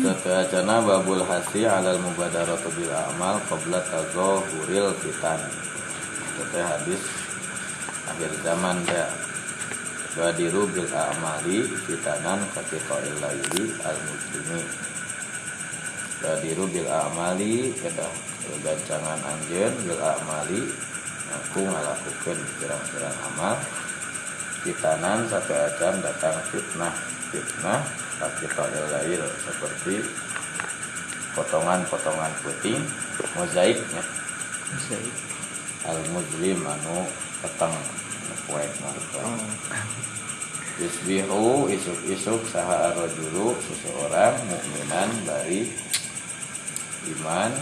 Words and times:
Tata'acana 0.00 0.80
babul 0.82 1.22
hasi 1.22 1.68
alal 1.68 2.00
mubadaratu 2.00 2.72
bil 2.74 2.88
amal 2.88 3.36
qabla 3.46 3.78
tazahuril 3.86 4.90
fitan. 4.98 5.38
Itu 6.40 6.58
hadis 6.58 7.02
akhir 8.08 8.32
zaman 8.42 8.80
ya. 8.88 9.06
Badiru 10.16 10.66
bil 10.74 10.90
amali 10.90 11.62
fitanan 11.86 12.42
katika 12.50 12.98
ilaili 13.06 13.76
al 13.86 13.98
muslimi. 14.08 14.60
Badiru 16.18 16.64
bil 16.66 16.90
amali 16.90 17.70
kata 17.78 18.08
gancangan 18.66 19.20
anjeun 19.22 19.74
bil 19.86 20.00
amali 20.02 20.89
aku 21.30 21.62
ngalakukan 21.62 22.38
pirang-pirang 22.58 23.18
amal 23.32 23.56
fitanan 24.60 25.24
sampai 25.30 25.56
acan 25.70 25.94
datang 26.04 26.36
fitnah. 26.52 26.94
Fitnah 27.30 27.80
katika 28.18 28.66
ilail 28.68 29.22
seperti 29.40 30.04
potongan-potongan 31.32 32.32
putih 32.42 32.78
mozaiknya. 33.38 34.02
Mozaik. 34.70 35.14
al 35.88 35.96
muslim 36.12 36.60
anu 36.60 37.08
peteng 37.40 37.72
kue 38.44 38.64
oh. 39.16 39.40
Yusbihu 40.80 41.68
isuk-isuk 41.68 42.40
saha 42.48 42.92
arrojulu 42.92 43.52
seseorang 43.68 44.32
mukminan 44.48 45.08
dari 45.28 45.68
iman. 47.16 47.52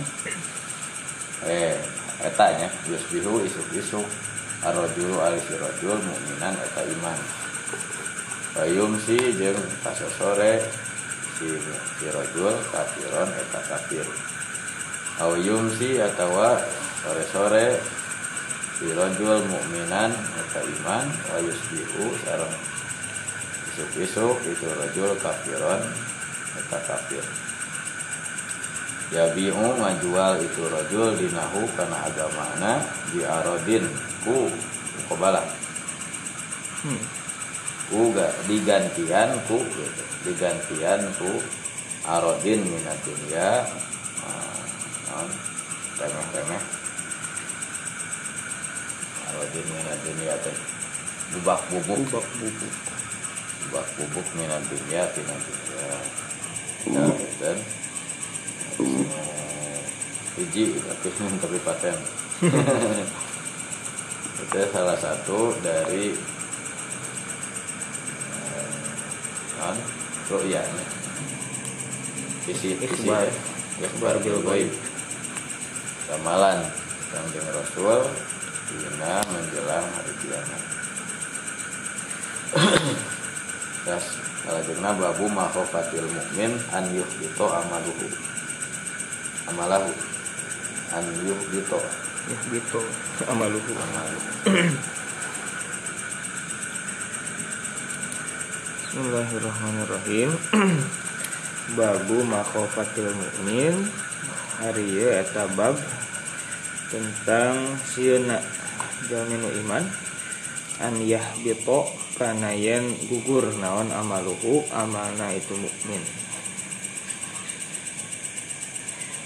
Eh 1.47 1.79
etanya 2.23 2.67
yusbihu 2.91 3.47
isuk-isuk 3.47 4.07
arrojulu 4.67 5.23
alisi 5.23 5.55
rojul 5.55 5.99
mukminan 6.03 6.55
eta 6.59 6.83
iman. 6.83 7.19
Bayum 8.59 8.99
si 8.99 9.15
jeung 9.39 9.59
kasosore 9.87 10.59
si 11.39 11.47
si 11.99 12.07
rojul 12.11 12.55
kafiron 12.75 13.31
eta 13.31 13.61
kafir. 13.71 14.07
Awyum 15.19 15.71
si 15.75 15.99
atawa 15.99 16.59
sore-sore 17.03 17.79
si 18.79 18.91
rojul 18.91 19.47
mukminan 19.47 20.11
eta 20.11 20.61
iman. 20.67 21.07
Wa 21.31 21.39
yusbihu 21.39 22.19
sareng 22.27 22.55
isuk-isuk 23.71 24.43
itu 24.43 24.67
rojul 24.67 25.15
kafiron 25.23 25.87
eta 26.59 26.79
kafir 26.83 27.48
Yabi'u 29.09 29.81
ngajual 29.81 30.37
itu 30.45 30.63
rojul 30.69 31.17
dinahu 31.17 31.65
karena 31.73 32.05
agamana 32.05 32.85
di 33.09 33.25
arodin 33.25 33.89
ku 34.21 34.53
kobala 35.09 35.41
Hmm. 36.79 37.03
ku 37.91 38.15
ga 38.15 38.31
digantian 38.47 39.35
ku 39.51 39.59
gitu. 39.59 40.05
digantian 40.29 41.03
ku 41.19 41.43
arodin 42.07 42.63
minat 42.63 42.95
dunia 43.03 43.67
non 45.11 45.27
remeh 45.99 46.27
remeh 46.39 46.63
arodin 49.27 49.67
minat 49.75 49.99
dunia 50.07 50.35
teh. 50.45 50.57
Bubak 51.35 51.61
bubuk. 51.69 51.99
Bubak 52.09 52.27
bubuk. 52.39 52.75
bubak 53.69 53.87
bubuk 54.01 54.27
minat 54.39 54.63
dunia 54.73 55.05
tina 55.13 55.37
dunia 55.37 55.93
nah, 56.97 57.13
dan 57.37 57.57
hiji 60.39 60.79
tapi 60.79 61.09
tapi 61.43 61.59
paten. 61.67 61.97
Itu 64.39 64.61
salah 64.71 64.95
satu 64.95 65.51
dari 65.67 66.15
eh, 68.39 68.71
non 69.59 69.77
ru'yanya 70.31 70.85
visi 72.47 72.79
visi 72.79 73.03
Ikhbar. 73.03 73.27
ikhbar 73.83 74.15
bil 74.23 74.39
ghaib 74.47 74.71
ramalan 76.07 76.63
kanjeng 77.11 77.49
rasul 77.51 78.07
dina 78.71 79.21
menjelang 79.33 79.87
hari 79.91 80.13
kiamat. 80.23 80.63
Terus 83.85 84.07
kalau 84.47 84.61
jengna 84.65 84.91
babu 84.97 85.27
makhofatil 85.29 86.07
mukmin 86.09 86.53
an 86.73 86.85
yuhdito 86.95 87.47
amaluhu 87.51 88.07
amalahu 89.49 89.93
an 90.93 91.05
yuhdito 91.25 91.81
Ya 92.29 92.37
gitu. 92.53 92.85
Amaluhu. 93.25 93.73
amaluhu 93.73 94.29
Bismillahirrahmanirrahim. 98.85 100.31
Babu 101.81 102.21
makhofatil 102.29 103.17
mukmin 103.17 103.89
hari 104.61 104.93
ieu 104.93 105.09
eta 105.09 105.49
bab 105.57 105.81
tentang 106.93 107.81
sieuna 107.89 108.45
jaminu 109.09 109.49
iman 109.65 109.89
an 110.85 111.01
yahbito 111.01 111.89
kana 112.21 112.53
yen 112.53 112.93
gugur 113.09 113.49
naon 113.57 113.89
amaluhu 113.89 114.69
amalna 114.69 115.33
itu 115.33 115.57
mukmin. 115.57 116.28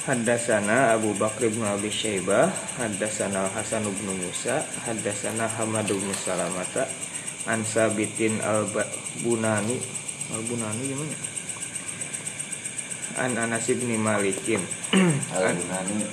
Haddasana 0.03 0.99
Abu 0.99 1.15
Bakr 1.15 1.47
bin 1.47 1.63
Abi 1.63 1.87
Syaibah 1.87 2.51
Haddasana 2.75 3.47
Hasan 3.55 3.87
bin 3.87 4.19
Musa 4.19 4.59
Haddasana 4.83 5.47
Hamad 5.47 5.87
bin 5.87 6.11
Salamata 6.19 6.91
An 7.47 7.63
Sabitin 7.63 8.39
Al-Bunani. 8.43 9.79
Al-Bunani 10.35 10.83
gimana? 10.87 11.17
An 13.19 13.35
Anas 13.39 13.67
bin 13.71 13.95
Malikin. 13.99 14.63
Al 15.35 15.51
An 15.51 15.57
gunani 15.59 16.07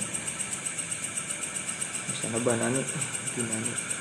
Sana 2.14 2.38
Banani. 2.46 2.82
Bunani 3.34 3.99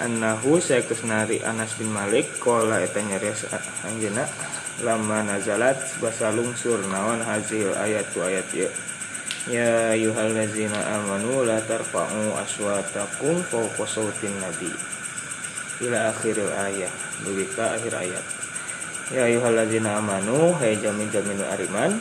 Annahu 0.00 0.56
saya 0.64 0.80
kesnari 0.80 1.44
Anas 1.44 1.76
bin 1.76 1.92
Malik 1.92 2.40
Kola 2.40 2.80
eta 2.80 3.04
nyarias 3.04 3.44
anjeuna 3.84 4.24
lama 4.80 5.20
nazalat 5.28 5.76
basa 6.00 6.32
lungsur 6.32 6.80
naon 6.88 7.20
hazil 7.20 7.68
ayat 7.76 8.08
tu 8.08 8.24
ayat 8.24 8.48
ya 8.56 8.70
Ya 9.48 9.92
ayyuhallazina 9.92 11.00
amanu 11.00 11.44
la 11.44 11.60
tarfa'u 11.64 12.32
aswatakum 12.32 13.44
fawqa 13.44 13.84
sautin 13.88 14.32
nabi. 14.40 14.72
Ila 15.84 16.12
akhiril 16.12 16.48
ayat 16.48 16.92
dugi 17.24 17.44
ka 17.52 17.76
akhir 17.76 17.92
ayat. 17.92 18.24
Ya 19.12 19.28
ayyuhallazina 19.28 20.00
amanu 20.00 20.56
hai 20.60 20.80
jamin-jamin 20.80 21.40
nu 21.40 21.44
ariman 21.44 22.00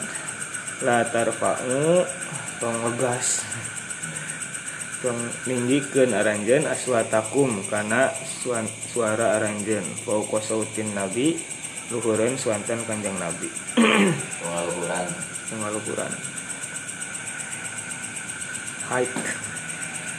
la 0.88 1.03
tarfa'u 1.03 2.07
tong 2.63 2.75
ngegas 2.79 3.43
tong 4.99 5.19
ninggikeun 5.47 6.11
aranjeun 6.11 6.67
aswatakum 6.67 7.63
suan- 8.43 8.71
suara 8.91 9.39
aranjeun. 9.39 9.83
Fawqa 10.05 10.39
sautin 10.43 10.91
nabi 10.95 11.39
luhureun 11.91 12.35
suanten 12.35 12.83
kanjeng 12.87 13.15
nabi. 13.19 13.47
Pengaluhuran. 14.43 15.07
Pengaluhuran. 15.49 16.11
Height 18.89 19.13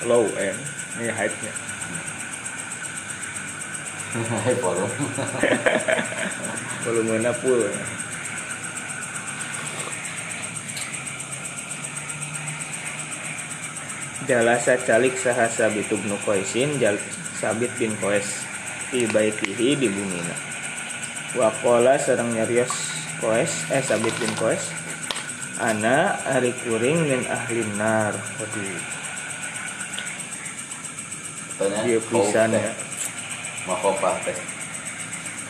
low 0.07 0.25
end. 0.39 0.61
Ini 0.99 1.11
heightnya 1.15 1.53
hai 4.11 4.55
volume 4.59 4.91
volumenya 6.83 7.31
full 7.31 7.63
Jalasa 14.31 14.79
calik 14.87 15.19
saha 15.19 15.51
sabit 15.51 15.91
ibnu 15.91 16.15
Qaisin 16.23 16.79
jal 16.79 16.95
sabit 17.35 17.75
bin 17.83 17.91
Qais 17.99 18.47
fi 18.87 19.03
baitihi 19.11 19.75
di 19.75 19.91
bumina. 19.91 20.39
Wa 21.35 21.51
qala 21.59 21.99
sareng 21.99 22.39
nyarios 22.39 22.71
Qais 23.19 23.51
eh 23.75 23.83
sabit 23.83 24.15
bin 24.23 24.31
Qais 24.39 24.63
ana 25.59 26.15
ari 26.31 26.55
kuring 26.63 27.11
min 27.11 27.27
ahli 27.27 27.67
nar. 27.75 28.15
Waduh, 28.39 28.79
dia 31.83 31.99
pisan 31.99 32.55
teh, 32.55 32.63
ya. 32.63 32.73
makhofah 33.67 34.17
teh 34.23 34.39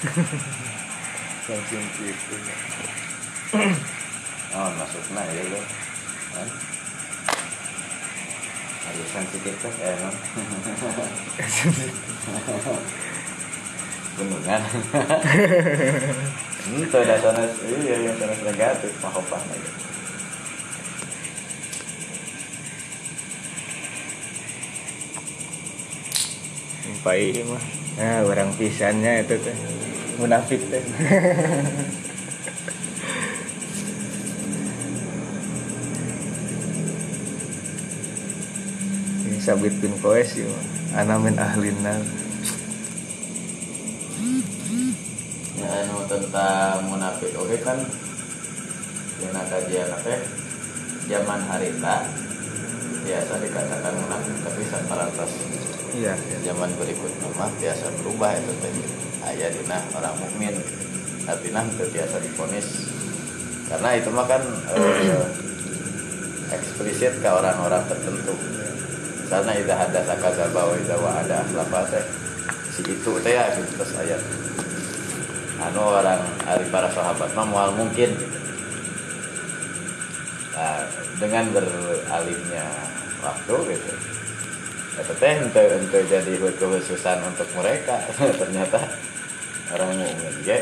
Langsung 1.50 1.86
gitu. 2.00 2.34
oh 4.56 4.70
masukna 4.78 5.22
ya 5.36 5.44
lo 5.52 5.60
harus 8.90 9.08
sensitif 9.14 9.54
teh 9.62 9.74
eh 9.86 9.94
non 10.02 10.14
gunungan 14.18 14.62
itu 16.74 16.96
ada 16.98 17.16
sanes 17.22 17.54
iya 17.70 17.94
yang 18.10 18.16
sanes 18.18 18.40
negatif 18.42 18.92
makhofah 18.98 19.42
gitu. 19.54 19.70
Pai 27.00 27.32
mah. 27.48 27.64
Nah, 27.96 28.28
orang 28.28 28.52
pisannya 28.60 29.24
itu 29.24 29.40
teh. 29.40 29.56
Munafik 30.20 30.60
teh. 30.68 30.84
Sabit 39.50 39.82
bin 39.82 39.90
Koes 39.98 40.38
ya. 40.38 40.46
Ana 40.94 41.18
min 41.18 41.34
ahlin 41.34 41.74
nar. 41.82 41.98
ya 45.58 45.66
anu 45.82 46.06
tentang 46.06 46.86
munafik. 46.86 47.34
Oke 47.34 47.58
kan? 47.58 47.82
Dina 49.18 49.42
kajian 49.50 49.90
apa 49.90 50.22
zaman 51.10 51.40
harita 51.50 52.06
biasa 53.02 53.32
dikatakan 53.42 53.94
munafik 54.06 54.38
tapi 54.46 54.62
saparantos 54.70 55.32
Iya. 55.98 56.14
zaman 56.46 56.70
berikutnya 56.78 57.34
mah 57.34 57.50
biasa 57.58 57.90
berubah 57.98 58.30
itu 58.38 58.54
teh 58.62 58.74
aya 59.26 59.50
dina 59.50 59.82
orang 59.98 60.14
mukmin. 60.22 60.54
Artinya 61.26 61.66
itu 61.66 61.90
biasa 61.90 62.22
difonis 62.22 62.86
karena 63.66 63.98
itu 63.98 64.14
mah 64.14 64.30
kan 64.30 64.42
eh, 64.78 65.26
eksplisit 66.54 67.18
ke 67.18 67.26
orang-orang 67.26 67.82
tertentu 67.90 68.59
karena 69.30 69.52
itu 69.54 69.70
ada 69.70 70.00
sakazaba 70.02 70.60
wa 70.66 70.74
idza 70.74 70.98
wa 70.98 71.22
ada 71.22 71.46
apa 71.46 71.86
teh 71.86 72.02
si 72.74 72.82
itu 72.82 73.12
teh 73.22 73.30
ya 73.30 73.46
gitu 73.54 73.78
terus 73.78 73.94
ayat. 74.02 74.18
Anu 75.62 75.86
orang 75.86 76.18
dari 76.42 76.66
para 76.66 76.90
sahabat 76.90 77.30
mah 77.38 77.46
mual 77.46 77.70
mungkin. 77.78 78.10
Nah, 80.50 80.82
dengan 81.22 81.46
beralihnya 81.54 82.66
waktu 83.22 83.54
gitu. 83.70 83.92
Itu 84.98 85.14
teh 85.14 85.32
ente 85.38 85.62
ente 85.78 85.98
jadi 86.10 86.32
kekhususan 86.34 87.22
untuk 87.22 87.46
mereka. 87.54 88.02
Ternyata 88.42 88.82
orang 89.70 89.94
mukmin 89.94 90.34
ge 90.42 90.58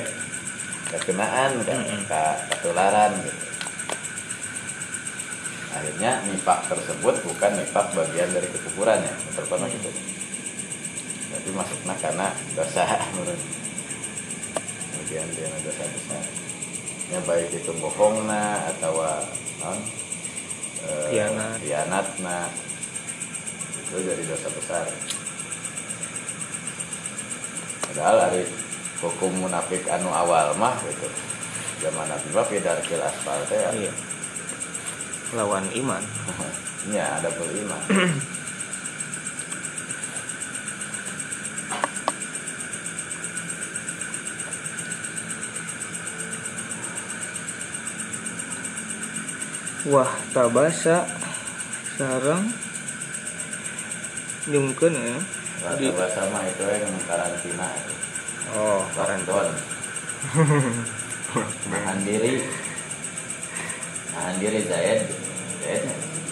kekenaan 0.92 1.56
kan 1.64 1.80
ketularan 2.04 3.16
gitu 3.24 3.47
akhirnya 5.68 6.24
nifak 6.28 6.64
tersebut 6.68 7.14
bukan 7.28 7.52
nifak 7.60 7.86
bagian 7.92 8.30
dari 8.32 8.48
kekufurannya 8.48 9.12
terutama 9.36 9.68
gitu 9.68 9.90
jadi 11.28 11.50
masuknya 11.52 11.94
karena 12.00 12.26
dosa 12.56 12.84
menurut 13.16 13.40
bagian 14.96 15.28
dari 15.36 15.60
dosa 15.64 15.84
besar 15.92 16.24
ya 17.08 17.18
baik 17.24 17.48
itu 17.52 17.72
bohongna 17.80 18.68
atau 18.76 19.00
non 19.64 19.78
eh, 20.84 21.08
Khianat. 21.12 21.56
khianatna 21.64 22.38
itu 23.88 23.96
jadi 24.04 24.22
dosa 24.28 24.48
besar 24.52 24.84
padahal 27.88 28.16
hari 28.28 28.44
hukum 29.00 29.32
munafik 29.40 29.84
anu 29.88 30.12
awal 30.12 30.52
mah 30.60 30.76
gitu 30.84 31.08
zaman 31.80 32.04
nabi 32.10 32.28
mah 32.34 32.44
fidarkil 32.44 33.00
aspal 33.00 33.40
teh 33.48 33.56
ya 33.56 33.70
Iya. 33.72 33.92
Lawan 35.36 35.68
iman. 35.76 36.02
ya 36.94 37.20
ada 37.20 37.28
beriman 37.36 37.82
Wah, 49.88 50.10
tabasa 50.36 51.06
sarang 51.96 52.44
jungkeun 54.44 54.92
ya. 54.94 55.16
Di- 55.78 55.90
bahasa 55.94 56.22
mah 56.30 56.44
itu 56.46 56.62
yang 56.66 56.94
karantina 57.08 57.68
Oh, 58.54 58.80
karantina. 58.94 59.32
karanton 59.34 59.48
nahan 61.70 61.98
diri 62.02 62.40
nahan 64.18 64.34
diri 64.42 64.60
Zaid 64.66 65.06
Zaid 65.62 65.82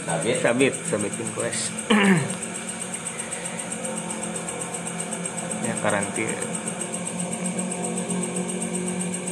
Sabit 0.07 0.39
Sabit, 0.43 0.75
sabit 0.87 1.13
bin 1.19 1.27
Qais. 1.35 1.61
ya 5.67 5.75
karantina. 5.83 6.39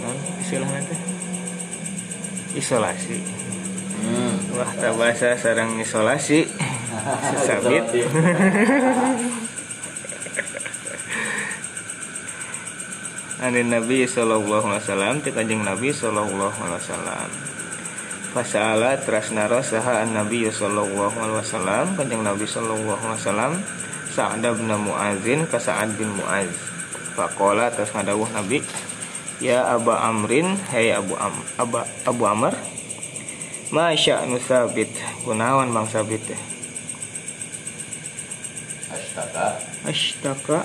Non 0.02 0.18
istilahnya 0.42 0.82
teh 0.90 1.00
isolasi. 2.58 3.18
hmm. 4.02 4.58
Wah, 4.58 4.70
tabasa 4.82 5.38
sarang 5.38 5.78
isolasi. 5.78 6.50
Sabit. 7.46 7.86
Anin 13.46 13.70
Nabi 13.70 14.10
sallallahu 14.10 14.66
alaihi 14.74 14.82
wasallam 14.82 15.14
ti 15.22 15.30
kanjeng 15.30 15.62
Nabi 15.62 15.94
sallallahu 15.94 16.58
alaihi 16.66 16.82
wasallam. 16.82 17.53
Fasala 18.34 18.98
trasnaro 18.98 19.62
saha 19.62 20.02
an 20.02 20.10
Nabi 20.10 20.50
sallallahu 20.50 21.14
alaihi 21.14 21.38
wasallam 21.38 21.94
kanjeng 21.94 22.26
Nabi 22.26 22.42
sallallahu 22.50 22.98
alaihi 22.98 23.22
wasallam 23.22 23.52
Sa'ad 24.10 24.42
bin 24.42 24.70
Mu'adzin 24.74 25.46
ka 25.46 25.62
Sa'ad 25.62 25.94
bin 25.94 26.10
Mu'adz. 26.18 26.50
Faqala 27.14 27.70
terus 27.70 27.94
ngadawuh 27.94 28.26
Nabi, 28.34 28.58
"Ya 29.38 29.62
Aba 29.70 30.02
Amrin, 30.10 30.58
hai 30.74 30.90
Abu 30.90 31.14
Am, 31.14 31.34
Aba 31.62 31.86
Abu 32.02 32.26
Amr, 32.26 32.58
ma 33.70 33.94
sya'nu 33.94 34.42
sabit, 34.42 34.90
kunawan 35.22 35.70
Bang 35.70 35.86
Sabit 35.86 36.26
teh?" 36.26 36.40
Astaka 38.90 39.62
Ashtaka 39.86 40.58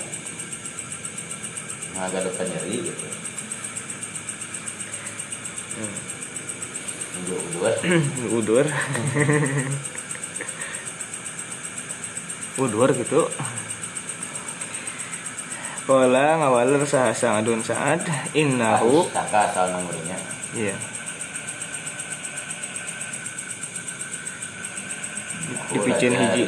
agak 2.00 2.22
depan 2.24 2.46
nyeri 2.50 2.82
gitu 2.88 3.06
Unjuk 5.78 6.19
udur 7.18 7.72
udur. 8.38 8.66
Udur 12.60 12.88
gitu. 12.92 13.20
Kala 15.88 16.38
ngawaler 16.38 16.84
saha 16.86 17.10
sangadun 17.10 17.64
saat 17.64 18.04
innahu. 18.36 19.08
Astaka 19.10 19.50
asal 19.50 19.66
nomornya. 19.74 20.16
Iya. 20.54 20.76
Dipicin 25.70 26.14
hiji. 26.14 26.44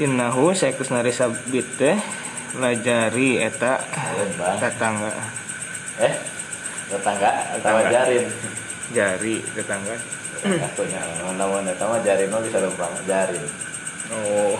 innahu 0.00 0.56
saekus 0.56 0.88
nari 0.88 1.12
sabit 1.12 1.68
teh 1.76 1.96
lajari 2.56 3.44
eta 3.44 3.76
Lembang. 4.16 4.56
tetangga 4.56 5.12
Tetangga 6.92 7.30
Atau 7.56 7.72
Tetangga. 7.72 7.90
jarin. 7.90 8.24
Jari 8.92 9.36
tetangga. 9.56 9.96
Satunya 10.42 11.00
Namun 11.40 11.64
itu 11.64 11.84
mah 11.88 12.00
jarin 12.04 12.28
mah 12.28 12.40
bisa 12.44 12.58
lembang 12.60 12.92
Jarin. 13.08 13.44
Oh. 14.12 14.52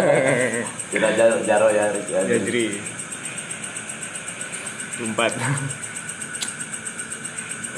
Tidak 0.92 1.12
jaro, 1.18 1.36
jaro 1.44 1.68
ya 1.68 1.92
empat 5.02 5.32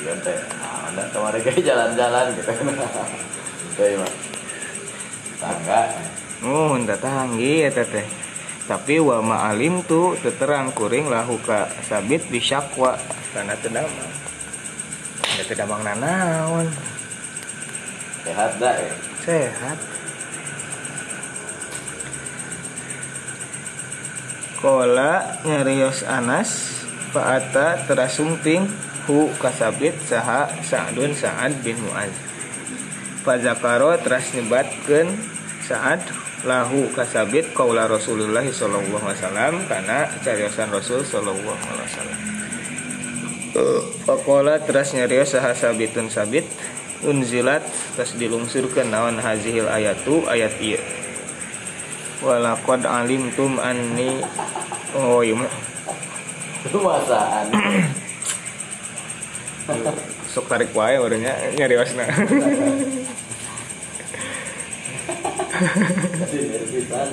Iya 0.02 0.12
teh 0.20 0.38
Nah 0.60 0.90
anda 0.90 1.02
kemarin 1.14 1.40
kayak 1.40 1.62
jalan-jalan 1.62 2.26
gitu. 2.34 2.50
Itu 3.72 3.82
ya 3.82 3.96
mah. 4.02 4.12
Tangga 5.38 5.80
Oh, 6.44 6.76
entah 6.76 7.00
tanggi 7.00 7.64
eta 7.64 7.88
teh. 7.88 8.04
Tapi 8.68 9.00
wa 9.00 9.20
ma'alim 9.24 9.84
tu 9.84 10.12
teterang 10.20 10.72
kuring 10.76 11.08
lahu 11.08 11.40
ka 11.40 11.68
sabit 11.88 12.24
bisyakwa 12.28 12.96
karena 13.34 13.58
tedamang. 13.58 14.12
Ya 15.34 15.42
tedamang 15.42 15.82
nanaon. 15.82 16.70
Sehat 18.24 18.56
dah 18.56 18.76
ya 18.80 18.94
Sehat. 19.20 19.78
Kola 24.64 25.44
nyarios 25.44 26.00
Anas 26.08 26.80
Fa'ata 27.12 27.84
terasumping 27.84 28.64
hu 29.04 29.28
kasabit 29.36 29.92
saha 30.08 30.48
Sa'dun 30.64 31.12
Sa'ad 31.12 31.60
bin 31.60 31.76
Mu'az 31.84 32.16
Fazakaro 33.28 33.92
teras 34.00 34.32
nyebatkeun 34.32 35.20
Sa'ad 35.68 36.00
lahu 36.48 36.88
kasabit 36.96 37.52
kaula 37.52 37.84
Rasulullah 37.84 38.44
sallallahu 38.44 39.04
alaihi 39.04 39.20
wasallam 39.20 39.54
kana 39.68 40.08
cariosan 40.24 40.72
Rasul 40.72 41.04
sallallahu 41.04 41.60
alaihi 41.60 41.84
wasallam 41.84 42.33
Fakola 44.02 44.58
teras 44.58 44.90
nyarios 44.98 45.30
saha 45.30 45.54
sabitun 45.54 46.10
sabit 46.10 46.42
unzilat 47.06 47.62
teras 47.94 48.18
dilungsurkeun 48.18 48.90
naon 48.90 49.22
hazihil 49.22 49.70
ayatu 49.70 50.26
ayat 50.26 50.58
ieu 50.58 50.82
walaqad 52.18 52.82
alimtum 52.82 53.62
anni 53.62 54.18
oh 54.98 55.22
iya 55.22 55.38
masaan 56.74 57.46
sok 60.26 60.50
tarik 60.50 60.74
wae 60.74 60.98
orangnya 60.98 61.38
nyariosna 61.54 62.10
Jadi 65.54 66.50
nervisan 66.50 67.06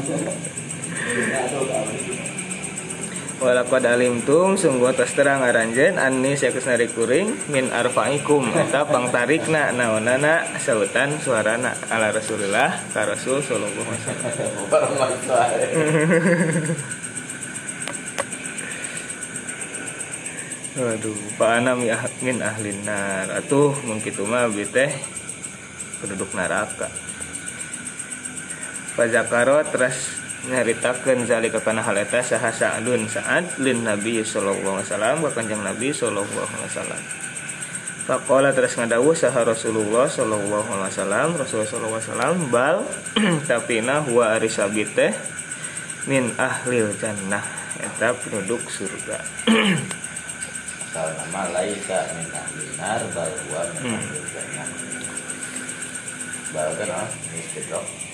Walakad 3.41 3.89
alimtum 3.89 4.53
sungguh 4.53 4.93
tos 4.93 5.17
terang 5.17 5.41
aranjen 5.41 5.97
anni 5.97 6.37
sakusnari 6.37 6.93
kuring 6.93 7.49
min 7.49 7.73
arfaikum 7.73 8.45
eta 8.53 8.85
pangtarikna 8.85 9.73
naonana 9.73 10.45
sautan 10.61 11.17
suarana 11.17 11.73
ala 11.89 12.13
Rasulillah 12.13 12.69
ka 12.93 13.01
Rasul 13.01 13.41
sallallahu 13.41 13.81
alaihi 13.81 14.05
wasallam. 14.05 15.49
Waduh, 20.71 21.17
Pak 21.35 21.49
Ana 21.49 21.73
mi- 21.73 21.91
min 22.21 22.37
ahlin 22.45 22.77
nar. 22.85 23.27
Atuh 23.41 23.73
mun 23.89 23.97
kitu 24.05 24.21
mah 24.23 24.45
abdi 24.47 24.69
teh 24.69 24.93
penduduk 25.97 26.29
neraka. 26.37 26.93
Fazakaro 28.93 29.65
terus 29.65 30.20
nyaritakeun 30.49 31.29
zalika 31.29 31.61
kana 31.61 31.85
hal 31.85 31.97
eta 32.01 32.25
saha 32.25 32.49
Sa'dun 32.49 33.05
Sa'ad 33.05 33.61
lin 33.61 33.85
Nabi 33.85 34.25
sallallahu 34.25 34.81
alaihi 34.81 34.89
wasallam 34.89 35.17
ka 35.21 35.29
Kanjeng 35.37 35.61
Nabi 35.61 35.93
sallallahu 35.93 36.33
alaihi 36.33 36.65
wasallam. 36.65 37.01
Faqala 38.09 38.49
terus 38.49 38.73
ngadawuh 38.73 39.13
saha 39.13 39.45
Rasulullah 39.45 40.09
sallallahu 40.09 40.65
alaihi 40.65 40.89
wasallam, 40.89 41.27
Rasulullah 41.37 41.69
sallallahu 41.69 41.93
alaihi 41.93 42.09
wasallam 42.09 42.35
bal 42.49 42.77
tapina 43.49 44.01
huwa 44.01 44.33
arisabi 44.33 44.89
teh 44.89 45.13
min 46.09 46.33
ahlil 46.41 46.89
jannah 46.97 47.45
eta 47.77 48.17
penduduk 48.17 48.65
surga. 48.65 49.21
Nama 50.91 51.41
laisa 51.55 52.03
min 52.17 52.27
ahli 52.33 52.65
nar 52.75 53.01
bal 53.13 53.31
huwa 53.45 53.61
min 53.77 53.93
Hmm. 53.93 53.95
ahli 54.01 54.19
jannah. 54.33 54.67
Bal 56.51 56.69
kan 56.75 56.89
ah 56.91 57.07
istidrok. 57.37 58.10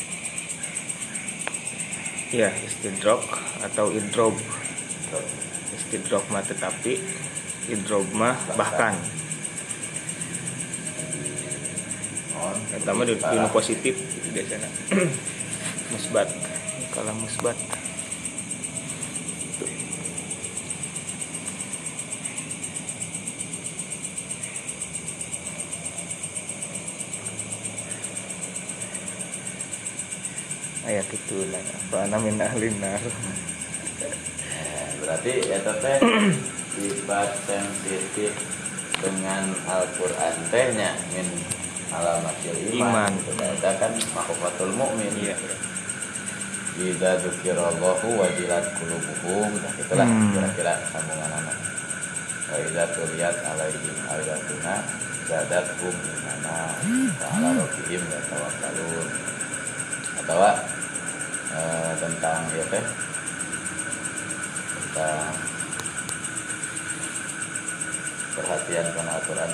Ya, 2.27 2.51
istidrok 2.59 3.23
atau 3.63 3.87
idrob. 3.87 4.35
Istidrok 5.79 6.27
mah 6.27 6.43
tetapi 6.43 6.99
idrob 7.71 8.03
mah 8.11 8.35
bahkan. 8.59 8.99
Mah 12.83 13.07
di 13.07 13.15
positif 13.47 13.95
biasanya. 14.35 14.67
musbat. 15.95 16.27
Kalau 16.91 17.15
musbat. 17.15 17.86
Ayat 30.87 31.07
itu 31.11 31.37
lah. 31.51 31.59
Apa 31.59 32.17
min 32.23 32.39
ahlin 32.39 32.75
nar. 32.79 33.01
Eh, 33.99 34.87
Berarti 35.03 35.31
ya 35.43 35.59
teh 35.59 35.97
sifat 36.73 37.29
sensitif 37.47 38.31
dengan 38.97 39.51
Al-Qur'an 39.67 40.35
tehnya 40.49 40.95
min 41.11 41.27
alamatil 41.91 42.55
iman. 42.79 43.11
Iman. 43.11 43.11
Kita 43.59 43.71
kan 43.83 43.91
makhlukul 44.15 44.71
mukmin. 44.73 45.11
Iya. 45.19 45.35
Idza 46.77 47.17
dzukirallahu 47.19 48.07
wajilat 48.21 48.65
qulubuhum. 48.77 49.49
Nah, 49.59 49.73
itulah 49.81 50.05
Hmm. 50.05 50.29
kira-kira 50.29 50.77
sambungan 50.93 51.31
anak. 51.33 51.57
Wa 52.47 52.55
idza 52.63 52.83
tuliyat 52.93 53.37
alaihim 53.43 53.97
ayatuna 54.07 54.75
zadathum 55.25 55.95
imana 55.97 56.69
wa 57.17 57.27
ala 57.33 57.49
rabbihim 57.65 58.01
yatawakkalun. 58.07 59.07
Atau 60.21 60.37
eh, 61.57 61.93
tentang 61.97 62.41
ya 62.53 62.65
teh. 62.69 62.85
Tentang 64.77 65.33
perhatian 68.37 68.85
karena 68.93 69.13
aturan 69.17 69.51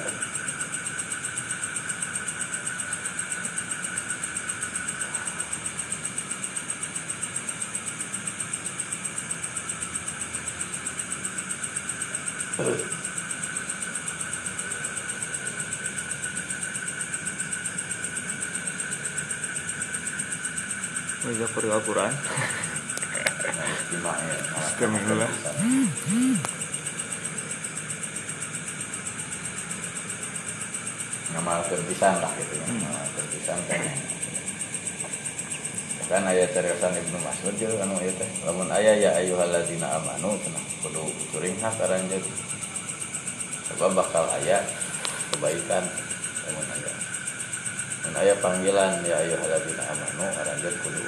perlu 21.50 21.72
Al-Quran. 21.74 22.14
Nah, 22.14 23.68
istimewa 23.74 24.14
ya. 24.18 24.38
Nah, 24.40 24.66
Istimewa. 24.70 25.28
ngamalkeun 31.34 31.84
pisan 31.90 32.16
lah 32.22 32.32
gitu 32.40 32.54
ya. 32.56 32.66
Ngamalkeun 32.70 33.28
pisan 33.36 33.60
kan. 33.68 33.82
Kan 36.04 36.24
ayat 36.30 36.52
cariyosan 36.52 36.94
Ibnu 37.00 37.18
Mas'ud 37.26 37.54
jeung 37.58 37.80
anu 37.82 37.98
ieu 38.00 38.14
teh. 38.14 38.30
Lamun 38.46 38.70
aya 38.70 38.94
ya 38.96 39.12
ayyuhalladzina 39.18 39.98
amanu 39.98 40.38
cenah 40.40 40.64
kudu 40.86 41.10
curing 41.34 41.58
hak 41.60 41.76
aranjeun. 41.84 42.24
Sebab 43.72 43.92
bakal 43.98 44.28
aya 44.40 44.62
kebaikan 45.34 45.84
lamun 46.48 46.68
aya. 46.70 46.92
Lamun 48.04 48.16
aya 48.20 48.34
panggilan 48.40 49.02
ya 49.04 49.16
ayyuhalladzina 49.26 49.84
amanu 49.90 50.26
aranjeun 50.38 50.76
kudu 50.86 51.03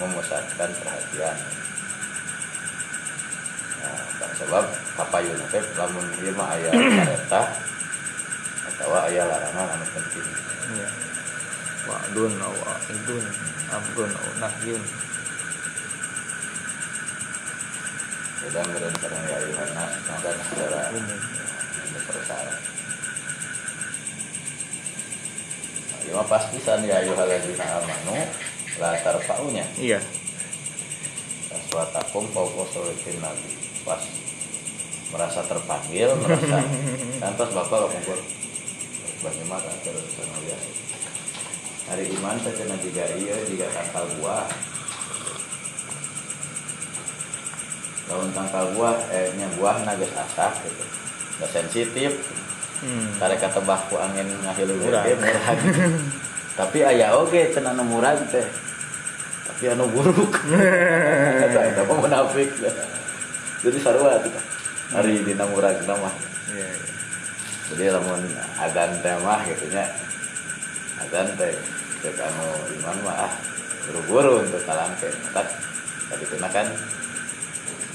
memusatkan 0.00 0.70
perhatian. 0.80 1.36
Nah, 3.80 4.00
sebab 4.40 4.64
kapayun 4.96 5.40
teh 5.52 5.64
lamun 5.76 6.06
ieu 6.24 6.32
mah 6.32 6.56
aya 6.56 6.72
kareta 7.04 7.42
atau 8.72 8.90
aya 8.96 9.28
larangan 9.28 9.76
anu 9.76 9.86
penting. 9.92 10.26
Ya. 10.80 10.88
Wa'dun 11.88 12.32
aw 12.40 12.52
wa'idun 12.52 13.24
amrun 13.72 14.12
aw 14.12 14.28
nahyun 14.40 14.82
dan 18.50 18.66
berencana 18.72 19.18
ya 19.30 19.38
Yohana 19.46 19.84
maka 20.10 20.30
secara 20.48 20.90
umum. 20.90 21.20
ini 21.86 22.00
persara 22.08 22.54
Lima 26.08 26.24
pas 26.24 26.44
pisan 26.48 26.80
ya 26.88 26.98
Yohaladina 27.04 27.66
amanu 27.78 28.16
latar 28.80 29.16
paunya. 29.28 29.64
Iya. 29.76 30.00
Aswatakum 31.52 32.24
fauqa 32.32 32.64
solitin 32.72 33.20
nabi. 33.20 33.52
Pas 33.84 34.00
merasa 35.10 35.42
terpanggil 35.42 36.08
merasa 36.22 36.62
lantas 37.22 37.50
bapak 37.50 37.78
ngumpul 37.90 38.18
bagaimana 39.26 39.70
terus 39.82 40.06
lihat 40.22 40.62
hari 41.90 42.06
iman 42.14 42.38
saja 42.38 42.64
juga 42.78 43.04
iya 43.18 43.34
juga 43.42 43.66
tangkal 43.74 44.06
buah 44.22 44.46
daun 48.06 48.30
tangkal 48.30 48.70
buah 48.78 48.96
eh 49.10 49.34
nya 49.34 49.50
buah 49.58 49.82
nages 49.82 50.14
asap 50.14 50.52
gitu. 50.66 50.84
Nggak 51.42 51.50
sensitif. 51.50 52.12
Hmm. 52.80 53.12
tarik 53.20 53.44
kata 53.44 53.60
baku 53.60 54.00
angin 54.00 54.24
ngahilu 54.40 54.72
gede 54.80 55.12
murag 55.20 55.60
tapi 56.56 56.80
aya 56.80 57.12
oge 57.12 57.52
cenah 57.52 57.76
anu 57.76 57.84
murag 57.84 58.16
teh 58.32 58.40
tapi 59.60 59.76
anu 59.76 59.92
buruk. 59.92 60.32
Kata 61.44 61.60
eta 61.68 61.84
mah 61.84 61.96
munafik 62.00 62.48
jadi 63.60 63.76
sarua 63.76 64.16
tuh 64.24 64.32
hari 64.88 65.20
dina 65.20 65.44
murag 65.44 65.76
mah 65.84 66.08
Iya, 66.48 66.64
iya. 66.64 66.88
jadi 67.68 67.84
lamun 67.92 68.24
adan 68.56 68.90
teh 69.04 69.12
mah 69.20 69.44
gitu 69.44 69.68
nya. 69.68 69.84
Adan 71.04 71.28
teh 71.36 71.52
cek 72.00 72.16
anu 72.16 72.48
iman 72.80 72.96
mah 73.04 73.28
ah 73.28 73.32
buru-buru 73.84 74.40
untuk 74.40 74.64
talangke 74.64 75.12
tak 75.36 75.44
tadi 76.08 76.24
kena 76.24 76.48
kan? 76.48 76.66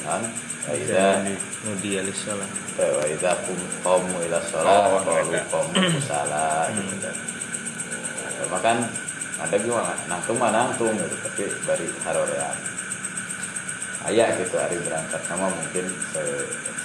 Kan? 0.06 0.22
Aida 0.70 1.26
Nudi 1.66 1.98
alis 1.98 2.30
salam. 2.30 2.46
wa 2.78 3.06
idza 3.10 3.34
qum 3.82 4.06
ila 4.22 4.38
sholat 4.46 4.86
Oh, 4.86 5.02
qalu 5.02 5.34
ada. 5.34 5.42
qum 5.50 5.66
salah 6.06 6.70
gitu 6.70 6.96
kan. 7.02 7.16
Cuma 8.46 8.58
kan 8.62 8.78
ada 9.36 9.56
juga 9.60 9.96
nangtung 10.08 10.38
mah 10.40 10.52
nangtung 10.52 10.96
gitu 10.96 11.16
tapi 11.24 11.44
bari 11.68 11.88
harorean. 12.08 12.58
Ayah 14.06 14.30
gitu 14.38 14.56
hari 14.56 14.78
berangkat. 14.80 15.22
Sama 15.26 15.50
mungkin 15.50 15.86
se, 16.14 16.24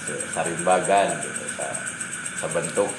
se 0.09 0.13
sarimbagan 0.33 1.21
gitu 1.21 1.43
sa, 1.55 1.67
sebentuk 2.41 2.89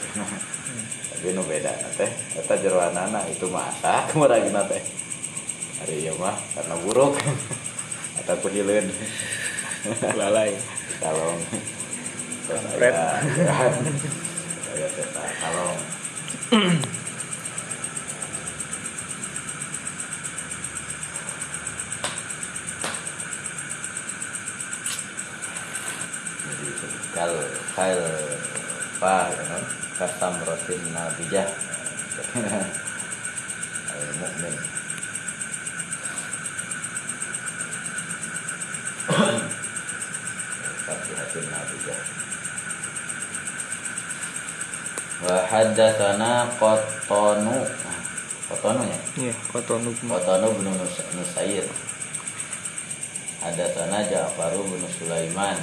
tapi 1.23 1.39
nu 1.39 1.47
beda 1.47 1.71
teh. 1.95 2.11
Eta 2.35 2.59
jeroanana 2.59 3.23
itu 3.31 3.47
mah 3.47 3.71
asa 3.71 4.03
kemeragina 4.11 4.67
teh. 4.67 4.83
Hari 5.79 6.03
ieu 6.03 6.19
mah 6.19 6.35
karena 6.59 6.75
buruk. 6.83 7.15
Atau 8.23 8.43
kuhileun 8.43 8.91
Lalai. 10.21 10.55
kalong 11.03 11.39
kalong 15.43 15.79
kal 27.15 27.33
kal 27.77 28.01
apa 29.03 29.15
ya 29.35 29.43
kan 29.51 29.63
kasam 29.99 30.35
rotin 30.47 30.81
nabijah 30.95 31.49
al 33.93 34.05
mukmin 34.21 34.55
Fatihatin 40.87 41.45
nabijah 41.53 42.01
wa 45.23 45.37
haddatsana 45.47 46.51
qatonu 46.59 47.63
qatonu 48.51 48.83
ya? 48.91 48.99
Iya, 49.31 49.35
Qatonu 49.55 49.95
Qatanu 49.95 50.47
bin 50.59 50.67
Nus- 50.75 51.07
Nusair 51.15 51.63
Hadasana 53.39 54.03
Ja'faru 54.11 54.67
bin 54.67 54.83
Sulaiman 54.99 55.55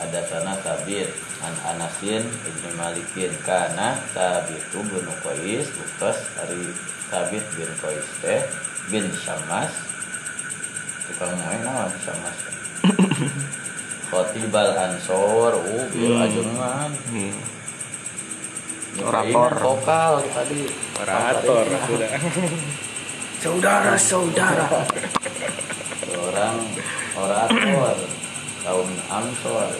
Hadasana 0.00 0.56
Sabit 0.64 1.12
An 1.44 1.52
Anasin 1.68 2.24
Ibn 2.24 2.64
Malikin 2.74 3.32
Kana 3.44 4.00
Sabitu 4.16 4.80
bin 4.80 5.04
Qais 5.20 5.68
Ukas 5.68 6.16
dari 6.40 6.72
Sabit 7.12 7.44
bin 7.52 7.70
Qais 7.78 8.08
teh 8.24 8.40
bin 8.88 9.04
Syamas 9.12 9.68
Tukang 11.04 11.36
main 11.36 11.60
naon 11.60 11.92
Syamas 12.00 12.38
Khotibal 14.10 14.74
Ansor 14.74 15.52
Uh, 15.60 15.86
bil 15.94 16.16
Hmm. 16.16 16.24
ajengan. 16.26 16.90
Nyobain 18.90 19.30
Orator. 19.30 19.52
Vokal 19.62 20.14
tadi 20.34 20.66
Orator 20.98 21.64
sudah. 21.86 22.10
Saudara-saudara. 23.38 24.66
seorang 26.02 26.56
orator 27.14 27.94
kaum 28.64 28.90
Ansor. 29.08 29.70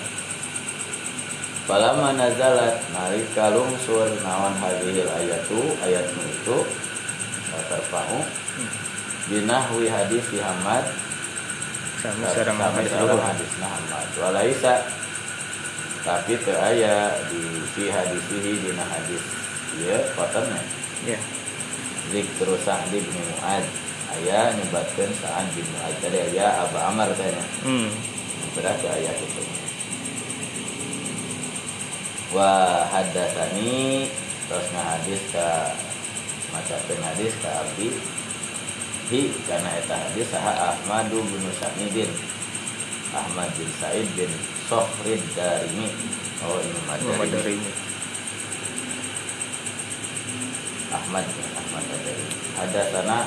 Falamma 1.69 2.17
nazalat 2.19 2.83
nalika 2.91 3.55
lungsur 3.55 4.11
nawan 4.27 4.57
hadhil 4.59 5.07
ayatu 5.07 5.61
ayatmu 5.87 6.23
itu 6.27 6.59
tarfa'u 7.71 8.19
binahwi 9.31 9.87
hadis 9.87 10.25
sareng 10.27 10.59
Sami 12.01 12.25
hadis 12.27 12.91
sareng 12.91 13.23
hadis 13.23 13.51
Muhammad 13.61 14.07
walaisa. 14.19 14.75
Tapi 16.01 16.33
teu 16.41 16.57
aya 16.57 17.13
di 17.29 17.61
fi 17.77 17.93
hadisihi 17.93 18.53
dina 18.65 18.83
hadis. 18.89 19.21
Ieu 19.79 20.01
kotornya 20.17 20.59
Iya. 21.07 21.21
Zikru 22.13 22.57
Sa'd 22.65 22.89
bin 22.91 23.05
Mu'ad. 23.05 23.65
Aya 24.11 24.53
nyebatkan 24.59 25.11
Sa'ad 25.23 25.47
bin 25.55 25.65
Mu'ad. 25.77 25.95
Tadi 26.03 26.19
aya 26.19 26.67
Aba 26.67 26.91
Amar 26.91 27.09
tanya. 27.15 27.45
Hmm. 27.63 27.89
Berarti 28.51 28.87
ayat 28.91 29.17
itu? 29.23 29.43
Wa 32.35 32.83
haddatsani 32.91 34.07
Terus 34.51 34.67
hadis 34.75 35.23
ka 35.31 35.71
Macakeun 36.51 36.99
hadis 37.07 37.31
ka 37.39 37.63
Abdi. 37.63 37.95
Hi 39.11 39.21
Karena 39.47 39.71
eta 39.79 39.95
hadis 39.95 40.27
Saha 40.35 40.75
Ahmadu 40.75 41.23
bin 41.23 41.47
Sa'idin 41.55 42.11
Ahmad 43.15 43.51
bin 43.55 43.71
Sa'id 43.79 44.07
bin 44.19 44.31
Darimi. 45.35 45.87
Oh 46.47 46.59
ini 46.63 46.79
Muhammad 46.87 47.27
Madarimi 47.27 47.31
dari 47.35 47.53
ini. 47.59 47.73
Ahmad 50.95 51.27
bin 51.27 51.49
Ahmad 51.59 51.85
Darimi. 51.91 52.35
Ada 52.59 52.83
sana 52.91 53.19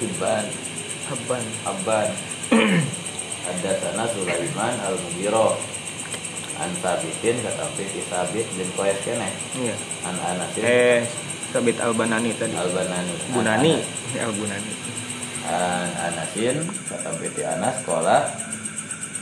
Hibban. 0.00 0.44
Habban. 1.08 1.44
Abban 1.64 2.08
ada 3.48 3.72
sana 3.80 4.04
Sulaiman 4.12 4.74
al 4.78 4.96
Mugiro 5.00 5.56
an 6.58 6.70
Sabitin 6.78 7.40
kata 7.40 7.64
Biti 7.74 8.00
Sabit 8.04 8.46
bin 8.54 8.68
Qais 8.74 8.98
kene 9.00 9.28
Iya. 9.56 9.74
an 10.04 10.16
Anasin 10.18 10.62
Eh, 10.62 11.00
Sabit 11.48 11.80
Al-Banani 11.80 12.34
tadi. 12.36 12.52
al 12.52 12.68
Banani 12.68 13.14
Bunani. 13.32 13.74
Ya, 14.12 14.28
Al-Bunani. 14.28 14.72
an 15.48 15.88
Anasin 16.12 16.60
kata 16.86 17.10
Biti 17.16 17.42
Anas 17.42 17.80
sekolah 17.80 18.22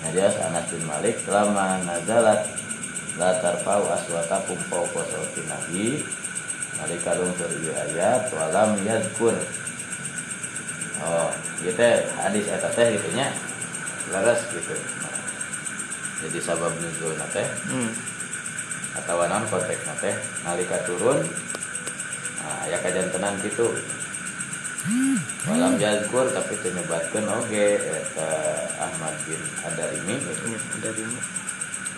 Najas 0.02 0.34
Anas 0.42 0.66
bin 0.70 0.82
Malik 0.86 1.16
lama 1.26 1.80
nazalat 1.82 2.46
la 3.16 3.30
tarfau 3.40 3.86
aswatakum 3.88 4.58
fawqa 4.68 5.02
sawti 5.06 5.40
nabi 5.46 5.86
Nalika 6.76 7.16
lungsur 7.16 7.48
ieu 7.62 7.72
ayat 7.72 8.28
walam 8.34 8.76
yadkur 8.84 9.32
Oh, 10.96 11.28
gitu 11.60 11.84
hadis 12.16 12.48
eta 12.48 12.72
teh 12.72 12.96
gitu 12.96 13.08
nya. 13.12 13.28
Laras 14.14 14.40
gitu. 14.54 14.74
Nah, 15.02 15.16
jadi 16.22 16.38
sabab 16.40 16.72
nuzul 16.78 17.12
teh 17.34 17.46
Hmm. 17.68 17.90
atau 18.96 19.20
naon 19.28 19.44
konteks 19.50 19.84
teh 20.00 20.14
nalika 20.46 20.80
turun 20.88 21.20
nah, 22.40 22.64
aya 22.64 22.78
kajantenan 22.80 23.36
gitu. 23.44 23.68
Walam 25.50 25.74
yazkur 25.82 26.30
tapi 26.30 26.54
teu 26.62 26.70
nyebatkeun 26.70 27.26
oge 27.26 27.82
eta 27.82 28.30
Ahmad 28.78 29.14
bin 29.26 29.42
Adarimi 29.66 30.14
gitu. 30.22 30.54
Dari 30.78 31.02
ini. 31.02 31.20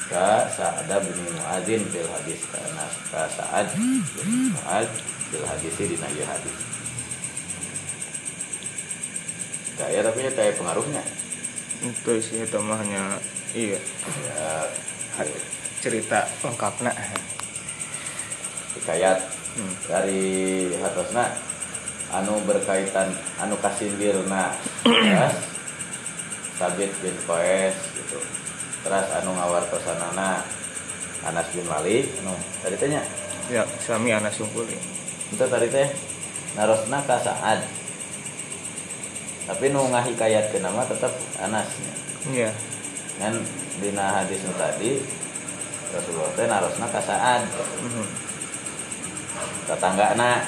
Ka 0.08 0.48
Sa'ad 0.48 0.88
bin 0.88 1.20
Muadzin 1.36 1.84
fil 1.92 2.08
hadis 2.08 2.40
karena 2.48 2.84
ka 3.12 3.28
Sa'ad 3.28 3.68
bin 3.76 4.56
Muadz 4.56 4.88
fil 5.28 5.44
hadis 5.44 5.74
dina 5.76 6.08
ieu 6.16 6.24
hadis. 6.24 6.56
Kaya 9.76 10.00
tapi 10.00 10.24
ya 10.24 10.32
kayak 10.32 10.56
pengaruhnya. 10.56 11.04
Itu 11.82 12.58
mah 12.60 12.78
hanya 12.78 13.16
iya 13.52 13.78
Ya, 14.28 14.66
cerita 15.78 16.26
lengkapnya. 16.40 16.92
hikayat 18.74 19.18
Hmm. 19.48 19.74
dari 19.90 20.22
hatosna 20.78 21.34
anu 22.14 22.38
berkaitan 22.46 23.10
anu 23.42 23.58
kasindirna 23.58 24.54
terus 24.86 25.34
Sabit 26.54 26.92
bin 27.02 27.16
Qais 27.26 27.74
gitu 27.96 28.22
terus 28.80 29.06
anu 29.18 29.34
ngawartosanana 29.34 30.46
Anas 31.26 31.48
bin 31.50 31.66
Malik 31.66 32.06
anu 32.22 32.38
tadi 32.62 32.78
tanya 32.78 33.02
Ya, 33.48 33.64
sami 33.80 34.12
anak 34.12 34.30
sungkuli. 34.30 34.76
itu 35.32 35.42
tadi 35.42 35.66
teh 35.66 35.88
narosna 36.54 37.02
ka 37.02 37.18
Sa'ad 37.18 37.58
tapi 39.48 39.72
nu 39.72 39.88
ngahikayatkeun 39.88 40.60
nama 40.60 40.84
tetap 40.84 41.10
Anas 41.40 41.64
Iya. 42.28 42.52
kan 43.16 43.32
dina 43.80 44.20
hadis 44.20 44.44
nu 44.44 44.52
tadi 44.60 45.00
Rasulullah 45.88 46.36
teh 46.36 46.44
narosna 46.44 46.86
ka 46.92 47.00
Sa'ad 47.00 47.48
Mhm. 47.80 48.04
tetanggana. 49.64 50.44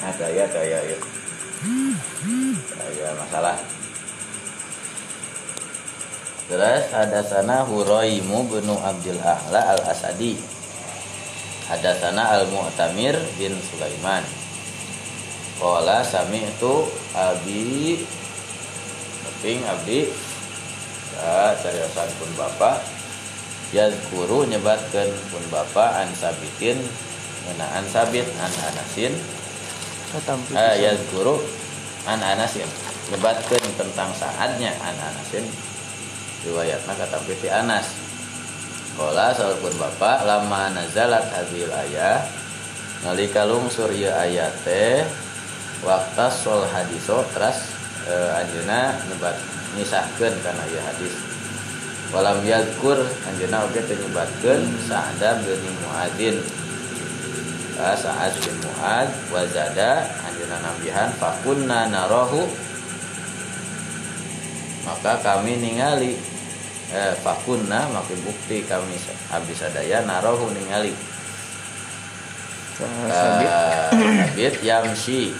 Nah 0.00 0.12
daya 0.16 0.44
daya 0.48 0.78
ya. 0.82 0.98
Daya 2.74 3.08
masalah. 3.20 3.58
Terus 6.50 6.84
ada 6.90 7.20
sana 7.22 7.62
Huraimu 7.62 8.50
bin 8.50 8.66
Abdul 8.66 9.20
A'la 9.22 9.78
al 9.78 9.82
Asadi 11.70 11.86
ada 11.86 11.92
sana 11.94 12.24
al 12.34 12.50
Mu'tamir 12.50 13.14
bin 13.38 13.54
Sulaiman. 13.70 14.26
Kola 15.62 16.02
sami 16.02 16.42
itu 16.42 16.74
Abi 17.14 18.02
Keping 19.22 19.62
Abdi 19.62 20.10
Ya, 21.20 21.52
cariasan 21.54 22.10
pun 22.18 22.30
bapak. 22.34 22.82
Yazkuru 23.70 24.48
nyebatkan 24.50 25.06
pun 25.30 25.44
bapak 25.52 26.02
An 26.02 26.10
sabitin 26.16 26.80
Ngenaan 27.46 27.86
sabit 27.86 28.26
An 28.40 28.50
anasin. 28.50 29.14
Ketampi 30.10 30.56
eh, 30.58 30.74
Yazkuru 30.90 31.38
An 32.08 32.18
anasin. 32.18 32.66
Nyebatkan 33.14 33.62
tentang 33.78 34.10
saatnya 34.16 34.74
An 34.82 34.96
anasin. 34.96 35.46
Riwayatnya 36.50 36.98
kata 36.98 37.20
piti 37.28 37.46
anas 37.46 38.09
Kola 39.00 39.32
pun 39.32 39.72
bapak 39.80 40.28
Lama 40.28 40.68
nazalat 40.76 41.24
hadil 41.32 41.72
ayah 41.72 42.20
Nalika 43.00 43.48
lungsur 43.48 43.88
ieu 43.96 44.12
ayat 44.12 44.52
teh 44.60 45.00
Waktas 45.80 46.44
sol 46.44 46.68
hadiso 46.68 47.24
Teras 47.32 47.72
eh, 48.04 48.28
Anjuna 48.36 49.00
nyebat 49.08 49.40
Nisahkeun 49.72 50.34
karena 50.44 50.66
ieu 50.68 50.82
hadis. 50.84 51.14
Walam 52.12 52.44
yadkur 52.44 53.00
Anjuna 53.24 53.64
oge 53.64 53.80
teu 53.88 53.96
nyebatkeun 53.96 54.68
Sa'da 54.84 55.40
bin 55.48 55.64
Muadzin. 55.80 56.36
Sa'ad 57.80 58.36
bin 58.36 58.56
Muad 58.68 59.08
Wazada 59.32 60.04
Anjuna 60.28 60.60
nambihan 60.60 61.08
Fakunna 61.16 61.88
narohu. 61.88 62.44
Maka 64.84 65.24
kami 65.24 65.56
ningali 65.56 66.20
eh, 66.94 67.14
Fakunna 67.22 67.90
Maka 67.90 68.14
bukti 68.22 68.66
kami 68.66 68.96
Habis 69.30 69.62
sadaya 69.62 70.02
narohu 70.04 70.50
ningali. 70.50 70.94
Sabit. 72.80 73.12
Sabit 73.12 74.54
Yamsi 74.64 75.34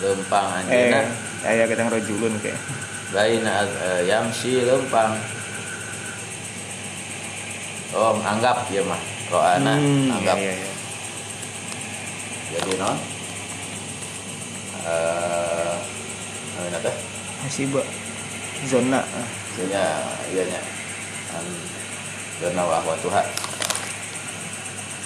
Lempang 0.00 0.64
Eh, 0.68 0.88
anjuna 0.88 1.30
aya 1.44 1.64
kita 1.64 1.88
rojulun 1.88 2.36
kayak 2.44 2.60
baina 3.10 3.64
uh, 3.64 4.00
yamsi 4.04 4.62
lempang. 4.68 5.16
Oh 7.90 8.14
anggap 8.22 8.70
ya 8.70 8.84
mah 8.86 9.00
roana 9.32 9.74
anggap. 10.14 10.36
iya, 10.38 10.52
iya. 10.54 10.72
jadi 12.54 12.72
non? 12.78 12.96
Eh 14.86 16.70
uh, 16.70 16.80
teh 16.80 16.96
zona 18.68 19.00
Maksudnya 19.50 19.82
iya 20.30 20.46
nya 20.46 20.60
an 21.34 21.46
zona 22.38 22.62
wa 22.62 22.94
Tuhan 23.02 23.26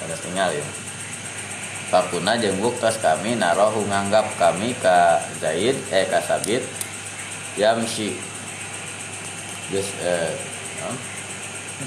ada 0.04 0.16
tinggal 0.20 0.52
ya. 0.52 0.66
Fakuna 1.88 2.36
jeung 2.36 2.60
buktas 2.60 3.00
kami 3.00 3.40
narohu 3.40 3.88
nganggap 3.88 4.28
kami 4.36 4.76
ka 4.76 5.16
Zaid 5.40 5.80
eh 5.88 6.04
ka 6.04 6.20
Sabit 6.20 6.60
yamsi 7.56 8.12
geus 9.72 9.88
eh 10.04 10.36
non? 10.84 10.96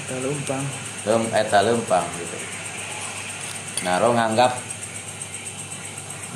eta 0.02 0.16
lempang 0.18 0.64
lem 1.06 1.22
eta 1.30 1.58
lempang 1.62 2.06
gitu. 2.18 2.38
Naro 3.86 4.10
nganggap 4.18 4.58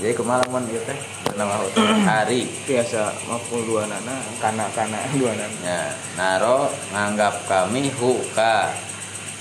jadi 0.00 0.16
kemalaman 0.16 0.64
ieu 0.72 0.80
teh. 0.88 0.96
Nama 1.36 1.60
hari. 2.08 2.48
Biasa 2.64 3.12
maful 3.28 3.60
dua 3.68 3.84
nana 3.84 4.16
kana 4.40 4.64
kana 4.72 5.04
dua 5.12 5.36
nana. 5.36 5.56
Ya 5.60 5.82
naro 6.16 6.72
nganggap 6.94 7.44
kami 7.44 7.92
hu 8.00 8.16
ka 8.32 8.72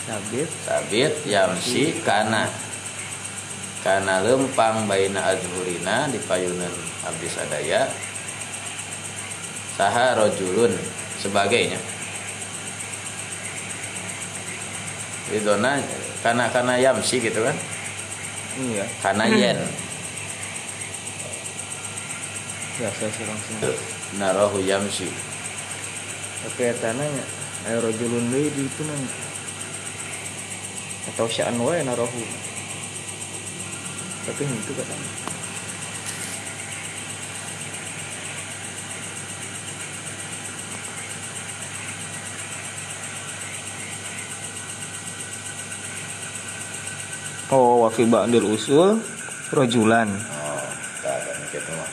sabit. 0.07 0.49
Sabit 0.67 1.13
yamsi 1.23 2.03
kana. 2.03 2.51
Kana 3.81 4.21
lempang 4.21 4.85
baina 4.85 5.33
azhurina 5.33 6.05
di 6.11 6.19
payunan 6.27 6.69
abdi 7.07 7.27
sadaya 7.31 7.87
saha 9.79 10.19
rojulun 10.19 10.75
sebagainya. 11.17 11.79
Itu 15.31 15.47
dona 15.47 15.79
kana 16.21 16.51
kana 16.51 16.75
yamsi 16.75 17.23
gitu 17.23 17.39
kan? 17.39 17.55
Iya. 18.59 18.85
Kana 18.99 19.25
yen 19.31 19.57
biasa 22.81 23.03
sih 23.13 23.25
langsung 23.29 23.57
narohu 24.17 24.57
yamsi. 24.65 25.05
Tapi 26.41 26.73
tananya 26.81 27.25
ayo 27.69 27.77
rojulun 27.85 28.33
deui 28.33 28.49
di 28.49 28.65
itu 28.65 28.81
nanya. 28.81 29.11
Atau 31.13 31.29
sya'an 31.29 31.61
wae 31.61 31.85
narohu 31.85 32.25
tapi 34.21 34.45
itu 34.45 34.71
katanya. 34.77 35.09
Oh, 47.51 47.83
wafi 47.83 48.07
ba'dil 48.07 48.47
usul 48.47 49.03
rojulan. 49.51 50.07
oh 50.07 50.63
tak 51.03 51.19
ada 51.19 51.31
gitu 51.51 51.71
mah 51.75 51.89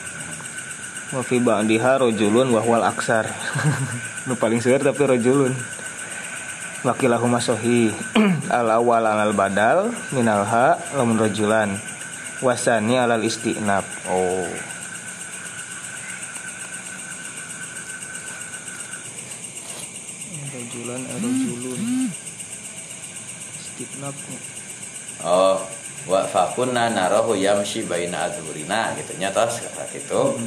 Wa 1.09 1.25
fi 1.25 1.41
ba'diha 1.41 1.97
rajulun 1.97 2.53
wa 2.53 2.61
huwal 2.61 2.85
aksar. 2.85 3.25
nu 4.29 4.37
paling 4.37 4.61
seueur 4.61 4.77
tapi 4.77 5.09
rajulun. 5.09 5.57
Wakilahuma 6.85 7.41
sahih. 7.41 7.89
al 8.53 8.69
awal 8.69 9.01
al 9.09 9.33
badal 9.33 9.89
minal 10.13 10.45
ha 10.45 10.77
lamun 10.93 11.17
rajulan. 11.17 11.81
Wasani 12.45 13.01
alal 13.01 13.25
istinab. 13.25 13.81
Oh. 14.05 14.45
Rajulan 20.53 21.01
rajulun. 21.09 21.81
Istinab. 23.57 24.15
oh 25.25 25.59
wa 26.07 26.23
fakunna 26.23 26.87
narohu 26.89 27.35
yamsi 27.35 27.83
baina 27.83 28.31
azhurina 28.31 28.95
gitu 28.95 29.19
nya 29.19 29.35
tos 29.35 29.59
kata 29.59 29.83
gitu 29.91 30.39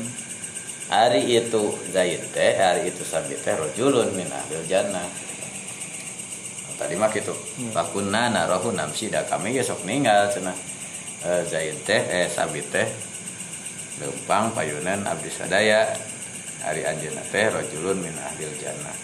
hari 0.92 1.24
itu 1.24 1.72
Zaid 1.88 2.20
teh 2.37 2.52
hari 2.61 2.92
itu 2.92 3.00
Sabit 3.00 3.40
teh 3.40 3.57
rojulun 3.57 4.12
min 4.12 4.28
ahlil 4.28 4.61
jannah. 4.68 5.09
Tadi 6.76 6.92
mah 7.00 7.09
gitu 7.09 7.33
fakunna 7.72 8.28
narohu 8.28 8.76
namsi 8.76 9.09
da 9.09 9.24
kami 9.24 9.57
ya 9.57 9.64
sok 9.64 9.88
ninggal 9.88 10.28
cenah. 10.28 10.57
Eh, 11.24 11.42
Zaid 11.48 11.81
teh 11.88 12.02
eh 12.12 12.28
Sabit 12.28 12.68
teh 12.68 12.88
lempang 14.05 14.52
payunan 14.52 15.09
abdi 15.09 15.33
sadaya. 15.33 15.88
Hari 16.61 16.85
anjeunna 16.85 17.24
teh 17.33 17.48
rojulun 17.48 17.96
min 18.05 18.12
ahlil 18.12 18.52
jannah. 18.61 18.96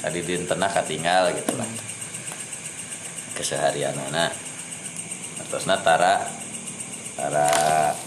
Sadidin 0.00 0.48
tenah 0.48 0.72
katinggal 0.72 1.28
gitu 1.36 1.52
lah. 1.60 1.68
Keseharian 3.36 3.92
anak 4.08 4.32
terusna 5.50 5.76
tara 5.82 6.24
tara 7.14 7.46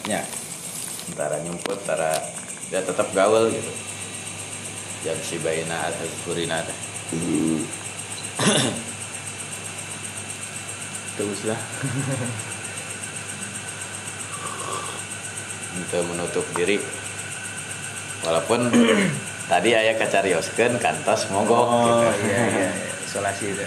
nya 0.04 0.19
tara 1.15 1.39
nyumput 1.43 1.80
tara 1.88 2.12
dia 2.67 2.82
tetap 2.84 3.08
gaul 3.15 3.47
gitu 3.49 3.71
jam 5.06 5.17
si 5.23 5.39
baina 5.39 5.88
azkurina 5.88 6.63
teh 6.65 6.77
Terus 11.17 11.49
lah. 11.49 11.58
untuk 15.77 16.01
menutup 16.10 16.45
diri 16.58 16.77
walaupun 18.25 18.69
tadi 19.51 19.69
ayah 19.77 19.95
kacarioskeun 19.95 20.82
kantos 20.82 21.30
mogok 21.30 21.65
gitu. 21.86 22.27
iya 22.27 22.43
iya 22.49 22.69
isolasi 23.06 23.45
itu. 23.53 23.65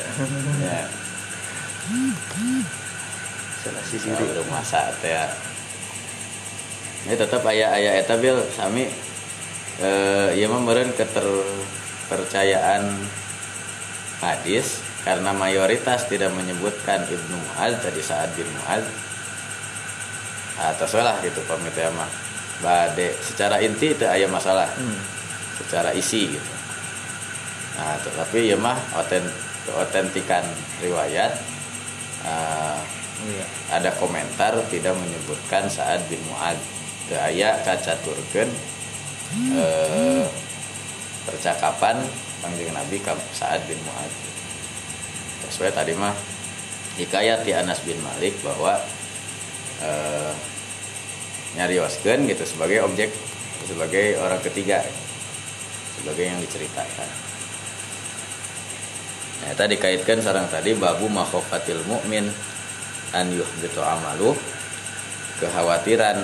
ya 0.60 0.80
Isolasi 3.60 3.96
di 3.98 4.10
diri. 4.10 4.36
rumah 4.42 4.62
saat 4.64 4.96
ya 5.00 5.30
ini 7.06 7.14
tetap 7.16 7.44
ayah 7.48 7.72
ayah 7.76 7.92
eta 7.96 8.16
bil. 8.20 8.40
Sami 8.52 8.84
eh 9.80 10.46
mah 10.48 10.60
meureun 10.60 10.92
keterpercayaan 10.92 12.84
hadis 14.20 14.84
karena 15.00 15.32
mayoritas 15.32 16.04
tidak 16.12 16.28
menyebutkan 16.36 17.00
Ibnu 17.08 17.36
Mu'ad 17.40 17.80
tadi 17.80 18.04
saat 18.04 18.36
bin 18.36 18.44
Mu'ad 18.52 18.84
atau 20.60 20.84
salah 20.84 21.16
gitu 21.24 21.40
pamit 21.48 21.72
ya 21.72 21.88
mah. 21.92 22.08
Bade 22.60 23.16
secara 23.24 23.56
inti 23.64 23.96
itu 23.96 24.04
ayah 24.04 24.28
masalah. 24.28 24.68
Hmm. 24.76 25.00
secara 25.60 25.92
isi 25.92 26.24
gitu. 26.24 26.52
Nah 27.76 28.00
tetapi 28.00 28.48
ya 28.48 28.56
mah 28.56 28.80
oten 28.96 29.20
keotentikan 29.68 30.40
riwayat 30.80 31.36
eh, 32.24 32.80
Iya. 33.20 33.46
ada 33.68 33.90
komentar 34.00 34.56
tidak 34.72 34.96
menyebutkan 34.96 35.68
saat 35.68 36.00
bin 36.08 36.20
Mu'ad 36.24 36.56
aya 37.16 37.59
kacaturkeun 37.66 38.51
eh, 39.57 40.27
percakapan 41.27 41.99
panggil 42.40 42.70
Nabi 42.70 42.99
ka 43.03 43.14
Sa'ad 43.35 43.62
bin 43.66 43.79
Mu'ad 43.83 44.12
sesuai 45.51 45.75
tadi 45.75 45.94
mah 45.99 46.14
hikayat 46.99 47.42
di 47.42 47.53
Anas 47.57 47.83
bin 47.83 47.99
Malik 48.03 48.38
bahwa 48.42 48.79
eh, 49.83 50.33
nyarioskeun 51.59 52.31
gitu 52.31 52.44
sebagai 52.46 52.87
objek 52.87 53.11
sebagai 53.66 54.18
orang 54.23 54.40
ketiga 54.40 54.81
sebagai 56.01 56.25
yang 56.33 56.40
diceritakan. 56.40 57.09
Nah, 59.40 59.53
tadi 59.57 59.77
dikaitkan 59.77 60.20
sarang 60.20 60.49
tadi 60.49 60.77
babu 60.77 61.09
makhofatil 61.09 61.81
mukmin 61.88 62.29
an 63.16 63.27
yuhbitu 63.33 63.81
amalu 63.81 64.37
kekhawatiran 65.40 66.20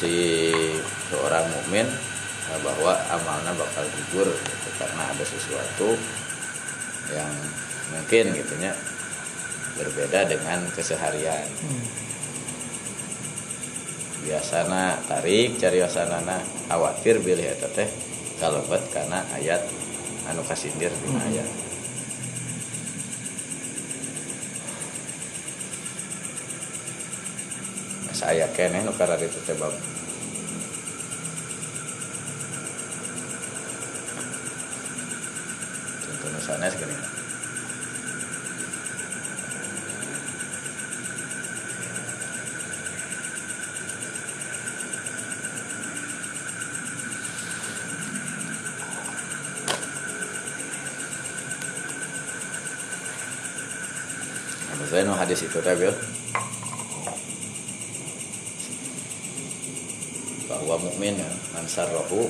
si 0.00 0.48
seorang 1.12 1.44
mukmin 1.52 1.84
eh, 2.48 2.60
bahwa 2.64 2.96
amalnya 3.12 3.52
bakal 3.52 3.84
gugur 3.84 4.32
gitu, 4.32 4.68
karena 4.80 5.12
ada 5.12 5.24
sesuatu 5.28 5.92
yang 7.12 7.32
mungkin 7.92 8.32
gitunya 8.32 8.72
berbeda 9.76 10.24
dengan 10.24 10.64
keseharian. 10.72 11.44
Biasana 14.20 15.00
tarik 15.08 15.56
cari 15.60 15.80
wasanana 15.80 16.40
khawatir 16.68 17.20
bilih 17.24 17.44
eta 17.44 17.68
teh 17.72 17.88
kalebet 18.36 18.80
karena 18.92 19.24
ayat 19.36 19.64
anu 20.28 20.44
kasindir 20.44 20.92
dina 21.04 21.20
ayat 21.24 21.48
aya 28.30 28.46
keneh 28.54 28.86
nu 28.86 28.94
karena 28.94 29.18
itu 29.18 29.42
tebab 29.42 29.74
contoh 36.06 36.30
misalnya 36.38 36.70
segini. 36.70 36.94
Saya 54.90 55.06
no 55.06 55.14
hadis 55.14 55.46
itu 55.46 55.54
teh 55.62 55.70
man 61.70 61.86
sarrahu 61.86 62.26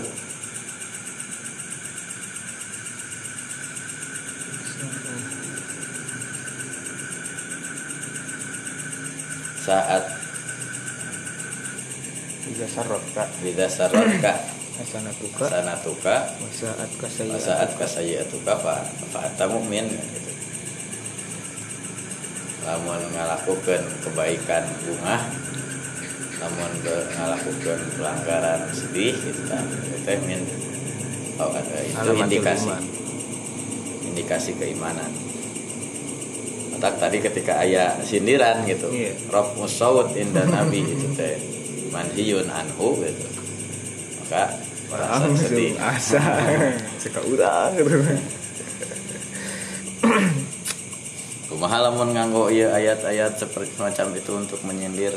saat 9.64 10.04
Iza 12.50 12.66
sarrafka 12.68 13.24
bida 13.40 13.64
sarrafka 13.64 14.36
hasanatuka 14.76 16.12
saat 16.60 16.90
kasayya 17.00 17.40
saat 17.40 17.70
kasayatuka. 17.80 18.60
Fa 18.60 18.84
fa 19.08 19.24
anta 19.24 19.48
mukmin 19.48 19.88
gitu. 19.88 20.32
lamun 22.68 23.00
ngalakukan 23.16 23.88
kebaikan 24.04 24.64
bunga 24.84 25.39
lamun 26.50 26.72
ke 26.82 26.96
ngalakukan 27.14 27.78
pelanggaran 27.94 28.60
sedih 28.74 29.14
gitu 29.14 29.42
kan 29.46 29.62
itu 29.70 30.14
min 30.26 30.42
oh, 31.38 31.50
ada 31.54 31.76
itu 31.86 32.10
indikasi. 32.18 32.66
iman. 32.66 32.82
indikasi 34.10 34.50
keimanan. 34.58 35.10
Otak 36.74 36.98
tadi 36.98 37.22
ketika 37.22 37.62
ayah 37.62 37.94
sindiran 38.02 38.66
gitu 38.66 38.90
Iya. 38.90 39.14
Rob 39.30 39.54
musawut 39.54 40.10
inda 40.18 40.42
nabi 40.50 40.82
itu 40.98 41.06
teh 41.14 41.38
manhiyun 41.94 42.50
anhu 42.50 42.98
gitu. 42.98 43.26
Maka 44.26 44.58
rasa 44.90 45.30
sedih. 45.38 45.78
asa 45.78 46.18
ceka 47.00 47.22
urang 47.30 47.78
gitu 47.78 47.94
Lamun 51.70 52.10
nganggo 52.10 52.50
ieu 52.50 52.66
ayat-ayat 52.66 53.38
seperti 53.38 53.78
semacam 53.78 54.06
itu 54.18 54.32
untuk 54.34 54.58
menyindir. 54.66 55.14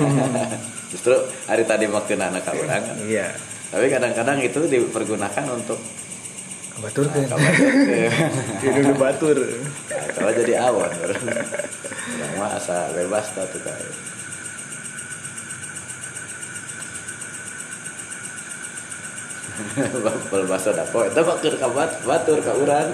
Justru 0.92 1.12
hari 1.44 1.68
tadi 1.68 1.84
waktu 1.92 2.16
anak 2.16 2.48
urang 2.56 2.80
kan. 2.80 2.96
iya 3.04 3.36
Tapi 3.68 3.92
kadang-kadang 3.92 4.40
itu 4.40 4.64
dipergunakan 4.64 5.44
untuk 5.52 5.76
batur 6.78 7.10
kan 7.10 7.26
kabar 7.34 7.52
tidur 8.62 8.94
batur 8.96 9.36
kalau 10.16 10.30
jadi 10.32 10.52
awan. 10.72 10.88
Yang 12.16 12.32
mah 12.40 12.50
asa 12.56 12.88
bebas 12.96 13.28
tah 13.36 13.44
tuh 13.50 13.60
kae. 13.60 13.88
Bal 20.30 20.44
bahasa 20.46 20.70
dako 20.70 21.02
eta 21.10 21.20
mah 21.26 21.36
keur 21.42 21.54
ka 21.58 21.68
bat- 21.68 22.00
batur 22.06 22.38
ka 22.40 22.52
urang. 22.54 22.88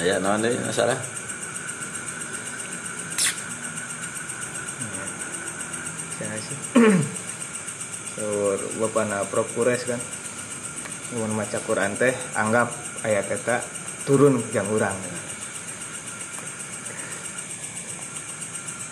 Aya 0.00 0.16
naon 0.20 0.40
deui 0.40 0.56
masalah? 0.64 0.96
saya 6.14 6.38
sih. 6.40 6.56
Sur 8.16 8.56
bapak 8.80 9.04
na 9.04 9.28
prokures 9.28 9.84
kan. 9.84 10.00
Mun 11.20 11.36
maca 11.36 11.60
Quran 11.60 11.92
teh 12.00 12.16
anggap 12.34 12.72
ayat 13.04 13.28
eta 13.28 13.60
turun 14.08 14.40
jang 14.48 14.66
urang 14.72 14.96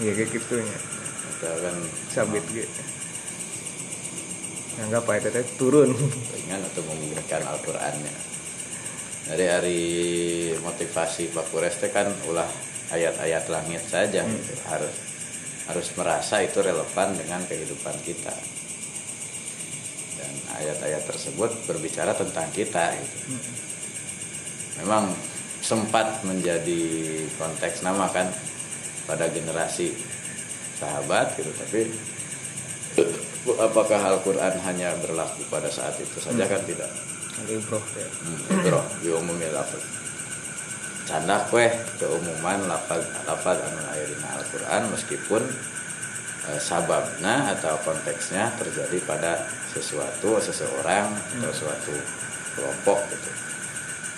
Iya 0.03 0.13
kayak 0.19 0.31
gitu 0.35 0.55
Eta 0.59 1.51
kan 1.63 1.77
sabit 2.11 2.45
gitu 2.51 2.83
anggap 4.81 5.05
ayat 5.13 5.29
eta 5.29 5.45
turun 5.61 5.93
ringan 6.33 6.65
atau 6.65 6.81
memungkinkan 6.89 7.45
Al-Qur'annya. 7.45 8.15
Dari 9.23 9.47
hari 9.47 9.83
motivasi 10.59 11.31
Pak 11.31 11.53
Kures 11.53 11.79
teh 11.79 11.93
kan 11.93 12.09
ulah 12.27 12.49
ayat-ayat 12.91 13.47
langit 13.53 13.85
saja 13.87 14.25
gitu. 14.27 14.53
harus 14.67 14.95
harus 15.71 15.89
merasa 15.95 16.43
itu 16.43 16.59
relevan 16.59 17.15
dengan 17.15 17.45
kehidupan 17.47 17.97
kita. 18.03 18.35
Dan 20.19 20.33
ayat-ayat 20.59 21.07
tersebut 21.07 21.51
berbicara 21.71 22.17
tentang 22.19 22.49
kita 22.51 22.97
gitu. 22.99 23.39
Memang 24.83 25.13
sempat 25.63 26.27
menjadi 26.27 26.83
konteks 27.39 27.87
nama 27.87 28.11
kan 28.11 28.27
pada 29.07 29.27
generasi 29.31 29.95
sahabat 30.79 31.35
gitu 31.39 31.51
tapi 31.55 31.91
apakah 33.59 34.01
Al-Quran 34.01 34.55
hanya 34.67 34.95
berlaku 35.01 35.43
pada 35.49 35.71
saat 35.73 35.97
itu 35.99 36.19
saja 36.21 36.45
kan 36.47 36.63
tidak 36.69 36.91
Oke 37.33 37.57
bro 37.65 37.81
ya. 37.97 38.09
Hmm, 38.29 38.61
bro, 38.61 38.81
di 39.01 39.09
umumnya 39.09 39.49
lafaz. 39.57 39.81
Candak 41.09 41.49
weh 41.49 41.73
keumuman 41.97 42.69
lafaz 42.69 43.03
lafaz 43.25 43.57
anu 43.57 43.81
aya 43.89 44.05
dina 44.05 44.29
Al-Qur'an 44.37 44.83
meskipun 44.93 45.43
eh, 46.53 46.61
sababna 46.61 47.57
atau 47.57 47.81
konteksnya 47.89 48.53
terjadi 48.61 49.01
pada 49.09 49.49
sesuatu, 49.73 50.39
seseorang 50.45 51.09
atau 51.41 51.53
suatu 51.57 51.97
kelompok 52.53 53.01
gitu. 53.09 53.31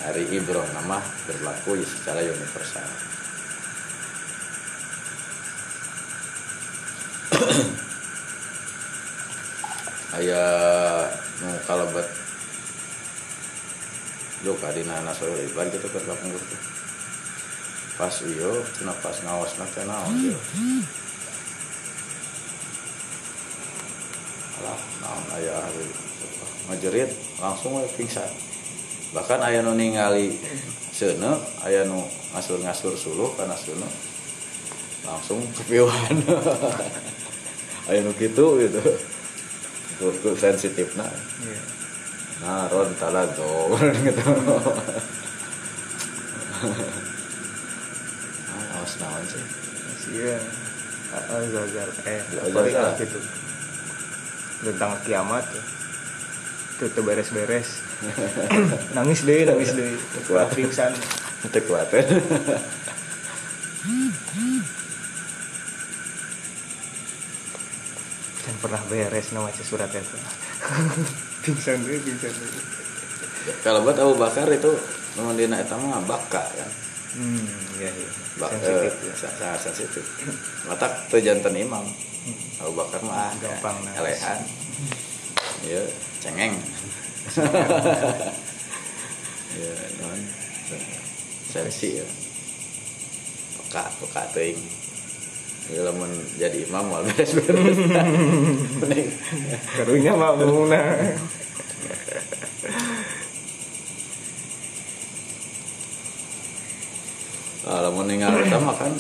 Hari 0.05 0.25
ibroh 0.35 0.67
nama 0.75 0.99
berlaku 1.31 1.81
secara 1.87 2.19
universal. 2.21 3.14
Aya 10.15 10.43
nu 11.43 11.51
kalabat 11.67 12.07
lu 14.45 14.53
kadina 14.61 15.01
nasoil 15.03 15.35
iban 15.49 15.73
gitu 15.73 15.89
ke 15.89 15.99
belakang 16.05 16.31
gitu 16.31 16.57
pas 17.97 18.13
iyo 18.27 18.61
cina 18.77 18.93
pas 19.01 19.17
ngawas 19.25 19.57
nanti 19.57 19.81
naon 19.89 20.15
gitu 20.21 20.37
alah 24.61 24.79
naon 25.01 25.25
aya 25.41 25.55
hari 25.65 25.87
ngajerit 26.65 27.13
langsung 27.41 27.77
we 27.77 27.85
pingsan. 27.97 28.29
Bahkan 29.15 29.41
aya 29.47 29.63
nu 29.63 29.77
ningali 29.77 30.35
seuneu 30.91 31.39
aya 31.63 31.87
nu 31.87 32.03
ngasur-ngasur 32.35 32.99
suluh 32.99 33.31
kana 33.39 33.55
seuneu 33.55 33.87
langsung 35.05 35.45
kepiuhan 35.55 36.17
aya 37.85 38.01
nu 38.01 38.13
kitu 38.13 38.47
gitu 38.61 38.81
Ku- 39.95 40.17
ku 40.21 40.31
sensitifna 40.35 41.07
Iya. 41.41 41.61
Nah, 42.41 42.67
ron 42.67 42.91
talago 42.97 43.73
gitu. 44.05 44.27
ah, 48.51 48.75
awas 48.75 48.95
naon 48.99 49.25
sih. 49.25 49.45
Iya. 50.13 50.37
Al-Zazal 51.15 51.91
eh 52.05 52.21
apa 52.21 52.61
gitu. 52.99 53.19
Tentang 54.65 54.93
kiamat 55.05 55.45
ya. 55.47 55.63
Itu 56.75 56.85
tuh 56.91 57.03
beres-beres. 57.07 57.69
nangis 58.99 59.23
deh, 59.23 59.47
nangis 59.47 59.71
deh. 59.73 59.95
Pingsan. 60.53 60.91
Itu 61.47 61.59
kuat 61.71 61.89
ya. 61.95 62.03
Dan 68.45 68.54
pernah 68.65 68.81
beres 68.89 69.29
nama 69.31 69.53
surat 69.53 69.93
itu. 69.93 70.17
pingsan 71.45 71.85
deh, 71.85 72.01
pingsan 72.01 72.33
deh. 72.33 72.49
Kalau 73.61 73.85
buat 73.85 73.95
Abu 73.95 74.17
Bakar 74.17 74.49
itu 74.49 74.73
memang 75.15 75.37
dina 75.37 75.61
eta 75.61 75.77
mah 75.77 76.01
baka 76.01 76.41
kan. 76.41 76.71
Hmm, 77.15 77.45
iya 77.77 77.93
iya. 77.93 78.11
Bak, 78.35 78.51
Sensitif 78.51 78.93
eh, 78.97 79.07
ya. 79.07 79.15
sa- 79.15 79.35
sangat 79.37 79.61
sensitif. 79.63 80.05
Matak 80.65 80.91
teu 81.07 81.21
janten 81.21 81.55
imam. 81.55 81.85
Abu 82.59 82.73
Bakar 82.75 83.05
mah 83.05 83.31
Gampang 83.37 83.77
nangis. 83.85 84.01
elehan. 84.01 84.41
Iya, 85.63 85.83
cengeng. 86.19 86.55
Iya, 89.55 89.71
non. 90.03 90.19
Sensi 91.47 91.95
ya. 91.95 92.07
Peka, 93.55 93.87
peka 94.03 94.23
teuing. 94.35 94.59
Ya 95.73 95.81
lamun 95.81 96.13
jadi 96.37 96.69
imam 96.69 96.85
mau 96.93 97.01
beres-beres. 97.01 97.79
Mending 98.85 99.09
Karunya 99.81 100.13
kalau 107.65 107.97
meninggal 107.97 108.45
pertama 108.45 108.77
kan 108.77 108.93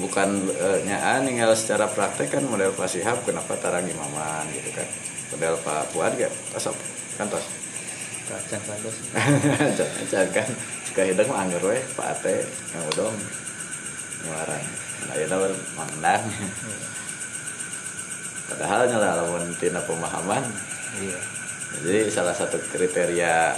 bukan 0.00 0.28
eh, 0.56 0.78
nyaan 0.88 1.28
ninggal 1.28 1.52
secara 1.52 1.84
praktek 1.84 2.32
kan 2.32 2.44
model 2.48 2.72
Pak 2.72 2.88
Sihab 2.88 3.20
kenapa 3.28 3.60
tarang 3.60 3.84
imaman 3.84 4.48
gitu 4.56 4.72
kan. 4.72 4.88
Model 5.36 5.60
Pak 5.60 5.92
Fuad 5.92 6.16
gak 6.16 6.32
tos 6.56 6.72
kan 7.20 7.28
tos 7.28 7.44
Kacang 8.26 8.58
kandos. 8.58 8.96
jangan 10.10 10.28
kan. 10.34 10.48
Suka 10.82 11.02
hidung 11.06 11.30
mah 11.30 11.46
anggar 11.46 11.62
we 11.62 11.78
Pak 11.94 12.18
Ate 12.18 12.42
yang 12.74 12.82
udong 12.90 13.14
ngelarang 14.26 14.85
nah 15.06 15.14
ya 15.14 15.26
ber 15.30 15.52
mangdang 15.78 16.22
padahal 18.46 18.86
nyala 18.86 19.22
lamun 19.22 19.50
tina 19.58 19.82
pemahaman. 19.82 20.42
Iya. 21.02 21.18
Jadi 21.82 22.00
salah 22.08 22.32
satu 22.32 22.56
kriteria 22.70 23.52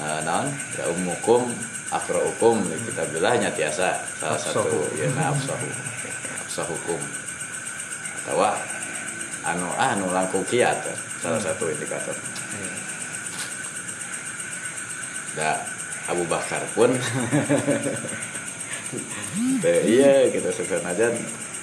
uh, 0.00 0.20
non 0.24 0.48
ya 0.74 0.88
umukum 0.88 1.52
akro 1.92 2.20
hukum 2.32 2.64
kita 2.64 3.04
bilang 3.12 3.44
tiasa. 3.52 4.00
Salah 4.18 4.40
satu 4.40 4.88
ya 4.96 5.08
afsahu 5.12 5.68
afsah 6.48 6.66
hukum. 6.66 7.00
Atau 8.24 8.40
anu 9.44 9.68
anu 9.76 10.06
langkung 10.16 10.44
kiat 10.48 10.80
ya, 10.80 10.96
salah 11.20 11.40
satu 11.40 11.68
indikator. 11.68 12.16
Iya. 12.56 12.72
da 15.34 15.58
Abu 16.08 16.24
Bakar 16.30 16.62
pun 16.78 16.94
Teh, 19.60 19.80
iya 19.86 20.28
gitu 20.28 20.52
sebenarnya 20.52 21.12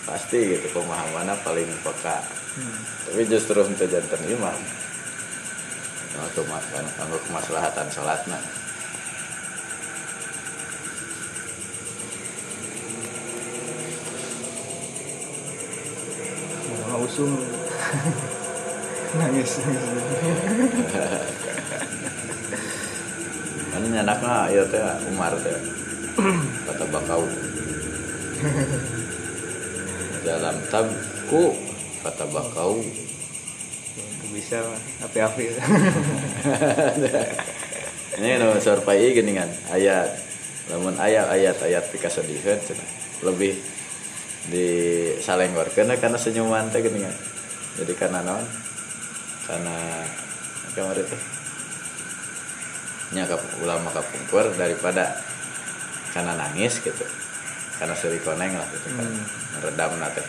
pasti 0.06 0.58
gitu 0.58 0.68
pemahamannya 0.74 1.36
paling 1.46 1.70
peka. 1.86 2.18
Hmm. 2.52 2.84
tapi 3.08 3.24
justru 3.32 3.64
untuk 3.64 3.88
jantan 3.88 4.20
itu 6.28 6.44
mas 6.52 6.68
kanggo 7.00 7.16
kemaslahatan 7.28 7.88
salatna 7.88 8.36
Mau 16.92 17.08
usung 17.08 17.32
nangis 19.16 19.64
nangis. 19.64 19.64
Kan 23.72 23.88
anaknya 23.88 24.52
ya 24.52 24.68
teh 24.68 24.84
Umar 25.08 25.32
teh 25.40 25.56
kata 26.68 26.86
bakau 26.92 27.24
dalam 30.22 30.56
tabku 30.70 31.44
kata 32.04 32.26
bakau 32.30 32.82
Itu 33.92 34.26
bisa 34.32 34.64
api-api 35.04 35.46
ini 38.20 38.38
no 38.40 38.56
survei 38.60 39.16
gini 39.16 39.36
kan 39.36 39.50
ayat. 39.72 40.08
Lamun 40.72 40.96
ayat 41.00 41.28
ayat 41.32 41.58
ayat 41.64 41.84
pikasedihan 41.92 42.60
cenah 42.64 42.90
lebih 43.28 43.56
di 44.52 44.68
salengorkeun 45.20 45.92
karena 46.00 46.18
senyuman 46.20 46.72
teh 46.72 46.80
gini 46.80 47.04
kan. 47.04 47.16
Jadi 47.82 47.94
karena 47.96 48.20
naon? 48.24 48.46
Karena 49.48 49.76
kemarin 50.76 51.06
teh 51.08 51.22
nya 53.12 53.28
ka 53.28 53.36
ulama 53.60 53.92
kapungkur 53.92 54.56
daripada 54.56 55.20
karena 56.12 56.36
nangis 56.38 56.80
gitu. 56.84 57.06
Karena 57.82 57.98
seri 57.98 58.22
koneng 58.22 58.54
lah 58.54 58.68
gitu 58.70 58.88
kan. 58.94 59.08
Hmm. 59.08 59.26
meredam 59.58 59.92
nate 59.98 60.24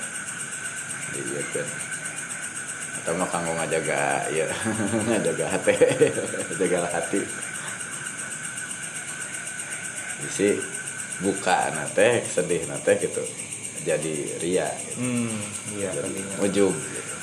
di 1.12 1.20
ieu 1.20 1.64
atau 3.02 3.18
mah 3.18 3.26
kanggo 3.28 3.52
ngajaga 3.58 4.30
ya 4.30 4.46
ngajaga 5.10 5.46
hati 5.50 5.74
jaga 6.60 6.78
hati. 6.86 7.20
Isi 10.22 10.48
buka 11.20 11.74
nate 11.74 12.22
sedih 12.30 12.62
nate 12.70 12.94
gitu. 13.02 13.22
Jadi 13.82 14.38
ria 14.38 14.70
gitu. 14.70 15.02
hmm 15.02 15.34
iya 15.74 15.90
jadi 15.90 16.22
ujub 16.46 16.70
gitu. 16.70 17.14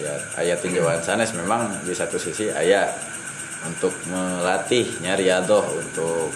ayat 0.00 0.20
ayat 0.40 0.58
tinjauan 0.64 1.00
sanes 1.04 1.36
memang 1.36 1.68
di 1.84 1.92
satu 1.92 2.16
sisi 2.16 2.48
ayat 2.48 2.88
untuk 3.66 3.92
melatihnya 4.08 5.18
riadoh 5.18 5.66
untuk 5.76 6.32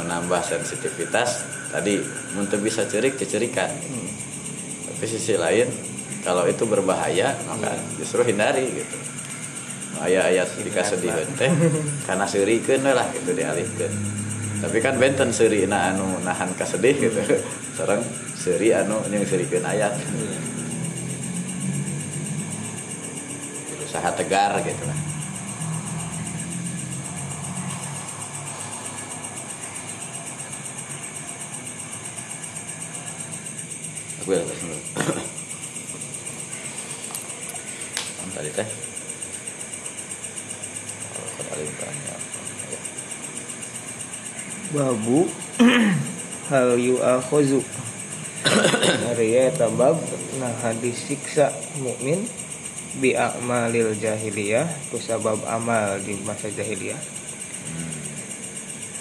menambah 0.00 0.40
sensitivitas 0.42 1.44
tadi 1.70 1.98
untuk 2.38 2.62
bisa 2.62 2.86
cerik 2.86 3.18
kecerikan 3.18 3.70
Hmm. 3.70 4.10
tapi 4.90 5.04
sisi 5.06 5.34
lain 5.38 5.66
kalau 6.20 6.44
itu 6.44 6.68
berbahaya 6.68 7.32
maka 7.48 7.72
justru 7.96 8.20
hindari 8.26 8.68
gitu. 8.68 8.96
Ayat-ayat 10.00 10.48
dikasih 10.64 10.96
di 11.00 11.08
teh 11.36 11.52
karena 12.08 12.24
serikeun 12.24 12.84
lah 12.88 13.08
gitu 13.12 13.36
dialihkan. 13.36 13.92
Tapi 14.60 14.76
kan 14.80 14.96
benten 15.00 15.32
seri 15.32 15.64
na 15.64 15.92
anu 15.92 16.20
nahan 16.24 16.52
kasedih 16.56 16.96
gitu. 16.96 17.20
Sekarang 17.76 18.00
seri 18.36 18.72
anu 18.72 19.00
yang 19.08 19.24
serikeun 19.24 19.64
ayat. 19.64 19.92
Berusaha 23.76 24.08
tegar 24.16 24.56
gitu 24.64 24.84
lah 24.88 25.09
ya 34.34 34.42
Yang 38.20 38.30
tadi 38.34 38.50
teh 38.54 38.68
ya. 42.70 42.80
babu 44.70 45.26
hal 46.50 46.78
yu'akhuzu? 46.78 47.60
Arya 49.10 49.52
tabab 49.52 50.00
nah 50.40 50.54
hadis 50.64 50.96
siksa 51.04 51.52
mukmin 51.82 52.24
bi 53.02 53.12
a'malil 53.12 53.92
jahiliyah 53.98 54.66
ku 54.88 54.96
sabab 54.96 55.42
amal 55.44 56.00
di 56.00 56.16
masa 56.24 56.48
jahiliyah. 56.48 56.98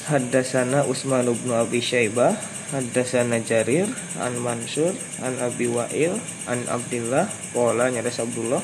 Haddasana 0.10 0.90
Usman 0.90 1.30
bin 1.30 1.54
Abi 1.54 1.80
Syaibah 1.80 2.34
Haddasana 2.70 3.42
Jarir 3.42 3.90
An 4.22 4.38
Mansur 4.38 4.94
An 5.26 5.34
Abi 5.42 5.66
Wa'il 5.66 6.14
An 6.46 6.60
Abdullah 6.70 7.26
Kola 7.50 7.90
nyaris 7.90 8.22
Abdullah 8.22 8.62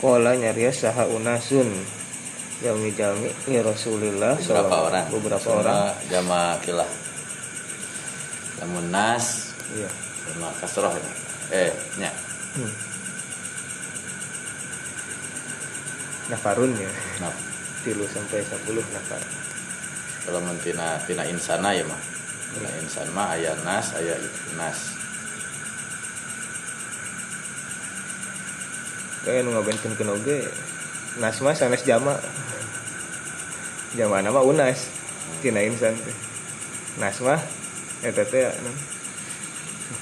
Kola 0.00 0.32
nyaris 0.32 0.80
Saha 0.80 1.04
Unasun. 1.08 1.68
Jami 2.64 2.88
jami 2.96 3.28
ya 3.50 3.60
Rasulillah 3.60 4.38
beberapa 4.40 4.48
sallallahu- 4.64 4.86
orang. 4.88 5.06
Beberapa 5.12 5.44
Sama 5.44 5.58
orang. 5.60 5.78
jama 6.08 6.42
kilah 6.64 6.90
namun 8.54 8.88
nas. 8.88 9.52
Iya. 9.76 9.90
Sama 10.24 10.48
kasroh 10.56 10.94
eh 11.52 11.68
nya. 12.00 12.08
Hmm. 12.56 12.72
Nafarun 16.32 16.72
ya. 16.72 16.88
Nah 17.20 17.34
Tilu 17.84 18.08
sampai 18.08 18.40
10 18.40 18.80
nafar. 18.96 19.20
Kalau 20.24 20.40
mentina 20.40 20.96
tina 21.04 21.28
insana 21.28 21.76
ya 21.76 21.84
mah 21.84 22.00
tina 22.54 22.70
insan 22.78 23.10
mah 23.10 23.34
aya 23.34 23.52
nas 23.66 23.90
aya 23.98 24.14
nas. 24.54 24.78
Kayak 29.24 29.48
nu 29.48 29.56
ngabentin 29.56 29.96
ke 29.96 30.04
oge 30.04 30.38
Nas 31.18 31.38
mah 31.40 31.54
sanes 31.54 31.86
jama. 31.86 32.18
Jama 33.94 34.18
nama 34.20 34.42
unas 34.42 34.90
Tina 35.40 35.62
insan 35.62 35.94
teh. 35.94 36.16
Nas 36.98 37.18
mah 37.22 37.40
Eta 38.04 38.20
teh 38.26 38.44
anu, 38.44 38.72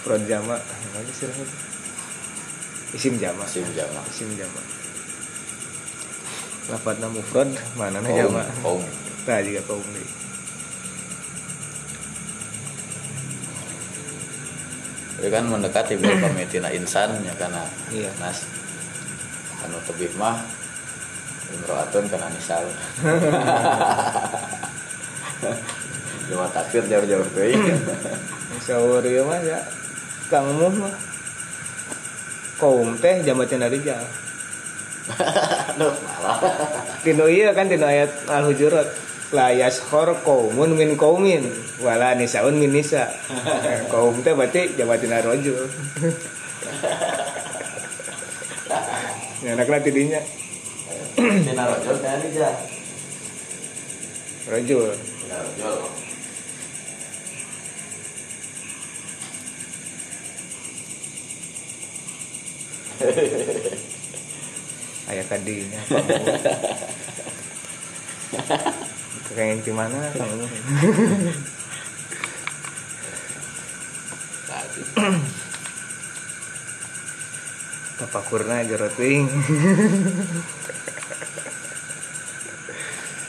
Frod 0.03 0.27
jama. 0.27 0.59
Apa 0.59 0.99
sih? 1.15 1.31
Isim 2.99 3.15
jama. 3.23 3.47
Sim 3.47 3.69
jama. 3.77 4.03
Isim 4.11 4.33
jama. 4.35 4.59
Lafadna 6.73 7.07
mufrad 7.13 7.51
mana 7.79 8.03
na 8.03 8.09
Kaum, 8.09 8.19
jama? 8.19 8.43
kaum. 8.63 8.83
Nah 9.27 9.39
juga 9.45 9.61
kaum 9.71 9.87
deui. 9.95 10.09
Itu 15.23 15.31
kan 15.31 15.47
mendekati 15.47 15.95
bil 16.03 16.19
pamitina 16.19 16.67
insan 16.75 17.15
ya 17.23 17.31
karena 17.39 17.63
Iya. 17.95 18.11
nas 18.19 18.43
anu 19.63 19.79
tebih 19.87 20.11
mah 20.19 20.43
imro'atun 21.55 22.11
kana 22.11 22.27
nisal. 22.35 22.67
Jawa 26.31 26.47
takfir 26.51 26.87
jauh-jauh 26.87 27.27
teuing 27.35 27.63
Sahur 28.63 29.03
ieu 29.03 29.27
mah 29.27 29.43
ya. 29.43 29.59
Kang 30.31 30.47
Muh 30.55 30.71
mah 30.71 30.95
Kaum 32.59 32.95
teh 32.99 33.23
jamatina 33.23 33.67
rijal 33.67 34.03
Aduh 35.75 35.91
malah. 36.07 36.39
Tino 37.03 37.27
iya 37.27 37.51
kan 37.51 37.67
tino 37.67 37.91
ayat 37.91 38.11
Al-Hujurat 38.31 38.87
La 39.33 39.49
yashkhor 39.49 40.13
qaumun 40.29 40.77
min 40.77 40.93
qaumin 41.01 41.49
wala 41.81 42.13
nisaun 42.13 42.61
min 42.61 42.69
nisa. 42.69 43.09
Kaum 43.93 44.21
teh 44.21 44.37
berarti 44.37 44.77
jabatina 44.77 45.25
rojul. 45.25 45.57
Nyanak 49.43 49.67
nanti 49.67 49.91
dinya 49.91 50.23
Tina 51.19 51.67
rojol 51.67 51.99
kan 51.99 52.23
aja 52.23 52.55
rojul. 54.47 54.95
Tina 54.95 55.37
rojol 55.43 55.83
Aya 65.11 65.27
kadinya 65.27 65.83
Kayak 69.33 69.65
di 69.65 69.73
mana 69.73 69.97
kamu? 70.13 70.45
Tadi 74.49 74.83
tapakurna 78.03 78.67
jerot 78.67 78.91
ting 78.99 79.31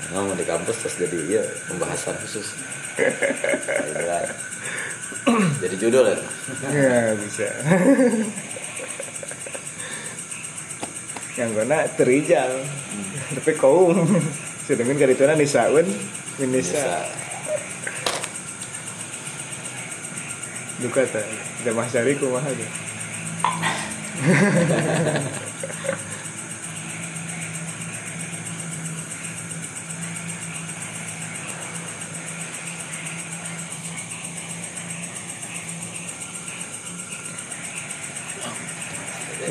ngomong 0.10 0.34
di 0.42 0.46
kampus 0.50 0.78
terus 0.82 0.98
jadi 0.98 1.20
iya 1.30 1.44
pembahasan 1.70 2.18
khusus. 2.26 2.58
Jadi 5.62 5.76
judul 5.78 6.10
ya? 6.10 6.18
Ya 6.74 7.14
bisa. 7.18 7.46
Yang 11.38 11.50
gona 11.54 11.86
terijal 11.98 12.62
tapi 13.34 13.58
kaum 13.58 14.06
sedangkan 14.64 14.96
kali 14.96 15.14
itu 15.16 15.24
nisaun 15.28 15.88
bisa 15.88 16.40
minisa 16.40 17.04
duka 20.80 21.04
tak 21.08 21.28
jamah 21.68 21.88
syari 21.92 22.16
kumaha 22.16 22.48
aja 22.48 22.68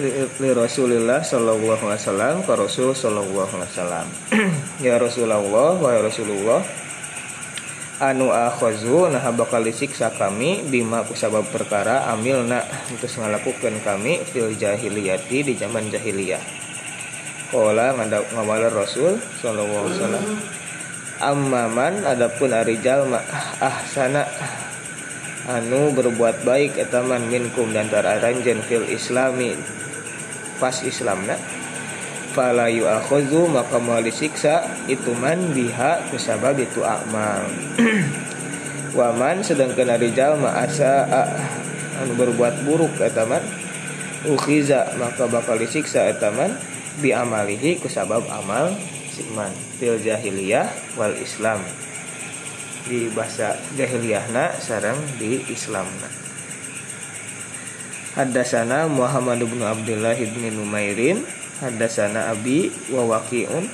li, 0.03 0.11
li 0.27 0.51
Rasulillah 0.51 1.23
sallallahu 1.23 1.87
alaihi 1.87 2.03
wasallam 2.03 2.43
ke 2.43 2.53
Rasul 2.59 2.91
sallallahu 2.91 3.55
alaihi 3.55 3.71
wasallam. 3.71 4.07
Ya 4.87 4.99
Rasulullah 4.99 5.39
wa 5.79 5.95
Rasulullah 6.03 6.61
anu 8.03 8.35
akhazu 8.35 9.07
nah 9.07 9.23
bakal 9.31 9.63
disiksa 9.63 10.11
kami 10.11 10.67
bima 10.67 11.07
kusabab 11.07 11.47
perkara 11.55 12.11
amilna 12.11 12.67
terus 12.99 13.15
ngalakukan 13.15 13.79
kami 13.87 14.27
fil 14.27 14.51
jahiliyati 14.59 15.47
di 15.47 15.55
zaman 15.55 15.87
jahiliyah. 15.87 16.43
Kala 17.55 17.95
ngada 17.95 18.27
ngawala 18.35 18.75
Rasul 18.75 19.23
sallallahu 19.39 19.87
alaihi 19.87 19.95
wasallam 20.03 20.27
ammaman 21.23 22.03
adapun 22.03 22.51
arijal 22.51 23.07
ma 23.07 23.23
ahsana 23.63 24.27
anu 25.47 25.95
berbuat 25.95 26.43
baik 26.43 26.79
etaman 26.79 27.31
minkum 27.31 27.71
dan 27.71 27.87
tararanjen 27.87 28.63
fil 28.67 28.87
islami 28.91 29.55
pas 30.61 30.75
islamna 30.85 31.37
fala 32.33 32.73
yu'akhadhu 32.73 33.53
maka 33.53 33.77
mau 33.77 34.01
disiksa 34.01 34.65
itu 34.89 35.13
man 35.21 35.53
biha 35.53 36.09
kusabab 36.09 36.57
itu 36.57 36.81
amal. 36.81 37.45
Waman 38.99 39.45
sedangkan 39.45 39.97
arijal 39.97 40.37
ma 40.41 40.53
asa 40.65 41.09
anu 42.01 42.13
berbuat 42.17 42.65
buruk 42.65 42.97
etaman 43.01 43.41
ukhiza 44.29 44.97
maka 45.01 45.29
bakal 45.29 45.57
disiksa 45.61 46.09
etaman 46.09 46.57
bi 47.01 47.13
amalihi 47.13 47.81
kusabab 47.81 48.25
amal 48.29 48.73
siman 49.13 49.53
fil 49.77 50.01
jahiliyah 50.01 50.97
wal 50.97 51.15
islam. 51.21 51.61
Di 52.83 53.13
bahasa 53.15 53.55
jahiliyahna 53.79 54.59
sarang 54.59 54.99
di 55.15 55.39
Islamna. 55.47 56.22
Hadasana 58.13 58.93
Muhammad 58.93 59.41
bin 59.41 59.65
Abdullah 59.65 60.13
bin 60.13 60.45
Numairin. 60.53 61.25
Hadasana 61.65 62.29
Abi 62.29 62.69
wa 62.93 63.09
Waqi'un. 63.17 63.65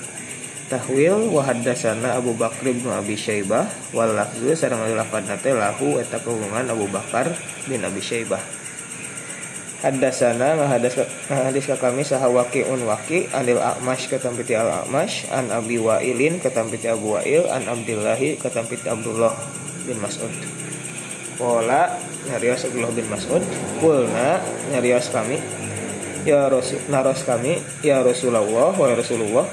Tahwil 0.71 1.33
wa 1.33 1.41
hadasana 1.43 2.15
Abu 2.15 2.37
Bakr 2.39 2.71
bin 2.71 2.87
Abi 2.87 3.19
Syaibah. 3.19 3.67
Wal 3.91 4.15
lafzu 4.15 4.55
sareng 4.55 4.79
lahu 4.85 5.99
eta 5.99 6.23
kagungan 6.23 6.71
Abu 6.71 6.87
Bakar 6.87 7.35
bin 7.67 7.83
Abi 7.83 7.99
Syaibah. 7.99 8.39
Hadasana 9.79 10.59
ngahadas 10.59 11.07
ngahadis 11.31 11.71
ka 11.71 11.75
kami 11.79 12.03
saha 12.03 12.27
waqi'un 12.27 12.83
waqi 12.83 13.31
anil 13.31 13.63
a'mash 13.63 14.11
katampiti 14.11 14.51
al 14.51 14.83
a'mash 14.83 15.23
an 15.31 15.47
abi 15.55 15.79
wa'ilin 15.79 16.43
katampiti 16.43 16.91
abu 16.91 17.15
wa'il 17.15 17.47
an 17.47 17.63
abdillahi 17.63 18.35
katampiti 18.43 18.91
abdullah 18.91 19.31
bin 19.87 19.95
mas'ud 20.03 20.58
Kola 21.39 21.95
nyarios 22.27 22.67
Abdullah 22.67 22.91
bin 22.91 23.07
Mas'ud. 23.07 23.39
Kulna 23.79 24.43
nyarios 24.75 25.07
kami. 25.07 25.39
Ya 26.27 26.51
Rasul 26.51 26.83
naros 26.91 27.23
kami 27.23 27.63
Ya 27.79 28.03
Rasulullah 28.03 28.75
wa 28.75 28.85
Rasulullah. 28.91 29.47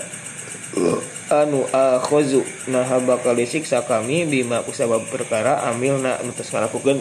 Anu 1.30 1.62
akhozu 1.70 2.43
Nah 2.66 2.91
bakal 3.07 3.39
disiksa 3.39 3.87
kami 3.87 4.26
Bima 4.26 4.66
kusabab 4.66 5.07
perkara 5.07 5.62
Amilna 5.70 6.18
Nutus 6.26 6.51
ngalakukan 6.51 6.99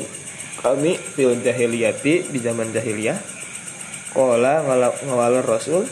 kami 0.61 0.97
fil 0.97 1.41
jahiliyati 1.41 2.29
di 2.29 2.39
zaman 2.41 2.69
jahiliyah. 2.69 3.17
Kola 4.13 4.61
ngawal 5.01 5.41
Rasul 5.41 5.89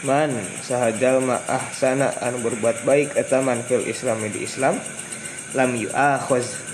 Man 0.00 0.32
sahajal 0.64 1.20
ma 1.20 1.36
ahsana 1.44 2.08
anu 2.24 2.40
berbuat 2.40 2.88
baik 2.88 3.20
etaman 3.20 3.60
fil 3.68 3.84
islami 3.84 4.32
di 4.32 4.48
Islam 4.48 4.80
lam 5.52 5.76
yu'akhoz 5.76 6.69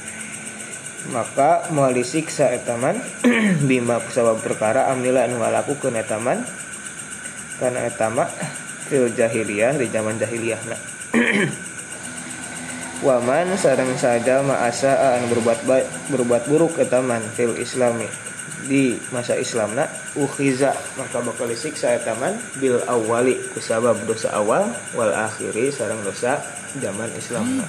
maka 1.10 1.68
mau 1.70 1.90
disiksa 1.92 2.50
etaman 2.50 2.98
bima 3.68 4.02
sabab 4.10 4.42
perkara 4.42 4.90
amila 4.90 5.26
anu 5.26 5.42
ngalakukeun 5.42 5.98
etaman. 5.98 6.42
Karena 7.56 7.88
etama 7.88 8.28
fil 8.86 9.08
jahiliyah 9.14 9.80
di 9.80 9.86
zaman 9.88 10.20
jahiliyah 10.20 10.60
nah. 10.68 10.80
Waman 13.06 13.56
sareng 13.60 13.92
saja 14.00 14.40
ma'asa 14.40 15.20
anu 15.20 15.32
berbuat 15.32 15.60
baik 15.68 15.86
berbuat 16.12 16.42
buruk 16.48 16.80
etaman 16.80 17.22
fil 17.36 17.56
islami. 17.56 18.08
Di 18.66 18.98
masa 19.14 19.38
Islamna 19.38 19.86
ukhiza 20.18 20.74
maka 20.98 21.22
bakal 21.22 21.46
disiksa 21.46 21.94
etaman 21.94 22.34
bil 22.58 22.82
awali 22.90 23.38
kusabab 23.54 23.94
dosa 24.10 24.34
awal 24.34 24.66
wal 24.98 25.12
akhiri 25.14 25.70
sareng 25.70 26.02
dosa 26.02 26.42
zaman 26.82 27.06
Islamna 27.14 27.62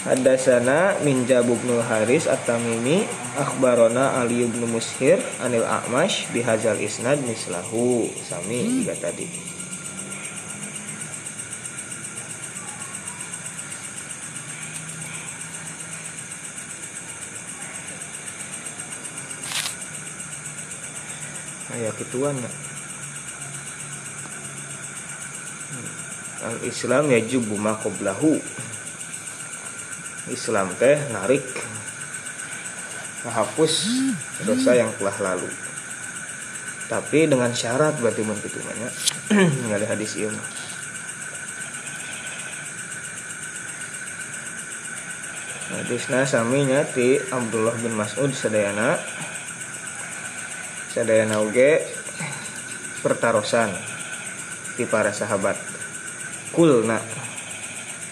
Hadasana 0.00 0.96
min 1.04 1.28
Jabub 1.28 1.60
bin 1.60 1.76
Haris 1.76 2.24
At-Tamimi 2.24 3.04
akhbarona 3.36 4.16
Ali 4.16 4.48
bin 4.48 4.64
Mushir 4.72 5.20
anil 5.44 5.60
A'mash 5.60 6.24
bihazal 6.32 6.80
isnad 6.80 7.20
mislahu. 7.28 8.08
Sami 8.24 8.80
juga 8.80 8.96
tadi. 8.96 9.28
Ayah 21.76 21.92
kituan 22.00 22.40
Al 26.40 26.56
Islam 26.64 27.12
ya 27.12 27.20
jubu 27.20 27.60
makoblahu 27.60 28.40
Islam 30.30 30.70
teh 30.78 30.96
narik 31.10 31.42
menghapus 33.26 33.72
dosa 34.46 34.72
yang 34.78 34.88
telah 34.96 35.16
lalu. 35.20 35.50
Tapi 36.90 37.30
dengan 37.30 37.54
syarat 37.54 37.98
berarti 38.02 38.22
mun 38.26 38.38
kitu 38.42 38.58
mah 38.66 38.74
nya. 38.74 38.90
Ningali 39.62 39.86
hadis 39.86 40.18
ieu 40.18 40.30
mah. 40.32 40.48
Hadisna 45.70 46.26
sami 46.26 46.66
nya 46.66 46.82
ti 46.82 47.22
Abdullah 47.30 47.78
bin 47.78 47.94
Mas'ud 47.94 48.34
sadayana. 48.34 48.98
Sadayana 50.90 51.38
oge 51.38 51.86
pertarosan 53.06 53.70
di 54.74 54.82
para 54.90 55.14
sahabat. 55.14 55.54
Kulna 56.50 57.19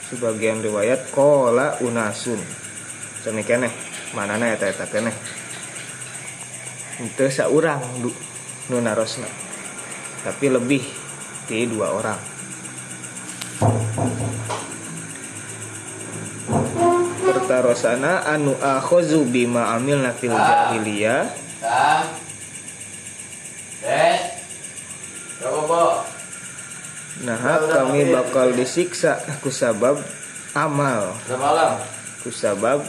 sebagian 0.08 0.64
riwayat 0.64 1.12
kola 1.12 1.76
unasun 1.84 2.40
keneh 3.22 3.72
mana 4.16 4.40
na 4.40 4.56
eta 4.56 4.72
eta 4.72 4.88
keneh 4.88 5.12
itu 7.04 7.28
seorang 7.28 7.80
du 8.00 8.10
nu 8.72 8.80
narosna 8.80 9.28
tapi 10.24 10.48
lebih 10.48 10.80
di 11.44 11.68
dua 11.68 11.92
orang 11.92 12.38
pertarosana 17.48 18.28
anu 18.28 18.52
akhozu 18.60 19.24
bima 19.24 19.72
amilna 19.72 20.12
fil 20.12 20.36
jahiliyah. 20.36 21.32
Des. 23.80 24.20
Berapa, 25.40 25.60
Bo? 25.64 26.17
Nah, 27.26 27.38
kami 27.66 28.14
bakal 28.14 28.54
disiksa. 28.54 29.18
Kusabab 29.42 29.98
amal, 30.54 31.18
kusabab 32.22 32.82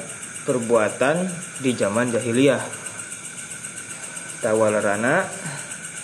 perbuatan 0.46 1.26
di 1.62 1.74
zaman 1.74 2.14
jahiliyah. 2.14 2.62
Tawalarana 4.40 5.26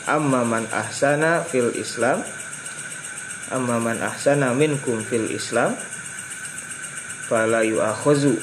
amma 0.06 0.46
man 0.46 0.66
ahsana 0.70 1.42
fil 1.48 1.72
Islam 1.74 2.22
amma 3.50 3.80
man 3.82 3.98
ahsana 4.04 4.52
minkum 4.52 5.02
fil 5.02 5.32
Islam 5.32 5.74
fala 7.26 7.66
yu'akhazu 7.66 8.38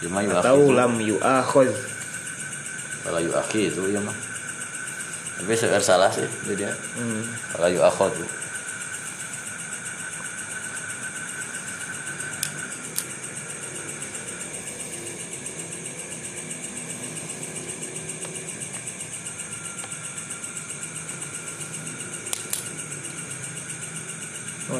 Cuma 0.00 0.24
yu 0.24 0.32
atau 0.32 0.72
lam 0.72 0.96
yu'akhaz 0.96 1.76
Kalau 3.04 3.20
yu 3.20 3.32
akhi 3.36 3.68
itu 3.68 3.84
ya 3.92 4.00
mah. 4.00 4.16
tapi 5.40 5.56
salah 5.56 6.12
sih 6.12 6.28
jadi 6.44 6.68
dia 6.68 6.72
hmm. 7.00 7.56
kalau 7.56 7.68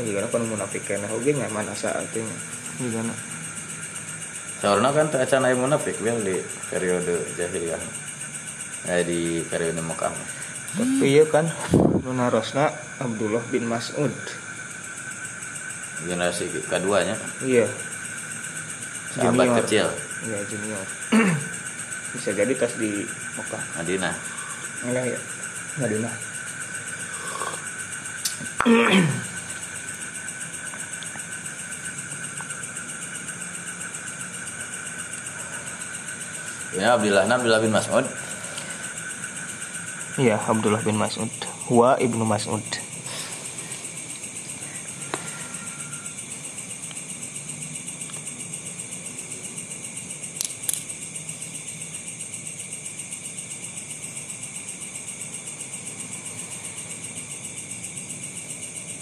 juga 0.05 0.26
kan 0.28 0.42
munafik 0.44 0.84
kena 0.84 1.09
oge 1.12 1.32
nggak 1.32 1.53
mana 1.53 1.72
saat 1.72 2.07
ini. 2.16 2.34
Juga 2.80 3.05
na 3.05 3.14
Seorang 4.61 4.92
kan 4.92 5.07
tak 5.09 5.24
acan 5.24 5.48
aya 5.48 5.57
munafik 5.57 5.96
wel 6.05 6.20
di 6.20 6.36
periode 6.68 7.16
jahiliyah. 7.40 7.80
Eh 8.92 9.03
di 9.09 9.40
periode 9.48 9.80
Mekah. 9.80 10.12
tapi 10.70 11.03
iya 11.18 11.26
kan 11.26 11.51
nuna 12.07 12.30
rosna 12.30 12.70
Abdullah 13.01 13.42
bin 13.51 13.66
Mas'ud. 13.66 14.12
Generasi 16.05 16.46
keduanya. 16.68 17.16
Iya. 17.42 17.66
Sahabat 19.16 19.48
Junior. 19.48 19.59
kecil. 19.64 19.86
Iya 20.28 20.38
junior. 20.46 20.84
Bisa 22.14 22.30
jadi 22.36 22.53
tas 22.55 22.76
di 22.76 23.03
Mekah. 23.34 23.62
Madinah. 23.80 24.14
enggak 24.84 25.05
ya. 25.12 25.20
Madinah 25.80 26.14
Ya 36.81 36.97
Abdullah 36.97 37.28
Abdullah 37.28 37.61
bin 37.61 37.76
Mas'ud. 37.76 38.09
iya 40.20 40.37
Abdullah 40.37 40.81
bin 40.81 40.97
Mas'ud 40.97 41.28
wa 41.68 41.97
ibnu 42.01 42.24
Mas'ud 42.28 42.64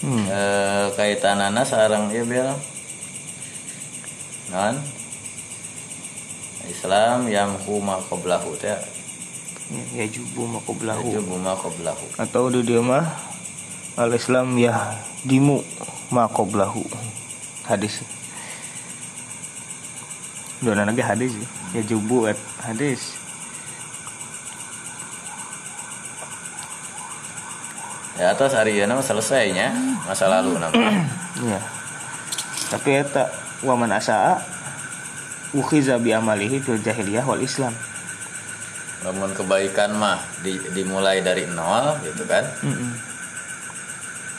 hmm. 0.02 0.26
Eh 0.26 0.86
kaitanana 0.94 1.62
sarang 1.62 2.10
ieu 2.14 2.26
bel. 2.26 2.54
Non. 4.50 4.97
Islam 6.78 7.26
yang 7.26 7.50
huma 7.66 7.98
qablahu 8.06 8.54
teh. 8.54 8.78
ya 9.92 10.06
jubu 10.08 10.46
mako 10.48 10.72
belahu 10.78 11.10
Itu 11.10 11.20
huma 11.26 11.52
qablahu. 11.52 12.06
atau 12.16 12.48
di 12.48 12.62
dia 12.62 12.78
mah 12.80 13.04
al 13.98 14.14
Islam 14.14 14.54
ya 14.56 14.94
dimu 15.26 15.58
mako 16.08 16.46
belahu 16.48 16.80
hadis 17.66 18.00
Dona 20.62 20.86
lagi 20.86 21.02
hadis 21.02 21.34
ya. 21.34 21.48
ya 21.76 21.82
jubu 21.84 22.24
at 22.24 22.38
hadis 22.64 23.12
Ya 28.18 28.34
atas 28.34 28.50
hari 28.50 28.82
nama 28.82 28.98
selesainya 28.98 29.70
masa 30.02 30.26
lalu 30.26 30.58
nama. 30.58 30.74
ya 31.38 31.60
tapi 32.68 32.98
eta 33.00 33.30
waman 33.62 33.94
asaa 33.94 34.42
ukhiza 35.52 35.96
bi 35.96 36.12
amalihi 36.12 36.60
fil 36.60 36.76
jahiliyah 36.78 37.24
wal 37.24 37.40
Islam 37.40 37.72
Namun 38.98 39.30
kebaikan 39.30 39.94
mah 39.94 40.18
di- 40.42 40.58
dimulai 40.74 41.22
dari 41.22 41.46
nol 41.46 42.02
gitu 42.02 42.26
kan. 42.26 42.42
Mm-mm. 42.66 42.92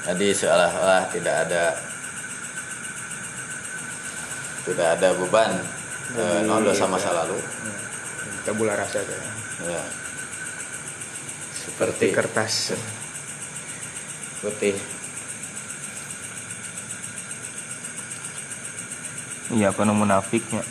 Tadi 0.03 0.35
seolah-olah 0.35 1.07
tidak 1.07 1.47
ada 1.47 1.63
tidak 4.67 4.87
ada 4.99 5.09
beban 5.15 5.51
eh, 6.13 6.43
Jadi, 6.43 6.43
nol 6.43 6.61
dosa 6.67 6.85
itu. 6.85 6.91
masa 6.91 7.09
lalu. 7.15 7.39
tabula 8.43 8.75
rasa. 8.75 8.99
Ya. 8.99 9.79
seperti 11.55 12.11
Seperti 12.11 12.11
kertas 12.11 12.53
putih. 14.39 14.75
Iya 19.49 19.73
apa 19.73 19.81
munafiknya 19.87 20.61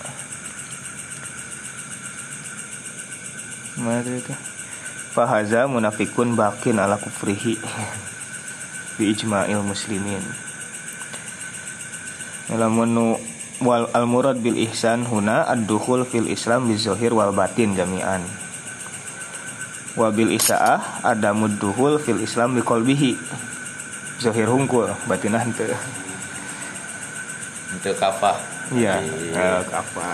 Mana 3.79 4.03
tadi 4.03 4.19
itu? 4.19 4.35
Fahaza 5.15 5.71
munafikun 5.71 6.35
bakin 6.35 6.83
ala 6.83 6.99
kufrihi. 6.99 7.55
Bi 8.99 9.15
ijma'il 9.15 9.63
muslimin. 9.63 10.23
Lamun 12.51 12.91
nu 12.91 13.07
wal 13.63 13.87
al 13.95 14.09
murad 14.11 14.43
bil 14.43 14.59
ihsan 14.67 15.07
huna 15.07 15.47
ad-dukhul 15.47 16.03
fil 16.09 16.27
islam 16.27 16.67
bi 16.67 16.75
zahir 16.75 17.15
wal 17.15 17.31
batin 17.31 17.79
jami'an. 17.79 18.25
Wa 19.95 20.11
bil 20.11 20.35
isaah 20.35 21.03
adamud 21.07 21.61
dukhul 21.63 22.03
fil 22.03 22.19
islam 22.19 22.59
bi 22.59 22.63
qalbihi. 22.67 23.15
Zahir 24.19 24.51
hungkul 24.51 24.91
batinah 25.07 25.47
henteu 25.47 25.71
Untuk 27.71 27.95
kafah. 27.95 28.59
Iya, 28.75 29.01
Jadi, 29.01 29.33
eh, 29.39 29.61
apa? 29.71 30.11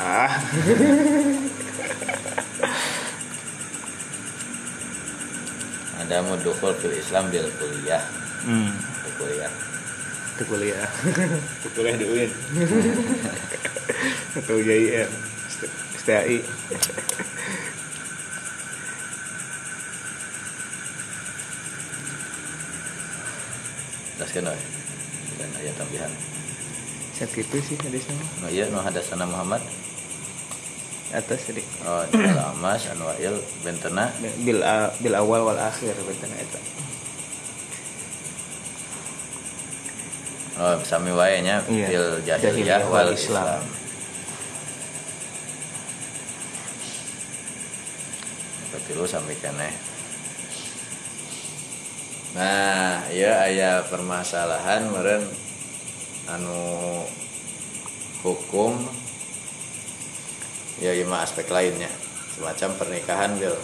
Ada 6.05 6.21
mudukhul 6.21 6.77
fil 6.77 6.93
Islam 6.93 7.33
bil 7.33 7.49
kuliah. 7.57 8.05
Hmm, 8.45 8.77
kuliah. 9.17 9.53
itu 10.35 10.43
kuliah. 10.51 10.89
Itu 11.63 11.69
kuliah 11.79 11.97
di 12.03 12.07
UIN. 12.11 12.31
Atau 14.35 14.59
UJIN. 14.59 15.09
STAI. 16.03 16.43
We. 24.25 24.41
Dan 25.39 25.51
ayat 25.63 25.75
tambahan. 25.79 26.11
Sakit 27.15 27.47
itu 27.47 27.59
sih 27.63 27.77
hadisnya. 27.79 28.19
No 28.43 28.51
iya 28.51 28.67
no 28.67 28.83
hadasana 28.83 29.23
Muhammad. 29.23 29.63
Atas 31.13 31.45
tadi. 31.45 31.63
Oh, 31.85 32.01
Al-Amas 32.07 32.89
Anwail 32.89 33.37
bentena 33.61 34.09
Bil 34.41 34.61
a- 34.61 34.91
bil 34.99 35.15
awal 35.15 35.45
wal 35.45 35.61
akhir 35.61 35.95
betulnya 36.01 36.39
itu. 36.39 36.61
Oh, 40.55 40.79
sami 40.81 41.11
wae 41.11 41.43
nya 41.43 41.61
Iya. 41.67 41.87
fil 41.87 42.09
Jahiliyah 42.23 42.87
wal 42.87 43.11
Islam. 43.11 43.59
Islam. 43.59 43.63
Berarti 48.71 48.91
lu 48.95 49.07
sampai 49.07 49.37
kene. 49.39 49.71
Nah, 52.35 53.07
iya 53.15 53.47
aya 53.47 53.87
permasalahan 53.87 54.91
meren 54.91 55.23
anu 56.27 57.03
hukum 58.27 58.75
ya 60.83 60.91
lima 60.95 61.23
aspek 61.23 61.47
lainnya 61.51 61.91
semacam 62.35 62.71
pernikahan 62.79 63.31
bil 63.39 63.55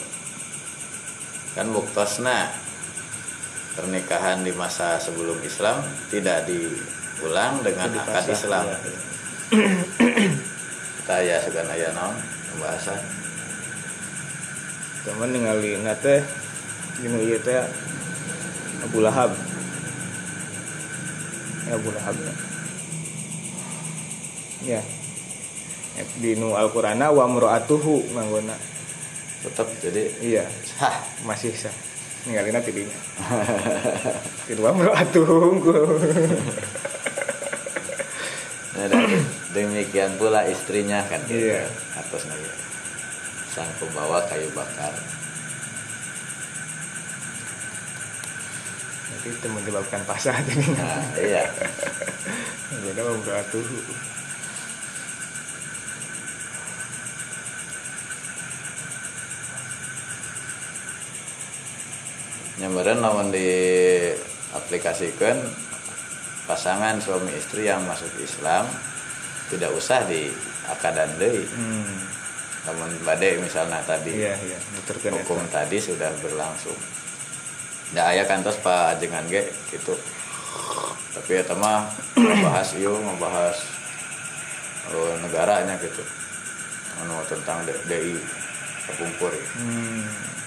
kan 1.58 1.66
buktosna 1.74 2.54
pernikahan 3.74 4.46
di 4.46 4.54
masa 4.54 4.98
sebelum 5.02 5.38
Islam 5.42 5.82
tidak 6.10 6.46
diulang 6.46 7.62
dengan 7.66 7.90
Jadi 7.90 8.02
akad 8.06 8.24
Islam 8.30 8.64
iya. 8.70 8.78
kita 11.02 11.16
ya 11.26 11.36
sugan 11.42 11.66
aya 11.66 11.90
naon 11.90 12.14
pembahasan 12.54 13.20
Cuman 15.00 15.32
ningali 15.32 15.80
nate 15.80 16.20
dinu 17.00 17.24
ieu 17.24 17.40
teh 17.40 17.56
Abu 18.84 19.00
Lahab. 19.00 19.32
Ya 21.64 21.72
Abu 21.80 21.88
Lahab. 21.88 22.16
Ya. 22.20 22.34
Ya, 24.60 24.80
Di 26.20 26.36
nu 26.36 26.54
Al-Qur'ana 26.54 27.10
wa 27.12 27.24
mra'atuhu 27.28 28.12
manggona. 28.12 28.56
tetap 29.40 29.72
jadi 29.80 30.04
Iya, 30.20 30.44
sah 30.68 31.00
masih 31.24 31.52
sah. 31.56 31.72
Ninggalina 32.28 32.60
tidinya. 32.60 32.92
Tidu 34.44 34.60
wa 34.68 34.76
mra'atuhu 34.76 35.34
unggul. 35.56 35.96
Nah, 38.76 38.86
demikian 39.52 40.16
pula 40.16 40.44
istrinya 40.48 41.04
kan 41.08 41.20
gitu. 41.28 41.52
Iya. 41.52 41.68
atas 41.96 42.24
naya 42.28 42.52
sang 43.50 43.68
pembawa 43.82 44.22
kayu 44.30 44.46
bakar 44.54 44.94
Nanti 49.10 49.28
itu 49.36 49.46
menyebabkan 49.50 50.00
pasah 50.06 50.38
tidinya. 50.46 50.80
nah 50.80 51.02
iya 51.18 51.44
Manggona 52.70 53.02
wa. 53.04 53.12
Nyambaran 62.60 63.00
lawan 63.00 63.32
di 63.32 63.48
aplikasikan 64.52 65.40
pasangan 66.44 67.00
suami 67.00 67.32
istri 67.32 67.64
yang 67.64 67.80
masuk 67.88 68.12
Islam 68.20 68.68
tidak 69.48 69.72
usah 69.72 70.04
di 70.04 70.28
akadan 70.68 71.10
deui. 71.16 71.42
Hmm. 71.56 71.98
namun 72.60 72.92
badai 73.08 73.40
misalnya 73.40 73.80
tadi 73.88 74.20
iya 74.20 74.36
iya 74.36 74.58
muterkeun 74.76 75.16
hukum 75.24 75.40
tadi 75.48 75.80
sudah 75.80 76.12
berlangsung. 76.20 76.76
Ya 77.96 78.12
ayah 78.12 78.28
kantos 78.28 78.60
pak 78.60 79.00
jengan 79.00 79.24
ge 79.32 79.48
gitu. 79.72 79.96
Tapi 81.16 81.40
ya 81.40 81.54
mah 81.56 81.88
ngebahas 82.14 82.68
iyo 82.76 83.00
ngebahas 83.00 83.56
eh, 84.92 85.14
negaranya 85.24 85.74
gitu. 85.80 86.04
Anu 87.00 87.16
tentang 87.32 87.64
DI 87.64 88.20
kepungkur 88.92 89.32
hmm. 89.32 90.39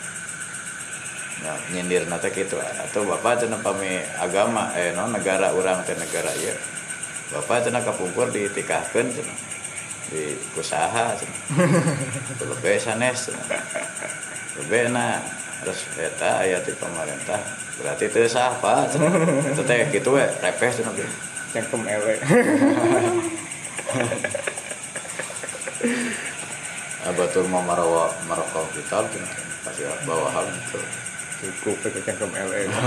Ya 1.44 1.54
nyindir 1.76 2.08
nate 2.08 2.32
gitu 2.32 2.56
atau 2.56 3.04
bapak 3.04 3.44
cenah 3.44 3.60
pami 3.60 4.00
agama 4.16 4.72
eh 4.80 4.96
no 4.96 5.12
negara 5.12 5.52
orang 5.52 5.84
teh 5.84 5.92
negara 6.00 6.32
ya 6.40 6.56
bapak 7.36 7.68
cenah 7.68 7.84
kapungkur 7.84 8.32
ditikahkeun 8.32 9.12
cenah 9.12 9.38
di 10.08 10.40
usaha 10.56 11.12
cenah 11.20 11.40
lebih 12.56 12.80
sanes 12.80 13.28
cenah 13.28 13.44
lebih 14.64 14.96
na 14.96 15.20
terus 15.68 15.84
eta 16.00 16.48
aya 16.48 16.64
di 16.64 16.72
pemerintah 16.80 17.44
berarti 17.76 18.08
itu 18.08 18.24
sah 18.32 18.56
pak 18.64 18.96
cenah 18.96 19.12
itu 19.44 19.64
teh 19.68 19.84
gitu 19.92 20.16
we 20.16 20.24
repeh 20.40 20.72
cenah 20.72 20.96
ge. 20.96 21.04
cangkem 21.54 21.86
ewe. 21.86 22.16
Abatur 27.04 27.44
mau 27.52 27.60
marokok 27.60 28.66
kita 28.80 29.04
pasti 29.64 29.84
bawa 30.08 30.32
hal 30.32 30.48
itu 30.48 30.80
cukup 31.44 31.76
pakai 31.84 32.02
cangkem 32.08 32.32
itu 32.32 32.80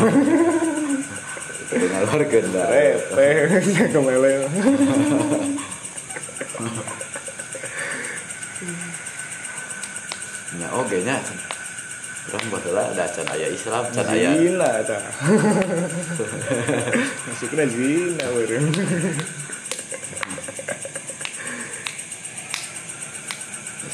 dengan 1.83 2.03
warga 2.09 2.39
repe 2.73 3.29
cangkem 3.77 4.05
ewe 4.07 4.33
nya 10.57 10.69
oge 10.73 11.05
nya. 11.05 11.21
Urang 12.27 12.47
baheula 12.51 12.83
ada 12.91 13.07
can 13.07 13.23
aya 13.31 13.47
Islam, 13.55 13.87
can 13.95 14.03
aya 14.11 14.35
zina 14.35 14.83
ta 14.83 14.99
masuknya 17.31 17.71
zina 17.71 18.27
beureum 18.35 18.67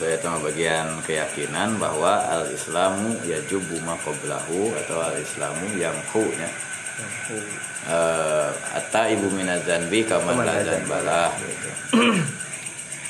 saya 0.02 0.18
itu 0.18 0.26
bagian 0.42 0.98
keyakinan 1.06 1.78
bahwa 1.78 2.26
al 2.26 2.50
Islamu 2.50 3.14
yajubu 3.22 3.78
ma 3.86 3.94
qablahu 4.02 4.74
atau 4.82 4.98
al 4.98 5.14
Islamu 5.14 5.78
yamhu 5.78 6.26
nya. 6.34 6.50
Eh 7.86 8.50
ata 8.74 9.06
ibu 9.14 9.30
minazanbi 9.30 10.02
kaman 10.02 10.42
la 10.42 10.58
la 10.58 10.62
zanbalah 10.66 11.30
gitu. 11.38 11.70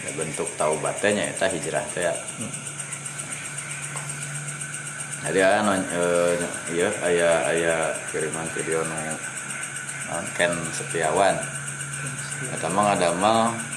Ya, 0.03 0.11
bentuk 0.19 0.53
taubatnya 0.61 1.33
eta 1.33 1.49
hijrah 1.49 1.81
teh. 1.97 2.05
ya. 2.05 2.15
Jadi 5.25 5.39
anu 5.41 5.73
eh, 5.79 6.35
iya 6.77 6.89
aya 7.01 7.31
aya 7.49 7.77
kiriman 8.13 8.45
video 8.53 8.85
nu 8.85 9.17
Ken 10.37 10.53
Setiawan. 10.77 11.41
Eta 12.53 12.69
mah 12.69 12.93
ngadamel 12.93 13.72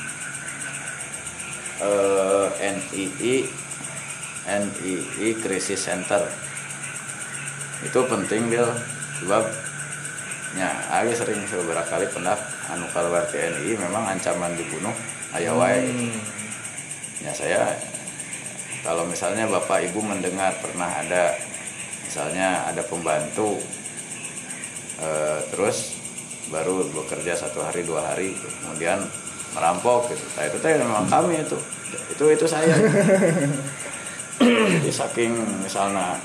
eh, 1.81 2.47
NII 2.61 3.35
NII 4.45 5.27
Crisis 5.41 5.81
Center. 5.81 6.21
Itu 7.83 8.05
penting 8.07 8.47
Bill 8.47 8.69
sebab 9.23 9.43
ya 10.55 10.71
aku 10.87 11.11
sering 11.11 11.43
beberapa 11.43 11.83
kali 11.83 12.07
pernah 12.07 12.39
anu 12.71 12.87
keluar 12.95 13.27
TNI 13.27 13.75
memang 13.75 14.03
ancaman 14.15 14.55
dibunuh 14.55 14.95
aya 15.35 15.51
wae. 15.51 15.83
Hmm. 15.83 16.19
ya 17.19 17.31
saya 17.35 17.61
kalau 18.85 19.03
misalnya 19.03 19.49
bapak 19.49 19.83
ibu 19.91 19.99
mendengar 19.99 20.55
pernah 20.63 20.87
ada 20.87 21.35
misalnya 22.07 22.69
ada 22.69 22.85
pembantu 22.87 23.59
eh, 25.03 25.39
terus 25.51 25.99
baru 26.53 26.85
bekerja 26.93 27.35
satu 27.35 27.65
hari 27.65 27.81
dua 27.83 28.13
hari 28.13 28.37
kemudian 28.37 29.03
merampok 29.55 30.11
gitu. 30.11 30.25
Saya 30.35 30.51
itu 30.51 30.59
teh 30.59 30.75
memang 30.75 31.07
kami 31.07 31.39
itu. 31.39 31.57
Itu 32.11 32.27
itu 32.27 32.45
saya. 32.45 32.75
Jadi 34.43 34.91
saking 34.91 35.31
misalnya 35.63 36.19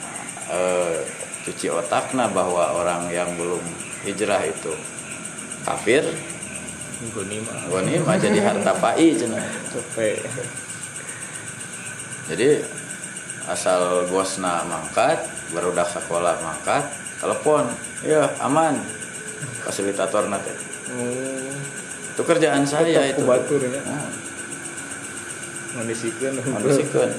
eh, 0.50 1.06
cuci 1.46 1.70
otakna 1.70 2.26
bahwa 2.28 2.74
orang 2.74 3.06
yang 3.08 3.30
belum 3.38 3.62
hijrah 4.02 4.42
itu 4.42 4.74
kafir 5.62 6.02
Goni 7.08 7.96
mah 8.04 8.20
jadi 8.20 8.44
harta 8.44 8.76
pai 8.76 9.16
capek. 9.16 10.20
Jadi 12.28 12.60
asal 13.48 14.04
bosna 14.12 14.68
mangkat 14.68 15.16
barudak 15.56 15.88
sekolah 15.96 16.36
mangkat 16.44 16.84
telepon 17.16 17.72
ya 18.04 18.28
aman. 18.44 18.76
Fasilitator 19.64 20.28
oh 20.28 21.79
itu 22.20 22.28
kerjaan 22.28 22.68
saya 22.68 23.00
itu. 23.08 23.24
kubatur 23.24 23.64
ya. 23.64 23.80
Nah, 23.80 24.12
manisikeun 25.80 26.36
habisikeun. 26.36 27.10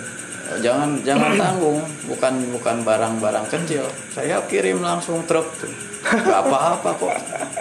jangan 0.61 1.01
jangan 1.01 1.33
tanggung. 1.41 1.81
Bukan 2.05 2.53
bukan 2.53 2.85
barang-barang 2.85 3.49
kecil. 3.49 3.89
Saya 4.13 4.45
kirim 4.45 4.85
langsung 4.85 5.25
truk 5.25 5.49
tuh. 5.57 5.73
Gak 6.05 6.45
apa-apa 6.45 6.89
kok. 7.01 7.13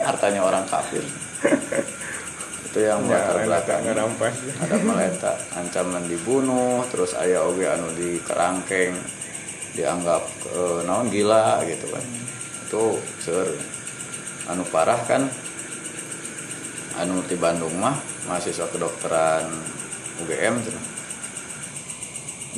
Hartanya 0.05 0.45
orang 0.45 0.69
kafir. 0.69 1.01
Itu 2.69 2.79
yang 2.85 3.09
ya 3.09 3.33
latar 3.33 3.49
belakang. 3.49 3.81
ada 3.89 4.77
maleta 4.85 5.33
ancaman 5.57 6.05
dibunuh 6.07 6.85
terus 6.93 7.17
ayah 7.17 7.49
oge 7.49 7.67
anu 7.67 7.89
di 7.97 8.21
kerangkeng 8.21 8.95
dianggap 9.75 10.23
eh, 10.53 10.79
naon 10.85 11.09
gila 11.09 11.65
gitu 11.65 11.89
kan. 11.89 12.05
Itu 12.69 13.01
seur 13.25 13.49
anu 14.53 14.69
parah 14.69 15.01
kan 15.09 15.25
anu 17.01 17.25
di 17.25 17.37
Bandung 17.41 17.73
mah 17.81 17.97
mahasiswa 18.29 18.69
kedokteran 18.69 19.49
UGM 20.21 20.61
cenah 20.61 20.85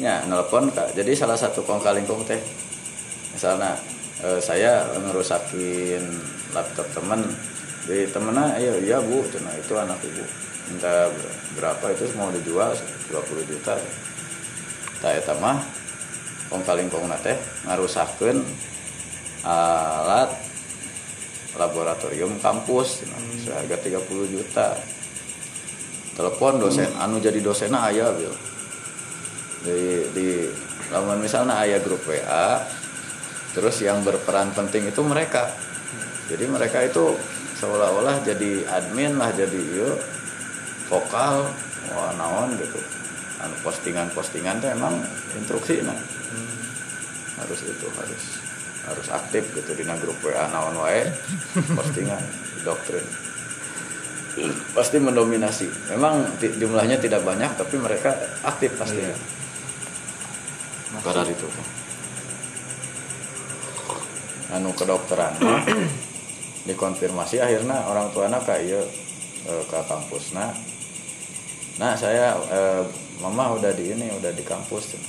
ya 0.01 0.25
nelpon 0.25 0.73
kak. 0.73 0.97
Jadi 0.97 1.13
salah 1.13 1.37
satu 1.37 1.65
kong 1.65 1.83
kalingkung 1.83 2.25
teh 2.25 2.41
misalnya 3.33 3.77
eh, 4.25 4.41
saya 4.41 4.89
ngerusakin 4.99 6.05
laptop 6.57 6.87
temen 6.97 7.23
di 7.87 8.07
temennya 8.11 8.57
iya 8.59 8.75
iya 8.81 8.99
bu. 9.03 9.23
Cenah 9.29 9.55
itu 9.59 9.73
anak 9.77 10.01
ibu. 10.03 10.25
Minta 10.73 11.11
berapa 11.59 11.85
itu 11.93 12.09
mau 12.17 12.33
dijual 12.33 12.73
20 13.11 13.51
juta. 13.51 13.77
Tak 15.03 15.13
eta 15.19 15.35
mah 15.39 15.61
kong 16.49 16.63
kalingkung 16.65 17.07
teh 17.21 17.37
ngarusakeun 17.69 18.43
alat 19.43 20.31
laboratorium 21.57 22.41
kampus 22.41 23.05
cenah, 23.05 23.23
seharga 23.45 23.77
30 23.77 24.33
juta. 24.33 24.77
Telepon 26.13 26.61
dosen 26.61 26.93
anu 27.01 27.21
jadi 27.21 27.41
dosenna 27.41 27.89
aya 27.89 28.13
bil. 28.13 28.33
Di 29.65 30.13
di 30.13 30.29
lamun 30.93 31.25
misalnya 31.25 31.65
ayah 31.65 31.81
grup 31.81 32.05
WA 32.05 32.61
terus 33.57 33.81
yang 33.81 34.05
berperan 34.05 34.53
penting 34.53 34.89
itu 34.89 35.01
mereka. 35.05 35.53
Jadi 36.29 36.45
mereka 36.49 36.85
itu 36.85 37.17
seolah-olah 37.61 38.25
jadi 38.25 38.65
admin 38.69 39.17
lah 39.17 39.33
jadi 39.33 39.57
yuk 39.57 39.97
vokal 40.89 41.49
wah 41.97 42.13
naon 42.17 42.57
gitu. 42.61 42.81
Anu 43.41 43.57
postingan-postingan 43.65 44.61
tuh 44.61 44.71
emang 44.73 45.01
instruksi 45.37 45.81
nah. 45.81 45.97
Harus 47.41 47.61
itu 47.65 47.87
harus 47.97 48.42
harus 48.83 49.07
aktif 49.15 49.47
gitu 49.55 49.79
di 49.79 49.87
grup 49.87 50.19
WA 50.27 50.51
naon 50.51 50.75
wae 50.83 51.07
postingan 51.79 52.23
doktrin. 52.67 53.05
Pasti 54.73 54.97
mendominasi. 54.97 55.69
Memang 55.93 56.25
jumlahnya 56.41 56.97
tidak 56.99 57.23
banyak 57.23 57.53
tapi 57.55 57.77
mereka 57.79 58.17
aktif 58.43 58.75
pastinya 58.81 59.15
Barat 61.01 61.33
itu. 61.33 61.49
Anu 64.53 64.77
kedokteran 64.77 65.33
dikonfirmasi 66.69 67.41
akhirnya 67.41 67.89
orang 67.89 68.13
tua 68.13 68.29
anak 68.29 68.45
kayak 68.45 68.85
ke 69.47 69.79
kampus. 69.89 70.37
Nah 70.37 70.53
nah 71.81 71.97
saya 71.97 72.37
eh, 72.53 72.85
mama 73.25 73.57
udah 73.57 73.73
di 73.73 73.95
ini 73.95 74.13
udah 74.13 74.33
di 74.35 74.45
kampus. 74.45 75.01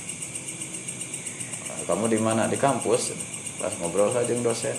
Kamu 1.84 2.08
di 2.08 2.16
mana 2.16 2.48
di 2.48 2.56
kampus 2.56 3.33
pas 3.64 3.72
ngobrol 3.80 4.12
saja 4.12 4.28
dengan 4.28 4.52
dosen. 4.52 4.76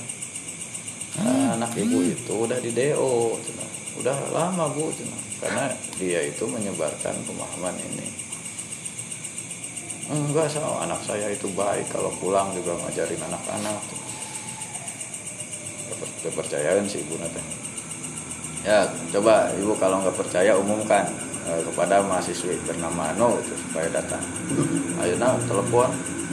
"Ah, 1.18 1.58
anak 1.58 1.74
ibu 1.74 2.06
itu 2.06 2.34
udah 2.38 2.62
di 2.62 2.70
DO 2.70 3.34
cenah. 3.42 3.72
udah 3.98 4.18
lama 4.30 4.70
bu 4.70 4.94
cenah. 4.94 5.22
karena 5.42 5.66
dia 5.98 6.22
itu 6.22 6.46
menyebarkan 6.46 7.16
pemahaman 7.26 7.76
ini. 7.82 8.08
Enggak 10.06 10.54
sama 10.54 10.86
anak 10.86 11.02
saya 11.02 11.34
itu 11.34 11.50
baik. 11.58 11.90
Kalau 11.90 12.14
pulang 12.22 12.54
juga 12.54 12.78
ngajarin 12.78 13.20
anak-anak. 13.26 13.82
Kepercayaan 16.22 16.86
si 16.86 17.02
ibu 17.02 17.18
nanti. 17.18 17.42
Ya 18.66 18.86
coba 19.14 19.50
ibu 19.58 19.74
kalau 19.82 20.02
nggak 20.06 20.18
percaya 20.18 20.54
umumkan 20.58 21.10
eh, 21.50 21.62
kepada 21.62 22.02
mahasiswi 22.06 22.58
bernama 22.66 23.14
Ano 23.14 23.38
itu 23.42 23.54
supaya 23.66 23.90
datang. 23.90 24.24
Akhirnya 25.02 25.36
telepon 25.50 25.90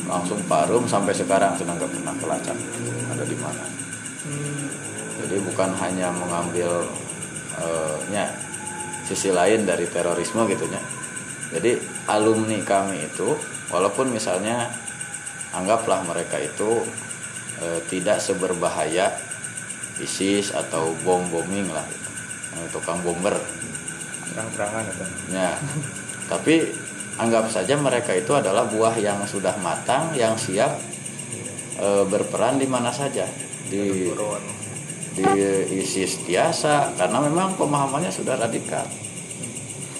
langsung 0.06 0.40
parum 0.50 0.84
sampai 0.88 1.14
sekarang 1.14 1.54
sedang 1.54 1.78
nggak 1.78 1.92
pernah 1.92 2.14
pelacak 2.18 2.58
ada 3.12 3.24
di 3.26 3.36
mana? 3.38 3.64
Jadi 5.22 5.36
bukan 5.42 5.70
hanya 5.78 6.08
mengambil 6.10 6.86
eh, 7.58 7.96
nya 8.10 8.30
sisi 9.06 9.30
lain 9.30 9.66
dari 9.66 9.86
terorisme 9.90 10.46
gitunya 10.46 10.82
jadi 11.52 11.76
alumni 12.08 12.58
kami 12.64 13.04
itu 13.04 13.36
walaupun 13.68 14.08
misalnya 14.08 14.72
anggaplah 15.52 16.00
mereka 16.08 16.40
itu 16.40 16.80
eh, 17.60 17.80
tidak 17.92 18.24
seberbahaya 18.24 19.12
ISIS 20.00 20.56
atau 20.56 20.96
bom 21.04 21.20
bombing 21.28 21.68
lah 21.68 21.84
gitu. 21.84 22.10
Tukang 22.72 23.04
bomber. 23.04 23.36
Terang-terangan 24.32 24.88
ya 25.28 25.52
tapi 26.32 26.72
anggap 27.20 27.52
saja 27.52 27.76
mereka 27.76 28.16
itu 28.16 28.32
adalah 28.32 28.64
buah 28.68 28.96
yang 28.96 29.20
sudah 29.28 29.52
matang 29.60 30.16
yang 30.16 30.36
siap 30.38 30.80
eh, 31.76 32.04
berperan 32.08 32.56
di 32.56 32.68
mana 32.68 32.88
saja. 32.88 33.28
Di 33.68 34.08
di 35.12 35.24
ISIS 35.84 36.24
biasa 36.24 36.96
karena 36.96 37.20
memang 37.20 37.52
pemahamannya 37.60 38.08
sudah 38.08 38.40
radikal. 38.40 38.88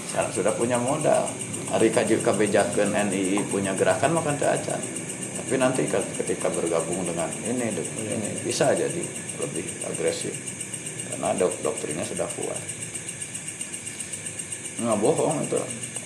Sekarang 0.09 0.33
sudah 0.33 0.53
punya 0.57 0.81
modal. 0.81 1.29
Hari 1.73 1.89
kaji 1.89 2.21
kebijakan 2.21 2.93
NII 3.09 3.49
punya 3.49 3.73
gerakan 3.77 4.17
makan 4.17 4.37
acan. 4.37 4.81
Tapi 5.37 5.55
nanti 5.57 5.89
ke- 5.89 6.13
ketika 6.21 6.53
bergabung 6.53 7.05
dengan 7.05 7.29
ini, 7.45 7.73
ini 7.73 8.29
bisa 8.45 8.73
jadi 8.73 9.03
lebih 9.41 9.65
agresif. 9.89 10.33
Karena 11.09 11.33
dok 11.37 11.61
doktrinnya 11.61 12.05
sudah 12.05 12.29
kuat. 12.37 12.61
Nggak 14.81 14.97
bohong 15.01 15.45
itu 15.45 15.61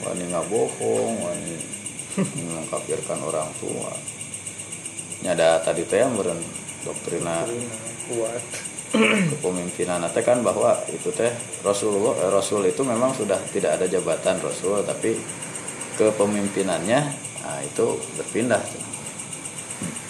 wani 0.04 0.24
nggak 0.28 0.46
bohong 0.50 1.14
wani 1.22 1.56
mengkafirkan 2.56 3.20
orang 3.22 3.48
tua. 3.60 3.92
Ini 5.22 5.32
ada 5.32 5.60
tadi 5.64 5.84
teh 5.88 6.00
yang 6.00 6.16
beren 6.16 6.40
doktrina 6.84 7.44
kuat. 8.10 8.44
kepemimpinan. 9.36 10.06
Teh 10.08 10.24
kan 10.24 10.40
bahwa 10.40 10.78
itu 10.88 11.10
teh 11.12 11.30
Rasulullah 11.60 12.16
eh, 12.22 12.30
Rasul 12.32 12.64
itu 12.70 12.80
memang 12.86 13.12
sudah 13.12 13.36
tidak 13.50 13.76
ada 13.80 13.86
jabatan 13.90 14.40
Rasul 14.40 14.80
tapi 14.86 15.18
kepemimpinannya 15.98 17.00
nah, 17.42 17.60
itu 17.64 17.98
berpindah 18.20 18.62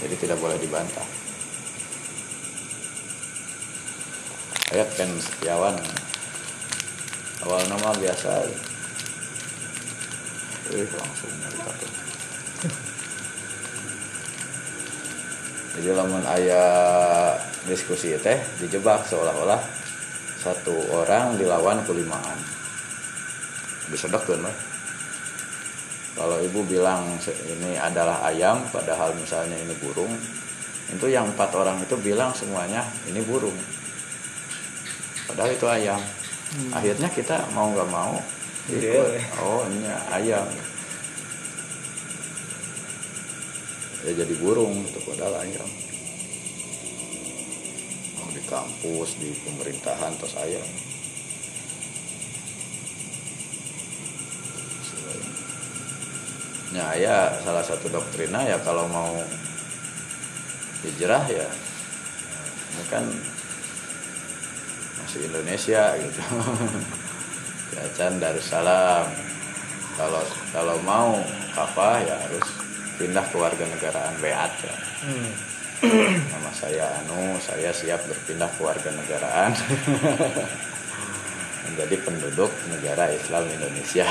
jadi 0.02 0.14
tidak 0.22 0.38
boleh 0.38 0.58
dibantah. 0.60 1.06
Ayat 4.74 4.90
kan 4.98 5.10
setiawan. 5.18 5.74
Awal 7.46 7.62
nama 7.70 7.94
biasa 7.94 8.42
eh 10.74 10.88
langsung 10.98 11.30
tuh. 11.46 11.92
jadi 15.78 15.94
lamun 15.94 16.24
ayah 16.26 17.36
diskusi 17.68 18.16
teh 18.18 18.38
dijebak 18.58 19.06
seolah-olah 19.06 19.60
satu 20.42 20.74
orang 20.90 21.38
dilawan 21.38 21.82
kulimaan 21.86 22.38
disedek 23.90 24.26
kan 24.26 24.42
weh. 24.42 24.56
kalau 26.18 26.42
ibu 26.42 26.66
bilang 26.66 27.14
ini 27.46 27.78
adalah 27.78 28.26
ayam 28.26 28.66
padahal 28.74 29.14
misalnya 29.14 29.54
ini 29.54 29.74
burung 29.78 30.10
itu 30.86 31.06
yang 31.06 31.30
empat 31.30 31.50
orang 31.54 31.78
itu 31.82 31.94
bilang 31.98 32.34
semuanya 32.34 32.82
ini 33.06 33.22
burung 33.22 33.54
padahal 35.30 35.50
itu 35.54 35.66
ayam 35.70 36.00
akhirnya 36.74 37.10
kita 37.10 37.42
mau 37.54 37.70
nggak 37.70 37.90
mau 37.90 38.18
Iya, 38.66 39.22
oh 39.38 39.62
ini 39.70 39.86
ayam. 40.10 40.46
Ya 44.02 44.10
jadi 44.10 44.34
burung 44.42 44.82
itu 44.82 44.98
padahal 45.06 45.38
ayam. 45.46 45.68
Mau 48.18 48.30
di 48.34 48.42
kampus 48.42 49.22
di 49.22 49.30
pemerintahan 49.46 50.18
terus 50.18 50.34
ayam. 50.34 50.66
Ya 56.74 56.90
ya 56.98 57.18
salah 57.46 57.62
satu 57.62 57.86
doktrina 57.86 58.42
ya 58.42 58.58
kalau 58.66 58.90
mau 58.90 59.14
hijrah 60.82 61.24
ya 61.30 61.48
ini 62.76 62.84
kan 62.90 63.04
masih 65.00 65.24
Indonesia 65.30 65.96
gitu 65.96 66.20
Can 67.96 68.16
Darussalam 68.20 69.06
kalau 69.96 70.24
kalau 70.52 70.76
mau 70.84 71.16
apa 71.56 72.04
ya 72.04 72.16
harus 72.28 72.46
pindah 73.00 73.24
ke 73.28 73.36
warga 73.36 73.64
negaraan 73.64 74.14
Beat 74.20 74.52
ya. 74.64 74.74
hmm. 75.04 75.30
nama 76.32 76.50
saya 76.56 76.88
Anu 77.04 77.36
saya 77.40 77.68
siap 77.72 78.00
berpindah 78.08 78.48
ke 78.56 78.60
warga 78.64 78.90
negaraan. 78.92 79.52
Menjadi 81.66 81.96
penduduk 82.00 82.48
negara 82.72 83.10
Islam 83.12 83.44
Indonesia. 83.52 84.06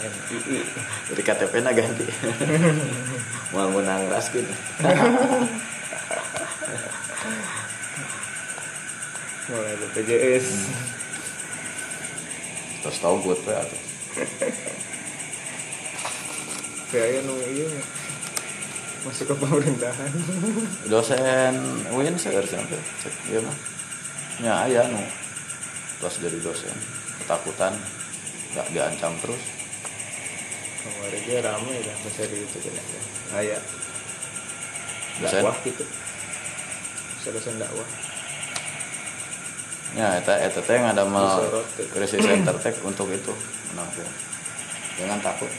MII 0.00 0.58
jadi 1.12 1.20
KTP 1.20 1.54
na 1.60 1.72
ganti. 1.76 2.08
Mau 3.52 3.68
menang 3.68 4.08
raskin 4.08 4.48
mulai 9.52 9.74
BPJS 9.76 10.46
terus 12.82 12.98
tahu 12.98 13.16
gue 13.22 13.34
tuh 13.38 13.54
atuh. 13.54 13.82
kayak 16.92 17.24
nu 17.24 17.34
iya 17.48 17.70
masuk 19.02 19.32
ke 19.32 19.34
pemerintahan 19.40 20.12
dosen 20.92 21.54
Win 21.96 22.14
seueur 22.20 22.44
sampai 22.44 22.78
cek 23.02 23.14
iya 23.32 23.40
mah. 23.42 23.56
Ya 24.40 24.54
aya 24.66 24.82
nu. 24.90 25.02
Terus 26.02 26.18
jadi 26.18 26.38
dosen 26.42 26.76
ketakutan 27.22 27.74
nggak 28.52 28.68
diancam 28.74 29.12
terus. 29.22 29.42
Kemarin 30.82 31.22
dia 31.22 31.38
ramai 31.46 31.78
lah 31.86 31.96
besar 32.02 32.28
itu 32.28 32.58
kan. 32.58 32.74
Kayak 33.32 33.62
Dosen? 35.22 35.40
dakwah 35.40 35.56
gitu. 35.62 35.84
Dosen 37.22 37.54
dakwah 37.56 37.88
ya 39.92 40.16
eta 40.16 40.32
eta 40.40 40.60
teh 40.64 40.80
yang 40.80 40.88
ada 40.88 41.04
mal 41.04 41.44
krisis 41.92 42.24
center 42.24 42.56
teh 42.56 42.72
untuk 42.84 43.08
itu 43.12 43.32
menampung. 43.72 44.08
Jangan 44.96 45.20
takut. 45.20 45.52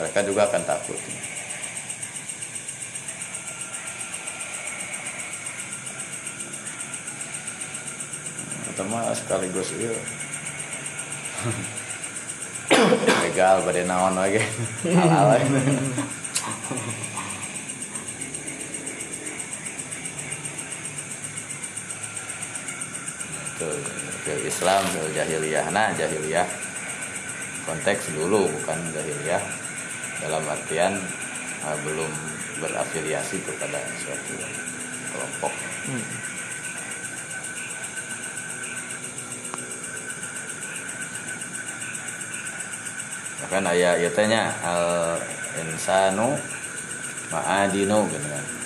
Mereka 0.00 0.24
juga 0.24 0.48
akan 0.48 0.62
takut. 0.64 0.96
Mah 8.90 9.14
sekaligus 9.14 9.70
iya. 9.78 9.94
Legal 13.22 13.62
pada 13.62 13.86
naon 13.86 14.18
lagi. 14.18 14.42
Halal 14.98 15.46
Fil 24.24 24.42
Islam, 24.46 24.82
fil 24.88 25.12
jahiliyah. 25.12 25.68
Nah, 25.68 25.92
jahiliyah 25.92 26.48
konteks 27.68 28.12
dulu 28.16 28.48
bukan 28.48 28.78
jahiliyah 28.96 29.42
dalam 30.24 30.44
artian 30.48 30.96
uh, 31.64 31.76
belum 31.84 32.12
berafiliasi 32.60 33.40
kepada 33.44 33.80
suatu 34.00 34.36
kelompok. 35.12 35.52
hmm. 35.88 36.04
Bahkan 43.40 43.64
ayat 43.66 43.98
ayatnya 43.98 44.52
al 44.62 45.16
insanu 45.58 46.36
ma'adinu 47.32 48.06
gitu 48.12 48.28
kan. 48.28 48.59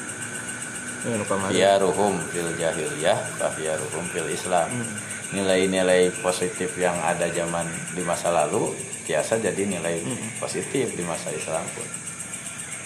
Kamari 1.05 1.53
Khiyaruhum 1.53 2.17
fil 2.33 2.53
jahiliyah, 2.57 3.19
fahiyaruhum 3.37 4.05
fil 4.11 4.29
Islam. 4.29 4.69
Hmm. 4.73 4.89
nilai-nilai 5.35 6.15
positif 6.23 6.79
yang 6.79 6.95
ada 7.03 7.27
zaman 7.27 7.67
di 7.91 8.07
masa 8.07 8.31
lalu 8.31 8.71
biasa 9.03 9.43
jadi 9.43 9.67
nilai 9.67 9.99
Mm. 9.99 10.39
positif 10.39 10.95
di 10.95 11.03
masa 11.03 11.27
Islam 11.35 11.65
pun. 11.75 11.89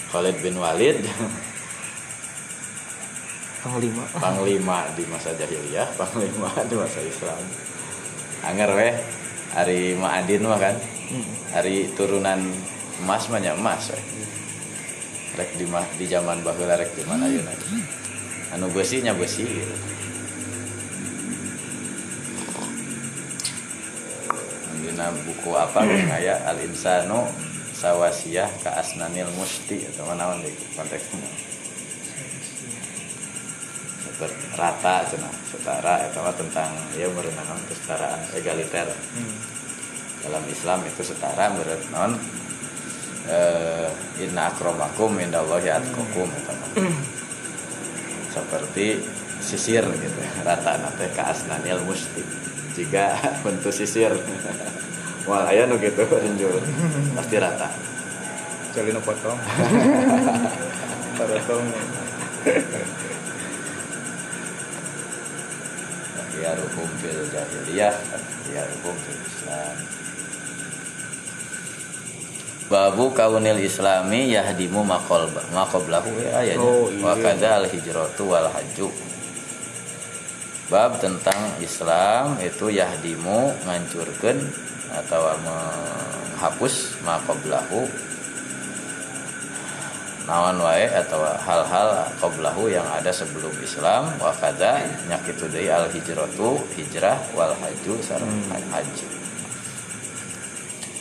Khalid 0.09 0.41
bin 0.41 0.57
Walid 0.57 0.97
panglima 3.63 4.01
panglima 4.17 4.89
di 4.97 5.05
masa 5.13 5.37
jahiliyah, 5.37 5.93
panglima 6.01 6.49
di 6.65 6.75
masa 6.79 7.01
Islam. 7.05 7.43
Anger 8.49 8.71
weh 8.73 8.95
hari 9.53 9.93
Ma'adin 9.99 10.41
mah 10.43 10.57
kan, 10.57 10.77
Hmm. 11.09 11.25
hari 11.53 11.93
turunan 11.93 12.41
emas 13.01 13.29
banyak 13.29 13.55
emas 13.57 13.93
weh. 13.93 14.05
rek 15.37 15.55
di 15.55 15.69
di 16.01 16.07
zaman 16.09 16.43
baheula 16.43 16.75
rek 16.75 16.97
di 16.97 17.05
mana 17.07 17.29
ayeuna 17.29 17.53
anu 18.55 18.67
besi 18.73 19.05
nya 19.05 19.13
besi 19.13 19.45
gitu. 19.45 19.77
dina 24.99 25.13
buku 25.13 25.51
apa 25.53 25.85
aya 26.17 26.43
al 26.49 26.59
insanu 26.65 27.29
sawasiyah 27.77 28.51
ka 28.65 28.83
asnanil 28.83 29.31
musti 29.39 29.85
atau 29.85 30.09
mana 30.11 30.35
deh 30.43 30.51
konteksnya 30.75 31.29
seperti 34.03 34.45
rata 34.59 35.07
cenah 35.07 35.35
setara 35.47 36.11
atau 36.11 36.27
tentang 36.35 36.75
ya 36.99 37.07
merenang 37.15 37.63
kesetaraan 37.71 38.19
egaliter 38.35 38.91
hmm. 38.91 39.35
dalam 40.27 40.43
Islam 40.51 40.83
itu 40.91 41.07
setara 41.07 41.55
menurut 41.55 41.83
non 41.95 42.19
eh, 43.31 43.89
inna 44.27 44.51
akromakum 44.51 45.15
indallahi 45.23 45.71
atqakum 45.71 46.27
gitu. 46.35 46.53
Seperti 48.39 49.03
sisir 49.43 49.83
gitu. 49.83 50.21
Rata 50.47 50.79
nanti 50.79 51.11
ke 51.11 51.23
asnanil 51.23 51.83
musti. 51.83 52.23
Jika 52.79 53.19
bentuk 53.43 53.75
sisir. 53.75 54.15
Wah 55.29 55.45
aya 55.51 55.69
nu 55.69 55.77
gitu 55.77 56.09
injur 56.25 56.57
pasti 57.13 57.37
rata. 57.37 57.69
Kecuali 58.71 58.97
nu 58.97 59.01
potong. 59.05 59.39
Potong. 61.19 61.67
ya 66.39 66.55
hukum 66.55 66.87
fil 67.03 67.19
jahiliyah 67.35 67.95
ya 68.55 68.63
hukum 68.63 68.95
fil 68.95 69.21
islam 69.27 69.75
Babu 72.69 73.09
kaunil 73.17 73.65
islami 73.65 74.29
yahdimu 74.37 74.85
maqol 74.85 75.25
maqoblahu 75.57 76.13
ya 76.21 76.45
ayatnya 76.45 76.69
Oh, 76.69 76.93
iya. 76.93 77.01
wa 77.01 77.15
kadza 77.17 77.49
al 77.59 77.67
hijratu 77.67 78.29
wal 78.29 78.45
hajju. 78.53 78.93
Bab 80.69 81.01
tentang 81.01 81.49
Islam 81.65 82.37
itu 82.45 82.69
yahdimu 82.69 83.57
ngancurkeun 83.65 84.37
atau 84.93 85.33
menghapus 85.41 87.01
maqoblahu 87.09 87.89
naon 90.29 90.61
wae 90.61 90.85
atau 90.93 91.25
hal-hal 91.25 92.05
qoblahu 92.21 92.69
yang 92.69 92.85
ada 92.85 93.09
sebelum 93.09 93.49
Islam 93.65 94.13
wa 94.21 94.29
kadza 94.37 94.77
nyakitu 95.09 95.49
deui 95.49 95.73
al 95.73 95.89
hijratu 95.89 96.61
hijrah 96.77 97.17
wal 97.33 97.57
hajju 97.65 97.97
sareng 98.05 98.29
haji 98.69 99.09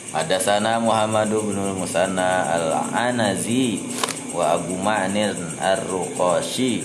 Hadasana 0.07 0.79
Muhammad 0.79 1.27
bin 1.27 1.59
Musanna 1.75 2.47
al-Anazi 2.55 3.83
wa 4.31 4.55
Abu 4.55 4.79
Ma'nir 4.79 5.35
ar-Ruqashi 5.59 6.79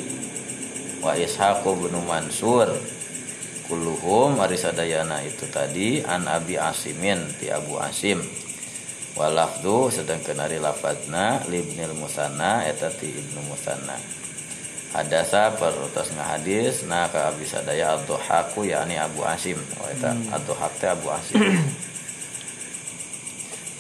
wa 0.99 1.15
Ishaq 1.15 1.63
bin 1.63 1.95
Mansur. 2.03 2.67
Kulluhum 3.71 4.43
arisadayana 4.43 5.23
itu 5.23 5.47
tadi 5.47 6.03
an 6.03 6.27
Abi 6.27 6.59
Asimin 6.59 7.23
ti 7.39 7.47
Abu 7.47 7.79
Asim. 7.79 8.19
Walafdu 9.15 9.87
sedangkan 9.95 10.43
ari 10.43 10.59
lafadna 10.59 11.47
libnil 11.47 11.95
musanna 11.95 12.67
eta 12.67 12.91
ti 12.91 13.07
ibnu 13.07 13.39
musanna. 13.47 14.03
Hadasa 14.99 15.55
perutas 15.55 16.11
ngahadis 16.11 16.91
nah 16.91 17.07
ka 17.07 17.31
abi 17.31 17.47
sadaya 17.47 18.03
ad-dhahaku 18.03 18.67
yakni 18.67 18.99
Abu 18.99 19.23
Asim. 19.23 19.63
Oh 19.79 19.87
eta 19.87 20.11
ad-dhahak 20.11 20.73
teh 20.83 20.91
Abu 20.91 21.07
Asim 21.07 21.39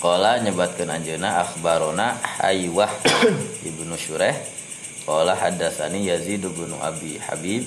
Qala 0.02 0.42
nyebatkeun 0.42 0.90
anjeunna 0.90 1.46
akhbarona 1.46 2.18
Haywah 2.42 2.90
Ibnu 3.70 3.94
Syureh 3.94 4.34
Qala 5.06 5.38
hadatsani 5.38 6.10
Yazid 6.10 6.42
bin 6.42 6.74
Abi 6.82 7.22
Habib 7.22 7.62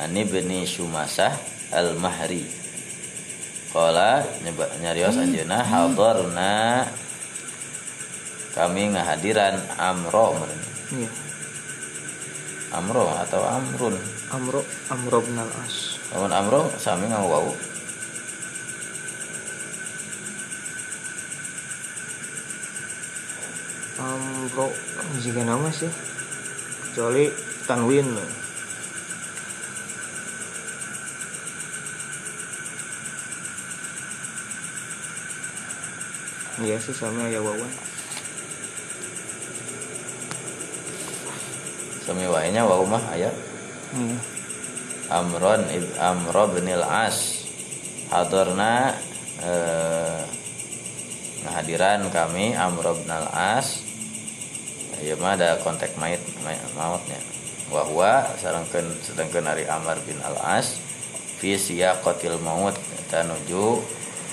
Ani 0.00 0.24
bin 0.24 0.48
Syumasah 0.64 1.36
Al-Mahri 1.76 2.48
Qala 3.68 4.24
nyebat 4.40 4.80
nyarios 4.80 5.20
anjeunna 5.20 5.60
hadarna 5.60 6.88
kami 8.56 8.88
ngahadiran 8.88 9.60
Amro. 9.76 10.32
Iya. 10.88 11.10
Amro 12.72 13.04
atau 13.04 13.44
Amrun 13.44 13.94
Amro 14.32 14.64
Amro 14.88 15.18
bin 15.20 15.36
al-As. 15.36 16.00
Lamun 16.16 16.32
Amro 16.32 16.60
sami 16.80 17.04
ngau 17.12 17.52
wau 23.96 24.08
Amro 24.08 24.68
jika 25.24 25.40
nama 25.44 25.68
sih 25.72 25.88
kecuali 26.92 27.32
Tanwin 27.64 28.08
Iya 36.56 36.80
sih 36.80 36.96
sama 36.96 37.28
ya 37.28 37.40
wawan 37.44 37.68
Sami 42.08 42.24
wae 42.24 42.48
nya 42.48 42.64
wau 42.64 42.88
mah 42.88 43.04
aya 43.12 43.28
Iya 43.92 44.36
Amron 45.06 45.62
ib 45.70 45.86
Amro 46.02 46.50
bin 46.50 46.66
As 46.74 47.46
hadarna 48.10 48.90
eh, 49.38 50.22
hadiran 51.46 52.10
kami 52.10 52.58
Amro 52.58 52.98
bin 52.98 53.14
As 53.14 53.85
Ieu 55.04 55.16
mah 55.20 55.36
ada 55.36 55.60
kontak 55.60 55.92
mait 56.00 56.20
ma- 56.40 56.68
mautnya 56.76 57.20
wa 57.66 57.82
huwa 57.82 58.30
sarengkeun 58.38 58.86
sedengkeun 59.02 59.44
ari 59.44 59.66
Amr 59.66 59.98
bin 60.06 60.16
Al 60.22 60.38
As 60.38 60.78
fi 61.36 61.58
siyaqatil 61.58 62.38
maut 62.40 62.72
eta 63.04 63.26
nuju 63.26 63.82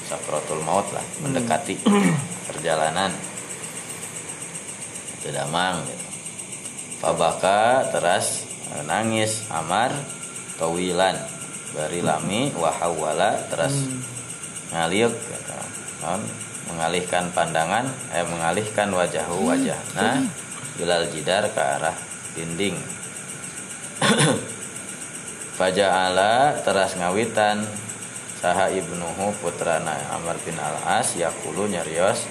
sakratul 0.08 0.62
maut 0.64 0.86
lah 0.94 1.04
mendekati 1.24 1.80
perjalanan. 2.48 3.12
Itu 5.20 5.32
damang 5.32 5.84
gitu. 5.88 6.06
Fabaka 7.04 7.92
teras 7.92 8.48
eh, 8.76 8.84
nangis 8.88 9.44
Amar 9.52 9.92
tawilan 10.60 11.18
bari 11.74 12.00
lami 12.00 12.52
wahawala 12.56 13.50
teras. 13.52 13.74
Ngaliuk 14.72 15.12
gitu. 15.12 15.54
Non, 16.04 16.20
mengalihkan 16.68 17.32
pandangan 17.32 17.88
eh 18.12 18.24
mengalihkan 18.28 18.92
wajahu 18.92 19.52
wajahna 19.52 20.28
bilal 20.78 21.06
jidar 21.10 21.50
ke 21.52 21.62
arah 21.62 21.96
dinding. 22.34 22.78
Faja'ala 25.58 26.62
teras 26.66 26.98
ngawitan. 26.98 27.66
Saha 28.44 28.68
ibnuhu 28.76 29.32
putrana 29.40 29.96
Amr 30.12 30.36
bin 30.44 30.60
Al-As 30.60 31.16
yakulu 31.16 31.64
nyarios 31.72 32.28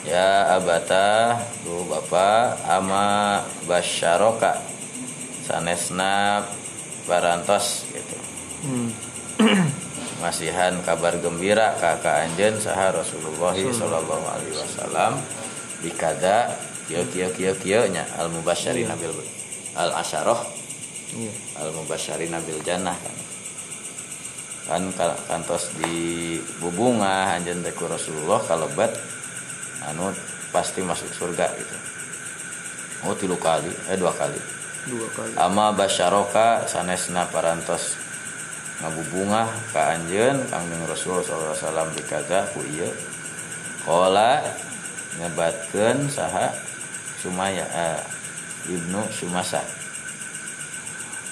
Ya 0.00 0.48
abata 0.56 1.36
Duh 1.60 1.84
bapak 1.92 2.56
Ama 2.64 3.44
basyaroka 3.68 4.56
Sanesna 5.44 6.40
Barantos 7.04 7.84
gitu. 7.92 8.16
Hmm. 8.64 8.88
Masihan 10.24 10.78
kabar 10.86 11.20
gembira 11.20 11.76
kakak 11.76 12.30
anjen 12.30 12.56
saha 12.56 12.94
Rasulullah 12.94 13.52
Sallallahu 13.52 14.24
alaihi 14.24 14.54
wasallam. 14.54 15.18
Bikada 15.82 16.54
Kio 16.92 17.08
kio 17.08 17.28
kio 17.32 17.52
kio 17.56 17.88
nya 17.88 18.04
Al 18.20 18.28
mubasyarin 18.28 18.84
nabil 18.84 19.08
Al 19.72 19.96
asyaroh 19.96 20.44
Iya. 21.12 21.32
Al 21.60 21.72
mubasyarin 21.76 22.32
nabil 22.32 22.56
jannah 22.64 22.96
kan. 22.96 23.16
Kan 24.64 24.82
ka- 24.96 25.20
kantos 25.28 25.68
di 25.76 26.36
bubunga 26.56 27.36
anjen 27.36 27.60
deku 27.60 27.84
Rasulullah 27.84 28.40
kalau 28.48 28.64
bet 28.72 28.96
anu 29.84 30.08
pasti 30.48 30.80
masuk 30.80 31.12
surga 31.12 31.52
gitu. 31.52 31.76
Oh 33.04 33.12
tilu 33.12 33.36
kali 33.36 33.68
eh 33.92 33.96
dua 34.00 34.08
kali. 34.16 34.40
Dua 34.88 35.04
kali. 35.12 35.36
Ama 35.36 35.76
basyaroka 35.76 36.64
sanesna 36.64 37.28
parantos 37.28 38.00
ngabubunga 38.80 39.52
ka 39.76 39.92
anjeun 39.92 40.48
kangdeng 40.48 40.80
Rasul 40.88 41.20
sallallahu 41.20 41.52
alaihi 41.52 41.60
wasallam 41.60 41.88
bikaza 41.92 42.40
ku 42.56 42.64
ieu. 42.72 42.88
Qala 43.84 44.40
nyebatkeun 45.20 46.08
saha 46.08 46.71
Sumaya 47.22 47.62
eh, 47.70 48.00
Ibnu 48.74 49.00
Sumasa. 49.14 49.62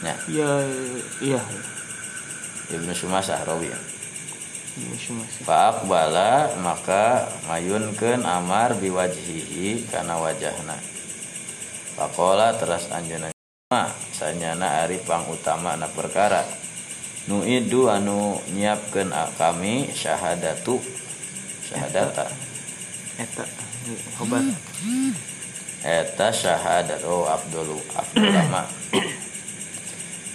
Nya 0.06 0.14
Iya 0.30 0.50
Iya. 1.18 1.42
Ibnu 2.70 2.94
Sumasa 2.94 3.42
rawi 3.42 3.74
sih 4.70 5.42
Fa'aqbala 5.42 6.56
maka 6.62 7.26
mayunkeun 7.50 8.22
Amar 8.22 8.78
biwajhihi 8.78 9.90
kana 9.90 10.16
wajahna. 10.16 10.78
Faqala 11.98 12.54
teras 12.56 12.86
anjeunna. 12.88 13.34
Ma 13.74 13.90
sanyana 14.14 14.86
ari 14.86 15.02
pang 15.02 15.26
utama 15.26 15.74
na 15.74 15.90
perkara. 15.90 16.46
Nu 17.28 17.42
idu 17.44 17.90
anu 17.90 18.38
nyiapkeun 18.54 19.10
a- 19.10 19.30
kami 19.36 19.90
syahadatu. 19.92 20.78
Syahadata. 21.66 22.30
Eta 23.20 23.44
Obat 24.22 24.44
eta 25.80 26.28
syahadat 26.28 27.00
oh 27.08 27.24
Abdul 27.28 27.80
Abdul 27.96 28.28
lama 28.28 28.68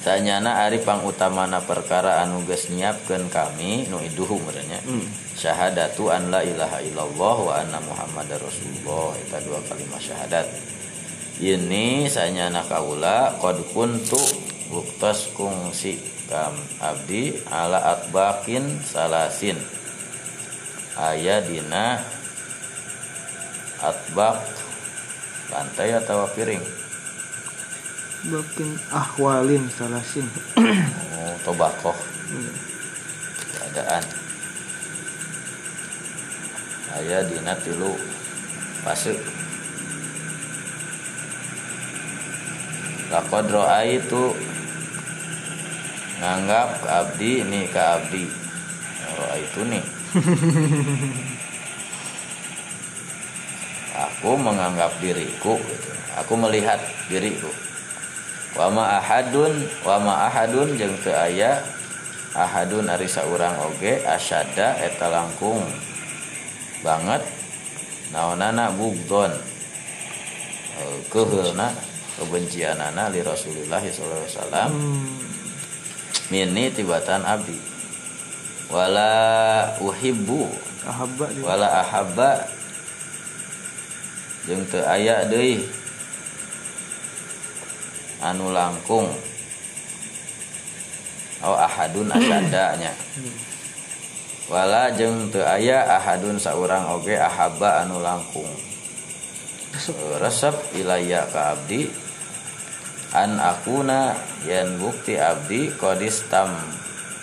Tanyana 0.06 0.62
ari 0.70 0.86
pang 0.86 1.02
utamana 1.02 1.66
perkara 1.66 2.22
anu 2.22 2.46
geus 2.46 2.70
nyiapkeun 2.70 3.26
kami 3.34 3.90
nu 3.90 3.98
iduhu 4.06 4.38
merenya 4.38 4.78
Hmm. 4.86 5.02
syahadatu 5.34 6.14
an 6.14 6.30
la 6.30 6.46
ilaha 6.46 6.78
illallah 6.86 7.36
wa 7.42 7.54
anna 7.58 7.82
muhammadar 7.82 8.38
rasulullah. 8.38 9.18
Eta 9.18 9.42
dua 9.42 9.58
kalimat 9.66 9.98
syahadat. 9.98 10.46
Ini 11.42 12.06
sanyana 12.06 12.62
kaula 12.70 13.34
qad 13.42 13.58
kuntu 13.74 14.22
buktos 14.70 15.34
kungsi 15.34 15.98
kam 16.30 16.54
abdi 16.78 17.42
ala 17.50 17.98
atbakin 17.98 18.86
salasin. 18.86 19.58
Aya 21.02 21.42
dina 21.42 21.98
atbak 23.82 24.38
lantai 25.52 25.94
atau 25.94 26.26
piring? 26.34 26.62
Bakin 28.26 28.70
ahwalin 28.90 29.70
salasin. 29.70 30.26
oh, 30.58 31.34
tobakoh. 31.46 31.94
Hmm. 32.26 32.54
keadaan. 33.54 34.04
Aya 36.96 37.28
dina 37.28 37.54
tilu 37.62 37.94
fase. 38.82 39.14
Lakod 43.14 43.46
roa 43.54 43.86
itu 43.86 44.34
nganggap 46.18 46.82
ke 46.82 46.88
abdi 46.90 47.32
nih 47.46 47.66
ke 47.70 47.78
abdi. 47.78 48.26
Roa 49.16 49.36
itu 49.38 49.62
nih 49.64 49.84
aku 54.16 54.42
menganggap 54.42 54.96
diriku 55.04 55.60
gitu. 55.60 55.90
aku 56.16 56.34
melihat 56.40 56.80
diriku. 57.12 57.52
Wama 58.56 58.98
ahadun 58.98 59.68
wama 59.84 60.32
ahadun 60.32 60.80
jeung 60.80 60.96
teu 61.04 61.12
aya 61.12 61.60
ahadun 62.32 62.88
ari 62.88 63.06
saurang 63.06 63.54
oge 63.68 64.00
asyada 64.08 64.80
eta 64.80 65.12
langkung 65.12 65.60
banget 66.80 67.22
naonana 68.16 68.72
bugdon. 68.72 69.30
Eh, 70.76 70.98
keheulna 71.12 71.76
kebencianana 72.16 73.12
li 73.12 73.20
Rasulullah 73.20 73.84
sallallahu 73.84 74.24
alaihi 74.24 74.34
wasallam. 74.34 74.70
Hmm. 74.72 75.16
mini 76.34 76.74
tibatan 76.74 77.22
abdi. 77.22 77.60
Wala 78.74 79.14
uhibbu. 79.78 80.50
Ahabba 80.86 81.26
wala 81.46 81.68
ahabba 81.82 82.46
jeung 84.46 84.64
teu 84.70 84.86
aya 84.86 85.26
deui. 85.26 85.66
Anu 88.22 88.50
langkung. 88.50 89.10
Oh 91.46 91.54
ahadun 91.54 92.10
asadanya 92.10 92.90
wala 94.50 94.90
jeung 94.94 95.30
teu 95.30 95.46
aya 95.46 95.86
ahadun 96.00 96.42
saurang 96.42 96.90
oge 96.94 97.18
ahabba 97.18 97.86
anu 97.86 98.02
langkung. 98.02 98.50
Resep. 100.22 100.56
Ilaya 100.78 101.28
ka 101.30 101.58
abdi. 101.58 101.90
An 103.16 103.40
akuna 103.40 104.16
yan 104.44 104.76
bukti 104.76 105.16
abdi 105.16 105.72
kodis 105.80 106.28
tam 106.28 106.52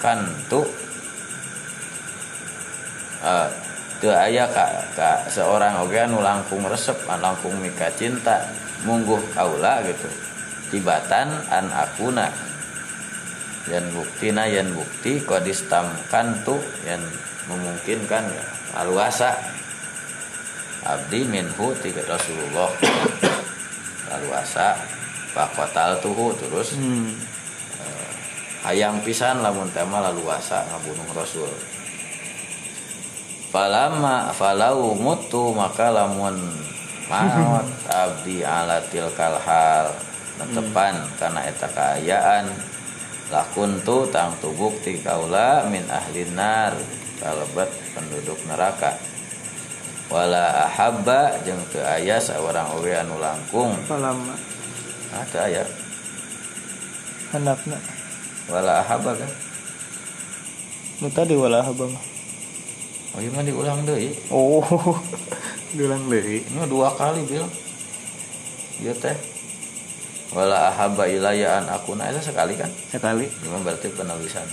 kantu 0.00 0.64
uh, 3.20 3.48
teu 3.50 3.71
aya 4.10 4.50
ka, 4.50 4.66
ka 4.98 5.30
seorang 5.30 5.78
oge 5.86 5.94
anu 6.02 6.18
langkung 6.18 6.66
resep 6.66 6.98
an 7.06 7.22
langkung 7.22 7.54
mika 7.62 7.86
cinta. 7.94 8.50
Mungguh 8.82 9.22
kaula 9.30 9.78
gitu. 9.86 10.10
Tibatan 10.74 11.30
an 11.46 11.70
akuna. 11.70 12.26
Yan 13.70 13.94
buktina 13.94 14.50
yan 14.50 14.74
bukti 14.74 15.22
kodis 15.22 15.70
tam 15.70 15.86
kantu 16.10 16.58
yan 16.82 16.98
memungkinkan 17.46 18.26
ya. 18.26 18.44
Aluasa. 18.82 19.38
Abdi 20.82 21.22
minhu 21.22 21.70
tiga 21.78 22.02
Rasulullah. 22.10 22.74
Aluasa. 24.18 24.74
Pakotal 25.30 26.02
tuhu 26.02 26.34
terus. 26.34 26.74
Hmm. 26.74 27.14
hayang 28.62 29.02
pisan 29.02 29.42
lamun 29.42 29.66
tema 29.74 29.98
laluasa 29.98 30.62
ngabunuh 30.70 31.10
Rasul 31.18 31.50
Falama 33.52 34.32
falau 34.32 34.96
mutu 34.96 35.52
maka 35.52 35.92
lamun 35.92 36.40
maut 37.04 37.68
abdi 37.84 38.40
ala 38.40 38.80
tilkal 38.88 39.36
hal 39.36 39.92
netepan 40.40 40.96
karena 41.20 41.44
eta 41.44 41.68
kaayaan. 41.68 42.48
Lakuntu 43.28 44.08
tang 44.08 44.32
tubuk 44.40 44.80
ti 44.80 45.04
kaula 45.04 45.68
min 45.68 45.84
ahlin 45.92 46.32
nar 46.32 46.72
kalebet 47.20 47.68
penduduk 47.92 48.40
neraka. 48.48 48.96
Wala 50.08 50.68
ahabba 50.68 51.36
jeung 51.44 51.60
teu 51.68 51.84
aya 51.84 52.16
saurang 52.16 52.72
oge 52.72 52.96
anu 52.96 53.20
langkung. 53.20 53.76
Apa 53.84 54.00
lama? 54.00 54.36
ah 55.12 55.24
teu 55.28 55.44
aya. 55.44 55.64
Handapna. 57.36 57.76
wala 58.48 58.80
ahabba 58.80 59.12
kan 59.16 59.32
Nu 61.04 61.08
tadi 61.12 61.36
wala 61.36 61.60
ahabba 61.60 61.88
mah. 61.88 62.11
Oh 63.12 63.20
iya 63.20 63.30
mah 63.32 63.44
diulang 63.44 63.84
deui 63.84 64.12
Oh. 64.32 64.64
Diulang 65.76 66.04
deui. 66.08 66.44
ini 66.44 66.64
dua 66.68 66.92
kali 66.92 67.24
bil 67.24 67.44
iya 68.80 68.92
teh 68.96 69.16
wala 70.32 70.72
ahabba 70.72 71.04
ilaya 71.08 71.60
an 71.60 71.68
akuna 71.68 72.08
itu 72.08 72.32
sekali 72.32 72.56
kan 72.56 72.72
Sekali. 72.88 73.28
mah 73.48 73.60
berarti 73.60 73.92
penulisan 73.92 74.48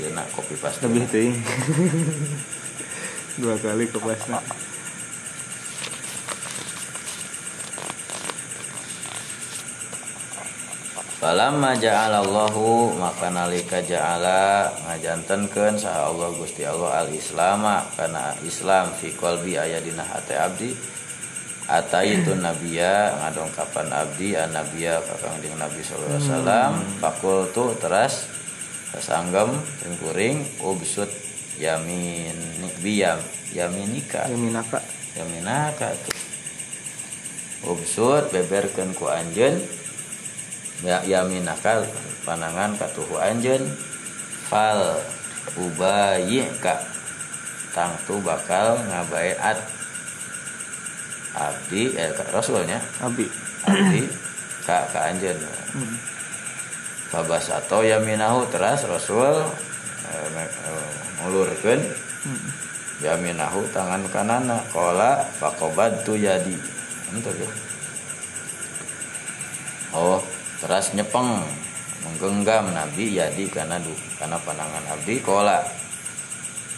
dia 0.00 0.08
nak 0.16 0.32
copy 0.32 0.56
paste 0.56 0.80
Lebih 0.80 1.04
teuing. 1.12 1.36
Dua 3.40 3.52
kali 3.60 3.84
kepasna. 3.84 4.40
Falamma 11.20 11.76
ja'alallahu 11.76 12.96
maka 12.96 13.28
nalika 13.28 13.84
ja'ala 13.84 14.72
ngajantenkeun 14.88 15.76
saha 15.76 16.08
Allah 16.08 16.32
Gusti 16.32 16.64
Allah 16.64 17.04
al-islama 17.04 17.84
kana 17.92 18.32
Islam 18.40 18.88
fi 18.96 19.12
qalbi 19.12 19.60
aya 19.60 19.84
dina 19.84 20.00
hate 20.00 20.32
abdi. 20.32 20.72
Ataitu 21.68 22.34
nabiya 22.34 23.20
ngadongkapan 23.20 23.92
abdi 23.92 24.32
an 24.32 24.56
nabiya 24.56 24.98
ka 25.04 25.14
kangjeng 25.20 25.54
Nabi 25.60 25.84
sallallahu 25.84 26.18
alaihi 26.18 26.32
wasallam. 26.32 26.72
Fakultu 27.04 27.64
teras 27.76 28.24
kasanggem 28.96 29.54
jeung 29.84 29.96
kuring 30.00 30.40
ubsut 30.64 31.12
yamin 31.60 32.34
biyam 32.80 33.20
yaminika. 33.52 34.24
Yaminaka. 34.26 34.80
yaminaka 35.18 35.90
tuh 36.06 36.18
ubsut 37.74 38.30
beberkeun 38.30 38.94
ku 38.94 39.10
anjeun 39.10 39.58
ya 40.80 41.04
yaminaka 41.04 41.84
panangan 42.24 42.72
katuhu 42.76 43.20
anjeun 43.20 43.64
fal 44.48 44.96
ubayi 45.56 46.44
ka 46.60 46.80
tangtu 47.76 48.18
bakal 48.24 48.80
ngabaeat 48.88 49.58
abdi 51.30 51.94
eh 51.94 52.10
rasulnya? 52.34 52.80
Abi. 52.98 53.28
abdi 53.64 54.02
ka 54.66 54.88
ka 54.90 55.12
anjeun 55.12 55.38
Hmm. 55.70 55.94
babas 57.14 57.46
atau 57.46 57.86
yaminahu 57.86 58.42
teras 58.50 58.82
rasul 58.90 59.46
eh, 60.10 60.26
eh, 60.34 60.90
ngulurkeun. 61.22 61.78
Hmm. 62.26 62.50
yaminahu 62.98 63.62
tangan 63.70 64.02
kanana 64.10 64.58
kola 64.74 65.22
pakobat 65.38 66.02
tu 66.02 66.18
yadi. 66.18 66.58
Untuk 67.14 67.34
ya 67.38 67.46
oh 69.94 70.18
teras 70.70 70.94
nyepeng. 70.94 71.42
Menggenggam 72.06 72.70
nabi 72.70 73.18
yadi 73.18 73.50
karena 73.50 73.82
du 73.82 73.90
karena 74.22 74.38
panangan 74.38 74.86
abdi 74.86 75.18
kola. 75.18 75.66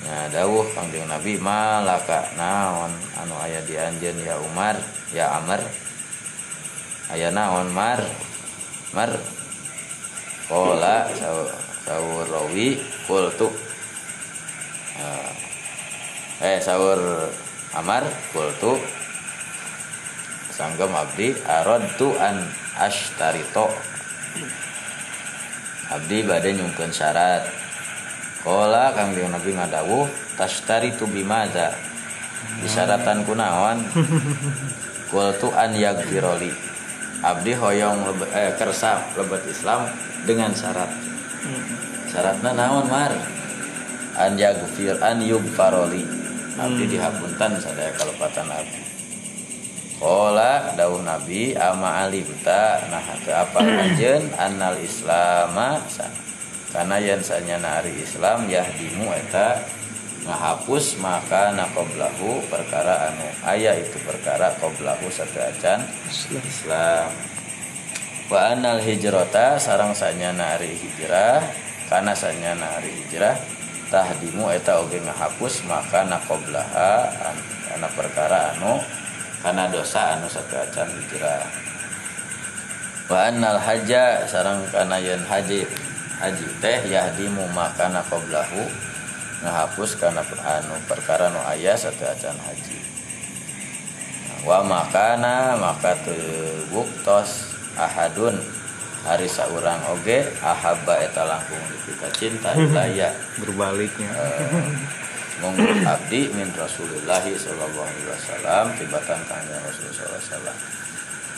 Ya 0.00 0.32
dawuh 0.32 0.64
kangjeng 0.72 1.04
nabi 1.04 1.36
malaka 1.36 2.24
naon? 2.40 2.88
Anu 3.20 3.36
aya 3.36 3.60
di 3.68 3.76
anjeun 3.76 4.16
ya 4.24 4.40
umar 4.40 4.80
ya 5.12 5.36
amar 5.36 5.60
aya 7.12 7.28
naon 7.36 7.68
mar? 7.76 8.00
Mar? 8.96 9.12
Kola 10.48 11.12
saur 11.84 12.24
rawi 12.32 12.80
kultu. 13.04 13.52
Eh 16.40 16.58
sahur 16.64 17.28
Amar 17.72 18.04
kultu 18.36 18.76
sanggem 20.52 20.92
abdi. 20.92 21.32
Aradtu 21.48 22.12
an 22.20 22.44
ashtarito. 22.76 23.72
Abdi 25.88 26.28
bade 26.28 26.52
nyungkeun 26.52 26.92
syarat. 26.92 27.48
Kola 28.44 28.92
kangjeng 28.92 29.32
Nabi 29.32 29.54
ngadawuh 29.54 30.06
tashtaritu 30.34 31.06
bimaza 31.06 31.70
disyaratan 32.58 33.22
kunaon 33.22 33.86
kultu 35.14 35.54
an 35.62 35.70
yagfiroli 35.78 36.50
abdi 37.22 37.54
hoyong 37.54 38.02
lebe, 38.02 38.26
eh, 38.34 38.50
kersa 38.58 38.98
lebet 39.14 39.46
Islam 39.46 39.86
dengan 40.26 40.50
syarat. 40.50 40.90
Syaratnya 42.10 42.50
naon 42.50 42.90
mar? 42.90 43.14
An 44.18 44.34
yagfir 44.34 44.98
an 44.98 45.22
yugfaroli 45.22 46.02
abdi 46.58 46.84
dihapuntan 46.84 47.56
sadaya 47.56 47.94
kalepatan 47.96 48.44
abdi 48.50 48.91
Kola 50.02 50.74
daun 50.74 51.06
Nabi 51.06 51.54
ama 51.54 52.02
alibta 52.02 52.82
nah 52.90 53.06
apa 53.38 53.62
anjen 53.62 54.34
annal 54.34 54.74
islama 54.82 55.78
sana. 55.86 56.18
Karena 56.74 56.98
yang 56.98 57.22
sanya 57.22 57.62
nari 57.62 57.94
Islam 58.02 58.50
yahdimu 58.50 59.14
eta 59.14 59.62
ngahapus 60.26 60.98
maka 60.98 61.54
nakoblahu 61.54 62.42
perkara 62.50 63.14
anu. 63.14 63.30
Ayah 63.46 63.78
itu 63.78 63.94
perkara 64.02 64.50
koblahu 64.58 65.06
satu 65.06 65.38
acan 65.38 65.86
Islam. 66.34 67.06
Wa 68.26 68.58
anal 68.58 68.82
hijrota 68.82 69.62
sarang 69.62 69.94
sanya 69.94 70.34
nari 70.34 70.74
hijrah. 70.82 71.46
Karena 71.86 72.10
sanya 72.18 72.58
nari 72.58 72.90
hijrah 72.90 73.38
tahdimu 73.86 74.50
eta 74.50 74.82
oge 74.82 74.98
ngahapus 74.98 75.62
maka 75.68 76.02
nakoblaha 76.08 77.06
karena 77.68 77.88
perkara 77.92 78.56
anu 78.56 78.80
karena 79.42 79.66
dosa 79.68 80.16
anu 80.16 80.30
satu 80.30 80.54
acan 80.54 80.86
hijrah 80.86 81.42
wa 83.10 83.18
annal 83.26 83.58
haja 83.58 84.24
sarang 84.30 84.62
kana 84.70 84.96
yen 85.02 85.20
haji 85.26 85.66
haji 86.22 86.46
teh 86.62 86.80
yahdimu 86.86 87.44
makana 87.50 88.00
qablahu 88.06 88.62
ngahapus 89.42 89.98
kana 89.98 90.22
anu 90.22 90.78
perkara 90.86 91.26
nu 91.34 91.42
aya 91.42 91.74
satu 91.74 92.06
acan 92.06 92.38
haji. 92.38 92.78
Wa 94.46 94.62
makana 94.62 95.58
maka 95.58 95.98
buktos 96.70 97.50
ahadun 97.78 98.38
hari 99.02 99.26
saurang 99.26 99.82
oge 99.90 100.22
ahabba 100.38 101.02
eta 101.02 101.26
langkung 101.26 101.62
kita 101.86 102.08
cinta 102.14 102.54
ilaya 102.62 103.10
berbaliknya 103.38 104.10
monggo 105.42 105.66
abdi 105.82 106.30
min 106.30 106.46
Rasulullah 106.54 107.18
sallallahu 107.18 107.82
alaihi 107.82 108.06
wasallam 108.06 108.64
tibatan 108.78 109.20
kanjeng 109.26 109.58
Rasul 109.66 109.90
sallallahu 109.90 110.14
alaihi 110.14 110.30
wasallam. 110.30 110.58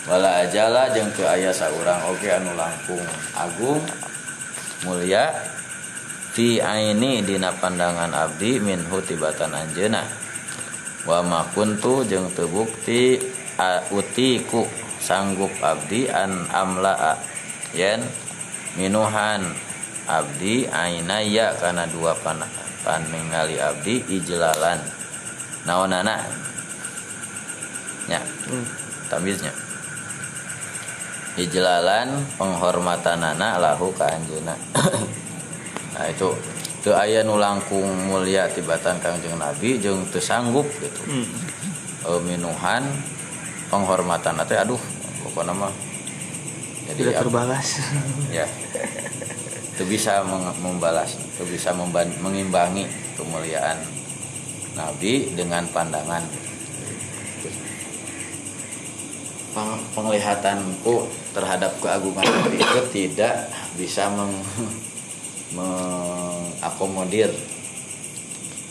Wala 0.05 0.31
ajala 0.45 0.93
jeung 0.93 1.09
teu 1.17 1.25
aya 1.25 1.49
saurang 1.49 2.05
oge 2.13 2.29
anu 2.29 2.53
langkung 2.53 3.01
agung 3.33 3.81
mulia 4.85 5.33
fi 6.37 6.61
aini 6.61 7.25
dina 7.25 7.57
pandangan 7.57 8.13
abdi 8.13 8.61
minhu 8.61 9.01
tibatan 9.01 9.57
anjeuna. 9.57 10.05
Wa 11.09 11.25
ma 11.25 11.49
kuntu 11.57 12.05
jeung 12.05 12.29
teu 12.37 12.45
bukti 12.53 13.17
utiku 13.89 14.69
sanggup 15.01 15.53
abdi 15.65 16.13
an 16.13 16.45
amlaa 16.53 17.17
yen 17.73 18.05
minuhan 18.77 19.41
abdi 20.05 20.69
ainaya 20.69 21.57
kana 21.57 21.89
dua 21.89 22.13
panah 22.21 22.64
pan 22.85 23.03
ningali 23.09 23.57
abdi 23.59 24.05
ijlalan. 24.07 24.79
Naonana 25.65 26.21
nya. 28.07 28.21
Tamiznya 29.09 29.65
ijlalan 31.35 32.15
penghormatanana 32.39 33.59
lahu 33.59 33.91
ka 33.91 34.07
anjeuna 34.07 34.55
nah 35.95 36.07
itu 36.07 36.31
teu 36.83 36.95
aya 36.95 37.27
nu 37.27 37.41
langkung 37.41 37.87
mulia 38.07 38.47
tibatan 38.47 39.03
kangjeng 39.03 39.35
nabi 39.35 39.81
jeung 39.83 40.07
teu 40.13 40.23
sanggup 40.23 40.69
gitu. 40.79 41.01
Hmm. 41.11 41.27
e, 42.07 42.11
minuhan 42.23 42.87
penghormatan 43.73 44.39
teh 44.47 44.59
aduh 44.59 44.79
pokoknya 45.27 45.57
mah. 45.57 45.73
Tidak 46.85 47.17
ab- 47.17 47.25
terbalas. 47.25 47.81
Ya 48.29 48.45
itu 49.75 49.83
bisa 49.91 50.23
membalas 50.63 51.19
itu 51.19 51.43
bisa 51.51 51.75
mengimbangi 52.23 52.87
kemuliaan 53.19 53.75
Nabi 54.79 55.35
dengan 55.35 55.67
pandangan. 55.75 56.23
Peng- 59.55 59.83
penglihatanku 59.99 61.11
terhadap 61.35 61.75
keagungan 61.83 62.23
Nabi 62.23 62.63
itu 62.63 62.81
tidak 62.95 63.51
bisa 63.75 64.07
meng- 64.15 64.47
mengakomodir. 65.55 67.35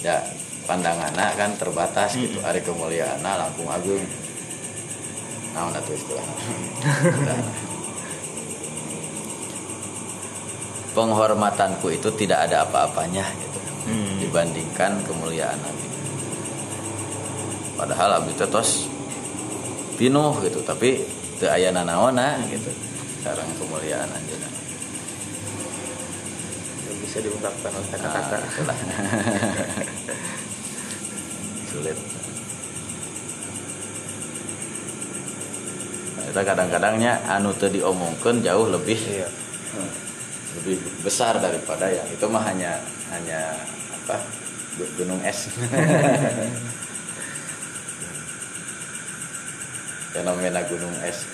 Ya 0.03 0.23
pandangannya 0.63 1.35
kan 1.35 1.51
terbatas 1.59 2.15
gitu 2.15 2.39
hari 2.39 2.63
kemuliaan 2.63 3.19
langkung 3.19 3.67
agung. 3.67 4.03
Nah 5.51 5.67
atuh 5.67 5.95
istilah 5.95 6.23
penghormatanku 10.93 11.89
itu 11.89 12.13
tidak 12.13 12.45
ada 12.49 12.69
apa-apanya 12.69 13.25
gitu 13.37 13.53
Hmm. 13.83 14.15
dibandingkan 14.15 15.03
kemuliaan 15.03 15.59
Nabi. 15.59 15.87
Padahal 17.75 18.23
Abi 18.23 18.31
teh 18.31 18.47
tos 18.47 18.87
pinuh 19.99 20.39
gitu, 20.39 20.63
tapi 20.63 21.03
teu 21.35 21.51
aya 21.51 21.67
nanaona 21.67 22.39
gitu. 22.47 22.71
Sareng 23.19 23.51
kemuliaan 23.59 24.07
anjeunna. 24.07 24.47
Bisa 27.03 27.19
diungkapkan 27.27 27.75
oleh 27.75 27.89
kata-kata 27.91 28.35
Nah. 28.39 28.71
Sulit. 31.75 31.97
Nah, 36.15 36.23
itu 36.31 36.39
kadang-kadangnya 36.39 37.19
anu 37.27 37.51
teu 37.59 37.67
diomongkeun 37.67 38.39
jauh 38.39 38.71
lebih 38.71 38.99
iya 39.11 39.27
lebih 40.61 40.77
besar 41.01 41.39
daripada 41.41 41.89
yang 41.89 42.05
itu 42.09 42.25
mah 42.29 42.43
hanya 42.45 42.77
hanya 43.09 43.57
apa 44.03 44.21
gu- 44.77 44.91
gunung 45.01 45.21
es. 45.25 45.49
Fenomena 50.13 50.61
gunung 50.69 50.93
es. 51.01 51.25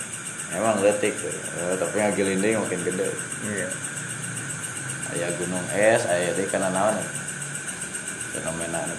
Emang 0.55 0.79
letik. 0.81 1.13
Eh, 1.19 1.75
tapi 1.77 1.95
ngagilinding 1.99 2.57
makin 2.63 2.81
gede. 2.81 3.07
Iya. 3.45 3.69
Aya 5.09 5.27
gunung 5.35 5.65
es 5.75 6.01
aya 6.05 6.31
di 6.33 6.45
kana 6.47 6.69
naon? 6.71 6.95
Fenomena 8.33 8.79
anu 8.85 8.95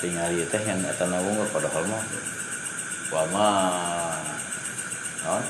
tinggal 0.00 0.32
teh 0.32 0.62
yang 0.64 0.80
eta 0.80 1.04
nawung 1.04 1.36
padahal 1.52 1.84
mah 1.84 2.00
wama 3.12 3.48
naon? 5.20 5.44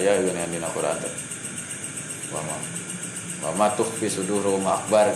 Aya 0.00 0.24
geus 0.24 0.32
yang 0.32 0.48
dina 0.48 0.72
Quran 0.72 0.96
teh. 1.04 1.12
Wama 2.32 2.56
wama 3.44 3.66
tukhfi 3.76 4.08
sudurum 4.08 4.64
akbar. 4.64 5.12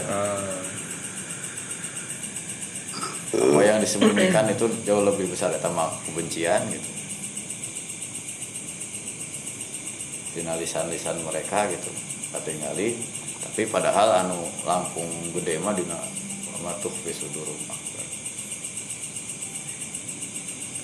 Apa 3.35 3.61
yang 3.65 3.81
disembunyikan 3.81 4.47
itu 4.53 4.69
jauh 4.85 5.01
lebih 5.01 5.33
besar 5.33 5.49
eta 5.57 5.73
mah 5.73 5.89
kebencian 6.05 6.61
gitu. 6.69 6.91
Dina 10.37 10.61
lisan-lisan 10.61 11.25
mereka 11.25 11.73
gitu 11.73 11.89
katingali. 12.37 13.01
Tapi 13.41 13.65
padahal 13.71 14.29
anu 14.29 14.45
langkung 14.69 15.09
gede 15.33 15.57
mah 15.63 15.73
dina 15.73 15.97
matuh 16.65 16.89
fi 17.05 17.13
sudurum 17.13 17.61
akbar 17.69 18.07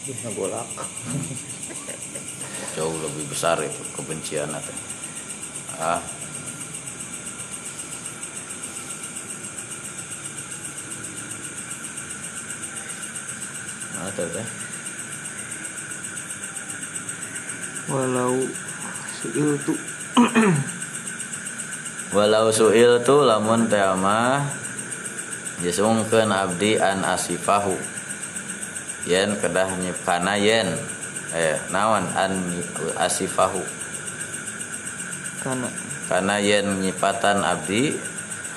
bisa 0.04 0.28
bolak 0.36 0.68
jauh 2.76 2.96
lebih 3.00 3.24
besar 3.32 3.56
itu 3.64 3.82
kebencian 3.96 4.52
teh 4.52 4.78
ah. 5.80 6.00
Teh 14.10 14.26
teh 14.26 14.46
walau 17.90 18.34
suil 19.22 19.54
tu. 19.66 19.74
Walau 22.10 22.50
suil 22.50 23.02
tu 23.06 23.22
lamun 23.22 23.70
teh 23.70 23.82
mah 23.98 24.46
disungkeun 25.60 26.32
abdi 26.32 26.80
an 26.80 27.04
asifahu. 27.04 27.76
Yen 29.08 29.36
kedah 29.40 29.80
nyipkana 29.80 30.36
yen 30.36 30.76
eh 31.32 31.56
naon 31.72 32.04
an 32.12 32.32
asifahu? 33.00 33.62
Karena 35.40 35.68
karena 36.10 36.36
yen 36.42 36.84
nyipatan 36.84 37.40
abdi 37.40 37.96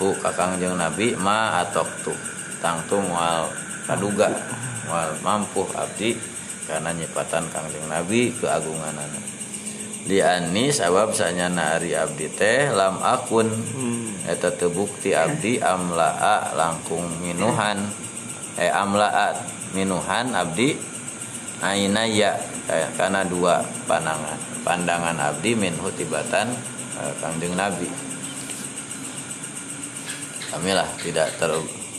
hu 0.01 0.11
kakang 0.19 0.59
jeung 0.59 0.75
nabi 0.75 1.15
ma 1.15 1.63
atok 1.63 1.87
tu 2.03 2.13
tangtu 2.59 2.99
moal 2.99 3.47
kaduga 3.87 4.31
moal 4.87 5.15
mampu 5.23 5.63
abdi 5.75 6.17
karena 6.67 6.95
nyipatan 6.95 7.47
kangjeng 7.51 7.87
nabi 7.91 8.31
keagunganana. 8.35 9.21
Di 10.03 10.19
ani 10.19 10.67
sabab 10.67 11.15
sanyana 11.15 11.79
ari 11.79 11.95
abdi 11.95 12.27
teh 12.27 12.67
lam 12.71 12.99
akun. 12.99 13.47
Hmm. 13.47 14.12
Eta 14.23 14.51
tebukti 14.55 15.11
abdi 15.11 15.59
amlaa 15.59 16.55
langkung 16.55 17.03
minuhan. 17.19 17.79
Eh 18.55 18.69
amlaa 18.69 19.35
minuhan 19.73 20.31
abdi 20.31 20.77
ainaya 21.59 22.37
eh, 22.71 22.87
karena 22.95 23.27
dua 23.27 23.63
pandangan. 23.89 24.39
Pandangan 24.63 25.17
abdi 25.19 25.55
minhu 25.57 25.91
tibatan 25.95 26.51
eh, 26.99 27.13
kangjeng 27.19 27.55
nabi. 27.57 27.89
Kamilah 30.53 30.87
tidak 31.01 31.33
ter 31.41 31.51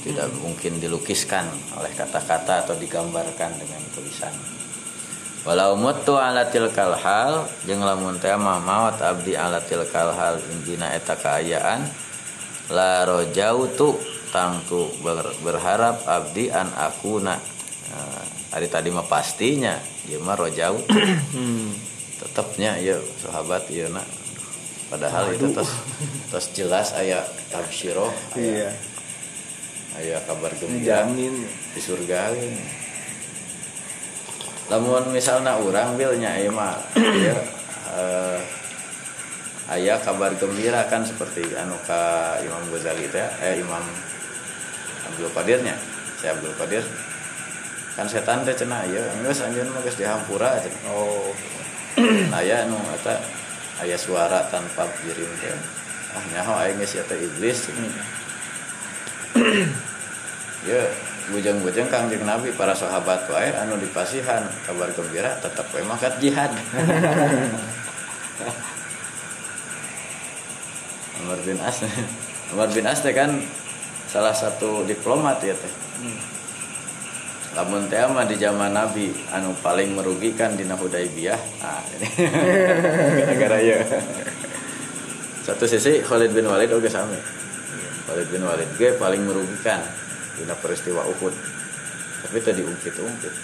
tidak 0.05 0.29
mungkin 0.39 0.79
dilukiskan 0.79 1.49
oleh 1.81 1.91
kata-kata 1.97 2.69
atau 2.69 2.77
digambarkan 2.77 3.57
dengan 3.57 3.81
tulisan. 3.97 4.31
Walau 5.45 5.77
mutu 5.77 6.17
ala 6.17 6.49
tilkal 6.49 6.97
hal 6.97 7.45
jeung 7.69 7.85
lamun 7.85 8.17
teh 8.17 8.33
abdi 8.33 9.37
ala 9.37 9.61
tilkal 9.61 10.13
hal 10.17 10.41
dina 10.65 10.89
eta 10.97 11.13
kaayaan 11.21 11.85
la 12.73 13.05
rojautu 13.05 14.01
tangtu 14.33 14.89
ber, 15.05 15.31
berharap 15.45 16.03
abdi 16.09 16.49
an 16.49 16.73
akuna. 16.73 17.37
Nah, 17.95 18.25
hari 18.57 18.67
tadi 18.67 18.91
mah 18.91 19.07
pastinya 19.07 19.79
ieu 20.11 20.19
mah 20.23 20.35
rojau 20.35 20.81
tetapnya 22.21 22.81
ya 22.81 22.97
sahabat 23.21 23.69
ieu 23.71 23.91
na. 23.93 24.03
Padahal 24.89 25.35
itu 25.35 25.51
terus 25.51 25.73
terus 26.31 26.47
jelas 26.55 26.95
aya 26.95 27.25
tabsyirah 27.51 28.13
aya 28.37 28.43
iya. 28.43 28.71
aya 29.99 30.17
kabar 30.27 30.53
gembira 30.59 31.07
jamin 31.07 31.35
di 31.47 31.81
surga. 31.83 32.35
Ini 32.35 32.65
lamun 34.73 35.13
misalnya 35.13 35.61
orang 35.61 35.95
bilnya 36.01 36.41
ieu 36.41 36.51
mah 36.51 36.81
ieu 36.97 37.37
eh, 37.95 38.39
aya 39.65 39.97
kabar 40.05 40.37
gembira 40.37 40.85
kan 40.93 41.09
seperti 41.09 41.57
anu 41.57 41.73
ka 41.89 42.37
Imam 42.45 42.61
Ghazali 42.69 43.09
teh 43.09 43.25
eh 43.41 43.57
Imam 43.61 43.85
Abdul 45.09 45.33
Qadirnya. 45.33 45.77
Saya 46.21 46.37
Abdul 46.37 46.53
Qadir 46.57 46.85
kan 47.95 48.11
setan 48.11 48.45
teh 48.45 48.53
cenah 48.53 48.85
ieu 48.91 49.01
geus 49.25 49.41
anjeun 49.41 49.71
mah 49.73 49.81
geus 49.87 49.97
dihampura 49.97 50.61
cenah 50.61 50.93
oh. 50.93 51.33
Nah 52.29 52.41
aya 52.45 52.69
nu 52.69 52.77
eta 52.93 53.17
aya 53.81 53.97
suara 53.97 54.45
tanpa 54.53 54.85
kirim 55.01 55.33
teh. 55.41 55.57
Ah 56.13 56.25
nyaho 56.35 56.53
aing 56.61 56.77
geus 56.85 57.01
eta 57.01 57.17
iblis. 57.17 57.73
Ya 60.65 60.81
bujang-bujang 61.29 61.93
kangjeng 61.93 62.25
Nabi 62.25 62.49
para 62.57 62.73
sahabat 62.73 63.29
wae 63.29 63.53
anu 63.53 63.77
dipasihan 63.77 64.49
kabar 64.65 64.89
gembira 64.97 65.37
tetap 65.41 65.69
wae 65.77 65.85
makat 65.85 66.17
jihad 66.25 66.49
Umar 71.23 71.39
bin 71.47 71.59
As. 71.63 71.79
Umar 72.57 72.69
bin 72.75 72.87
As 72.89 72.99
teh 73.05 73.15
kan 73.15 73.31
salah 74.11 74.35
satu 74.35 74.83
diplomat 74.83 75.39
ya 75.45 75.55
teh. 75.55 75.73
Lamun 77.55 77.87
teh 77.87 78.03
mah 78.11 78.27
di 78.27 78.35
zaman 78.35 78.75
Nabi 78.75 79.15
anu 79.31 79.55
paling 79.63 79.95
merugikan 79.95 80.59
di 80.59 80.67
Hudaibiyah 80.67 81.41
nah 81.63 81.83
ini. 81.95 82.09
Gara-gara 83.23 83.59
ya 83.63 83.79
satu 85.45 85.69
sisi 85.69 86.01
Khalid 86.01 86.33
bin 86.33 86.49
Walid 86.49 86.73
oke 86.73 86.89
sami. 86.89 87.21
Khalid 88.09 88.29
bin 88.33 88.43
Walid 88.43 88.71
ge 88.81 88.97
paling 88.97 89.23
merugikan 89.23 89.85
dina 90.35 90.57
peristiwa 90.59 91.05
Uhud. 91.05 91.35
Tapi 92.25 92.41
tadi 92.41 92.65
ungkit-ungkit 92.65 93.35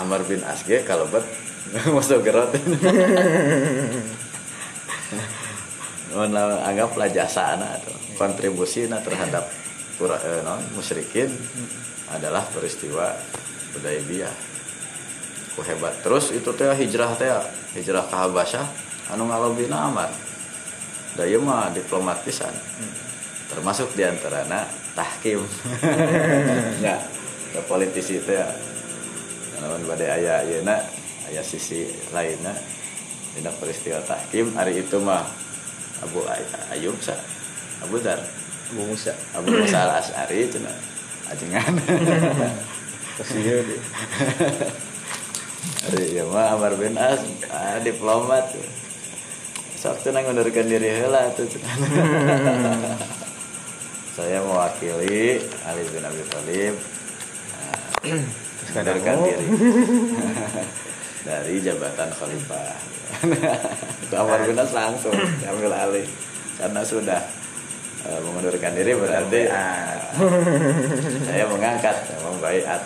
Amr 0.00 0.24
bin 0.24 0.40
As 0.48 0.64
ge 0.64 0.80
kalebet 0.84 1.24
masuk 1.96 2.24
gerot 2.24 2.52
anggaplah 6.24 7.08
jasa 7.12 7.58
atau 7.58 7.92
kontribusi 8.16 8.88
terhadap 8.88 9.44
pura, 9.96 10.16
eh, 10.20 10.40
non 10.44 10.60
musyrikin 10.76 11.28
adalah 12.12 12.44
peristiwa 12.52 13.12
Hudaybiyah. 13.76 14.34
Ku 15.56 15.60
hebat. 15.64 16.00
Terus 16.04 16.32
itu 16.36 16.52
teh 16.52 16.68
hijrah 16.68 17.16
teh 17.16 17.32
hijrah 17.76 18.04
ke 18.08 18.16
Habasyah 18.16 18.66
anu 19.12 19.28
ngalobina 19.28 19.88
Amar. 19.88 20.12
Da 21.16 21.24
ieu 21.24 21.40
mah 21.40 21.72
diplomat 21.72 22.20
pisan 22.24 22.52
termasuk 23.48 23.92
diantarana 23.96 24.68
tahkim. 24.92 25.40
Ya 26.84 27.00
ya 27.56 27.60
politisi 27.64 28.20
teh. 28.20 28.44
Lawan 29.64 29.88
badai 29.88 30.20
aya 30.20 30.44
ayeuna 30.44 30.76
aya 31.32 31.40
sisi 31.40 31.88
lainnya. 32.12 32.52
Dina 33.32 33.52
peristiwa 33.52 34.00
tahkim 34.04 34.52
hari 34.56 34.80
itu 34.80 34.96
mah 35.00 35.24
Abu 36.04 36.20
Ay- 36.28 36.44
Ayub 36.76 36.96
sa 37.00 37.16
Abu 37.80 37.96
Dar. 38.00 38.20
Abu 38.66 38.82
Musa. 38.82 39.14
Abu 39.30 39.48
Musa 39.54 39.78
al 39.86 40.02
As'ari 40.02 40.50
cenah 40.50 40.74
ajengan. 41.30 41.72
Kasieu 43.16 43.64
deh 43.64 43.80
Hari 45.86 46.18
ya 46.18 46.24
mah 46.28 46.52
Amar 46.52 46.74
bin 46.76 46.98
As 46.98 47.22
ah, 47.48 47.78
diplomat. 47.80 48.50
Sok 49.78 50.02
cenah 50.02 50.20
ngundurkan 50.26 50.66
diri 50.66 50.90
heula 51.00 51.30
tuh 51.38 51.46
saya 54.16 54.40
mewakili 54.40 55.44
Ali 55.68 55.84
bin 55.92 56.02
Abi 56.02 56.22
Thalib. 56.32 56.74
Mengundurkan 58.72 59.14
mau. 59.20 59.26
diri 59.28 59.46
dari 61.26 61.58
jabatan 61.58 62.08
khalifah. 62.14 62.78
Amar 64.22 64.46
bin 64.46 64.54
langsung 64.54 65.12
ambil 65.42 65.74
alih. 65.74 66.06
Karena 66.56 66.80
sudah 66.86 67.20
eh, 68.06 68.18
mengundurkan 68.22 68.72
diri 68.78 68.94
berarti 68.94 69.40
ah, 69.50 69.98
saya 71.26 71.44
mengangkat 71.50 71.96
saya 72.06 72.18
membaiat 72.22 72.80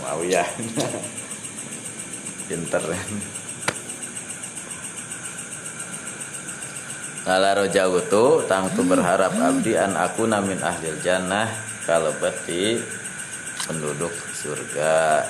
Muawiyah. 0.00 0.48
Pinter. 2.48 2.82
Lalaro 7.26 7.66
jauh 7.66 7.98
tu 8.06 8.46
tangtu 8.46 8.86
berharap 8.86 9.34
abdi 9.34 9.74
an 9.74 9.98
aku 9.98 10.30
namin 10.30 10.62
ahlil 10.62 10.94
jannah 11.02 11.50
kalau 11.82 12.14
beti 12.22 12.78
penduduk 13.66 14.14
surga 14.30 15.26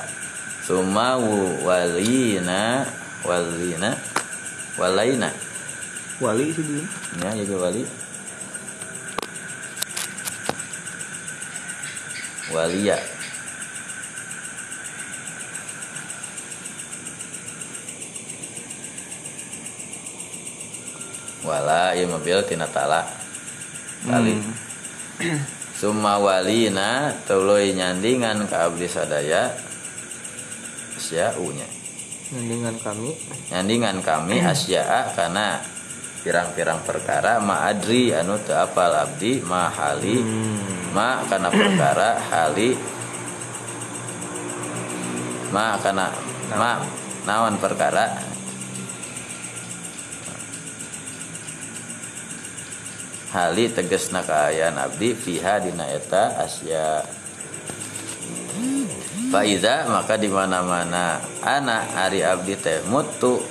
sumawu 0.67 1.63
walina 1.63 2.83
walina 3.23 3.95
walaina. 4.79 5.31
Wali 6.21 6.51
dulu. 6.51 6.83
Ya 7.23 7.31
jadi 7.39 7.55
wali. 7.55 7.83
Walia. 12.51 12.99
Wala 21.47 21.95
ieu 21.95 22.11
mobil 22.11 22.43
tina 22.49 22.67
tala. 22.67 23.07
Tali. 24.03 24.41
Summa 25.77 26.17
walina 26.19 27.13
tuluy 27.29 27.77
nyandingan 27.77 28.49
ka 28.49 28.67
abdi 28.73 28.89
sadaya 28.89 29.66
asya'unya 31.07 31.69
dengan 32.35 32.75
kami. 32.83 33.15
Nyandingan 33.55 34.03
kami 34.03 34.43
asya'a 34.43 35.15
karena 35.15 35.63
pirang-pirang 36.27 36.83
perkara 36.83 37.39
ma'adri 37.39 38.11
anu 38.11 38.35
teu 38.43 38.59
apal 38.59 38.91
abdi 38.91 39.39
ma 39.47 39.71
hali 39.71 40.19
ma 40.91 41.23
kana 41.31 41.55
perkara 41.55 42.19
hali 42.19 42.75
ma 45.55 45.79
kana 45.79 46.11
ma 46.59 46.83
naon? 47.23 47.55
perkara. 47.63 48.35
Hali 53.31 53.71
tegesna 53.71 54.27
kaayaan 54.27 54.75
abdi 54.75 55.15
fiha 55.15 55.63
dina 55.63 55.87
eta 55.87 56.43
asya 56.43 57.07
Faiza 59.33 59.91
maka 59.91 60.15
di 60.15 60.31
mana-mana. 60.31 61.19
Anak 61.43 61.91
hari 61.95 62.23
abdi 62.23 62.55
teh 62.55 62.83
mutu. 62.87 63.43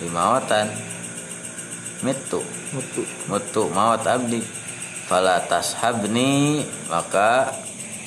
Di 0.00 0.08
mawatan 0.08 0.72
mitu. 2.00 2.40
Mutu. 2.72 3.02
Mutu 3.28 3.62
maut 3.70 4.02
abdi. 4.04 4.40
Fala 5.06 5.44
tashabni 5.44 6.64
maka 6.88 7.52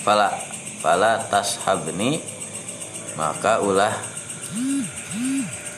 fala 0.02 0.34
fala 0.82 1.22
tashabni 1.30 2.18
maka 3.14 3.62
ulah 3.62 3.94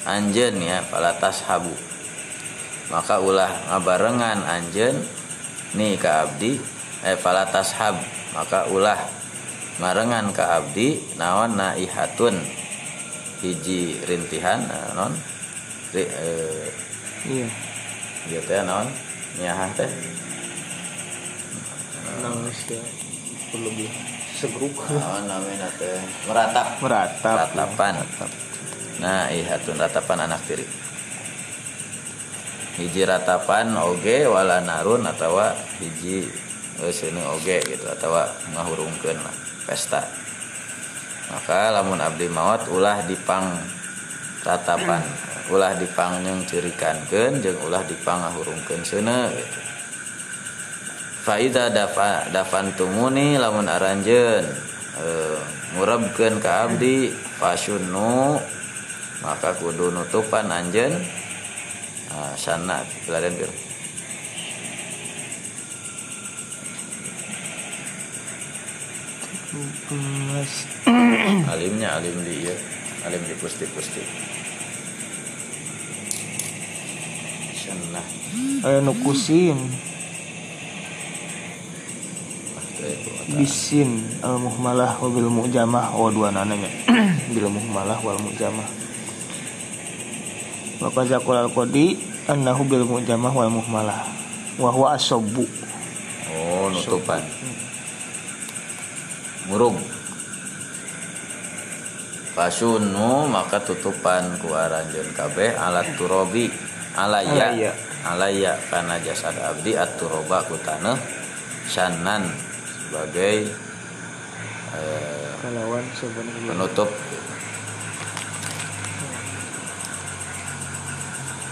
anjen 0.07 0.55
ya 0.63 0.79
fala 0.87 1.11
tashabu. 1.19 1.73
Maka 2.87 3.19
ulah 3.19 3.51
ngabarengan 3.67 4.47
anjen 4.47 5.03
nih 5.75 5.99
ka 5.99 6.23
abdi 6.23 6.55
eh 7.03 7.19
fala 7.19 7.43
tashab 7.43 7.99
maka 8.31 8.65
ulah 8.71 9.16
marengan 9.77 10.33
ka 10.33 10.61
abdi 10.61 10.97
naon 11.21 11.53
naihatun 11.53 12.33
hiji 13.45 14.01
rintihan 14.09 14.65
nah, 14.65 14.97
non? 14.97 15.13
Ri, 15.93 16.03
eh, 16.03 16.67
iya. 17.29 17.47
ieu 18.27 18.41
teh 18.41 18.57
naon? 18.65 18.89
Nyaha 19.37 19.65
teh? 19.77 19.89
Nangis 22.25 22.59
ya 22.73 22.81
perlu 23.53 23.69
lebih 23.69 23.89
segruk 24.33 24.73
naon 24.89 25.29
namanya 25.29 25.69
teh? 25.77 26.01
Meratap. 26.25 26.67
Meratap. 26.81 27.37
Ratapan. 27.53 27.93
Nah 28.97 29.29
ihatun 29.29 29.77
ratapan 29.77 30.25
anak 30.25 30.41
tiri. 30.49 30.65
Hiji 32.81 33.05
ratapan 33.05 33.77
oge 33.77 34.25
wala 34.25 34.57
narun 34.61 35.05
atau 35.05 35.37
hiji 35.77 36.25
sini 36.93 37.21
oge 37.25 37.61
gitu 37.61 37.85
atau 37.89 38.13
ngahurungkeun 38.53 39.17
lah 39.17 39.46
pesta. 39.67 40.07
Maka 41.27 41.75
lamun 41.75 41.99
abdi 41.99 42.31
maut 42.31 42.63
ulah 42.71 43.03
dipang 43.03 43.51
ratapan 44.47 45.03
ulah 45.51 45.75
dipang 45.75 46.23
yang 46.23 46.39
cirikankeun 46.47 47.43
jeung 47.43 47.59
ulah 47.67 47.83
dipang 47.83 48.23
ngahurungkeun 48.23 48.83
seuneu 48.87 49.27
gitu. 49.35 49.59
Faida 51.27 51.67
dafa 51.67 52.31
dafantumuni 52.31 53.35
lamun 53.35 53.67
aranjeun 53.67 54.47
eh, 55.03 55.39
ngurabkeun 55.75 56.39
ka 56.39 56.71
abdi 56.71 57.11
fasyunnu 57.11 58.39
maka 59.19 59.51
kudu 59.59 59.91
nutupan 59.91 60.47
anjeun 60.47 60.95
nah, 62.07 62.31
sana 62.39 62.87
peladen 63.03 63.35
bir 63.35 63.66
alimnya 71.47 71.97
alim 71.97 72.15
di 72.23 72.45
ieu 72.45 72.57
alim 73.05 73.21
di 73.23 73.35
pusti-pusti. 73.39 74.03
Sana 77.57 78.01
aya 78.63 78.79
nu 78.83 78.93
kusin 79.03 79.57
bisin 83.35 84.07
al 84.23 84.39
muhmalah 84.39 84.95
wa 85.01 85.07
bil 85.11 85.27
mu'jamah 85.27 85.91
oh 85.97 86.07
dua 86.09 86.31
nananya. 86.31 86.71
Bil 87.35 87.51
muhmalah 87.51 87.99
wal 87.99 88.15
mu'jamah 88.23 88.67
wa 90.79 90.87
qazaqul 90.95 91.35
al 91.35 91.51
qadi 91.51 91.99
annahu 92.31 92.63
bil 92.63 92.87
mu'jamah 92.87 93.35
wal 93.35 93.51
muhmalah 93.51 94.07
wa 94.55 94.69
huwa 94.71 94.95
asobbu. 94.95 95.43
Oh 96.31 96.71
nutupan 96.71 97.19
murung. 99.47 99.79
Pasunu 102.37 103.25
maka 103.25 103.57
tutupan 103.63 104.37
ku 104.37 104.53
aranjeun 104.53 105.09
kabeh 105.17 105.57
alat 105.57 105.97
turobi. 105.97 106.53
Alaya. 106.93 107.53
Alaya. 107.53 107.71
alaya 108.07 108.53
kana 108.71 109.01
jasad 109.03 109.35
abdi 109.41 109.75
aturoba 109.75 110.45
ku 110.47 110.55
sanan 111.67 112.23
sebagai 112.87 113.51
eh, 114.71 115.31
penutup. 116.47 116.87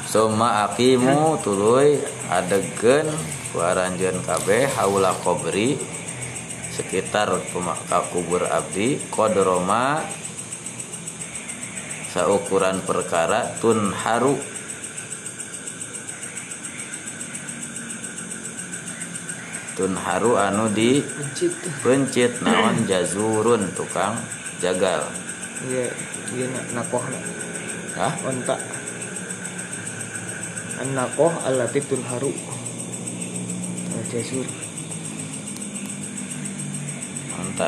Suma 0.05 0.63
akimu 0.63 1.43
tuluy 1.43 1.99
adegeun 2.31 3.11
ku 3.51 3.59
aranjeun 3.59 4.23
kabeh 4.23 4.63
haula 4.79 5.11
qabri 5.19 5.75
sekitar 6.75 7.31
kubur 8.11 8.43
abdi 8.43 8.99
kodroma 9.07 10.03
saukuran 12.11 12.83
perkara 12.83 13.55
tun 13.63 13.95
haru 13.95 14.35
tun 19.79 19.95
haru 19.95 20.35
anu 20.35 20.67
di 20.67 20.99
pencit. 20.99 21.53
pencit 21.79 22.31
naon 22.43 22.83
jazurun 22.87 23.71
tukang 23.75 24.19
jagal. 24.59 25.07
Iya 25.67 25.91
iya 26.35 26.45
nak 26.51 26.65
nakoh. 26.75 27.03
Hah? 27.95 28.13
onta. 28.27 28.55
An 30.79 30.87
nakoh 30.91 31.31
alati 31.47 31.79
tunharu. 31.83 32.31
Jazur 34.11 34.47
Oh. 37.55 37.65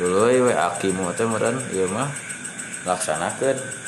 Tuluy 0.00 0.40
we 0.40 0.52
akimu 0.56 1.12
teh 1.12 1.28
meureun 1.28 1.60
ieu 1.76 1.84
mah 1.92 2.08
laksanakeun. 2.88 3.84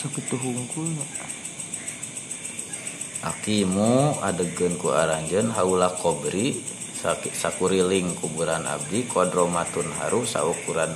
sakit 0.00 0.32
tuh 0.32 0.40
hungkul 0.40 0.96
Akimu 3.20 4.16
adegeun 4.24 4.80
ku 4.80 4.88
aranjeun 4.96 5.52
haula 5.52 5.92
qabri 5.92 6.56
sak- 6.96 7.36
sakuriling 7.36 8.16
kuburan 8.16 8.64
abdi 8.64 9.04
kodromatun 9.04 9.92
haru 10.00 10.24
saukuran 10.24 10.88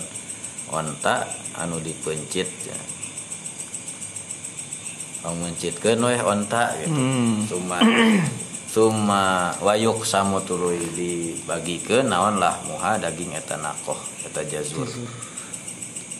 onta 0.72 1.28
anu 1.60 1.84
dipencit 1.84 2.48
ya. 2.64 2.78
Mencitkeun 5.24 6.04
weh 6.04 6.20
onta 6.20 6.72
gitu. 6.84 6.92
hmm. 6.92 7.48
Suma 7.48 7.78
suma 8.68 9.24
wayuk 9.60 10.04
samu 10.04 10.40
tuluy 10.44 10.76
dibagikeun 10.92 12.08
naon 12.12 12.36
lah 12.36 12.60
muha 12.68 13.00
daging 13.00 13.32
eta 13.32 13.56
nakoh 13.56 13.96
eta 14.24 14.44
jazur. 14.44 14.84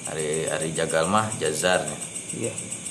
Ari 0.09 0.49
ari 0.49 0.69
jagal 0.77 1.09
mah 1.09 1.29
jazarnya. 1.41 1.97
iya 2.37 2.53
Ieu 2.53 2.84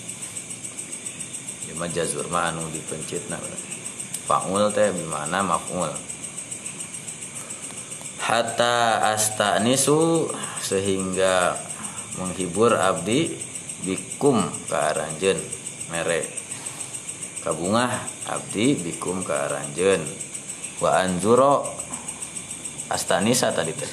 mah 1.76 1.90
jazur 1.90 2.30
mah 2.30 2.54
anu 2.54 2.66
dipencitna. 2.74 3.38
Fa'ul 4.30 4.72
teh 4.72 4.94
bimana 4.96 5.44
maf'ul. 5.44 5.92
Hatta 8.24 9.04
astanisu 9.12 10.32
sehingga 10.64 11.60
menghibur 12.16 12.72
abdi 12.78 13.36
bikum 13.84 14.48
ke 14.72 14.78
aranjeun 14.80 15.40
mere 15.92 16.24
kabungah 17.44 17.92
abdi 18.32 18.80
bikum 18.80 19.28
ke 19.28 19.34
aranjeun 19.36 20.00
wa 20.80 21.04
anzuro 21.04 21.68
astanisa 22.88 23.52
tadi 23.52 23.76
teh 23.76 23.92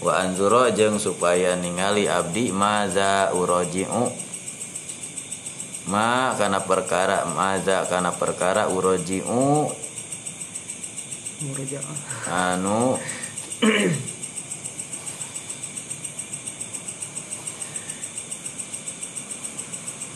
wa 0.00 0.24
anzuro 0.24 0.72
jeung 0.72 0.96
supaya 0.96 1.52
ningali 1.58 2.08
abdi 2.08 2.48
maza 2.48 3.28
uroji'u 3.36 4.29
ma 5.88 6.36
kana 6.36 6.60
perkara 6.60 7.24
maza 7.24 7.88
kana 7.88 8.12
perkara 8.12 8.68
uroji'u. 8.68 9.72
Anu. 12.28 13.00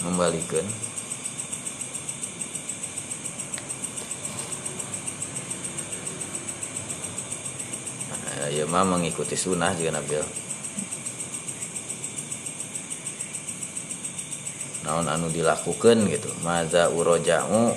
Membalikan. 0.05 0.69
Ya 8.53 8.69
mah 8.69 8.85
mengikuti 8.85 9.35
sunnah 9.35 9.73
juga 9.73 9.97
nabil 9.97 10.44
naon 14.85 15.09
anu 15.09 15.33
dilakukan 15.33 16.05
gitu. 16.13 16.29
Maza 16.45 16.93
uroja'u 16.93 17.73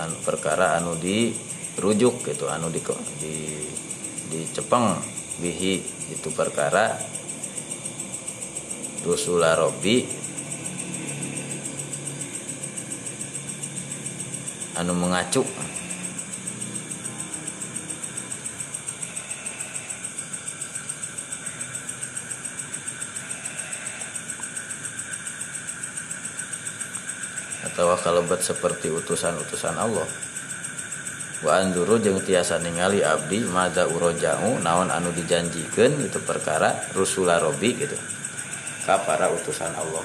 anu 0.00 0.16
perkara 0.24 0.80
anu 0.80 0.96
dirujuk 0.96 2.24
gitu 2.24 2.48
anu 2.48 2.72
di 2.72 2.80
di 3.20 3.34
dicepeng 4.32 4.96
bihi 5.38 5.74
itu 6.16 6.28
perkara 6.32 6.96
rusula 9.04 9.54
robbi. 9.54 10.24
Anu 14.76 14.92
mengacu 14.92 15.40
atau 27.76 27.92
kalebat 28.00 28.40
seperti 28.40 28.88
utusan-utusan 28.88 29.76
Allah. 29.76 30.08
Wa 31.44 31.60
anzuru 31.60 32.00
jeung 32.00 32.16
tiasa 32.24 32.56
ningali 32.56 33.04
abdi 33.04 33.44
maza 33.44 33.84
urojau 33.84 34.56
naon 34.64 34.88
anu 34.88 35.12
dijanjikeun 35.12 36.08
itu 36.08 36.16
perkara 36.24 36.72
rusula 36.96 37.36
robi 37.36 37.76
gitu. 37.76 37.92
Ka 38.88 38.96
para 39.04 39.28
utusan 39.28 39.76
Allah. 39.76 40.04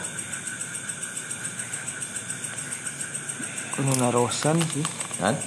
Nu 3.79 3.95
narosan 3.95 4.59
sih. 4.75 4.83
Kan 5.15 5.39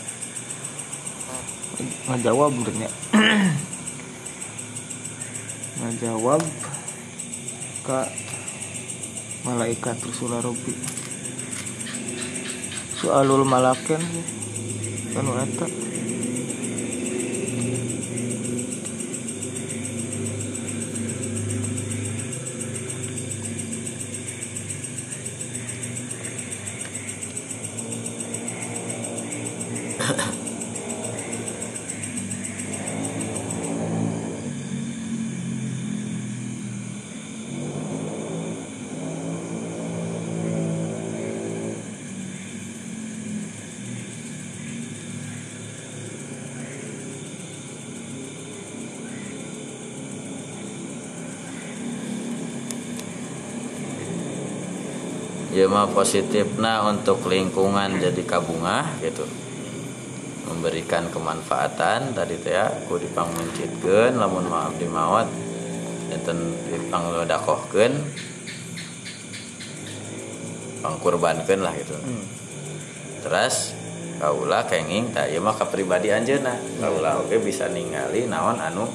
ngajawab 2.09 2.55
bernya 2.63 2.89
ngajawab 5.83 6.43
ka 7.83 8.07
malaikat 9.43 9.99
Rasulullah 10.07 10.41
Robi 10.41 11.04
soalul 13.01 13.45
malaken 13.45 14.03
kan 15.15 15.27
eta 15.47 15.67
ya 55.55 55.71
mah 55.71 55.87
positifna 55.87 56.83
untuk 56.83 57.31
lingkungan 57.31 58.03
jadi 58.03 58.23
kabungah 58.27 58.99
gitu. 58.99 59.23
Memberikan 60.51 61.07
kemanfaatan 61.15 62.11
tadi 62.11 62.35
teh 62.43 62.59
ya 62.59 62.75
ku 62.91 62.99
dipang 62.99 63.31
mencitkeun 63.31 64.19
lamun 64.19 64.51
maaf 64.51 64.75
di 64.75 64.91
mawat 64.91 65.31
enten 66.11 66.59
dipang 66.69 67.07
ledakohkeun 67.15 68.03
pangkurbankeun 70.83 71.63
lah 71.63 71.73
gitu. 71.79 71.97
Hmm. 71.97 72.27
terus 73.25 73.73
kaula 74.21 74.69
kenging 74.69 75.17
tak 75.17 75.33
ieu 75.33 75.41
mah 75.41 75.55
pribadi 75.71 76.11
anjeunna. 76.11 76.83
Kaula 76.83 77.23
oge 77.23 77.39
bisa 77.39 77.71
ningali 77.71 78.27
naon 78.27 78.59
anu 78.59 78.91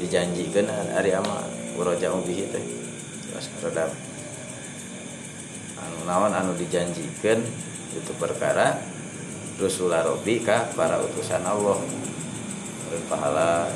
dijanjikeun 0.00 0.72
ari 0.96 1.12
ama 1.12 1.44
uroja 1.76 2.08
ubihi 2.16 2.48
teh. 2.48 2.64
Terus 3.28 3.46
anu 3.60 4.11
naon 6.12 6.36
anu 6.36 6.52
dijanjikeun 6.60 7.40
itu 7.96 8.12
perkara 8.20 8.76
Rasulullah 9.56 10.04
Robi 10.04 10.44
ka 10.44 10.68
para 10.76 11.00
utusan 11.00 11.40
Allah. 11.40 11.80
Dan 12.92 13.02
pahala. 13.08 13.72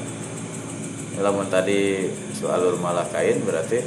Lamun 1.17 1.49
tadi 1.49 2.13
soalul 2.37 2.77
malakain 2.77 3.41
berarti 3.41 3.81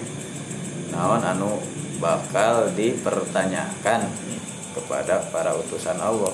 naon 0.90 1.22
anu 1.22 1.62
bakal 2.02 2.74
dipertanyakan 2.74 4.10
kepada 4.74 5.30
para 5.30 5.54
utusan 5.54 6.02
Allah 6.02 6.34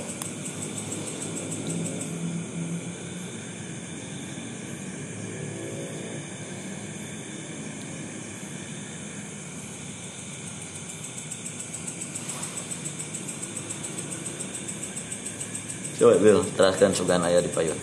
Coba 16.05 16.21
Bil, 16.21 16.45
teraskan 16.53 16.93
sugan 16.93 17.25
ayah 17.25 17.41
di 17.41 17.49
payun. 17.49 17.73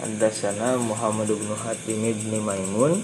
Hadasana 0.00 0.80
Muhammad 0.80 1.28
bin 1.28 1.52
Hatim 1.52 2.00
bin 2.00 2.40
Maimun 2.40 2.96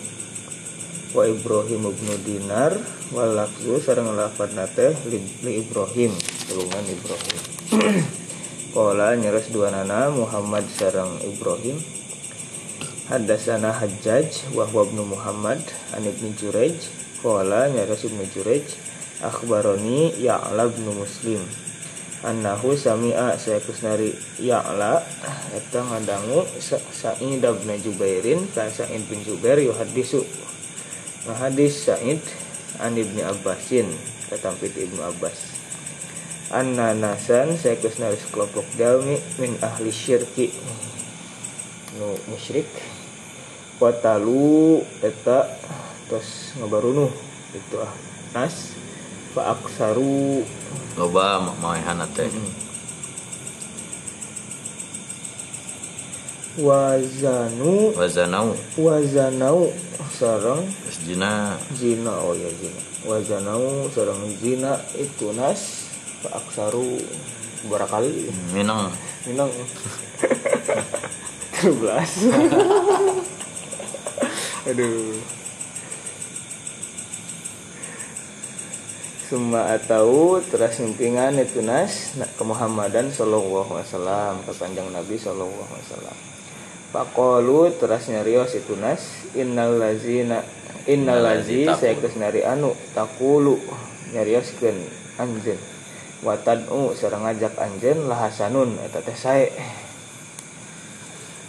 wa 1.13 1.21
Ibrahim 1.29 1.93
bin 1.93 2.09
Dinar 2.25 2.81
wa 3.13 3.29
lafzu 3.29 3.77
sareng 3.77 4.17
lafad 4.17 4.57
nate 4.57 4.97
li, 5.13 5.21
li 5.45 5.61
Ibrahim 5.61 6.17
tulungan 6.49 6.85
Ibrahim. 6.89 7.39
Kola 8.73 9.13
nyeres 9.21 9.53
dua 9.53 9.69
nana 9.69 10.09
Muhammad 10.09 10.65
sareng 10.65 11.21
Ibrahim. 11.21 11.77
Hadasana 13.13 13.69
Hajjaj 13.69 14.57
wa 14.57 14.65
huwa 14.65 14.89
ibnu 14.89 15.13
Muhammad 15.13 15.61
an 15.93 16.09
ibnu 16.09 16.33
Jurej 16.41 16.89
Kola 17.21 17.69
nyeres 17.69 18.01
ibnu 18.09 18.25
Jurej 18.33 18.65
Akhbaroni 19.21 20.17
Ya'la 20.17 20.73
bin 20.73 20.89
Muslim 20.97 21.66
annahu 22.27 22.75
sami'a 22.75 23.39
sayakusnari 23.39 24.11
ya'la 24.43 24.99
eta 25.55 25.79
ngadangu 25.79 26.43
Sa'id 26.59 27.39
bin 27.39 27.71
Jubairin 27.79 28.51
ka 28.51 28.67
Sa'id 28.67 29.07
bin 29.07 29.23
Jubair 29.23 29.63
yuhadisu 29.63 30.27
ngahadis 31.31 31.87
Sa'id 31.87 32.19
an 32.83 32.99
Ibnu 32.99 33.23
Abbasin 33.23 33.87
katampit 34.27 34.75
Ibnu 34.75 35.07
Abbas. 35.07 35.55
Anna 36.51 36.99
nasan 36.99 37.55
sayakusnari 37.55 38.19
sekelompok 38.19 38.67
jalmi 38.75 39.23
min 39.39 39.55
ahli 39.63 39.95
syirki. 39.95 40.51
Nu 41.99 42.19
musyrik. 42.27 42.67
Watalu 43.79 44.83
eta 45.05 45.47
terus 46.11 46.59
ngabarunuh 46.59 47.13
itu 47.55 47.77
ah 47.79 47.93
nas 48.35 48.73
fa 49.37 49.53
aksaru 49.53 50.41
loba 50.97 51.45
maehan 51.61 52.01
teh 52.17 52.33
wazanu. 56.57 57.93
Wazanau. 57.93 58.57
Wazanau 58.81 59.69
sarang. 60.09 60.65
Jina. 61.05 61.61
Zina 61.77 62.17
oh 62.17 62.33
ya 62.33 62.49
zina 62.49 62.81
wazanau 63.05 63.93
sarang 63.93 64.25
zina 64.41 64.81
itu 64.97 65.37
nas. 65.37 65.93
Fa 66.25 66.41
aksaru 66.41 66.97
barakali. 67.69 68.33
Minang. 68.57 68.89
Minang. 69.29 69.53
13 71.57 71.85
aduh 74.69 75.17
Suma 79.27 79.75
atau 79.75 80.39
teras 80.39 80.79
nyumpingan 80.79 81.35
itu 81.43 81.59
nas 81.59 82.15
ke 82.15 82.45
Muhammadan 82.47 83.11
sallallahu 83.11 83.75
alaihi 83.75 83.91
wasallam 83.91 84.35
ke 84.47 84.55
panjang 84.55 84.87
Nabi 84.95 85.19
sallallahu 85.19 85.67
alaihi 85.67 85.87
wasallam. 85.91 86.17
Pakolu 86.95 87.75
teras 87.75 88.07
nyarios 88.07 88.55
itu 88.55 88.79
nas 88.79 89.03
innal 89.35 89.83
lazina 89.83 90.47
innal 90.87 91.27
lazi 91.27 91.67
saya 91.67 91.99
nari 92.15 92.47
anu 92.47 92.71
takulu 92.95 93.59
nyarioskeun 94.15 94.79
anjeun 95.19 95.59
watad'u 96.23 96.95
sareng 96.95 97.27
ngajak 97.27 97.59
anjeun 97.59 98.07
lahasanun 98.07 98.79
eta 98.87 99.03
teh 99.03 99.19
sae. 99.19 99.51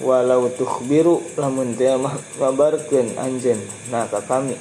Walau 0.01 0.49
tukhbiru 0.49 1.21
lamun 1.37 1.77
teu 1.77 2.01
ngabarkeun 2.41 3.21
anjeun 3.21 3.61
nah 3.93 4.09
ka 4.09 4.17
kami 4.25 4.57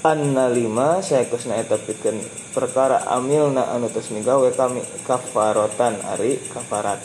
anna 0.00 0.48
lima 0.48 1.04
saya 1.04 1.28
kusna 1.28 1.60
eta 1.60 1.76
pikeun 1.76 2.24
perkara 2.56 3.04
amilna 3.12 3.68
anu 3.76 3.92
tos 3.92 4.08
migawe 4.08 4.48
kami 4.56 4.80
kafarotan 5.04 6.00
ari 6.08 6.40
kafarat. 6.48 7.04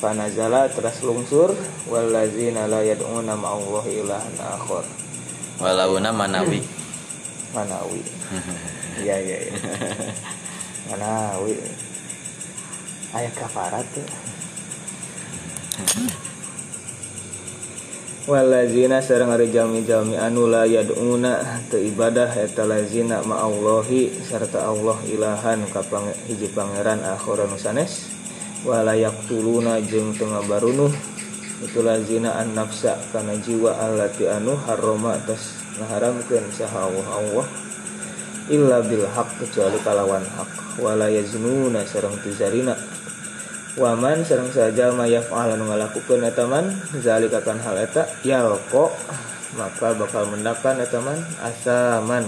Panazala 0.00 0.68
teras 0.72 1.00
lungsur 1.00 1.56
wallazina 1.88 2.68
la 2.68 2.84
yad'una 2.84 3.32
ma'allahi 3.36 4.04
ilahan 4.04 4.36
akhar. 4.40 4.84
Walauna 5.60 6.12
manawi. 6.12 6.60
Manawi. 7.52 8.02
Iya 8.96 9.12
iya 9.20 9.36
iya. 9.44 9.52
Manawi. 10.88 11.60
Aya 13.12 13.28
kafarat 13.36 13.84
tuh 13.92 14.08
walazina 18.26 18.98
sareng 18.98 19.30
ari 19.30 19.54
jalmi-jalmi 19.54 20.18
anu 20.18 20.50
la 20.50 20.66
yad'una 20.66 21.62
teu 21.70 21.78
ibadah 21.78 22.34
eta 22.34 22.66
lazina 22.66 23.22
ma'allahi 23.22 24.10
sarta 24.26 24.66
Allah 24.66 24.98
ilahan 25.06 25.62
ka 25.70 25.86
hiji 26.26 26.50
pangeran 26.50 27.06
akhir 27.06 27.46
anu 27.46 27.54
sanes. 27.54 28.10
Wala 28.66 28.98
yaqtuluna 28.98 29.78
jeung 29.86 30.10
teu 30.18 30.26
ngabarunuh 30.26 30.90
itu 31.62 31.80
lazina 31.80 32.36
an 32.36 32.52
nafsa 32.52 32.98
kana 33.14 33.38
jiwa 33.38 33.78
allati 33.78 34.28
anu 34.28 34.58
harrama 34.68 35.16
atas 35.16 35.56
ngaharamkeun 35.80 36.50
saha 36.52 36.90
Allah 36.90 37.06
Allah 37.16 37.46
illa 38.52 38.78
bil 38.84 39.08
haq 39.08 39.40
kecuali 39.40 39.80
kalawan 39.80 40.26
hak 40.36 40.50
wala 40.82 41.08
yaznuna 41.08 41.86
sareng 41.88 42.18
tuzarina 42.20 42.76
waman 43.76 44.24
sareng 44.24 44.48
saja 44.48 44.88
mayaf'al 44.92 45.52
anu 45.52 45.68
ngalakukeun 45.68 46.24
eta 46.24 46.48
man? 46.48 46.72
Zalika 47.00 47.44
kan 47.44 47.60
hal 47.60 47.76
eta. 47.76 48.08
Yalqa 48.24 48.88
maka 49.56 49.92
bakal 49.96 50.24
mendakan 50.32 50.80
eta 50.80 50.98
man? 51.04 51.20
Asaman 51.44 52.24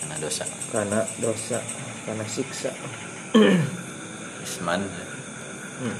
karena 0.00 0.16
dosa. 0.22 0.44
Karena 0.70 1.00
dosa 1.18 1.58
karena 2.06 2.24
siksa. 2.24 2.70
Isman 4.46 4.80
hmm. 5.84 5.98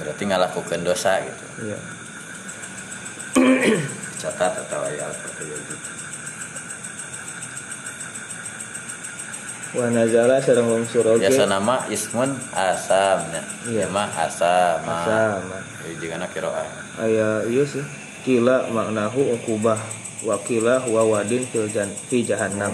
berarti 0.00 0.22
ngalakukan 0.26 0.80
dosa 0.82 1.20
gitu. 1.22 1.44
Iya. 1.68 1.78
Catat 4.20 4.52
atau 4.66 4.80
ayat 4.84 5.16
seperti 5.16 5.44
itu 5.48 5.99
wa 9.70 9.86
nazala 9.86 10.42
sareng 10.42 10.66
lungsur 10.66 11.06
oge 11.06 11.22
biasa 11.30 11.46
nama 11.46 11.86
ismun 11.86 12.30
asamnya 12.50 13.42
Iya. 13.70 13.86
mah 13.86 14.10
asama 14.10 14.94
asaman 15.06 15.62
jadi 15.86 15.94
jangan 16.10 16.28
kiroah 16.34 16.66
aya 17.00 17.44
iya 17.48 17.64
sih. 17.64 17.80
Kila 18.20 18.68
maknahu 18.68 19.32
ukubah. 19.40 19.80
Wa 20.20 20.36
kila 20.44 20.84
huwa 20.84 21.08
wadin 21.08 21.40
fil 21.48 21.64
jan 21.72 21.88
fi 22.12 22.20
jahannam. 22.20 22.68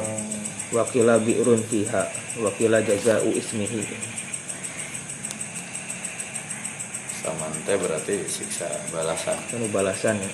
Wa 0.74 0.82
kila 0.90 1.22
bi'run 1.22 1.62
fiha. 1.62 2.02
Wa 2.42 2.50
kila 2.58 2.82
jaza'u 2.82 3.30
ismihi. 3.30 3.86
Saman 7.22 7.54
teh 7.62 7.78
berarti 7.78 8.26
siksa 8.26 8.66
balasan. 8.90 9.38
Anu 9.54 9.70
balasan 9.70 10.18
ya 10.18 10.30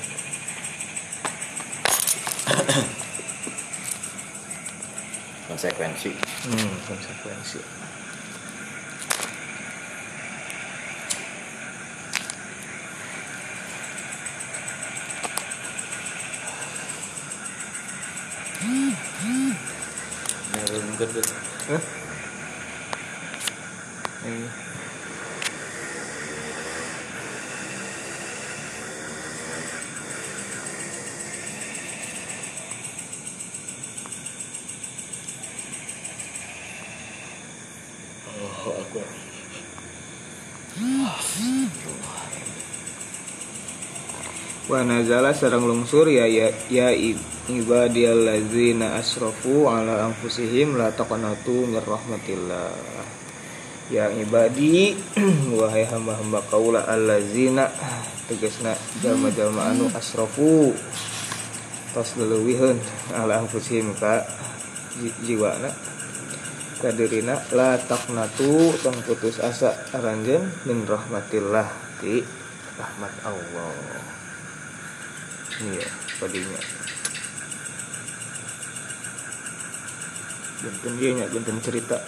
konsekuensi 5.48 6.10
hmm 6.44 6.76
konsekuensi 6.88 7.58
Hah? 21.68 21.82
Iya. 24.26 24.50
Allahu 38.28 38.70
Akbar. 38.82 39.06
Wa 44.72 44.80
nazala 44.88 45.36
sareng 45.36 45.68
lungsur 45.68 46.08
ya 46.08 46.24
ya, 46.24 46.48
ya 46.72 46.88
ibadiyallazina 47.44 48.96
asrafu 48.96 49.68
ala 49.68 50.08
anfusihim 50.08 50.80
la 50.80 50.88
taqnatu 50.96 51.68
mir 51.68 51.84
rahmatillah. 51.84 52.72
Ya 53.92 54.08
ibadi 54.08 54.96
wahai 55.60 55.84
hamba-hamba 55.84 56.40
kaula 56.48 56.88
allazina 56.88 57.68
tegasna 58.32 58.72
jalma-jalma 59.04 59.76
anu 59.76 59.92
asrafu. 59.92 60.72
Tos 61.92 62.16
leuwihun 62.16 62.80
ala 63.12 63.44
anfusihim 63.44 63.92
ka 64.00 64.24
ji- 64.96 65.12
jiwana 65.28 65.68
kadirina 66.80 67.36
la 67.52 67.76
taqnatu 67.76 68.72
tong 68.80 68.96
putus 69.04 69.36
asa 69.44 69.76
aranjeun 69.92 70.48
min 70.64 70.88
rahmatillah 70.88 71.68
ti 72.00 72.24
rahmat 72.80 73.12
Allah 73.28 74.11
iya 75.62 75.86
padinya 76.18 76.62
benten 80.62 80.92
dia 80.98 81.10
nya 81.18 81.26
cerita. 81.58 81.98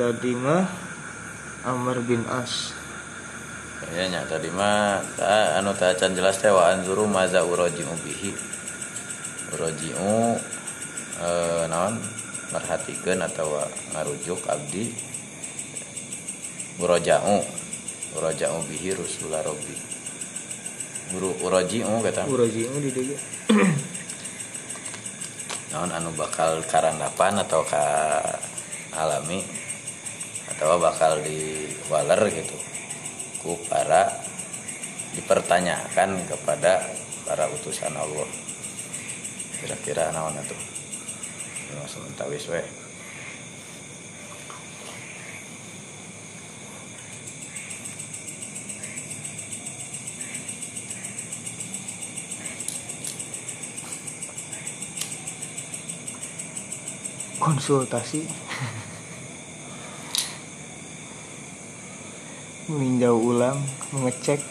Tadi 0.00 0.32
mah 0.32 0.64
Amr 1.68 2.00
bin 2.00 2.24
As. 2.24 2.72
Kayaknya 3.84 4.24
tadi 4.24 4.48
mah 4.48 5.04
ta, 5.14 5.60
anu 5.60 5.76
tak 5.76 6.00
can 6.00 6.16
jelas 6.16 6.40
teh 6.40 6.48
wa 6.48 6.72
anzuru 6.72 7.04
maza 7.04 7.44
uroji'u 7.44 7.94
bihi. 8.00 8.32
Uroji'u 9.52 10.16
eh, 11.20 11.64
naon? 11.68 12.00
Merhatikeun 12.48 13.20
atau 13.20 13.60
ngarujuk 13.92 14.40
abdi. 14.48 14.88
Uroja'u 16.80 17.44
uroja'u 18.16 18.58
bihi 18.64 18.96
rusula 18.96 19.44
robbi 19.44 19.87
Uru, 21.16 21.30
uroji'u 21.40 22.04
kata. 22.04 22.28
Uraji'u 22.28 22.76
di 22.84 22.90
dia 22.92 23.18
naon 25.72 25.92
anu 25.92 26.12
bakal 26.16 26.64
karandapan 26.64 27.40
atau 27.44 27.60
ka 27.64 27.84
alami 28.96 29.44
atau 30.52 30.80
bakal 30.80 31.20
diwaler 31.24 32.20
gitu. 32.32 32.56
Ku 33.40 33.56
para 33.68 34.10
dipertanyakan 35.16 36.28
kepada 36.28 36.84
para 37.24 37.48
utusan 37.52 37.92
Allah. 37.96 38.28
Kira-kira 39.60 40.12
naon 40.12 40.36
itu? 40.40 40.56
Langsung 41.76 42.04
tawis 42.16 42.48
we 42.48 42.60
konsultasi. 57.48 58.28
Meninjau 62.68 63.16
ulang 63.16 63.56
mengecek 63.96 64.44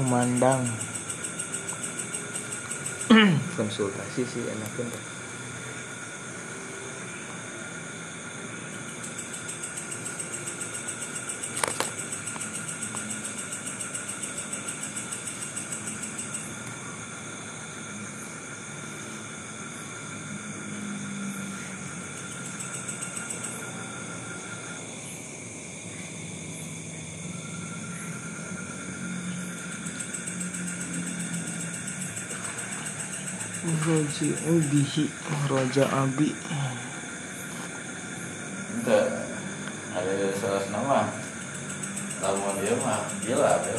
memandang. 0.00 0.64
Konsultasi 3.60 4.24
sih 4.24 4.44
enaknya 4.48 5.15
Roji 33.76 34.28
bihi 34.72 35.04
Roja 35.50 35.84
Abi. 35.92 36.32
Itu 38.76 38.98
ada 39.92 40.12
salah 40.40 40.64
nama. 40.72 41.00
Lamun 42.16 42.56
dia 42.64 42.72
mah 42.80 43.04
gila 43.20 43.60
ya 43.60 43.76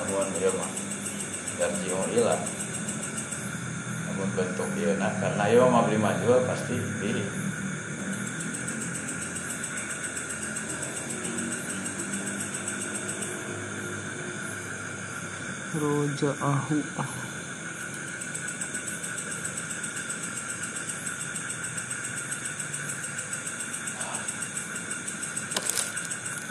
lamun 0.00 0.28
dia 0.36 0.50
mah 0.52 0.70
dan 1.56 1.72
jiwa 1.84 2.04
gila 2.08 2.36
namun 4.08 4.28
bentuk 4.32 4.68
dia 4.76 4.96
nah 4.96 5.12
karena 5.20 5.44
dia 5.44 5.64
mah 5.64 5.82
beli 5.84 5.98
maju 6.00 6.40
pasti 6.48 6.76
di 7.00 7.10
Roja 15.76 16.32
Ahu 16.40 16.80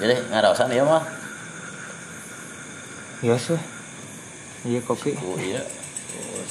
jadi 0.05 0.21
ngaraosan 0.29 0.69
dia 0.69 0.85
mah. 0.85 1.01
Ya 3.25 3.33
sih. 3.41 3.57
Iya 4.69 4.85
kopi. 4.85 5.17
Oh 5.17 5.33
iya. 5.41 5.65
Oh 5.65 6.45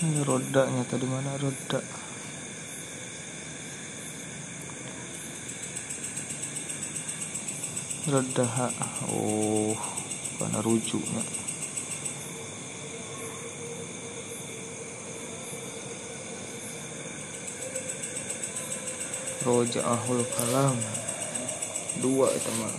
ini 0.00 0.22
rodanya 0.24 0.86
tadi 0.86 1.04
mana? 1.10 1.34
Roda 1.42 1.99
roda 8.10 8.44
ha 8.44 8.66
oh 9.14 9.78
karena 10.36 10.58
rujuknya. 10.58 11.22
Roja 19.40 19.80
ahul 19.86 20.20
kalam. 20.36 20.76
Dua 22.00 22.30
itu 22.30 22.52
mah 22.62 22.70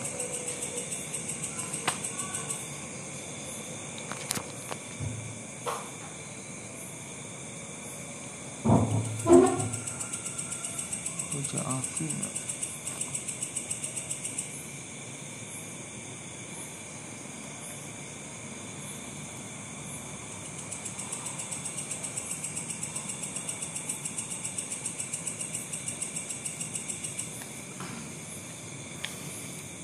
roja 11.36 11.60
aku 11.68 12.08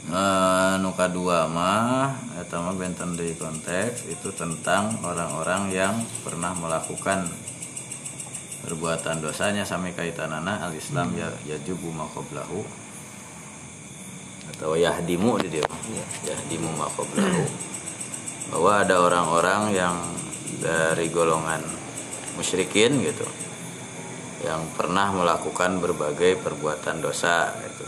Nah, 0.07 0.79
nu 0.79 0.95
kadua 0.95 1.51
mah 1.51 2.15
eta 2.39 2.63
mah 2.63 2.73
benten 2.79 3.19
di 3.19 3.35
konteks 3.35 4.07
itu 4.27 4.43
tentang 4.43 4.91
orang-orang 5.07 5.71
yang 5.71 5.95
pernah 6.19 6.51
melakukan 6.51 7.31
perbuatan 8.59 9.23
dosanya 9.23 9.63
sami 9.63 9.95
kaitanana 9.95 10.67
al 10.67 10.75
Islam 10.75 11.15
ya 11.15 11.31
yajubu 11.47 11.87
maqablahu 11.95 12.59
atau 14.51 14.75
yahdimu 14.75 15.39
di 15.47 15.55
dia. 15.55 15.63
Yahdimu 16.27 16.75
maqablahu 16.75 17.43
bahwa 18.51 18.83
ada 18.83 18.99
orang-orang 18.99 19.71
yang 19.71 19.95
dari 20.59 21.07
golongan 21.07 21.63
musyrikin 22.35 22.99
gitu 22.99 23.23
yang 24.43 24.59
pernah 24.75 25.07
melakukan 25.15 25.79
berbagai 25.79 26.35
perbuatan 26.43 26.99
dosa 26.99 27.55
gitu. 27.63 27.87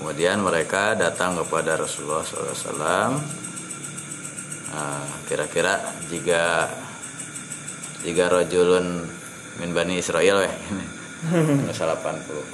Kemudian 0.00 0.40
mereka 0.40 0.96
datang 0.96 1.36
kepada 1.36 1.76
Rasulullah 1.76 2.24
SAW. 2.24 3.43
Kira-kira 5.34 5.82
jika 6.14 6.70
jika 8.06 8.30
rojulun 8.30 9.02
min 9.58 9.74
bani 9.74 9.98
Israel 9.98 10.46
weh. 10.46 10.54
80 11.26 11.74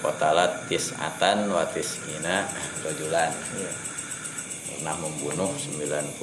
kotalat 0.00 0.64
tis'atan 0.64 1.52
wa 1.52 1.60
tis'ina 1.68 2.48
rojulan. 2.80 3.36
Pernah 4.64 4.96
membunuh 4.96 5.52
99 5.52 6.16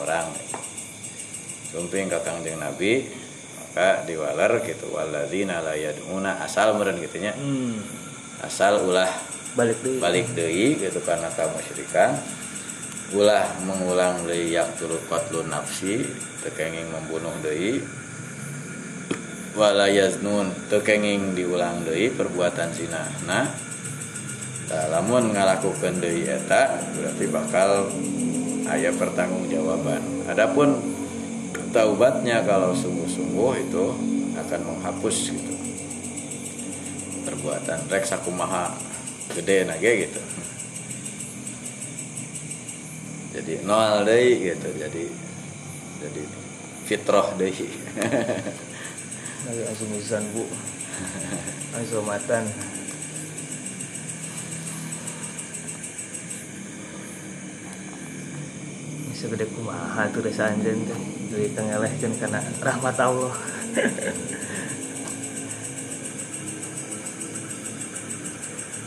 orang. 0.00 0.32
Sumping 1.68 2.08
kakang 2.08 2.40
jeung 2.40 2.56
Nabi 2.56 3.12
maka 3.60 4.08
diwaler 4.08 4.64
gitu 4.64 4.96
waladzina 4.96 5.60
la 5.60 5.76
yad'una 5.76 6.40
asal 6.40 6.72
meureun 6.72 7.04
gitu 7.04 7.20
nya. 7.20 7.36
hmm. 7.36 7.76
Asal 8.40 8.80
ulah 8.80 9.12
balik 9.52 9.76
deh 9.84 10.00
balik 10.00 10.32
deui 10.32 10.80
gitu 10.80 11.04
karena 11.04 11.28
kamu 11.28 11.52
musyrikan 11.52 12.16
ulah 13.12 13.44
mengulang 13.68 14.24
deui 14.24 14.56
yang 14.56 14.68
turut 14.80 15.00
qatlun 15.04 15.52
nafsi 15.52 16.00
tekenging 16.40 16.88
membunuh 16.88 17.32
deui. 17.44 17.84
Wala 19.52 19.84
yaznun 19.92 20.48
tekenging 20.72 21.36
diulang 21.36 21.84
deui 21.84 22.08
perbuatan 22.08 22.72
zina 22.72 23.04
nah 23.28 23.44
lamun 24.88 25.36
ngalakukeun 25.36 26.00
deui 26.00 26.24
eta 26.24 26.80
berarti 26.96 27.24
bakal 27.28 27.92
aya 28.64 28.88
pertanggungjawaban. 28.96 30.00
Adapun 30.32 30.80
taubatnya 31.76 32.40
kalau 32.48 32.72
sungguh-sungguh 32.72 33.52
itu 33.68 33.84
akan 34.40 34.60
menghapus 34.72 35.16
gitu. 35.36 35.54
Perbuatan 37.28 37.92
rek 37.92 38.08
sakumaha 38.08 38.72
gede 39.36 39.68
nage 39.68 40.08
gitu 40.08 40.20
jadi 43.32 43.64
nol 43.64 44.04
deh 44.04 44.52
gitu. 44.52 44.68
Jadi 44.76 45.04
jadi 46.04 46.22
fitroh 46.84 47.32
deh. 47.40 47.52
Lagi 49.48 49.62
asumusan 49.72 50.22
bu. 50.36 50.44
Asumatan 51.72 52.44
segede 59.16 59.46
kumaha 59.54 60.10
tuh 60.10 60.18
desa 60.18 60.50
anjen 60.50 60.82
tuh 60.82 60.98
dari 61.30 61.46
tengelehkan 61.54 62.12
karena 62.18 62.42
rahmat 62.58 62.96
Allah. 62.98 63.34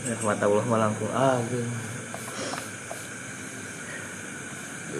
Rahmat 0.06 0.38
Allah 0.38 0.64
malangkung 0.70 1.10
agung 1.10 1.95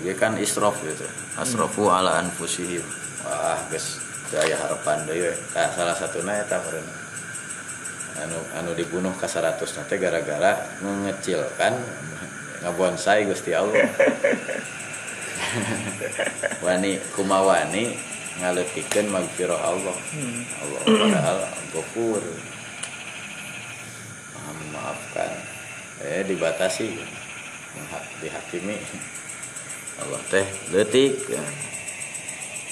jadi 0.06 0.14
kan 0.22 0.38
isrof 0.38 0.78
gitu. 0.86 1.02
Asrofu 1.34 1.90
ala 1.90 2.22
anfusihim. 2.22 2.86
Wah 3.26 3.58
guys. 3.66 3.98
Daya 4.26 4.54
harapan 4.58 5.06
deh 5.06 5.34
nah, 5.54 5.70
salah 5.70 5.94
satunya 5.94 6.42
eta 6.42 6.58
meureun 6.58 6.82
anu 8.18 8.38
anu 8.58 8.70
dibunuh 8.74 9.14
ka 9.14 9.30
100 9.30 9.62
nanti 9.62 9.94
gara-gara 10.02 10.66
mengecilkan 10.82 11.78
ngabonsai 12.62 13.22
Gusti 13.26 13.54
Allah. 13.54 13.86
Wani 16.66 16.98
kumawani 17.14 17.94
ngaleutikeun 18.42 19.14
magfirah 19.14 19.62
Allah. 19.62 19.96
Allah 20.62 20.80
padahal 20.82 21.38
ghafur 21.70 22.22
Maha 24.34 24.50
memaafkan 24.54 25.30
eh 26.02 26.26
dibatasi. 26.26 26.98
Dihakimi 28.18 28.74
Allah 29.97 30.23
teh 30.28 30.47
letik 30.73 31.16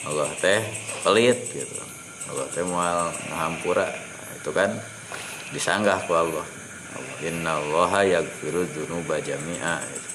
Allah 0.05 0.29
teh 0.37 0.61
pelit 1.01 1.39
gitu. 1.49 1.81
Allah 2.33 2.47
teh 2.53 2.65
moal 2.65 3.09
ngahampura 3.33 3.89
itu 4.37 4.51
kan 4.53 4.71
disanggah 5.53 6.05
ku 6.05 6.13
Allah. 6.13 6.45
Allah 6.95 7.17
inna 7.25 7.59
allaha 7.59 8.05
yaghfiru 8.05 8.69
dzunuba 8.71 9.19
jami'a 9.19 9.81
gitu. 9.83 10.11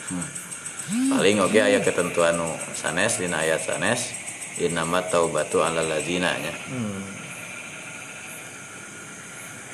paling 0.89 1.37
oke 1.43 1.59
aya 1.59 1.81
ketentuan 1.85 2.33
nu 2.33 2.49
sanes 2.73 3.21
dina 3.21 3.45
ayat 3.45 3.61
sanes 3.61 4.09
innamat 4.57 5.11
taubatu 5.13 5.61
alal 5.61 5.85
ladzina 5.85 6.33
nya. 6.39 6.53
Hmm. 6.71 7.03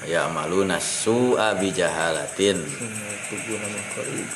ya 0.05 0.27
amaluna 0.27 0.75
su'a 0.81 1.55
bijahalatin 1.55 2.59
korib 3.95 4.29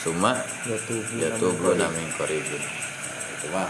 summa 0.00 0.32
ya 0.64 0.76
tubuh 1.36 1.76
tubu 1.76 1.76
min 1.76 2.08
qaribin 2.16 2.64
Nah, 3.10 3.26
itu 3.36 3.46
mah 3.52 3.68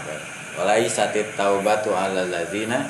walai 0.55 0.87
satit 0.87 1.33
taubatu 1.35 1.91
ala 1.91 2.23
ladzina 2.27 2.87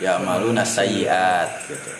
ya 0.00 0.16
maluna 0.22 0.62
sayiat 0.62 1.68
gitu. 1.68 1.92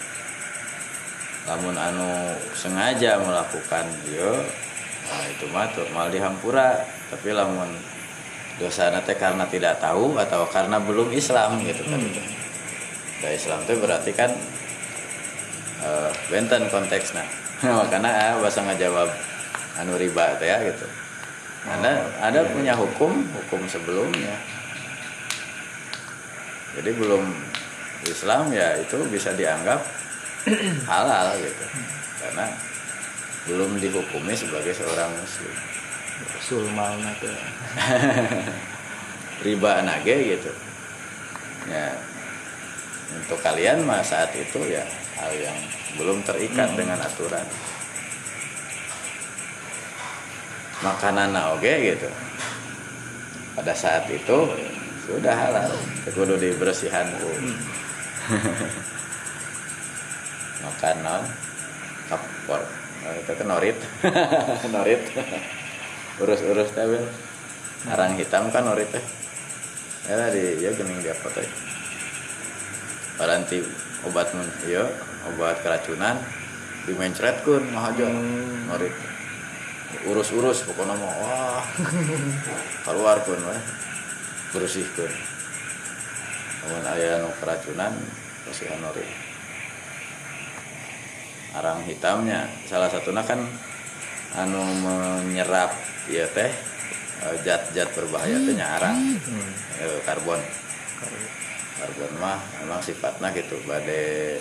Lamun 1.48 1.76
anu 1.76 2.36
sengaja 2.52 3.16
melakukan 3.20 3.88
dia 4.04 4.32
nah 5.08 5.24
itu 5.24 5.48
mah 5.48 5.66
tuh 5.72 5.88
mal 5.92 6.08
dihampura. 6.12 6.84
Tapi 7.08 7.32
lamun 7.32 7.72
dosa 8.60 8.92
teh 9.00 9.16
karena 9.16 9.48
tidak 9.48 9.80
tahu 9.80 10.20
atau 10.20 10.44
karena 10.52 10.76
belum 10.76 11.08
Islam 11.12 11.64
gitu 11.64 11.82
kan. 11.88 12.00
Nah, 13.18 13.30
Islam 13.32 13.58
itu 13.64 13.74
berarti 13.80 14.12
kan 14.12 14.30
eh, 15.82 16.10
benten 16.28 16.68
konteksnya 16.68 17.47
makanya 17.78 18.10
ah, 18.10 18.34
bahasa 18.38 18.62
ngejawab 18.62 19.10
anu 19.82 19.98
riba 19.98 20.38
teh 20.38 20.46
ya 20.46 20.62
gitu. 20.62 20.86
Karena 21.66 21.98
ada 22.22 22.46
punya 22.54 22.74
hukum 22.78 23.26
hukum 23.34 23.66
sebelumnya. 23.66 24.34
Jadi 26.78 26.90
belum 26.94 27.24
Islam 28.06 28.54
ya 28.54 28.78
itu 28.78 28.94
bisa 29.10 29.34
dianggap 29.34 29.82
halal 30.90 31.34
gitu. 31.42 31.64
Karena 32.22 32.46
belum 33.50 33.70
dihukumi 33.82 34.38
sebagai 34.38 34.70
seorang 34.70 35.10
muslim. 35.18 35.54
Sulmal 36.42 36.94
nate 37.02 37.30
riba 39.46 39.82
nage 39.82 40.16
gitu. 40.38 40.50
Ya 41.66 41.90
untuk 43.08 43.40
kalian 43.40 43.82
mah 43.88 44.04
saat 44.04 44.30
itu 44.36 44.60
ya 44.68 44.84
hal 45.16 45.32
yang 45.34 45.58
belum 45.96 46.20
terikat 46.26 46.76
dengan 46.76 47.00
aturan. 47.00 47.46
Makanan 50.84 51.32
oke 51.56 51.72
gitu. 51.82 52.10
Pada 53.56 53.72
saat 53.72 54.04
itu 54.12 54.38
sudah 55.08 55.34
halal. 55.34 55.72
Kudu 56.12 56.36
dibersihan 56.36 57.08
ku 57.16 57.30
makan 60.66 60.96
non. 61.00 61.22
Kapor 62.08 62.62
Oh, 62.98 63.14
itu 63.14 63.30
kan 63.30 63.46
norit. 63.46 63.78
Norit. 64.74 64.98
Urus-urus 66.18 66.74
teh 66.74 66.82
arang 67.86 68.18
hitam 68.18 68.50
kan 68.50 68.66
norit 68.66 68.90
teh. 68.90 69.04
Ya 70.10 70.34
di 70.34 70.58
ya 70.58 70.74
gening 70.74 70.98
dia 70.98 71.14
foto 71.14 71.38
paranti 73.18 73.58
obat 74.06 74.30
mun 74.30 74.46
iya 74.70 74.86
obat 75.34 75.60
keracunan 75.60 76.16
dimencretkeun 76.88 77.68
mah 77.74 77.92
aja 77.92 78.06
norit 78.68 78.94
urus-urus 80.04 80.64
pokoknya 80.68 80.94
mau 80.96 81.12
wah. 81.24 81.64
Keluar 82.84 83.20
pun 83.24 83.40
weh. 83.40 83.62
Bersihkeun 84.52 85.38
namun 86.68 86.84
aya 86.84 87.24
nu 87.24 87.32
keracunan 87.40 87.96
bersihan 88.44 88.76
norit 88.84 89.08
arang 91.56 91.80
hitamnya. 91.88 92.44
Salah 92.68 92.92
satunya 92.92 93.24
kan 93.24 93.40
anu 94.36 94.60
menyerap 94.84 95.72
ya 96.12 96.28
teh 96.28 96.52
eh, 97.24 97.34
zat-zat 97.40 97.88
berbahaya 97.96 98.36
tehnya 98.44 98.66
arang. 98.76 99.16
Eh, 99.80 99.98
karbon. 100.04 100.36
Karbon 101.80 102.12
mah 102.20 102.36
memang 102.60 102.84
sifatnya 102.84 103.32
gitu 103.32 103.56
badai 103.64 104.36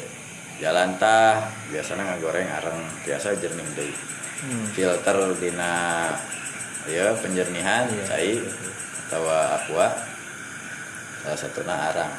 jalan 0.58 0.98
tah 0.98 1.46
biasanya 1.70 2.04
ngagoreng 2.16 2.50
arang 2.50 2.80
biasa 3.06 3.38
jernih 3.38 3.66
deh 3.78 4.18
Hmm. 4.38 4.70
filter 4.70 5.18
dina 5.42 6.14
ya 6.86 7.10
penjernihan 7.18 7.90
cai 8.06 8.38
atau 9.10 9.26
aqua 9.26 9.90
salah 11.26 11.40
satunya 11.40 11.74
arang. 11.74 12.14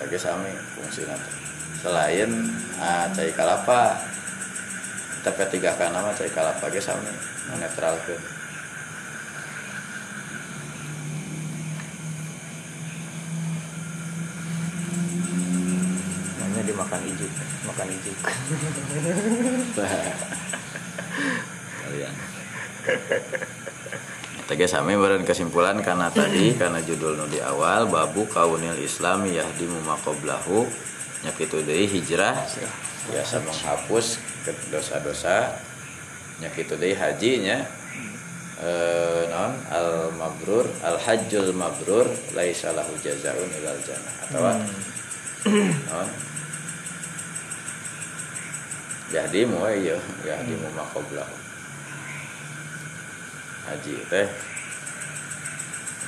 Ge 0.00 0.16
sami 0.16 0.48
fungsina 0.78 1.12
teh. 1.12 1.34
selain 1.82 2.30
ah, 2.78 3.10
cai 3.10 3.34
kalapa 3.34 3.98
tapi 5.26 5.44
tiga 5.52 5.74
kana 5.76 6.06
mah 6.06 6.14
cai 6.14 6.30
kalapa 6.30 6.70
ge 6.70 6.78
sami 6.78 7.10
netralkeun. 7.58 8.14
Namanya 8.16 8.39
dimakan 16.80 17.00
ijuk, 17.12 17.32
makan 17.68 17.88
ijuk. 17.92 18.16
kalian. 21.90 22.14
Tege 24.48 24.66
sami 24.66 24.98
beren 24.98 25.22
kesimpulan 25.22 25.78
karena 25.78 26.10
tadi 26.10 26.56
karena 26.58 26.82
judul 26.82 27.14
nu 27.14 27.26
di 27.30 27.38
awal 27.38 27.86
babu 27.86 28.26
kaunil 28.26 28.78
islami 28.82 29.38
yahdimu 29.38 29.78
maqoblahu 29.86 30.66
nyakitu 31.22 31.62
deui 31.62 31.86
hijrah 31.86 32.34
biasa 33.10 33.44
menghapus 33.46 34.18
dosa-dosa 34.74 35.54
nyakitu 36.42 36.74
deui 36.74 36.98
haji 36.98 37.32
nya 37.46 37.58
eh, 38.58 39.22
non 39.30 39.54
al 39.70 40.10
mabrur 40.18 40.66
al 40.82 40.98
hajjul 40.98 41.54
mabrur 41.54 42.10
laisa 42.34 42.74
lahu 42.74 42.90
jazaun 42.98 43.50
ilal 43.54 43.78
jannah. 43.86 44.14
Atau 44.26 44.40
non 45.94 46.29
yahdimu 49.10 49.58
ya 49.82 49.98
yahdimu 50.24 50.70
maqoblahu 50.74 51.50
haji 53.70 53.94
teh. 54.10 54.28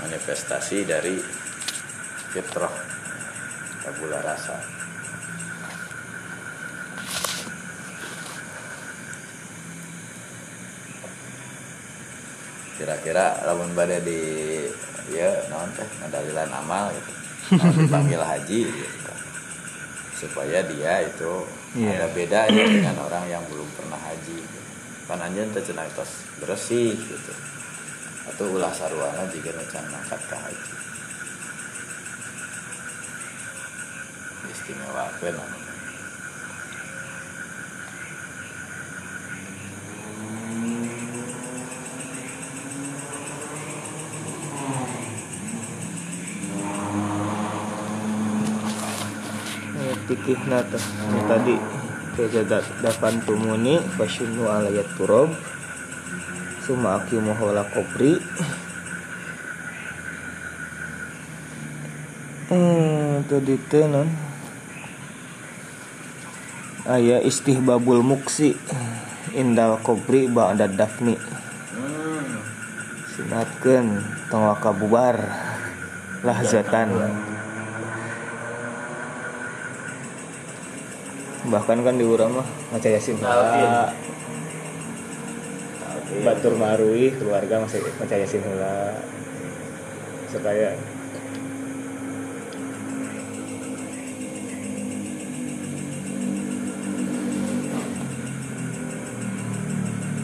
Manifestasi 0.03 0.83
dari 0.83 1.15
fitrah. 2.35 2.75
Tabula 3.83 4.19
rasa. 4.19 4.59
Kira-kira 12.79 13.47
lamun 13.47 13.71
bade 13.79 14.03
di 14.03 14.21
ya 15.15 15.31
naon 15.47 15.71
teh? 15.79 15.87
Ngadalilan 16.03 16.51
amal 16.51 16.91
gitu. 16.91 17.13
Nah, 17.53 17.69
dipanggil 17.69 18.23
haji 18.23 18.63
gitu. 18.65 19.13
supaya 20.23 20.63
dia 20.63 21.03
itu 21.03 21.43
Iya. 21.73 22.05
ada 22.05 22.09
bedanya 22.13 22.65
dengan 22.69 22.97
orang 23.01 23.25
yang 23.33 23.45
belum 23.49 23.65
pernah 23.73 23.97
haji. 23.97 24.45
Anjeun 25.13 25.53
teh 25.53 25.65
cenah 25.65 25.89
tos 25.97 26.25
bersih 26.41 26.93
gitu. 26.97 27.33
Atau 28.33 28.53
ulah 28.57 28.73
sarwana 28.73 29.25
jika 29.33 29.53
necan 29.57 29.85
mangkat 29.89 30.21
ke 30.25 30.37
haji. 30.37 30.73
Istimewa 34.53 35.05
namanya 35.21 35.62
Eh, 50.23 50.39
tikih 50.39 50.55
nata 50.55 50.79
ini 50.79 51.21
tadi 51.27 51.57
kejadat 52.15 52.63
dapan 52.79 53.19
tumuni 53.27 53.83
fasyunu 53.99 54.47
alayat 54.47 54.87
turab 54.95 55.35
suma 56.63 57.03
akimu 57.03 57.35
hola 57.35 57.67
kopri 57.67 58.23
hmm 62.55 63.27
tadi 63.27 63.59
tenan 63.67 64.07
aya 66.87 67.19
istihbabul 67.19 68.07
muksi 68.07 68.55
indal 69.35 69.83
kopri 69.83 70.31
ba'da 70.31 70.71
dafni. 70.71 71.19
Sunatkeun 73.19 74.07
tong 74.31 74.47
waka 74.47 74.71
bubar 74.71 75.19
lahzatan 76.23 76.95
bahkan 81.53 81.85
kan 81.85 82.01
di 82.01 82.05
urang 82.09 82.33
mah 82.41 82.49
maca 82.73 82.89
yasin. 82.89 83.21
Heula 83.21 83.93
batur 86.25 86.57
marui 86.57 87.13
keluarga 87.13 87.61
masih 87.61 87.85
maca 88.01 88.17
yasin 88.17 88.41
heula. 88.41 88.97
Supaya 90.33 90.73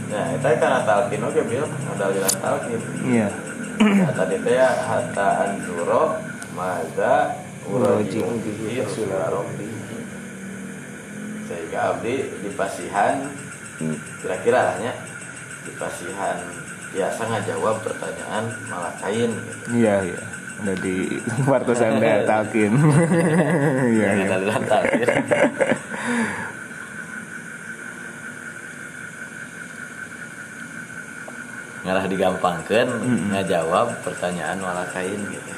Nah, 0.08 0.34
itu 0.34 0.40
karena 0.40 0.82
talqin 0.88 1.20
oke 1.20 1.40
bil, 1.46 1.62
ada 1.62 2.04
aliran 2.08 2.34
talqin. 2.40 2.80
iya. 3.06 3.28
Nah, 3.78 4.10
tadi 4.16 4.40
teh 4.40 4.56
ya 4.56 4.72
hatta 4.72 5.28
anzuro 5.46 6.16
maza 6.56 7.38
Uraji 7.68 8.18
uraji 8.24 8.50
bihi 8.56 8.80
bihi 8.80 9.67
Sehingga 11.68 11.92
abdi 11.92 12.24
di 12.24 12.48
pasihan. 12.56 13.28
Kira-kira 14.24 14.72
lah 14.72 14.76
nya 14.80 14.88
di 15.68 15.72
pasihan. 15.76 16.40
Biasa 16.96 17.28
ngajawab 17.28 17.84
pertanyaan 17.84 18.48
malakain 18.72 19.36
gitu. 19.36 19.76
iya 19.76 20.00
iya. 20.00 20.16
Udah 20.64 20.76
di 20.80 21.20
wartosan 21.44 22.00
daya 22.00 22.24
talkin. 22.32 22.72
Iya 24.00 24.08
iya. 24.16 24.32
Ngarah 31.84 32.08
digampangkan 32.08 32.88
ngajawab 33.28 33.92
pertanyaan 34.08 34.56
malakain 34.56 35.20
gitu. 35.20 35.52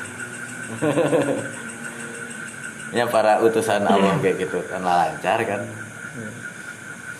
Ya 2.98 3.06
para 3.06 3.38
utusan 3.46 3.86
Allah 3.86 4.18
kayak 4.18 4.50
gitu 4.50 4.58
kan 4.66 4.82
lancar 4.82 5.38
kan 5.46 5.62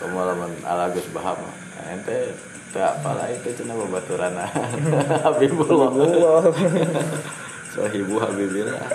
kamu 0.01 0.17
lamun 0.17 0.53
ala 0.65 0.91
Gus 0.91 1.07
Baham? 1.13 1.39
Nah, 1.39 1.93
ente 1.93 2.35
tak 2.71 3.03
apalah 3.03 3.27
itu 3.31 3.51
cina 3.55 3.75
babaturan 3.75 4.35
Habibullah 5.27 5.91
Sohibu 7.75 8.19
Habibillah. 8.19 8.87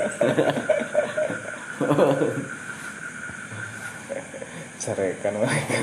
Cerekan 4.81 5.33
mereka. 5.39 5.77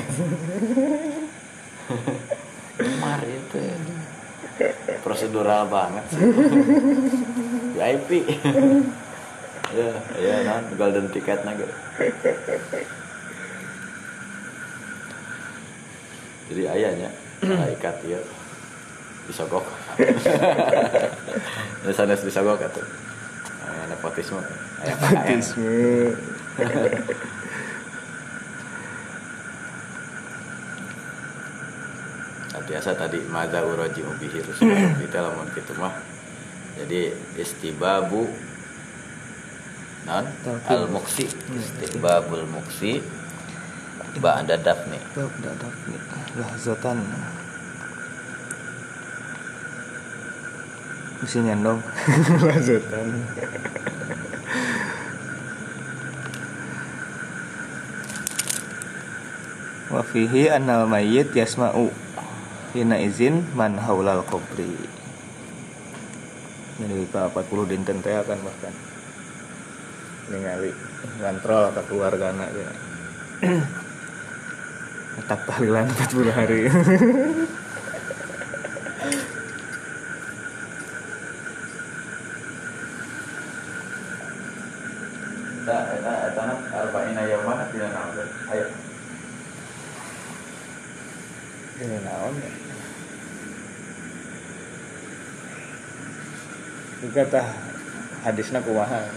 Mar 3.01 3.21
itu 3.25 3.61
prosedural 5.01 5.69
banget. 5.69 6.05
Sih. 6.13 6.29
VIP 7.73 8.09
ya 9.73 9.89
ya 10.21 10.35
non. 10.45 10.63
Golden 10.77 11.09
ticket 11.09 11.41
gitu 11.41 11.65
jadi 16.51 16.63
ayahnya 16.75 17.09
malaikat 17.43 17.95
ya 18.07 18.19
disogok 19.27 19.63
ya 21.87 21.91
sanes 21.97 22.23
disogok 22.23 22.59
atuh 22.59 22.83
aya 23.63 23.83
nepotisme. 23.89 24.41
Aya 24.83 24.95
KKN 24.99 25.39
Nepotisme. 25.39 25.79
Nah, 32.53 32.61
biasa 32.69 32.89
tadi 32.93 33.17
madza 33.31 33.65
uraji 33.65 34.05
bihi 34.21 34.39
Rasulullah 34.45 34.93
kita 35.01 35.17
lamun 35.25 35.49
kitu 35.57 35.73
mah. 35.79 35.95
Jadi 36.77 37.13
istibabu 37.39 38.29
non 40.03 40.27
al 40.67 40.91
muksi 40.91 41.23
istibabul 41.55 42.43
muksi 42.51 42.99
ba'da 44.21 44.55
dafni 44.61 44.99
Bab 45.13 45.31
dadak 45.41 45.73
nih 45.89 46.01
lahzatan. 46.37 46.97
Mesti 51.21 51.39
nyandong 51.45 51.79
lahzatan. 52.49 53.07
Wa 59.93 60.01
fihi 60.01 60.49
annal 60.49 60.89
mayyit 60.89 61.37
yasma'u 61.37 61.93
hina 62.73 62.97
izin 62.97 63.45
man 63.53 63.77
haulal 63.77 64.25
qabri. 64.25 64.73
Jadi 66.81 67.05
ka 67.13 67.29
40 67.29 67.69
dinten 67.69 68.01
teh 68.01 68.17
akan 68.17 68.39
bahkan 68.41 68.73
ningali 70.33 70.73
ngantrol 71.21 71.69
ke 71.77 71.81
keluargana 71.85 72.49
ya. 72.49 72.69
Tak 75.23 75.39
tahlilan 75.47 75.87
40 75.87 76.35
hari. 76.35 76.59
Ya? 76.67 76.73
Juga 97.03 97.23
tah 97.27 97.47
hadisna 98.23 98.59
kumaha. 98.63 99.07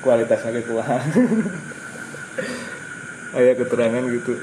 Kualitasnya 0.00 0.60
kumaha. 0.64 0.96
Aya 3.36 3.52
keterangan 3.54 4.04
gitu. 4.08 4.34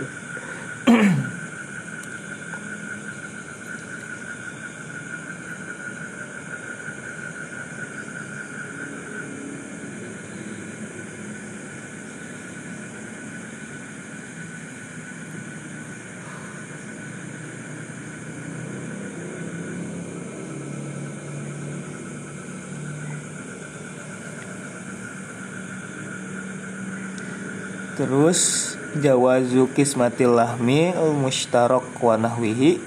Terus 27.98 28.74
jawazu 29.02 29.74
kismatil 29.74 30.38
lahmi 30.38 30.94
al 30.94 31.18
mushtarak 31.18 31.98
wa 31.98 32.14
nahwihi 32.14 32.78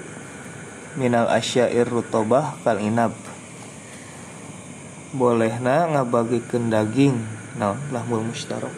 minal 0.95 1.27
asyair 1.27 1.83
rutobah 1.83 2.55
kal 2.63 2.79
inab. 2.79 3.11
Bolehna 5.11 5.91
ngabagikeun 5.91 6.71
daging 6.71 7.19
naon 7.59 7.75
lahmul 7.91 8.23
mushtarak. 8.23 8.71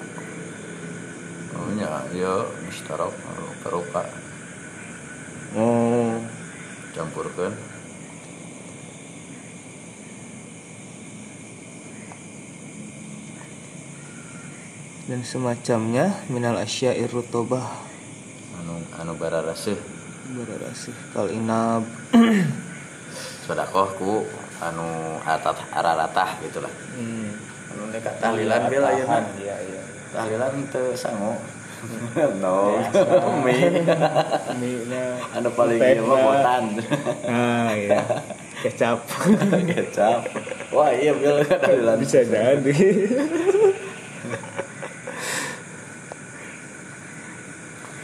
oh 1.54 1.70
nya 1.78 2.02
ya 2.18 2.34
mustarok 2.66 3.14
perupa 3.62 4.02
Oh, 5.54 6.18
campurkeun 6.98 7.54
dan 15.04 15.20
semacamnya 15.28 16.16
minal 16.32 16.56
asyair 16.56 17.12
rutobah 17.12 17.68
anu 18.64 18.80
anu 18.96 19.14
bararaseuh 19.20 19.76
berarasih 20.34 20.96
kal 21.12 21.28
inab. 21.28 21.84
sodakoh 23.44 23.92
ku 24.00 24.14
anu 24.64 25.20
atat 25.28 25.60
araratah 25.76 26.40
gitulah. 26.40 26.72
Hmm. 26.96 27.36
anu 27.76 27.92
dekat 27.92 28.16
tahlilan 28.24 28.72
yeuna 28.72 29.20
iya 29.44 29.56
iya. 29.68 29.82
tahlilan 30.16 30.64
teu 30.72 30.96
sangu. 30.96 31.36
No. 32.40 32.80
Mi 33.44 33.60
Mie-nya 34.56 35.20
anu 35.36 35.52
paling 35.52 35.84
ieu 35.84 36.00
mah 36.08 36.16
Teh, 36.16 36.24
botan 36.24 36.64
Ah 37.28 37.76
iya. 37.76 38.00
Kecap. 38.64 39.04
kecap. 39.68 40.24
Wah 40.72 40.96
iya 40.96 41.12
bil. 41.12 41.44
Tahlilan. 41.44 42.00
Bisa 42.00 42.24
jadi. 42.24 42.72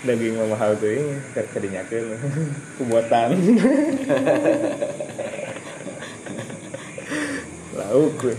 Daging 0.09 0.41
mah 0.41 0.57
mahal 0.57 0.73
tuh 0.73 0.89
ini 0.89 1.21
kadinyakeun 1.37 2.17
kubuatan. 2.81 3.29
lauk 7.77 8.17
we. 8.25 8.33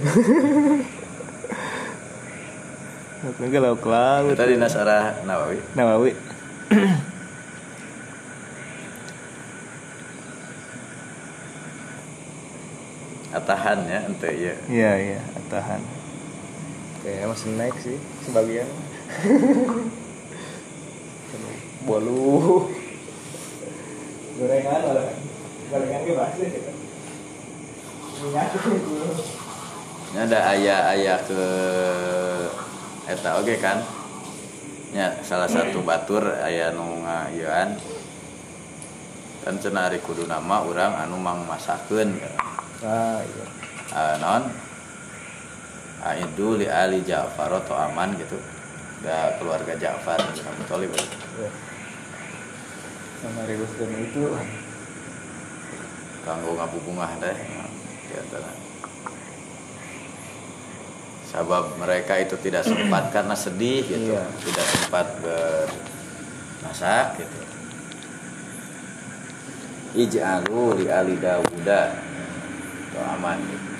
Lauk 3.22 3.38
lauk 3.38 3.86
laut. 3.86 4.34
tadi 4.34 4.58
nasarah 4.58 5.22
nawawi 5.22 5.62
Nawawi. 5.78 6.10
atahan 13.30 13.86
ya 13.86 14.10
ente 14.10 14.26
iya 14.34 14.54
Iya 14.66 14.90
iya, 14.98 15.22
tahan. 15.46 15.78
Kayaknya 17.06 17.30
masih 17.30 17.54
naik 17.54 17.78
sih 17.78 17.94
sebagian. 18.26 18.66
Bolu. 21.80 22.68
Gorengan 24.36 24.80
lah. 24.84 25.08
Gorengan 25.72 26.00
ke 26.04 26.12
bahasa 26.12 26.44
ya. 26.44 26.72
Minyak 28.20 28.52
Ini 30.10 30.18
ada 30.28 30.38
ayah-ayah 30.90 31.18
ke 31.22 31.42
eta 33.06 33.30
oge 33.38 33.54
kan? 33.62 33.78
Ya 34.90 35.14
salah 35.22 35.46
satu 35.46 35.86
batur 35.86 36.26
ayah 36.42 36.74
nu 36.74 37.06
ngayeuan 37.06 37.78
dan 39.46 39.54
cenah 39.62 39.86
ari 39.86 40.02
kudu 40.02 40.26
nama 40.26 40.66
urang 40.66 40.98
anu 40.98 41.14
mang 41.14 41.46
masakeun 41.46 42.18
Ah 42.82 43.22
iya. 43.22 43.44
uh, 43.94 44.14
non 44.18 44.42
Aidu 46.00 46.56
li 46.56 46.64
ali 46.64 47.04
Ja'far 47.04 47.52
atau 47.52 47.76
aman 47.76 48.16
gitu. 48.16 48.40
Da 49.04 49.36
keluarga 49.36 49.76
Ja'far 49.76 50.16
bin 50.16 50.40
Abi 50.48 50.64
Thalib 50.64 50.90
Iya. 50.96 51.50
Sama 53.20 53.44
Rilustun 53.44 53.90
itu. 54.00 54.32
Kanggo 56.24 56.56
ngabubungah 56.56 57.20
deh. 57.20 57.36
Di 58.08 58.14
antara 58.16 58.69
sabab 61.30 61.78
mereka 61.78 62.18
itu 62.18 62.34
tidak 62.42 62.66
sempat 62.66 63.08
karena 63.14 63.38
sedih 63.38 63.86
gitu. 63.86 64.18
Iya. 64.18 64.26
tidak 64.42 64.66
sempat 64.66 65.06
bermasak 65.22 67.06
gitu. 67.22 67.38
Ij'alu 69.90 70.82
li 70.82 70.86
ali 70.90 71.14
Dawuda. 71.18 71.82
Itu 72.90 72.98
aman 72.98 73.38
gitu. 73.46 73.70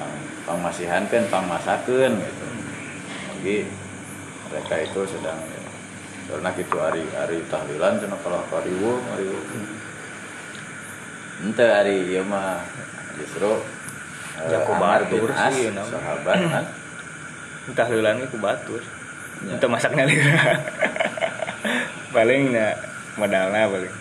Pang, 0.00 0.14
pangmasihan 0.48 1.04
kan 1.12 1.28
pangmasakeun 1.28 2.12
gitu. 2.16 2.46
Jadi 3.40 3.56
mereka 4.50 4.74
itu 4.82 5.00
sedang 5.06 5.38
ya, 5.46 5.62
karena 6.26 6.50
gitu 6.58 6.76
hari 6.82 7.06
hari 7.14 7.38
tahlilan 7.46 8.02
cenah 8.02 8.18
kalau 8.18 8.42
kariwu 8.50 8.98
kariwu 8.98 9.38
ente 11.40 11.64
hari 11.64 11.96
ieu 12.10 12.26
mah 12.26 12.60
justru 13.16 13.48
Amar 14.46 15.04
batur 15.04 15.30
sih, 15.52 15.68
sahabat 15.68 16.36
kan 16.54 16.64
entah 17.68 17.88
lilan 17.88 18.24
ku 18.26 18.38
batur. 18.38 18.80
Ya. 19.44 19.56
Entah 19.56 19.68
masaknya 19.68 20.04
lila. 20.04 20.36
paling 22.14 22.50
na 22.52 22.74
modalna 23.14 23.68
paling. 23.68 23.94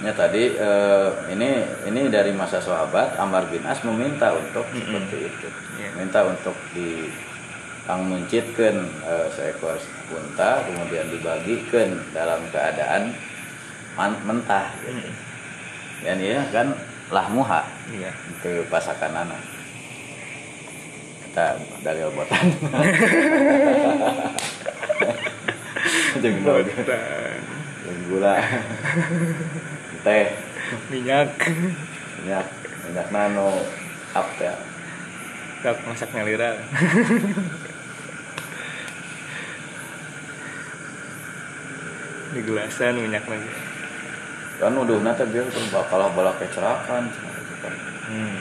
Ya 0.00 0.12
tadi 0.16 0.56
eh, 0.56 1.08
ini 1.28 1.50
ini 1.84 2.08
dari 2.08 2.32
masa 2.32 2.56
sahabat 2.56 3.16
Amar 3.16 3.44
bin 3.48 3.60
As 3.64 3.84
meminta 3.84 4.32
untuk 4.32 4.64
seperti 4.72 5.28
itu, 5.28 5.48
Iya. 5.76 5.88
minta 5.94 6.24
untuk 6.24 6.56
di 6.72 7.12
kang 7.84 8.08
muncitkan 8.08 8.76
eh, 9.04 9.28
seekor 9.30 9.76
unta 10.10 10.64
kemudian 10.64 11.06
dibagikan 11.08 12.00
dalam 12.10 12.40
keadaan 12.48 13.12
man- 13.94 14.20
mentah. 14.24 14.72
Gitu. 14.80 15.10
dan 16.00 16.16
iya 16.16 16.40
kan 16.48 16.72
lah 17.10 17.26
muha. 17.30 17.66
Iya. 17.90 18.10
Ke 18.42 18.62
pasakan 18.70 19.14
anak 19.26 19.42
kita 21.30 21.54
dari 21.86 22.02
obotan 22.02 22.42
jeung 26.18 26.42
gula. 28.10 28.34
Teh. 30.02 30.26
Minyak. 30.90 31.30
Minyak. 32.26 32.50
Minyak 32.82 33.14
nano. 33.14 33.62
Up 34.10 34.26
ya. 34.42 34.58
Kap 35.62 35.78
masak 35.86 36.10
ngalira. 36.10 36.58
Di 42.34 42.42
gelasan 42.42 42.98
minyak 42.98 43.22
lagi 43.30 43.69
kan 44.60 44.76
udah 44.76 45.00
nanti 45.00 45.24
biar 45.24 45.48
tuh 45.48 45.64
bakalah 45.72 46.12
balak 46.12 46.36
kecelakaan 46.36 47.08
hmm. 48.12 48.38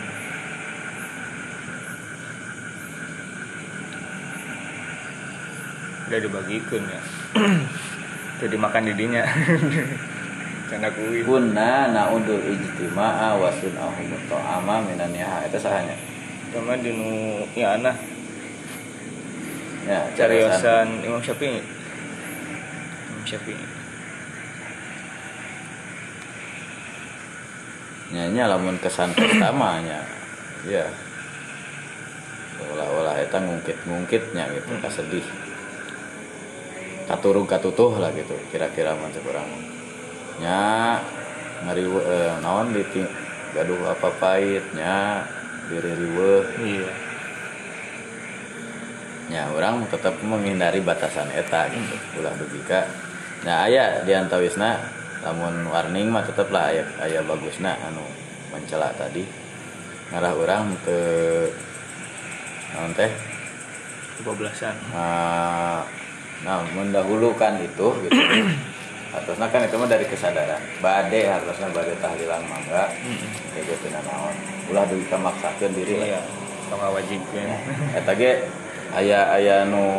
udah 6.10 6.20
dibagikan 6.20 6.84
ya. 6.90 7.02
Jadi 8.42 8.56
makan 8.58 8.90
didinya. 8.90 9.24
Karena 10.70 10.90
kuih 10.94 11.22
kunna 11.26 11.90
naudul 11.90 12.42
ijtima'a 12.46 13.38
wa 13.38 13.50
sun'ahu 13.50 14.02
muta'ama 14.10 14.86
minan 14.86 15.14
yaha 15.14 15.46
itu 15.50 15.58
sahanya 15.58 15.98
sama 16.50 16.78
di 16.78 16.94
nu 16.94 17.42
ya 17.54 17.78
anak 17.78 17.98
ya 19.86 20.02
cariosan 20.14 21.06
Imam 21.06 21.22
Syafi'i. 21.22 21.62
Imam 23.10 23.24
Syafi'i 23.26 23.69
nyanya 28.14 28.56
lamun 28.56 28.78
kesan 28.82 29.14
pertamanya. 29.14 30.04
Ya 30.68 30.86
olah-olah 32.60 33.16
eta 33.24 33.40
ngungkit-ngungkitnya 33.40 34.44
gitu 34.54 34.72
Hmm. 34.76 34.84
kasedih. 34.84 35.26
Katurung 37.10 37.50
katutuh 37.50 37.98
lah 37.98 38.14
gitu 38.14 38.38
kira-kira 38.54 38.94
mah 38.94 39.10
cek 39.10 39.26
urang 39.26 39.50
nya 40.40 40.96
ngari 41.68 41.84
eh, 41.84 42.34
naon 42.40 42.72
di 42.72 42.84
gaduh 43.52 43.82
apa 43.92 44.10
pahitnya 44.22 45.28
diri 45.68 45.92
riweuh 46.00 46.46
iya 46.64 46.92
ya 49.30 49.44
orang 49.54 49.86
tetap 49.92 50.18
menghindari 50.24 50.82
batasan 50.82 51.30
eta 51.36 51.70
gitu 51.70 52.24
ulah 52.24 52.34
dugika 52.40 52.88
nah 53.44 53.68
aya 53.68 54.02
di 54.08 54.14
lamun 55.20 55.68
warning 55.68 56.08
mah 56.08 56.24
tetep 56.24 56.48
lah 56.50 56.72
aya 56.72 56.84
aya 57.04 57.20
bagusna 57.24 57.76
anu 57.86 58.04
mencela 58.54 58.92
tadi. 58.96 59.24
Ngarah 60.10 60.34
orang 60.34 60.74
ke 60.82 61.00
naon 62.74 62.92
teh? 62.98 63.12
Kebablasan. 64.20 64.76
Nah, 64.92 65.86
nah 66.44 66.66
mendahulukan 66.74 67.62
itu 67.62 67.88
gitu. 68.08 68.20
Harusnya 69.14 69.48
kan 69.50 69.66
itu 69.66 69.76
mah 69.78 69.90
dari 69.90 70.06
kesadaran. 70.06 70.62
Bade 70.86 71.26
harusnya 71.26 71.66
bade 71.74 71.98
tahlilan 71.98 72.46
mangga 72.46 72.94
kayak 73.58 73.66
gitu 73.66 73.90
nah 73.90 74.02
naon. 74.06 74.36
Ulah 74.70 74.86
dugika 74.86 75.18
maksakeun 75.18 75.74
diri 75.74 75.98
lah. 75.98 76.08
Iya 76.10 76.22
tong 76.70 76.86
wajibkan 76.94 77.50
eta 77.98 78.14
ge 78.14 78.46
aya 78.94 79.34
aya 79.34 79.66
nu 79.66 79.98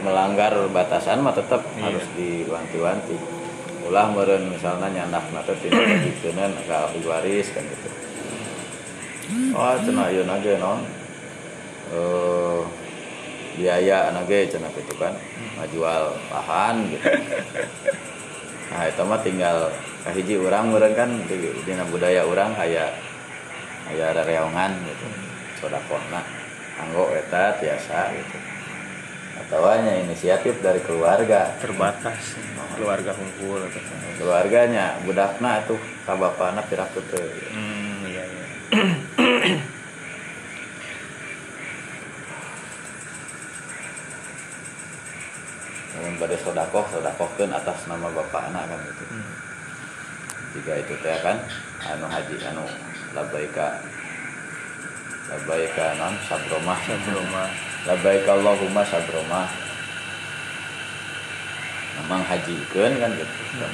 melanggar 0.00 0.56
batasan 0.72 1.20
mah 1.20 1.36
tetap 1.36 1.60
Iya. 1.76 1.84
harus 1.92 2.04
diwanti-wanti 2.16 3.16
ulah 3.88 4.12
meureun 4.12 4.52
misalnya 4.52 4.92
nyandak 4.92 5.24
na 5.32 5.40
teh 5.42 5.56
tidak 5.64 5.80
dikeuneun 6.04 6.52
ke 6.60 6.74
ahli 6.76 7.00
waris 7.08 7.48
kan 7.56 7.64
gitu. 7.64 7.88
Oh 9.56 9.72
cenah 9.80 10.12
ieu 10.12 10.24
ge 10.44 10.54
non? 10.60 10.84
Eh 11.92 12.60
biaya 13.56 14.12
nage 14.12 14.52
cenah 14.52 14.68
gitu 14.76 14.92
kan 15.00 15.16
ngajual 15.56 16.12
lahan 16.28 16.76
gitu. 16.92 17.08
Nah 18.68 18.84
itu 18.84 19.02
mah 19.08 19.20
tinggal 19.24 19.72
kahiji 20.04 20.36
urang 20.36 20.68
meureun 20.68 20.92
kan 20.92 21.10
di 21.24 21.36
dina 21.64 21.88
budaya 21.88 22.28
urang 22.28 22.52
aya 22.60 22.92
aya 23.88 24.12
rereongan 24.12 24.76
gitu. 24.84 25.06
Sodakona 25.58 26.22
anggo 26.78 27.10
eta 27.16 27.58
tiasa 27.58 28.14
gitu 28.14 28.38
atau 29.48 29.64
hanya 29.64 29.96
inisiatif 30.04 30.60
dari 30.60 30.84
keluarga. 30.84 31.56
Terbatas. 31.56 32.36
Keluarga 32.76 33.10
kumpul 33.16 33.64
keluarganya 34.18 34.98
budakna 35.06 35.62
tuh 35.64 35.78
kabapana 36.02 36.62
piraku 36.66 36.98
teu 37.06 37.22
hmm 37.22 38.02
iya 38.10 38.22
iya. 38.26 38.46
Namun 45.94 46.14
pada 46.18 46.36
sodakoh 46.38 46.84
sodakohkeun 46.90 47.50
atas 47.54 47.86
nama 47.86 48.10
bapak 48.10 48.42
anak 48.50 48.66
kan 48.66 48.78
gitu. 48.86 49.04
Hmm. 49.10 49.32
jika 50.48 50.72
itu 50.80 50.94
teh 51.04 51.18
kan 51.22 51.38
anu 51.86 52.06
haji 52.10 52.34
anu 52.50 52.64
labaika 53.14 53.78
labaika 55.28 55.92
non 56.00 56.16
sabromah 56.24 56.80
rumah 57.12 57.48
labaika 57.84 58.32
Allahumma 58.32 58.82
sabromah 58.88 59.48
memang 62.00 62.24
hajikeun 62.24 62.96
kan 62.96 63.10
gitu. 63.12 63.66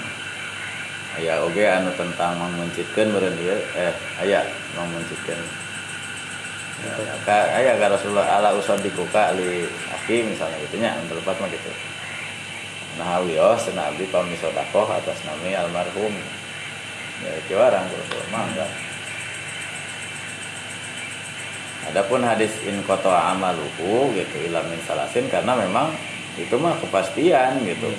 Aya 1.15 1.39
oge 1.47 1.63
anu 1.63 1.95
tentang 1.95 2.35
memuncitkeun 2.43 3.15
meureun 3.15 3.39
ieu 3.39 3.55
eh 3.79 3.95
aya 4.19 4.43
memuncitkeun 4.75 5.39
ya, 6.83 7.15
ka 7.23 7.55
aya 7.55 7.79
ka 7.79 7.87
Rasulullah 7.87 8.27
ala 8.43 8.51
usaddiquka 8.59 9.39
li 9.39 9.63
aki 9.95 10.27
misalnya 10.27 10.59
gitu 10.67 10.83
nya 10.83 10.99
lepat 11.07 11.39
mah 11.39 11.47
gitu. 11.55 11.71
Nah 12.99 13.23
wios 13.23 13.63
cenah 13.63 13.95
abdi 13.95 14.11
pami 14.11 14.35
sedekah 14.43 14.91
atas 14.91 15.23
nami 15.23 15.55
almarhum. 15.55 16.15
Ya 17.23 17.31
itu 17.39 17.55
orang 17.55 17.87
Rasulullah 17.87 18.29
mah 18.35 18.45
enggak 18.51 18.71
Adapun 21.91 22.25
hadis 22.25 22.53
in 22.65 22.81
koto 22.85 23.11
amaluhu 23.11 24.13
gitu 24.17 24.37
ilamin 24.49 24.81
salasin 24.85 25.29
karena 25.29 25.53
memang 25.53 25.93
itu 26.37 26.55
mah 26.57 26.75
kepastian 26.81 27.61
gitu. 27.63 27.91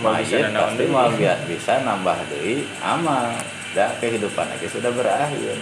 Mayit 0.00 0.48
pasti 0.72 0.84
mau 0.88 1.08
biar 1.12 1.38
bisa 1.46 1.72
nambah 1.84 2.18
deui 2.32 2.64
amal. 2.80 3.32
Da 3.72 3.88
kehidupan 4.00 4.48
lagi 4.52 4.68
sudah 4.68 4.92
berakhir. 4.92 5.56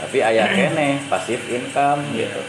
Tapi 0.00 0.18
ayah 0.20 0.48
kene 0.48 1.00
pasif 1.08 1.40
income 1.48 2.00
gitu. 2.16 2.40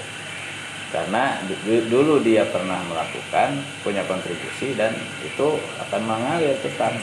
Karena 0.92 1.36
du- 1.44 1.86
dulu 1.92 2.24
dia 2.24 2.48
pernah 2.48 2.80
melakukan 2.88 3.60
punya 3.84 4.08
kontribusi 4.08 4.72
dan 4.80 4.96
itu 5.20 5.60
akan 5.84 6.02
mengalir 6.08 6.56
tetap 6.64 6.96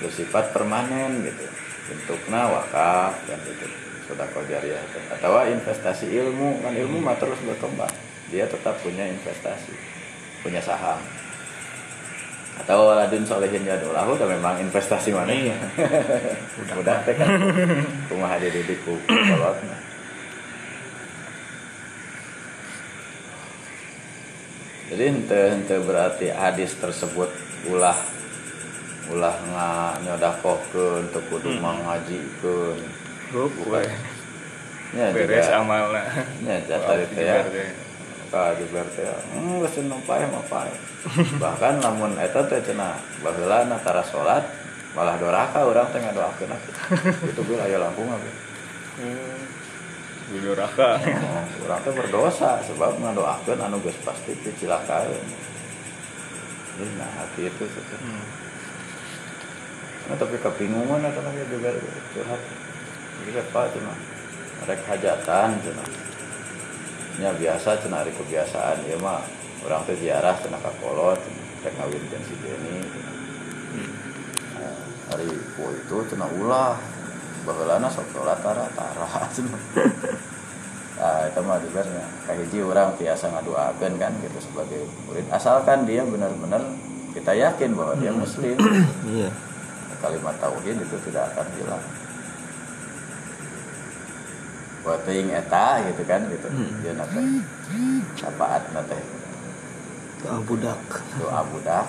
bersifat 0.00 0.52
permanen 0.52 1.24
gitu 1.24 1.44
bentuknya 1.88 2.50
wakaf 2.50 3.16
dan 3.24 3.40
itu 3.48 3.66
sodako 4.06 4.40
jariah. 4.48 4.80
Atau 5.12 5.34
investasi 5.44 6.10
ilmu 6.14 6.62
kan 6.62 6.72
ilmu 6.72 7.02
mah 7.02 7.18
terus 7.18 7.38
berkembang. 7.42 7.92
Dia 8.30 8.46
tetap 8.46 8.78
punya 8.80 9.06
investasi 9.06 9.74
punya 10.46 10.62
saham. 10.62 11.02
Atau 12.56 12.88
waladun 12.88 13.26
solehin 13.26 13.66
yadulahu 13.66 14.16
udah 14.16 14.28
memang 14.30 14.56
investasi 14.62 15.12
mana? 15.12 15.28
Iya. 15.28 15.58
udah 16.64 16.76
udah 16.80 16.96
teh 17.04 17.14
kan? 17.18 17.28
Rumah 18.08 18.30
hadir 18.38 18.54
di 18.54 18.76
ku 18.80 18.96
kolotna 19.06 19.96
jadi 24.86 25.02
ente 25.10 25.40
ente 25.50 25.76
berarti 25.82 26.30
hadis 26.30 26.78
tersebut 26.78 27.30
ulah 27.66 27.98
ulah 29.10 29.36
nga 29.50 29.68
nyodakohkeun 30.02 31.10
teu 31.10 31.22
kudu 31.26 31.50
Hmm. 31.58 31.62
mangajikeun 31.62 32.78
Rup, 32.78 33.05
Bukan. 33.34 33.88
ya 34.94 35.10
beres 35.10 35.50
juga. 35.50 35.58
amal 35.60 35.84
lah. 35.90 36.06
Ya 36.46 36.56
jatah 36.62 36.94
teh 37.10 37.24
ya 37.26 37.42
ka 38.26 38.58
di 38.58 38.66
berte 38.68 39.06
hmm 39.06 39.62
geus 39.62 39.76
nu 39.86 39.96
pae 40.02 40.26
mah 40.26 40.44
pae 40.52 40.72
bahkan 41.38 41.78
lamun 41.78 42.18
eta 42.18 42.42
teh 42.50 42.58
cenah 42.60 42.98
baheula 43.22 43.62
tara 43.80 44.02
salat 44.02 44.42
malah 44.92 45.14
doraka 45.16 45.62
urang 45.62 45.88
teh 45.94 46.02
ngadoakeun 46.02 46.50
aku 46.50 46.70
itu 47.30 47.40
gue 47.40 47.56
aya 47.56 47.78
lampung 47.78 48.10
aku 48.10 48.30
Dulu 50.26 50.58
raka 50.58 50.98
urang 51.62 51.80
teh 51.86 51.92
berdosa 51.94 52.58
sebab 52.66 52.98
ngadoakeun 52.98 53.62
anu 53.62 53.78
geus 53.80 53.98
pasti 54.02 54.34
kecelakaan 54.42 55.06
nah 56.76 57.08
hati 57.08 57.48
itu 57.48 57.64
tuh. 57.64 57.84
Nah, 60.06 60.12
tapi 60.20 60.36
kebingungan 60.36 61.08
atau 61.08 61.24
lagi 61.24 61.40
juga 61.48 61.72
curhat 62.12 62.36
jadi 63.22 63.40
apa 63.40 63.60
cina 63.72 63.92
mereka 64.60 64.84
hajatan 64.92 65.48
cina 65.64 65.84
ya 67.16 67.32
biasa 67.32 67.80
cina 67.80 68.04
hari 68.04 68.12
kebiasaan. 68.12 68.84
Ya 68.84 68.96
mah 69.00 69.24
orang 69.64 69.82
teh 69.88 69.96
ziarah 69.96 70.36
cina 70.40 70.60
ka 70.60 70.72
kolot 70.80 71.20
rek 71.64 71.72
ngawinkeun 71.80 72.22
si 72.28 72.34
Denny. 72.44 72.76
Nah, 74.56 74.76
hari 75.12 75.28
po 75.56 75.72
itu 75.72 75.96
cina 76.12 76.28
ulah. 76.28 76.76
Baheulana 77.46 77.86
sok 77.86 78.10
sholat 78.10 78.42
tara 78.42 78.66
tara 78.74 79.06
nah 80.96 81.28
itu 81.28 81.40
mah 81.44 81.60
juga 81.60 81.84
kahiji 82.24 82.58
orang 82.64 82.90
biasa 82.96 83.28
ngaduakeun 83.30 83.94
kan 84.02 84.12
gitu 84.18 84.38
sebagai 84.42 84.82
murid. 85.06 85.28
Asalkan 85.30 85.86
dia 85.86 86.02
benar-benar 86.02 86.58
kita 87.14 87.36
yakin 87.38 87.76
bahwa 87.78 87.94
dia 88.02 88.10
muslim. 88.10 88.58
Iya. 89.06 89.30
Kalimat 90.02 90.36
tauhid 90.42 90.76
itu 90.76 90.96
tidak 91.06 91.32
akan 91.32 91.46
hilang 91.54 91.84
buat 94.86 95.02
ting 95.02 95.34
eta 95.34 95.82
gitu 95.82 96.02
kan 96.06 96.22
gitu. 96.30 96.46
Hmm. 96.46 96.70
dia 96.78 96.94
nate 96.94 97.18
syafaat 98.14 98.62
nate 98.70 98.94
doa 100.22 100.38
budak. 100.46 100.78
Doa 101.18 101.42
budak. 101.50 101.86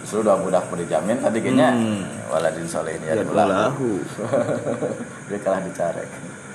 Justru 0.00 0.24
doa 0.24 0.40
budak 0.40 0.64
mau 0.72 0.80
dijamin 0.80 1.20
tadi 1.20 1.38
kayaknya. 1.44 1.68
Hmm. 1.76 2.02
waladin 2.32 2.64
solehin 2.64 3.04
ya 3.04 3.12
ya 3.12 3.28
ulah 3.28 3.44
lahu 3.44 4.00
dia 5.28 5.38
kalah 5.44 5.60
dicarek. 5.60 6.08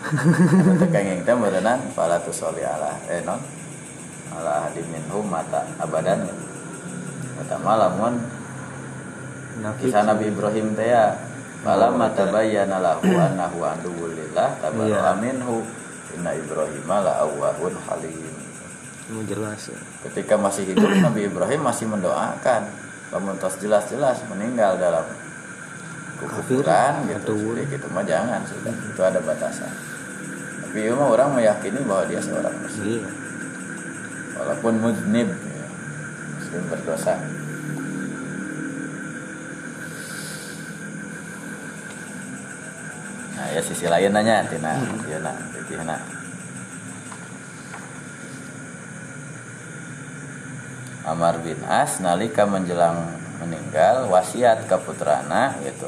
Anu 0.09 1.21
teh 1.21 1.35
berenang 1.37 1.79
fala 1.93 2.17
tu 2.25 2.33
soli 2.33 2.65
ala. 2.65 2.97
Eh 3.05 3.21
non? 3.21 3.37
Ala 4.33 4.65
hadim 4.65 4.89
minhum 4.89 5.29
mata 5.29 5.69
abadan. 5.77 6.25
Kata 7.37 7.61
malamun 7.61 8.17
Nafik 9.57 9.89
kisah 9.89 10.05
Nabi 10.05 10.33
Ibrahim 10.33 10.73
teh 10.73 10.89
ya 10.89 11.13
fala 11.67 11.91
mata 11.91 12.23
bayyana 12.31 12.79
lahu 12.79 13.11
annahu 13.11 13.59
aduwwulillah 13.59 14.63
tabarra'a 14.63 15.19
Iya. 15.19 15.19
minhu. 15.19 15.67
Inna 16.15 16.31
Ibrahim 16.31 16.87
la 16.87 17.27
awwahun 17.27 17.75
halim. 17.83 18.31
Mau 19.11 19.23
jelas 19.27 19.67
ya. 19.67 19.75
ketika 20.07 20.39
masih 20.39 20.63
hidup 20.71 20.87
Nabi 21.03 21.27
Ibrahim 21.27 21.61
masih 21.67 21.91
mendoakan. 21.91 22.63
Namun 23.11 23.35
jelas-jelas 23.59 24.23
meninggal 24.31 24.79
dalam 24.79 25.03
kufuran 26.17 27.07
gitu. 27.11 27.35
sudah 27.35 27.65
gitu 27.67 27.87
mah 27.91 28.03
jangan 28.07 28.41
sudah. 28.47 28.71
Itu 28.71 29.01
ada 29.03 29.19
batasan. 29.19 29.71
Tapi 30.63 30.87
ya 30.87 30.95
mah 30.95 31.11
orang 31.11 31.35
meyakini 31.35 31.83
bahwa 31.83 32.03
dia 32.07 32.23
seorang 32.23 32.55
muslim. 32.63 33.03
Iya. 33.03 33.11
Walaupun 34.37 34.73
mudnib 34.79 35.29
ya, 35.35 35.65
muslim 36.39 36.61
berdosa 36.71 37.15
nah 43.37 43.47
ya 43.53 43.61
sisi 43.61 43.85
lain 43.85 44.09
nanya 44.09 44.41
tina. 44.49 44.73
Ya 45.05 45.21
nak. 45.21 45.37
Nah 45.85 46.01
Amar 51.07 51.39
bin 51.39 51.55
As 51.63 52.03
nalika 52.03 52.43
menjelang 52.43 53.15
meninggal 53.39 54.11
wasiat 54.11 54.67
ke 54.67 54.75
putrana 54.83 55.55
gitu. 55.63 55.87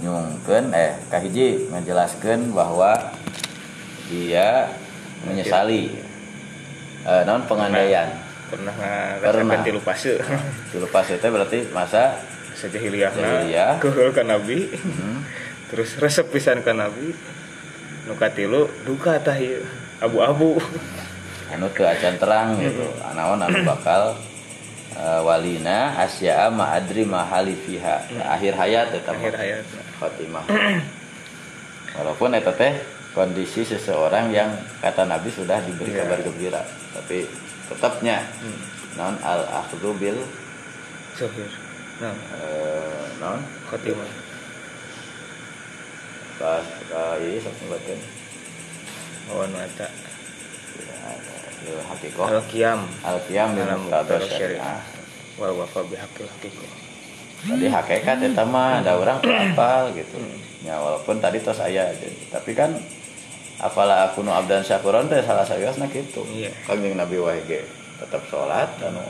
Nyungkeun 0.00 0.72
eh 0.72 0.96
kahiji 1.12 1.68
menjelaskan 1.68 2.56
bahwa 2.56 2.96
dia 4.08 4.72
menyesali 5.28 6.00
eh, 7.04 7.22
non 7.28 7.44
pengandaian. 7.44 8.08
Pernah 8.48 8.72
Pernah. 9.20 9.60
tilu 9.60 9.76
fase 9.84 10.16
dulu 10.72 10.88
pas 10.88 11.04
itu 11.04 11.20
berarti 11.20 11.68
masa 11.68 12.16
sajahiliyahna 12.56 13.44
Jahiliyah. 13.44 13.76
keheul 13.76 14.08
ka 14.16 14.24
nabi. 14.24 14.72
Hmm, 14.72 15.20
terus 15.68 15.96
resep 16.00 16.26
pisan 16.32 16.64
ka 16.64 16.72
nabi 16.72 17.12
nu 18.08 18.16
katilu 18.16 18.68
duka 18.88 19.20
tah 19.20 19.36
ieu 19.36 19.64
abu-abu. 20.00 20.56
Anu 21.52 21.64
teu 21.72 21.88
acan 21.88 22.20
terang 22.20 22.60
gitu. 22.60 22.84
Anaon 23.00 23.40
anu 23.40 23.64
bakal 23.64 24.12
eh, 25.00 25.20
walina 25.24 25.96
asya'a 25.96 26.52
ma'adri 26.52 27.08
mahali 27.08 27.56
fiha. 27.56 28.04
Akhir 28.28 28.52
hayat 28.52 28.92
eta 28.92 29.12
mah. 29.12 29.16
akhir 29.16 29.34
hayat. 29.40 29.64
Fatimah. 29.96 30.44
Walaupun 31.96 32.36
itu 32.36 32.52
teh 32.52 32.72
kondisi 33.16 33.64
seseorang 33.64 34.28
yang 34.28 34.52
kata 34.84 35.08
Nabi 35.08 35.32
sudah 35.32 35.64
diberi 35.64 35.96
Iya. 35.96 36.04
kabar 36.04 36.20
gembira, 36.20 36.60
tapi 36.92 37.24
tetapnya. 37.72 38.20
Hmm. 38.44 38.78
non 38.98 39.14
al 39.22 39.46
akhdhu 39.46 39.94
bil 39.94 40.18
Sohir 41.14 41.46
nah 42.02 42.14
eh, 42.14 43.06
non 43.22 43.38
khotimah 43.70 44.10
pas 46.38 46.64
ini 47.18 47.42
sok 47.42 47.54
nyebutin 47.66 48.00
awan 49.28 49.50
mata 49.50 49.90
ya, 51.66 51.82
hakikoh 51.90 52.26
al 52.30 52.42
qiyam 52.46 52.80
al 53.02 53.18
bil 53.26 53.34
dalam 53.58 53.82
muqtadah 53.84 54.22
syariah. 54.30 54.80
wal 55.38 55.54
wafa 55.58 55.82
bihaqil 55.86 56.30
haqiqah 56.30 56.88
Tadi 57.38 57.70
hakikat 57.70 58.18
eta 58.18 58.42
mah 58.42 58.82
ada 58.82 58.98
orang 58.98 59.22
tuh 59.22 59.30
apal 59.30 59.94
gitu. 59.94 60.18
Ya 60.66 60.74
walaupun 60.82 61.22
tadi 61.22 61.38
tos 61.38 61.62
aya 61.62 61.86
aja. 61.86 62.08
Tapi 62.34 62.50
kan 62.50 62.74
apalah 63.62 64.10
aku 64.10 64.26
nu 64.26 64.34
abdan 64.34 64.66
syakuron 64.66 65.06
teh 65.06 65.22
salah 65.22 65.46
sawiosna 65.46 65.86
gitu. 65.86 66.26
Iya. 66.26 66.50
Kanjeng 66.66 66.98
Nabi 66.98 67.22
wae 67.22 67.38
ge 67.46 67.62
tetap 68.02 68.26
sholat 68.26 68.66
anu 68.82 69.06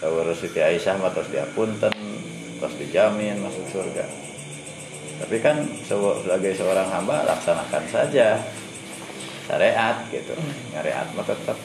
Saur 0.00 0.24
Siti 0.32 0.62
Aisyah 0.62 0.94
mah 1.02 1.12
tos 1.12 1.28
diapunten, 1.28 1.92
tos 2.62 2.74
dijamin 2.80 3.36
masuk 3.44 3.66
surga. 3.76 4.27
Tapi 5.18 5.36
kan 5.42 5.66
sebagai 5.82 6.54
seorang 6.54 6.88
hamba 6.94 7.26
laksanakan 7.26 7.84
saja 7.90 8.38
syariat 9.50 9.96
gitu. 10.14 10.34
Syariat 10.70 11.08
mah 11.16 11.26
tetap 11.26 11.58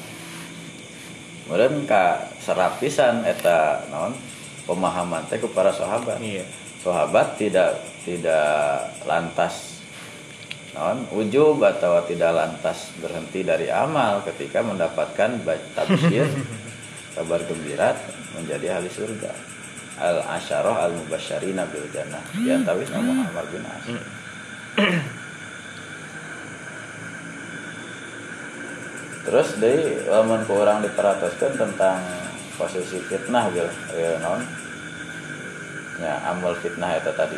Kemudian 1.44 1.84
ka 1.84 2.24
serapisan 2.40 3.28
eta 3.28 3.84
non 3.92 4.16
pemahaman 4.64 5.28
teh 5.28 5.44
para 5.52 5.76
sahabat. 5.76 6.16
iya 6.24 6.48
Sahabat 6.80 7.36
tidak 7.36 7.84
tidak 8.08 8.80
lantas 9.04 9.84
non 10.72 11.04
ujub 11.12 11.60
atau 11.62 12.00
tidak 12.08 12.32
lantas 12.32 12.96
berhenti 12.98 13.44
dari 13.44 13.68
amal 13.68 14.24
ketika 14.24 14.64
mendapatkan 14.64 15.44
tafsir 15.76 16.26
kabar 17.20 17.44
gembira 17.44 17.92
menjadi 18.40 18.80
ahli 18.80 18.90
surga. 18.90 19.32
Al 20.02 20.26
asyarah 20.26 20.90
al 20.90 20.94
mubasyarina 20.98 21.70
bil 21.70 21.86
jannah. 21.94 22.22
Di 22.34 22.50
antawis 22.50 22.90
nama 22.90 23.14
Muhammad 23.14 23.46
bin 23.54 23.64
As. 23.66 23.86
Terus 29.24 29.48
dari 29.56 30.04
lamun 30.10 30.44
ku 30.44 30.60
orang 30.60 30.84
diperatoskan 30.84 31.56
tentang 31.56 32.02
posisi 32.60 33.00
fitnah 33.08 33.48
gitu, 33.56 33.72
ya 33.96 34.20
non. 34.20 34.42
Ya 36.02 36.20
amal 36.28 36.58
fitnah 36.60 36.98
itu 37.00 37.12
tadi 37.16 37.38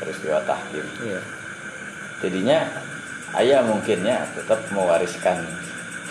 peristiwa 0.00 0.40
tahkim. 0.48 0.86
iya 1.04 1.20
Jadinya 2.24 2.58
ayah 3.36 3.60
mungkinnya 3.66 4.24
tetap 4.32 4.64
mewariskan 4.72 5.44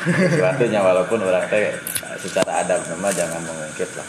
sesuatunya 0.03 0.79
walaupun 0.79 1.19
orang 1.25 1.47
teh 1.49 1.73
secara 2.21 2.63
adab 2.63 2.79
nama 2.87 3.09
jangan 3.11 3.41
mengungkit 3.43 3.89
lah. 3.97 4.07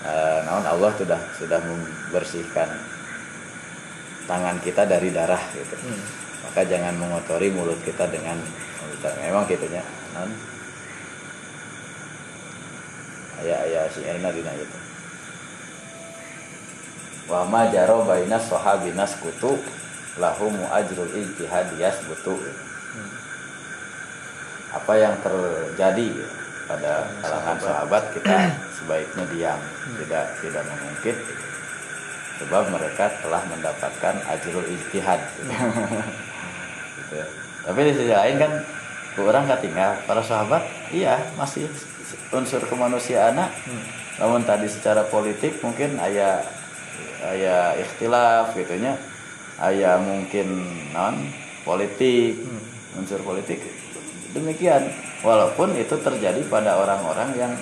Eh, 0.00 0.38
namun 0.48 0.64
Allah 0.64 0.90
sudah 0.96 1.20
sudah 1.36 1.60
membersihkan 1.60 2.68
tangan 4.24 4.56
kita 4.64 4.88
dari 4.88 5.12
darah 5.12 5.40
gitu. 5.52 5.76
Hmm. 5.76 6.00
Maka 6.48 6.64
jangan 6.64 6.96
mengotori 6.96 7.52
mulut 7.52 7.76
kita 7.84 8.08
dengan 8.08 8.40
memang 9.20 9.44
gitunya. 9.44 9.84
Non 10.16 10.50
ayah-ayah 13.40 13.88
si 13.88 14.00
Erna 14.04 14.28
dina 14.32 14.52
gitu. 14.52 14.78
Wa 17.30 17.46
ma 17.48 17.70
jaro 17.72 18.04
baina 18.04 18.36
sahabinas 18.36 19.16
kutu 19.20 19.56
lahu 20.20 20.52
muajrul 20.52 21.08
ijtihad 21.08 21.76
yasbutu. 21.80 22.36
Apa 24.70 24.92
yang 24.98 25.18
terjadi 25.24 26.14
pada 26.70 27.10
kalangan 27.18 27.58
sahabat 27.58 28.02
kita 28.14 28.36
sebaiknya 28.78 29.24
diam, 29.34 29.60
tidak 29.98 30.26
tidak 30.38 30.62
mengungkit 30.70 31.16
sebab 32.38 32.70
mereka 32.70 33.10
telah 33.18 33.42
mendapatkan 33.50 34.14
ajrul 34.30 34.66
ijtihad. 34.70 35.18
Gitu 37.00 37.14
ya. 37.18 37.26
Tapi 37.66 37.78
di 37.90 37.92
sisi 37.96 38.14
lain 38.14 38.36
kan 38.38 38.52
orang 39.18 39.50
ketinggal 39.50 39.98
para 40.06 40.22
sahabat 40.22 40.62
iya 40.94 41.18
masih 41.34 41.66
unsur 42.30 42.62
kemanusiaan. 42.70 43.34
Namun 44.20 44.46
tadi 44.46 44.70
secara 44.70 45.02
politik 45.10 45.58
mungkin 45.64 45.98
ayah 45.98 46.44
ayah 47.34 47.74
ikhtilaf 47.76 48.54
gitunya 48.54 48.96
ayah 49.60 50.00
mungkin 50.00 50.64
non 50.94 51.20
politik 51.66 52.40
unsur 52.96 53.20
politik 53.20 53.60
demikian. 54.32 54.90
Walaupun 55.20 55.76
itu 55.76 55.94
terjadi 56.00 56.40
pada 56.48 56.80
orang-orang 56.80 57.30
yang 57.36 57.52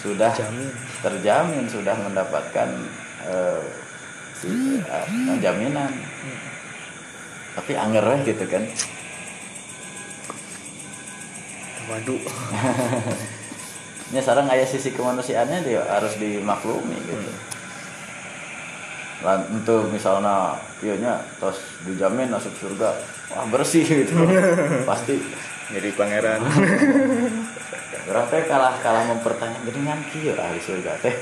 sudah 0.00 0.32
Jamin. 0.32 0.72
terjamin 1.04 1.64
sudah 1.68 1.92
mendapatkan 1.92 2.68
eh, 3.28 3.62
si, 4.32 4.80
eh, 4.80 5.36
jaminan. 5.44 5.92
Tapi 7.56 7.72
anger 7.76 8.04
gitu 8.24 8.44
kan. 8.48 8.64
Waduh. 11.90 12.22
Ini 14.14 14.20
sekarang 14.24 14.46
ayah 14.54 14.68
sisi 14.68 14.94
kemanusiaannya 14.94 15.58
dia 15.66 15.82
harus 15.84 16.14
dimaklumi 16.16 16.96
gitu. 17.02 17.30
Lan 19.20 19.44
untuk 19.52 19.90
misalnya 19.92 20.56
nya 20.80 21.20
tos 21.36 21.60
dijamin 21.84 22.32
masuk 22.32 22.56
surga 22.56 22.94
wah 23.34 23.44
bersih 23.52 23.84
gitu. 23.84 24.16
Pasti 24.88 25.18
jadi 25.70 25.88
pangeran 25.94 26.40
Orang 28.10 28.26
teh 28.26 28.42
kalah 28.42 28.74
kalah 28.82 29.06
mempertanyakan 29.06 29.70
dengan 29.70 30.02
kieu 30.10 30.34
ahli 30.34 30.58
surga 30.58 30.98
teh. 30.98 31.14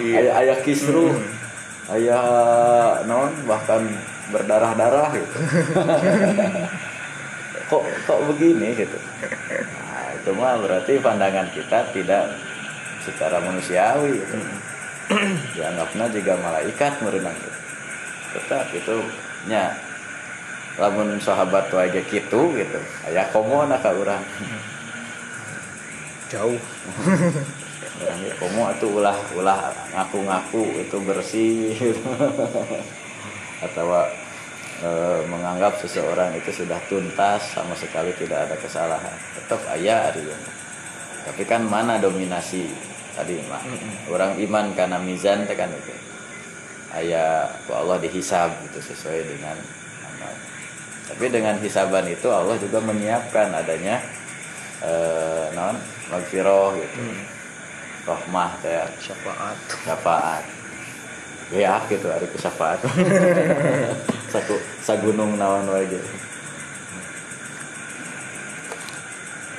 Iya. 0.00 0.32
ayah 0.40 0.58
kisru, 0.64 1.12
ayah 1.92 2.24
non 3.04 3.28
bahkan 3.44 3.84
berdarah-darah 4.32 5.12
gitu. 5.12 5.38
kok 7.68 7.84
kok 8.08 8.20
begini 8.32 8.72
gitu. 8.72 8.96
Nah, 8.96 10.08
itu 10.16 10.30
mah 10.32 10.56
berarti 10.56 10.96
pandangan 10.96 11.52
kita 11.52 11.92
tidak 11.92 12.32
secara 13.04 13.44
manusiawi 13.44 14.24
gitu. 14.24 14.36
Dianggapnya 15.52 16.08
juga 16.16 16.32
malaikat 16.40 16.92
merenang 17.04 17.36
gitu. 17.36 17.60
Tetap 18.40 18.72
itu 18.72 18.96
nya 19.52 19.76
lamun 20.80 21.20
sahabat 21.20 21.68
wae 21.72 21.92
gitu 21.92 22.40
gitu. 22.56 22.80
Aya 23.08 23.28
komo 23.28 23.64
nak 23.68 23.84
urang. 23.84 24.24
Jauh. 26.32 26.56
Orang 28.02 28.20
komo 28.40 28.62
atuh 28.72 28.90
ulah 28.98 29.18
ulah 29.36 29.60
ngaku-ngaku 29.92 30.64
itu 30.80 30.96
bersih 31.04 31.76
atau 33.62 33.94
e, 34.82 34.90
menganggap 35.28 35.78
seseorang 35.78 36.34
itu 36.34 36.50
sudah 36.50 36.80
tuntas 36.88 37.52
sama 37.52 37.76
sekali 37.76 38.10
tidak 38.16 38.48
ada 38.48 38.56
kesalahan. 38.56 39.16
Tetap 39.38 39.60
ayah 39.76 40.08
ada 40.08 40.34
tapi 41.22 41.46
kan 41.46 41.62
mana 41.62 42.02
dominasi 42.02 42.66
tadi 43.14 43.38
mah? 43.46 43.62
Orang 44.10 44.40
iman 44.40 44.74
karena 44.74 44.98
mizan 44.98 45.46
teh 45.46 45.54
kan 45.54 45.70
itu. 45.70 45.94
Ayah 46.92 47.48
Allah 47.70 47.96
dihisab 48.02 48.50
gitu 48.68 48.92
sesuai 48.92 49.24
dengan 49.24 49.56
amal 50.04 50.51
tapi 51.08 51.24
dengan 51.32 51.58
hisaban 51.58 52.06
itu 52.06 52.28
Allah 52.30 52.54
juga 52.58 52.78
menyiapkan 52.78 53.50
adanya 53.50 53.98
eh, 54.84 55.46
non 55.56 55.76
magfiroh 56.12 56.76
gitu. 56.76 56.98
Hmm. 57.00 57.20
rahmah 58.02 58.50
teh. 58.62 58.82
Syafaat. 58.98 59.56
Syafaat. 59.86 60.44
Ya 61.52 61.76
gitu 61.84 62.08
ada 62.08 62.24
syafaat 62.40 62.80
saku 64.32 64.56
sagunung 64.80 65.36
naon 65.36 65.68
wae 65.68 65.84
gitu. 65.84 66.08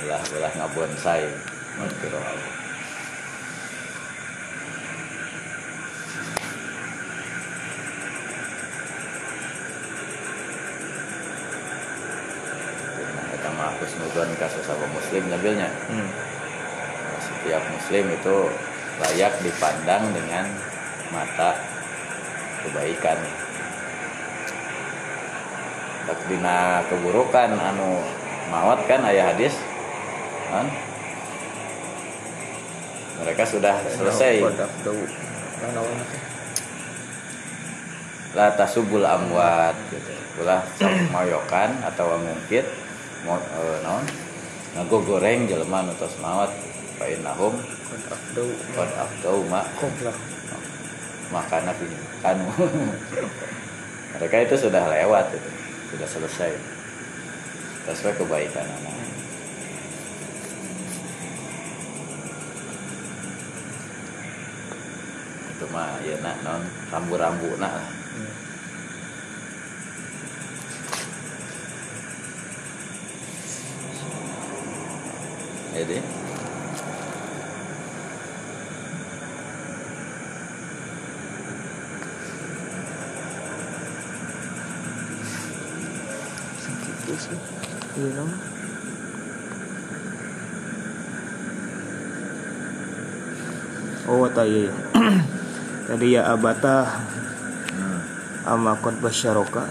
Ulah 0.01 0.17
ulah 0.33 0.51
ngabonsai 0.57 1.29
magfiroh 1.77 2.17
Allah 2.17 2.51
Nah, 13.13 13.25
kita 13.37 13.49
mah 13.53 13.69
husnudon 13.77 14.29
kasus 14.41 14.65
apa 14.65 14.85
muslim 15.13 15.29
nabilnya 15.29 15.69
hmm. 15.69 16.09
setiap 17.21 17.61
muslim 17.69 18.09
itu 18.17 18.49
layak 18.97 19.37
dipandang 19.45 20.09
dengan 20.09 20.49
mata 21.13 21.53
kebaikan. 22.65 23.21
Tak 26.09 26.17
dina 26.25 26.81
keburukan 26.89 27.53
anu 27.53 28.01
mawat 28.49 28.89
kan 28.89 29.05
ayah 29.05 29.37
hadis. 29.37 29.53
Kan? 30.49 30.65
Mereka 33.21 33.43
sudah 33.45 33.85
selesai. 33.93 34.49
Wadah, 34.49 34.69
dau. 34.81 34.97
Nah, 34.97 35.85
la 38.33 38.47
tasubul 38.57 39.05
amwat 39.05 39.77
gitu. 39.93 40.41
Ulah 40.41 40.65
sok 40.81 40.89
moyokan 41.13 41.85
atau 41.85 42.17
mungkin 42.17 42.65
eh, 42.65 43.77
naon 43.85 44.22
ngago 44.73 44.97
goreng 45.05 45.45
jelema 45.45 45.85
nu 45.85 45.93
tos 45.97 46.17
mawat. 46.21 46.49
Fa 46.97 47.05
innahum 47.09 47.57
Qad 48.73 48.89
afdau. 48.97 49.45
ma 49.49 49.61
makan 51.33 51.69
api 51.69 51.85
anu. 52.21 52.45
Mereka 54.13 54.35
itu 54.45 54.55
sudah 54.69 54.85
lewat 54.85 55.33
itu. 55.33 55.49
Sudah 55.93 56.07
selesai. 56.09 56.51
Sesuai 57.89 58.13
kebaikan 58.15 58.65
anak 58.65 58.93
itu 65.53 65.65
mah 65.71 65.95
ya 66.03 66.15
nak 66.19 66.37
non. 66.43 66.61
Rambu-rambu 66.91 67.55
nak 67.55 67.71
lah 67.79 68.02
jadi 75.73 75.97
Gitu 87.03 87.19
sih. 87.19 87.37
Iya. 87.99 88.23
Oh, 94.07 94.27
tadi 94.31 94.71
tadi 95.87 96.07
ya 96.15 96.31
abata 96.31 97.03
ama 98.43 98.75
qad 98.79 98.99
basyaroka 98.99 99.63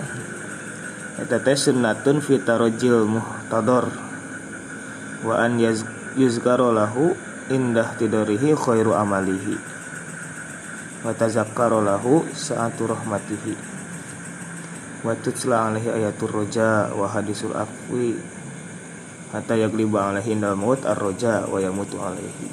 eta 1.20 1.36
teh 1.40 1.56
sunnatun 1.56 2.24
fi 2.24 2.40
tarajil 2.40 3.04
muhtadar 3.04 3.92
wa 5.20 5.34
an 5.38 5.60
yaz, 5.60 5.84
yuzkaro 6.16 6.72
lahu 6.72 7.12
indah 7.48 7.96
tidarihi 7.96 8.56
khairu 8.56 8.96
amalihi. 8.96 9.56
Wa 11.02 11.10
lahu 11.82 12.22
sa'atu 12.30 12.86
rahmatihi. 12.86 13.54
Wa 15.02 15.18
tutsla 15.18 15.72
alaihi 15.72 15.90
ayatul 15.90 16.30
roja 16.30 16.94
wa 16.94 17.10
hadisul 17.10 17.56
afwi. 17.58 18.14
Hatta 19.34 19.58
yagliba 19.58 20.12
alaihi 20.12 20.38
indal 20.38 20.54
maut 20.54 20.84
ar-roja 20.86 21.48
wa 21.48 21.58
yamutu 21.58 21.98
alaihi. 21.98 22.46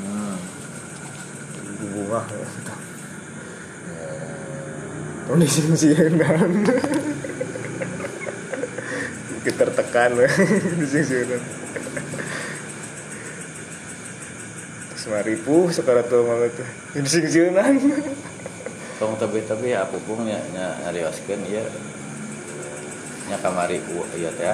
Hmm. 0.00 0.36
bunga 1.78 2.24
ya 2.32 2.48
kondisi 5.28 5.92
sienan 15.08 15.24
semaribu 15.24 15.72
sekarang 15.72 16.04
tuh 16.04 16.20
banget 16.28 16.52
kondisi 16.92 17.24
sienan 17.32 17.80
tong 19.00 19.16
tapi 19.16 19.40
tapi 19.48 19.72
aku 19.72 19.96
pun 20.04 20.28
nya 20.28 20.36
nya 20.52 20.76
ngarioskeun 20.84 21.48
ieu 21.48 21.64
nya 23.32 23.36
kamari 23.40 23.80
u 23.88 24.04
ieu 24.12 24.28
teh 24.36 24.52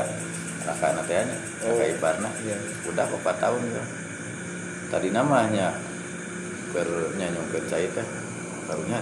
anak 0.64 1.04
teh 1.10 1.18
nya 1.26 1.36
Oh. 1.64 1.80
kakak 1.80 1.96
iparna. 1.96 2.28
Iya. 2.44 2.60
udah 2.92 3.08
4 3.08 3.40
tahun 3.40 3.62
ya. 3.72 3.84
Tadi 4.92 5.08
namanya 5.16 5.72
ber 6.76 6.88
nyanyongkeun 7.16 7.64
cai 7.72 7.88
teh 7.88 8.06
karunya 8.68 9.00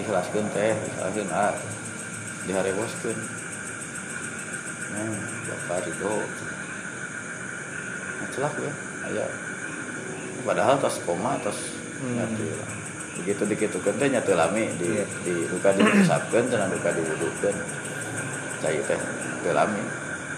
ikhlaskeun 0.00 0.46
teh 0.56 0.72
ikhlaskeun 0.72 1.28
ah 1.28 1.52
dihareboskeun 2.48 3.18
hmm, 4.88 5.16
bapak 5.52 5.84
ridho 5.84 6.16
nah, 8.24 8.28
celak 8.32 8.54
ya 8.56 8.72
aya 9.04 9.26
padahal 10.42 10.76
tos 10.78 11.00
koma 11.04 11.36
tos 11.40 11.58
Hmm. 11.94 12.18
nyatu 12.20 12.44
begitu 13.22 13.42
dikitukeun 13.46 13.96
teh 13.96 14.10
nyatu 14.10 14.34
lami 14.34 14.66
di 14.76 14.98
Iya. 14.98 15.06
di 15.24 15.46
duka 15.46 15.70
diusapkeun 15.72 16.50
cenah 16.50 16.68
duka 16.68 16.90
diwudukeun 16.90 17.56
cai 18.60 18.76
teh 18.82 18.98
teu 19.40 19.52
lami 19.54 19.80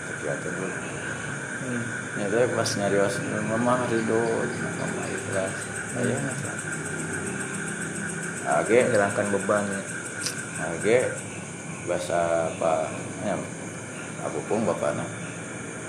kegiatan 0.06 0.52
dulu 0.52 0.68
Hmm. 1.66 1.82
Ya 2.20 2.26
teh 2.30 2.44
pas 2.54 2.70
nyarios 2.78 3.16
mama 3.48 3.82
ridho, 3.90 4.22
mama 4.78 5.02
ikhlas. 5.10 5.54
Aya 5.98 6.16
Age, 8.46 8.78
menghilangkan 8.86 9.26
beban 9.34 9.64
ya. 9.66 9.80
age 10.70 10.98
bahasa 11.90 12.46
apa? 12.54 12.86
Ya, 13.26 13.34
aku 14.22 14.38
pun 14.46 14.62
bapakna. 14.62 15.02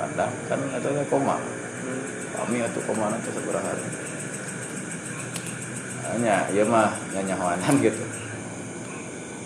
Pandang 0.02 0.34
kan 0.50 0.58
teh 0.82 1.06
koma. 1.06 1.38
Kami 2.38 2.62
atuh 2.62 2.84
koma 2.86 3.10
nanti 3.10 3.30
sabaraha. 3.34 3.74
Hanya, 6.08 6.48
ieu 6.54 6.66
mah 6.70 6.94
nyanyahoanan 7.12 7.76
gitu. 7.86 8.04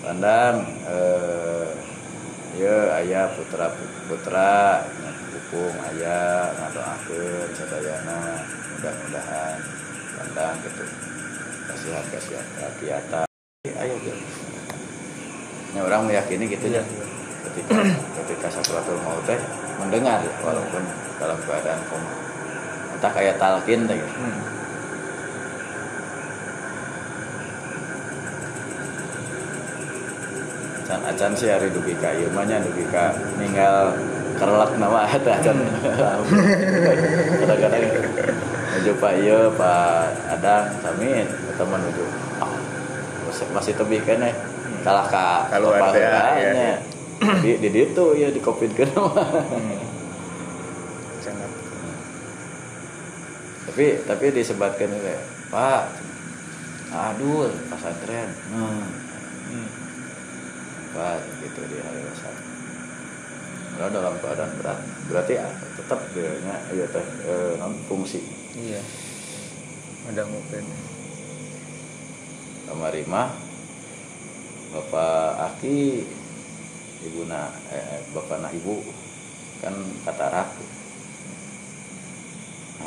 Pandang 0.03 0.61
eh 0.85 1.69
ieu 2.59 2.80
aya 2.91 3.31
putra 3.34 3.72
putra 4.11 4.84
hukum 5.31 5.73
ayah 5.95 6.51
ngadoakeun 6.59 7.49
sadayana 7.55 8.43
mudah-mudahan 8.76 9.57
pandang 10.19 10.55
gitu. 10.68 10.84
Kasihan 11.72 12.05
kasihan 12.11 12.45
kiata 12.77 13.31
ayo 13.81 13.95
gitu 14.05 14.22
ya 15.72 15.81
orang 15.81 16.05
meyakini 16.05 16.45
gitu 16.51 16.68
ya 16.69 16.84
ketika 17.47 17.77
ketika 18.22 18.47
sakratul 18.51 18.99
maut 19.01 19.23
teh 19.26 19.39
mendengar 19.80 20.22
walaupun 20.43 20.84
dalam 21.18 21.39
keadaan 21.47 21.81
koma 21.89 22.11
entah 23.02 23.18
kayak 23.18 23.41
talkin 23.41 23.90
teh. 23.90 23.98
Hmm. 23.98 24.38
acan 30.86 31.02
acan 31.10 31.32
sih 31.34 31.49
hari 31.49 31.73
dugi 31.73 31.98
ka 31.98 32.14
ieu 32.14 32.30
mah 32.30 32.45
nya 32.45 32.61
dugi 32.61 32.86
ka 32.94 33.10
ninggal 33.41 33.98
kerlak 34.38 34.78
nama 34.78 35.10
eta 35.10 35.34
acan. 35.34 35.57
Kadang-kadang 37.41 37.90
menuju 38.69 38.91
pak 39.02 39.14
ieu 39.18 39.49
pak 39.57 40.14
adang 40.38 40.69
samin 40.86 41.26
teman 41.57 41.82
menuju 41.82 42.06
ah, 42.38 42.53
masih 43.26 43.45
masih 43.49 43.73
tebih 43.82 44.02
kene 44.06 44.30
kalah 44.86 45.10
ka 45.10 45.49
Keluar 45.49 45.90
teh, 45.90 46.06
ya, 46.06 46.22
ya. 46.38 46.52
nya 46.53 46.73
di 47.41 47.57
di 47.61 47.69
ditu 47.69 48.14
ya 48.14 48.30
di 48.30 48.38
covid 48.38 48.78
Hmm. 48.78 49.90
Tapi 53.72 54.03
tapi 54.03 54.26
disebatkan 54.35 54.91
itu 54.91 55.15
pak 55.48 55.95
aduh 56.91 57.48
pesantren 57.72 58.27
hmm. 58.52 58.84
Hmm. 59.52 59.69
Pak, 60.91 61.23
gitu 61.39 61.64
di 61.72 61.80
hari 61.80 62.03
wasan. 62.03 62.35
Kalau 63.80 63.95
dalam 63.95 64.15
keadaan 64.19 64.52
berat, 64.60 64.80
berarti 65.07 65.39
ya, 65.39 65.48
tetap 65.80 66.03
dia 66.11 66.35
ya 66.76 66.84
teh 66.91 67.06
eh, 67.23 67.56
fungsi. 67.88 68.19
Iya. 68.60 68.84
Ada 70.11 70.27
mungkin. 70.27 70.68
Kamari 72.68 73.03
mah 73.07 73.31
Bapak 74.72 75.56
Aki 75.56 76.03
ibu 77.07 77.27
na 77.27 77.52
eh, 77.72 78.03
bapak 78.15 78.39
na 78.39 78.48
ibu 78.52 78.80
kan 79.60 79.76
katarak 80.07 80.48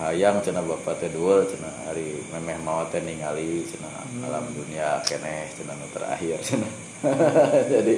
hayang 0.02 0.42
cina 0.42 0.60
bapak 0.64 0.98
teh 0.98 1.10
duel 1.10 1.46
cina 1.46 1.70
hari 1.86 2.18
memeh 2.34 2.58
mau 2.62 2.82
teh 2.90 2.98
ningali 2.98 3.62
cina 3.66 3.86
alam 4.26 4.44
dunia 4.50 4.98
keneh 5.06 5.46
cina 5.54 5.74
nu 5.78 5.86
terakhir 5.94 6.38
cina 6.42 6.68
jadi 7.72 7.96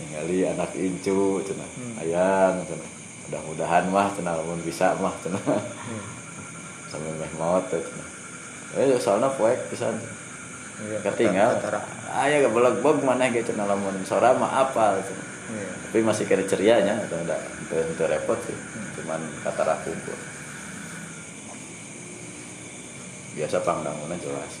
ningali 0.00 0.38
anak 0.48 0.72
incu 0.74 1.42
cina 1.46 1.66
hayang 2.02 2.62
cina 2.66 2.86
mudah-mudahan 3.28 3.84
mah 3.92 4.08
cina 4.14 4.34
lamun 4.34 4.60
bisa 4.66 4.98
mah 4.98 5.14
cina 5.22 5.38
sampai 6.90 7.12
meh 7.16 7.32
mau 7.38 7.62
teh 7.70 7.78
cina 7.78 8.04
eh 8.72 8.96
soalnya 8.96 9.28
poek 9.36 9.68
pisan. 9.68 10.00
Iya, 10.82 10.98
ketinggal. 11.04 11.60
katarak. 11.60 11.84
aya 12.16 12.42
gak 12.42 12.54
belag 12.56 12.80
bog 12.80 13.04
mana 13.04 13.28
gitu 13.28 13.52
nah 13.54 13.68
lamun 13.68 13.92
sora 14.08 14.34
mah 14.34 14.66
apal 14.66 14.98
gitu. 14.98 15.12
Iya. 15.52 15.68
tapi 15.92 15.98
masih 16.00 16.24
kira 16.24 16.42
cerianya 16.48 16.96
atau 17.06 17.20
enggak 17.20 18.08
repot 18.08 18.40
sih 18.48 18.56
cuman 19.12 19.28
kata 19.44 19.68
rakumpul 19.68 20.16
biasa 23.36 23.60
pangdangunnya 23.60 24.16
jelas. 24.24 24.56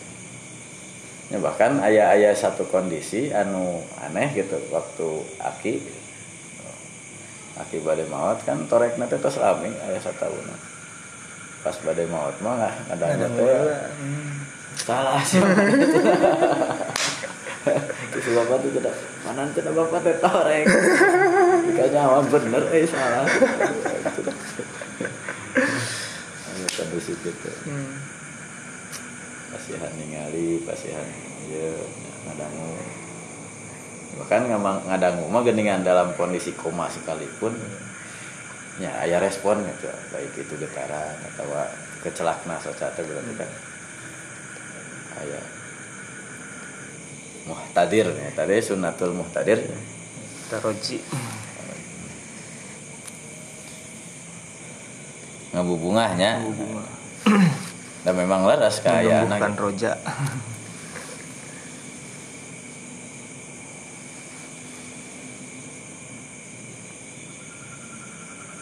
Ya 1.32 1.40
bahkan 1.40 1.80
ayah-ayah 1.80 2.36
satu 2.36 2.68
kondisi 2.68 3.32
anu 3.32 3.80
aneh 4.04 4.28
gitu 4.36 4.60
waktu 4.68 5.08
aki 5.40 5.80
aki 7.64 7.80
badai 7.80 8.04
maut 8.12 8.44
kan 8.44 8.68
torek 8.68 9.00
nanti 9.00 9.16
terus 9.16 9.40
rame 9.40 9.72
ayah 9.72 10.00
satu 10.04 10.28
tahun. 10.28 10.44
Pas 11.64 11.76
badai 11.80 12.04
maut 12.12 12.36
mah 12.44 12.68
nggak 12.92 12.92
ada 12.92 13.08
Ada 13.08 13.28
salah. 14.76 15.24
Sih 15.24 15.40
itu 18.12 18.28
bapak 18.36 18.60
tuh 18.60 18.70
tidak 18.76 18.92
mana 19.24 19.48
tidak 19.54 19.72
bapak 19.72 20.04
teh 20.04 20.12
jika 21.62 21.84
nyawa 21.94 22.18
bener 22.26 22.62
eh 22.74 22.84
salah. 22.86 23.26
Ayo 26.52 26.66
kondisi 26.76 27.12
gitu 27.22 27.50
Hmm. 27.68 27.96
pasihan 29.52 29.92
ningali 30.00 30.64
pasihan 30.64 31.06
iya 31.48 31.76
ngadangu. 32.28 32.72
Bahkan 34.22 34.42
ngamang 34.48 34.78
ngadangu 34.88 35.24
mah 35.28 35.42
geningan 35.44 35.84
dalam 35.84 36.12
kondisi 36.16 36.52
koma 36.56 36.88
sekalipun 36.88 37.52
ya 38.80 38.92
aya 39.04 39.20
respon 39.20 39.60
gitu. 39.64 39.88
Baik 40.12 40.32
itu 40.36 40.54
getaran 40.56 41.16
atau 41.32 41.48
kecelakna 42.00 42.56
soca 42.60 42.92
teh 42.96 43.04
berarti 43.04 43.32
kan. 43.36 43.50
Aya 45.20 45.40
muhtadir 47.48 48.06
ya. 48.08 48.28
Tadi 48.32 48.56
sunnatul 48.60 49.12
muhtadir. 49.16 49.60
Taroji. 50.48 51.00
Ngabubungahnya 55.52 56.40
Bunga. 56.48 56.84
dan 58.08 58.14
memang 58.16 58.48
leres 58.48 58.80
kaya 58.80 59.28
Menumbuhkan 59.28 59.52
roja. 59.60 59.92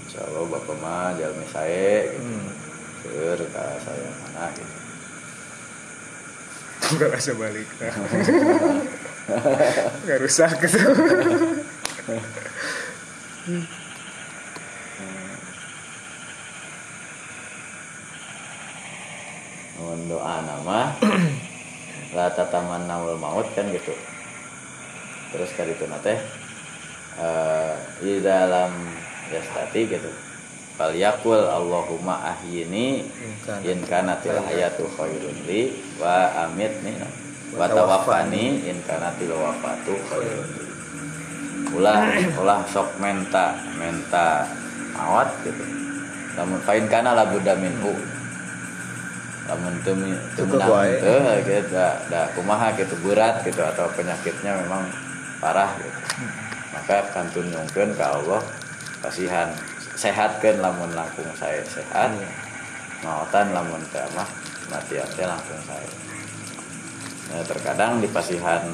Insya 0.04 0.20
Allah 0.26 0.44
bapak 0.50 0.76
mah 0.82 1.14
jalmi 1.16 1.46
saya 1.48 2.10
gitu 2.10 2.20
Hmm. 2.20 2.48
Ka 3.00 3.64
saya 3.80 4.10
mana 4.20 4.52
gitu 4.52 4.74
Enggak 6.90 7.10
bisa 7.16 7.32
balik. 7.38 7.68
Enggak 10.02 10.18
rusak 10.20 10.58
gitu. 10.58 10.80
doa 20.10 20.44
nama. 20.44 20.92
La 22.16 22.26
tataman 22.34 22.90
nawal 22.90 23.14
maut 23.22 23.46
kan 23.54 23.70
gitu. 23.70 23.94
Terus 25.30 25.50
kali 25.54 25.78
itu 25.78 25.86
nate 25.86 26.18
eh 27.20 27.74
di 28.02 28.18
dalam 28.18 28.74
yastati 29.30 29.86
gitu. 29.86 30.10
Fal 30.74 30.90
yakul 30.96 31.38
Allahumma 31.38 32.34
ahyini 32.34 33.06
in 33.62 33.78
kanatil 33.86 34.42
hayatu 34.42 34.90
khairun 34.98 35.38
li 35.46 35.70
wa 36.02 36.34
amitni 36.50 36.98
wa 37.54 37.70
tawaffani 37.70 38.66
in 38.66 38.82
kanatil 38.82 39.38
wafatu 39.38 39.94
khairun 40.10 40.48
li. 40.50 40.64
Ulah 41.78 42.10
ulah 42.42 42.66
sok 42.66 42.98
menta 42.98 43.54
menta 43.78 44.50
awat 44.98 45.30
gitu. 45.46 45.62
Namun 46.34 46.58
fain 46.66 46.90
kana 46.90 47.14
la 47.14 47.30
budda 47.30 47.54
minhu 47.54 47.94
da 52.06 52.30
kumaha 52.38 52.70
gitu 52.78 52.94
berat 53.02 53.42
gitu 53.42 53.60
atau 53.60 53.90
penyakitnya 53.98 54.54
memang 54.62 54.86
parah 55.42 55.74
gitu. 55.78 56.00
Maka 56.70 57.10
kantun 57.10 57.50
nyungkeun 57.50 57.90
ka 57.98 58.14
Allah 58.20 58.42
kasihan. 59.02 59.50
Sehatkeun 60.00 60.64
lamun 60.64 60.96
langkung 60.96 61.28
saya 61.36 61.60
sehat 61.66 62.16
Iya. 62.16 62.28
maotan 63.04 63.52
lamun 63.52 63.80
mah 64.16 64.28
mati 64.72 64.96
teh 64.96 65.26
langsung 65.28 65.60
saya 65.68 65.90
nah, 67.32 67.44
terkadang 67.44 68.00
di 68.00 68.08
pasihan 68.08 68.64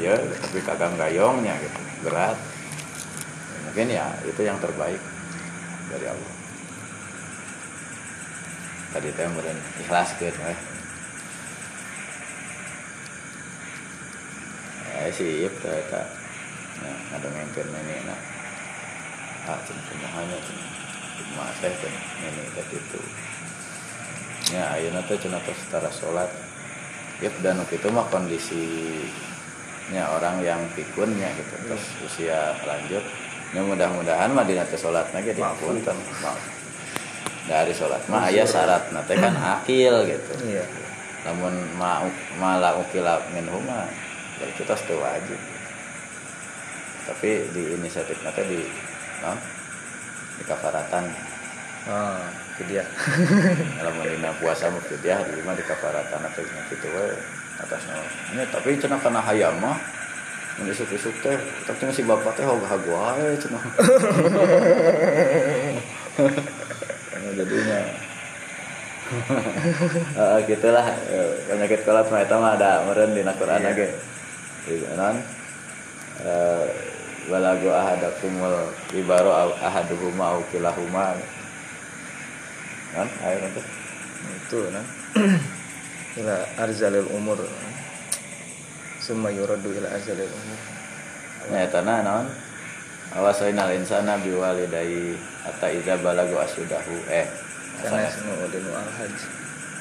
ya 0.00 0.16
tapi 0.16 0.58
kagak 0.64 0.96
gayongnya 0.96 1.52
gitu 1.60 1.80
berat. 2.08 2.36
Mungkin 3.68 3.88
ya 3.92 4.08
itu 4.24 4.40
yang 4.40 4.56
terbaik 4.56 5.00
dari 5.92 6.06
Allah 6.08 6.31
tadi 8.92 9.08
teh 9.16 9.24
meureun 9.24 9.56
ikhlas 9.80 10.12
gitu 10.20 10.40
eh. 10.44 10.58
Eh 14.92 15.08
sih 15.16 15.48
ieu 15.48 15.52
teh 15.64 15.72
eta 15.72 16.04
ya 16.84 16.92
ngadengengkeun 17.10 17.72
nenekna 17.72 18.16
ah 19.48 19.58
cen 19.64 19.78
kumaha 19.88 20.20
cen 20.28 20.58
kumaha 21.32 21.52
teh 21.64 21.72
cen 21.72 21.94
nenek 22.20 22.46
teh 22.52 22.64
kitu 22.68 23.00
ya 24.52 24.76
ayeuna 24.76 25.00
teh 25.08 25.16
cenah 25.16 25.40
tos 25.40 25.56
setara 25.56 25.88
salat 25.88 26.28
ya 27.24 27.32
dan 27.40 27.64
itu 27.64 27.88
mah 27.88 28.04
kondisinya 28.12 30.04
orang 30.12 30.44
yang 30.44 30.60
pikunnya 30.76 31.32
gitu. 31.38 31.54
Terus 31.64 31.84
usia 32.04 32.52
lanjut. 32.68 33.04
Ya 33.52 33.60
mudah-mudahan 33.64 34.32
mah 34.36 34.44
dina 34.44 34.68
teh 34.68 34.76
salatna 34.76 35.24
ge 35.24 35.32
dipunten 35.32 35.96
maaf 36.20 36.51
dari 37.46 37.72
sholat. 37.74 38.02
Mah 38.06 38.30
ayah 38.30 38.46
syarat. 38.46 38.90
Nanti 38.94 39.14
kan 39.18 39.34
akil 39.34 40.06
gitu. 40.06 40.32
Iya. 40.46 40.64
namun 41.22 41.54
ma 41.78 42.02
malah 42.34 42.74
ukila 42.82 43.22
minhu 43.30 43.62
mah 43.62 43.86
berarti 44.42 44.62
tas 44.66 44.82
teu 44.90 44.98
wajib. 44.98 45.38
Tapi 47.06 47.46
di 47.54 47.78
inisiatif 47.78 48.18
nanti 48.26 48.42
di 48.46 48.60
non 49.22 49.38
di 50.38 50.42
kafaratan. 50.46 51.04
Ah. 51.86 52.26
dia. 52.62 52.86
Kalau 53.78 53.90
dina 54.06 54.30
puasa 54.38 54.70
mah 54.70 54.82
dia 55.02 55.18
di 55.26 55.42
mah 55.42 55.54
di 55.54 55.66
kafaratan 55.66 56.26
teh 56.30 56.46
gitu 56.46 56.86
we 56.94 57.10
atasnya 57.58 57.98
ini 58.34 58.46
tapi 58.54 58.78
cenah 58.78 59.02
kana 59.02 59.18
hayam 59.18 59.58
mah 59.58 59.74
mun 60.62 60.70
isuk-isuk 60.70 61.10
teh 61.26 61.34
tapi 61.66 61.90
si 61.90 62.06
bapak 62.06 62.38
teh 62.38 62.46
hoga 62.46 62.66
hagu 62.70 62.86
wae 62.86 63.34
cenah. 63.34 63.62
Nah, 66.22 66.30
uh, 70.16 70.38
gitulah. 70.48 70.86
Penyakit 71.48 71.84
kolot 71.84 72.08
mah 72.08 72.20
eta 72.24 72.36
mah 72.40 72.56
ada 72.56 72.84
meureun 72.88 73.12
dina 73.12 73.32
Quran 73.36 73.60
Iya. 73.62 73.72
ge 73.76 73.88
Di 74.62 74.74
non 74.96 75.16
eh 76.22 76.66
walagu 77.26 77.70
ahadakumul 77.70 78.70
ibaro 78.94 79.54
ahaduhuma 79.60 80.38
au 80.38 80.42
kilahuma. 80.50 81.14
Kan? 82.92 83.08
Ayo 83.26 83.36
nanti. 83.42 83.62
Itu 84.42 84.58
nah. 84.70 84.84
Ila 86.20 86.36
arzalil 86.60 87.08
umur. 87.10 87.40
Summa 89.02 89.32
yuradu 89.32 89.72
ila 89.72 89.88
arzalil 89.90 90.30
umur. 90.30 90.60
Ya 91.50 91.66
tanah 91.66 91.98
non 92.06 92.26
awasainal 93.12 93.72
insana 93.76 94.16
biwalidai 94.20 95.16
hatta 95.44 95.68
iza 95.68 95.98
balagu 96.00 96.38
asyudahu 96.38 96.96
eh 97.12 97.26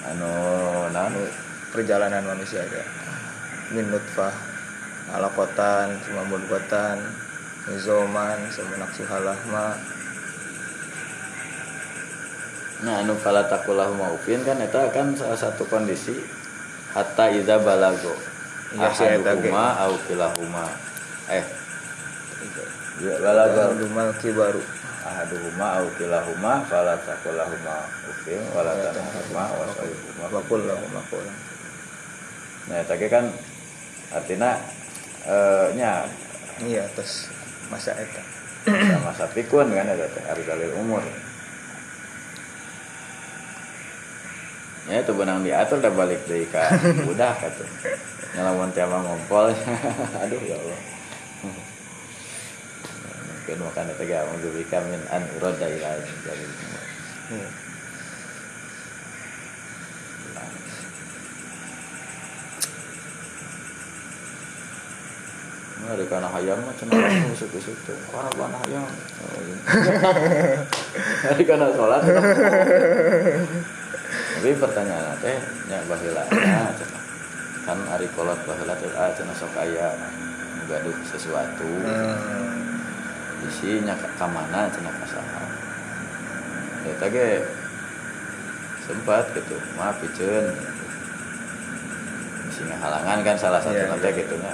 anu 0.09 0.31
non 0.89 1.13
perjalanan 1.69 2.25
manusia 2.25 2.65
ya 2.65 2.83
min 3.71 3.85
nutfah 3.93 4.33
alakotan 5.13 6.01
cuma 6.07 6.25
mudgotan 6.25 6.97
nizoman 7.69 8.39
semenak 8.49 8.89
suhalahma 8.97 9.77
nah 12.81 13.05
anu 13.05 13.13
fala 13.21 13.45
takulahu 13.45 13.93
maufin 13.93 14.41
kan 14.41 14.57
eta 14.57 14.89
kan 14.89 15.13
salah 15.13 15.37
satu 15.37 15.69
kondisi 15.69 16.17
hatta 16.97 17.29
iza 17.29 17.61
Iya, 18.71 18.87
eta 18.87 19.35
ge. 19.35 19.51
ahaduhuma 19.51 19.65
au 19.83 19.93
kilahuma. 20.07 20.63
Eh. 21.27 21.43
Ya 23.03 23.19
balagu 23.19 23.83
dumal 23.83 24.15
kibaru 24.23 24.63
ahaduhuma 25.01 25.81
au 25.81 25.87
kilahuma 25.97 26.61
fala 26.69 26.97
takulahuma 27.01 27.89
ufin 28.09 28.41
wala 28.53 28.73
tanahuma 28.77 29.43
wa 29.49 29.65
sayuhuma 29.73 30.25
bakul 30.29 30.61
lah 30.65 30.77
bakul 30.93 31.25
nah 32.69 32.81
tadi 32.85 33.09
kan 33.09 33.25
artinya 34.11 34.59
eh 35.25 35.67
nya. 35.77 36.05
Iya 36.61 36.85
terus 36.93 37.29
masa 37.73 37.95
eta. 37.97 38.21
Masa 39.01 39.25
pikun 39.33 39.73
kan 39.73 39.87
ada 39.87 40.05
teh 40.05 40.23
arzalil 40.29 40.73
umur. 40.77 41.01
Ya 44.89 45.01
itu 45.01 45.13
benang 45.13 45.41
diatur 45.41 45.77
udah 45.81 45.93
balik 45.93 46.21
dari 46.29 46.45
ke 46.45 46.61
udah 47.09 47.33
kata. 47.33 47.65
Nyelamun 48.37 48.69
tiama 48.73 49.01
ngompol. 49.01 49.49
Aduh 50.25 50.41
ya 50.45 50.57
Allah 50.57 51.00
mungkin 53.51 53.67
makan 53.67 53.91
itu 53.91 54.03
gak 54.07 54.23
mau 54.31 54.39
dibika 54.39 54.79
min 54.87 55.03
an 55.11 55.27
uroda 55.35 55.67
ila 55.67 55.91
jadi 56.23 56.45
Iya. 57.31 57.47
Nah, 65.81 65.95
di 65.99 66.05
kana 66.07 66.27
hayam 66.31 66.59
mah 66.63 66.75
cenah 66.75 66.99
usuk-usuk 67.35 67.75
tuh. 67.87 67.95
Kana 68.11 68.31
kana 68.35 68.57
hayam. 68.67 68.83
Oh, 68.87 69.39
iya. 69.43 69.55
Di 71.39 71.43
kana 71.47 71.71
salat. 71.75 72.03
Tapi 74.39 74.49
pertanyaan 74.59 75.15
teh 75.23 75.39
nya 75.71 75.79
baheula. 75.87 76.23
Kan 77.63 77.79
ari 77.95 78.07
kolot 78.11 78.39
baheula 78.43 78.75
teh 78.75 78.91
ah 78.95 79.11
cenah 79.15 79.35
sok 79.35 79.55
aya 79.55 79.95
gaduh 80.67 80.95
sesuatu. 81.07 81.71
Hmm. 81.87 82.60
Isinya 83.49 83.97
ka 83.97 84.07
ka 84.17 84.25
mana 84.29 84.69
cenah 84.69 84.93
kasaha. 85.01 85.43
Eta 86.85 87.05
ge 87.09 87.41
sempat 88.85 89.25
gitu, 89.33 89.57
maaf 89.77 89.97
piceun. 90.01 90.45
Misi 92.45 92.61
halangan 92.67 93.23
kan 93.23 93.35
salah 93.39 93.61
satu 93.63 93.77
Iya, 93.77 93.89
nanti 93.89 94.09
iya. 94.11 94.19
gitu 94.21 94.35
nya 94.37 94.53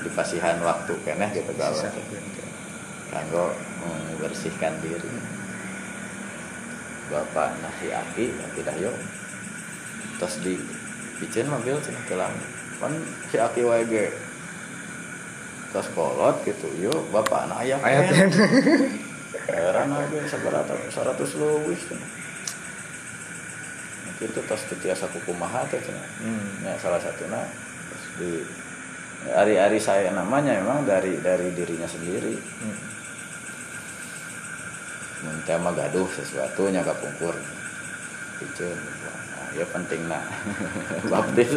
dipasihan 0.00 0.56
waktu 0.64 0.92
keneh 1.04 1.30
gitu 1.36 1.52
kalau 1.56 1.76
Sisa. 1.76 1.92
kanggo 3.12 3.52
membersihkan 3.82 4.74
diri. 4.80 5.12
Bapak 7.10 7.58
nasi 7.58 7.90
aki 7.90 8.30
tidak 8.54 8.76
yuk 8.78 8.94
terus 10.22 10.36
di 10.44 10.54
bikin 11.18 11.50
mobil 11.50 11.74
cenah 11.82 12.04
kelam. 12.06 12.32
Kan 12.78 12.92
si 13.32 13.36
aki 13.36 13.66
wae 13.66 13.82
terus 15.70 15.88
kolot 15.94 16.36
gitu 16.42 16.66
yuk 16.82 16.98
bapak 17.10 17.46
anak 17.46 17.62
ayah 17.62 17.78
Ayat 17.80 18.10
ken. 18.10 18.30
heran 19.46 19.90
aja 19.90 20.18
seberapa 20.26 20.72
seratus 20.90 21.30
cenah 21.86 22.10
itu 24.20 24.36
terus 24.36 24.62
tetiasa 24.68 25.08
kukumaha 25.08 25.64
teh 25.70 25.80
cenah 25.80 26.08
Hmm. 26.20 26.66
ya 26.66 26.74
salah 26.76 27.00
satunya 27.00 27.40
terus 27.88 28.04
di 28.20 28.32
hari-hari 29.30 29.78
saya 29.80 30.12
namanya 30.12 30.60
memang 30.60 30.84
dari 30.84 31.16
dari 31.22 31.54
dirinya 31.56 31.88
sendiri 31.88 32.34
Hmm. 32.60 32.78
mah 35.60 35.72
gaduh 35.72 36.08
sesuatu 36.08 36.68
nya 36.68 36.80
kapungkur 36.80 37.36
itu 38.40 38.64
nah, 38.64 39.19
ya 39.54 39.66
penting 39.66 40.00
nah 40.06 40.22
baptis. 41.10 41.50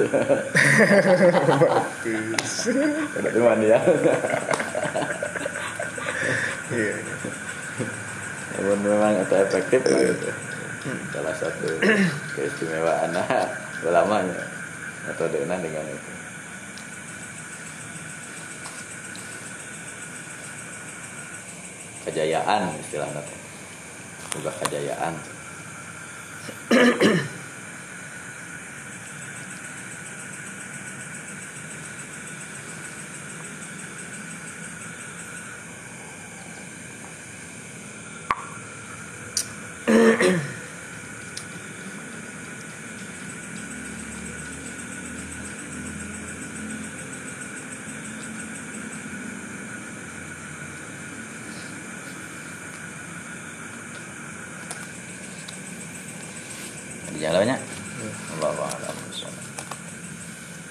Tis. 2.02 2.54
ada 3.18 3.30
di 3.30 3.42
mana 3.42 3.64
ya. 3.64 3.80
Iya. 6.74 6.96
namun 8.54 8.80
memang 8.86 9.14
itu 9.22 9.36
efektif 9.38 9.82
lah 9.86 10.02
gitu. 10.10 10.30
salah 11.14 11.36
satu 11.38 11.70
keistimewaan 12.34 13.14
ulamanya 13.86 14.42
atau 15.14 15.26
dengan 15.30 15.62
dengan 15.62 15.86
itu. 15.86 16.12
Kejayaan 22.10 22.74
istilahnya. 22.84 23.22
Juga 24.34 24.52
kejayaan 24.66 25.14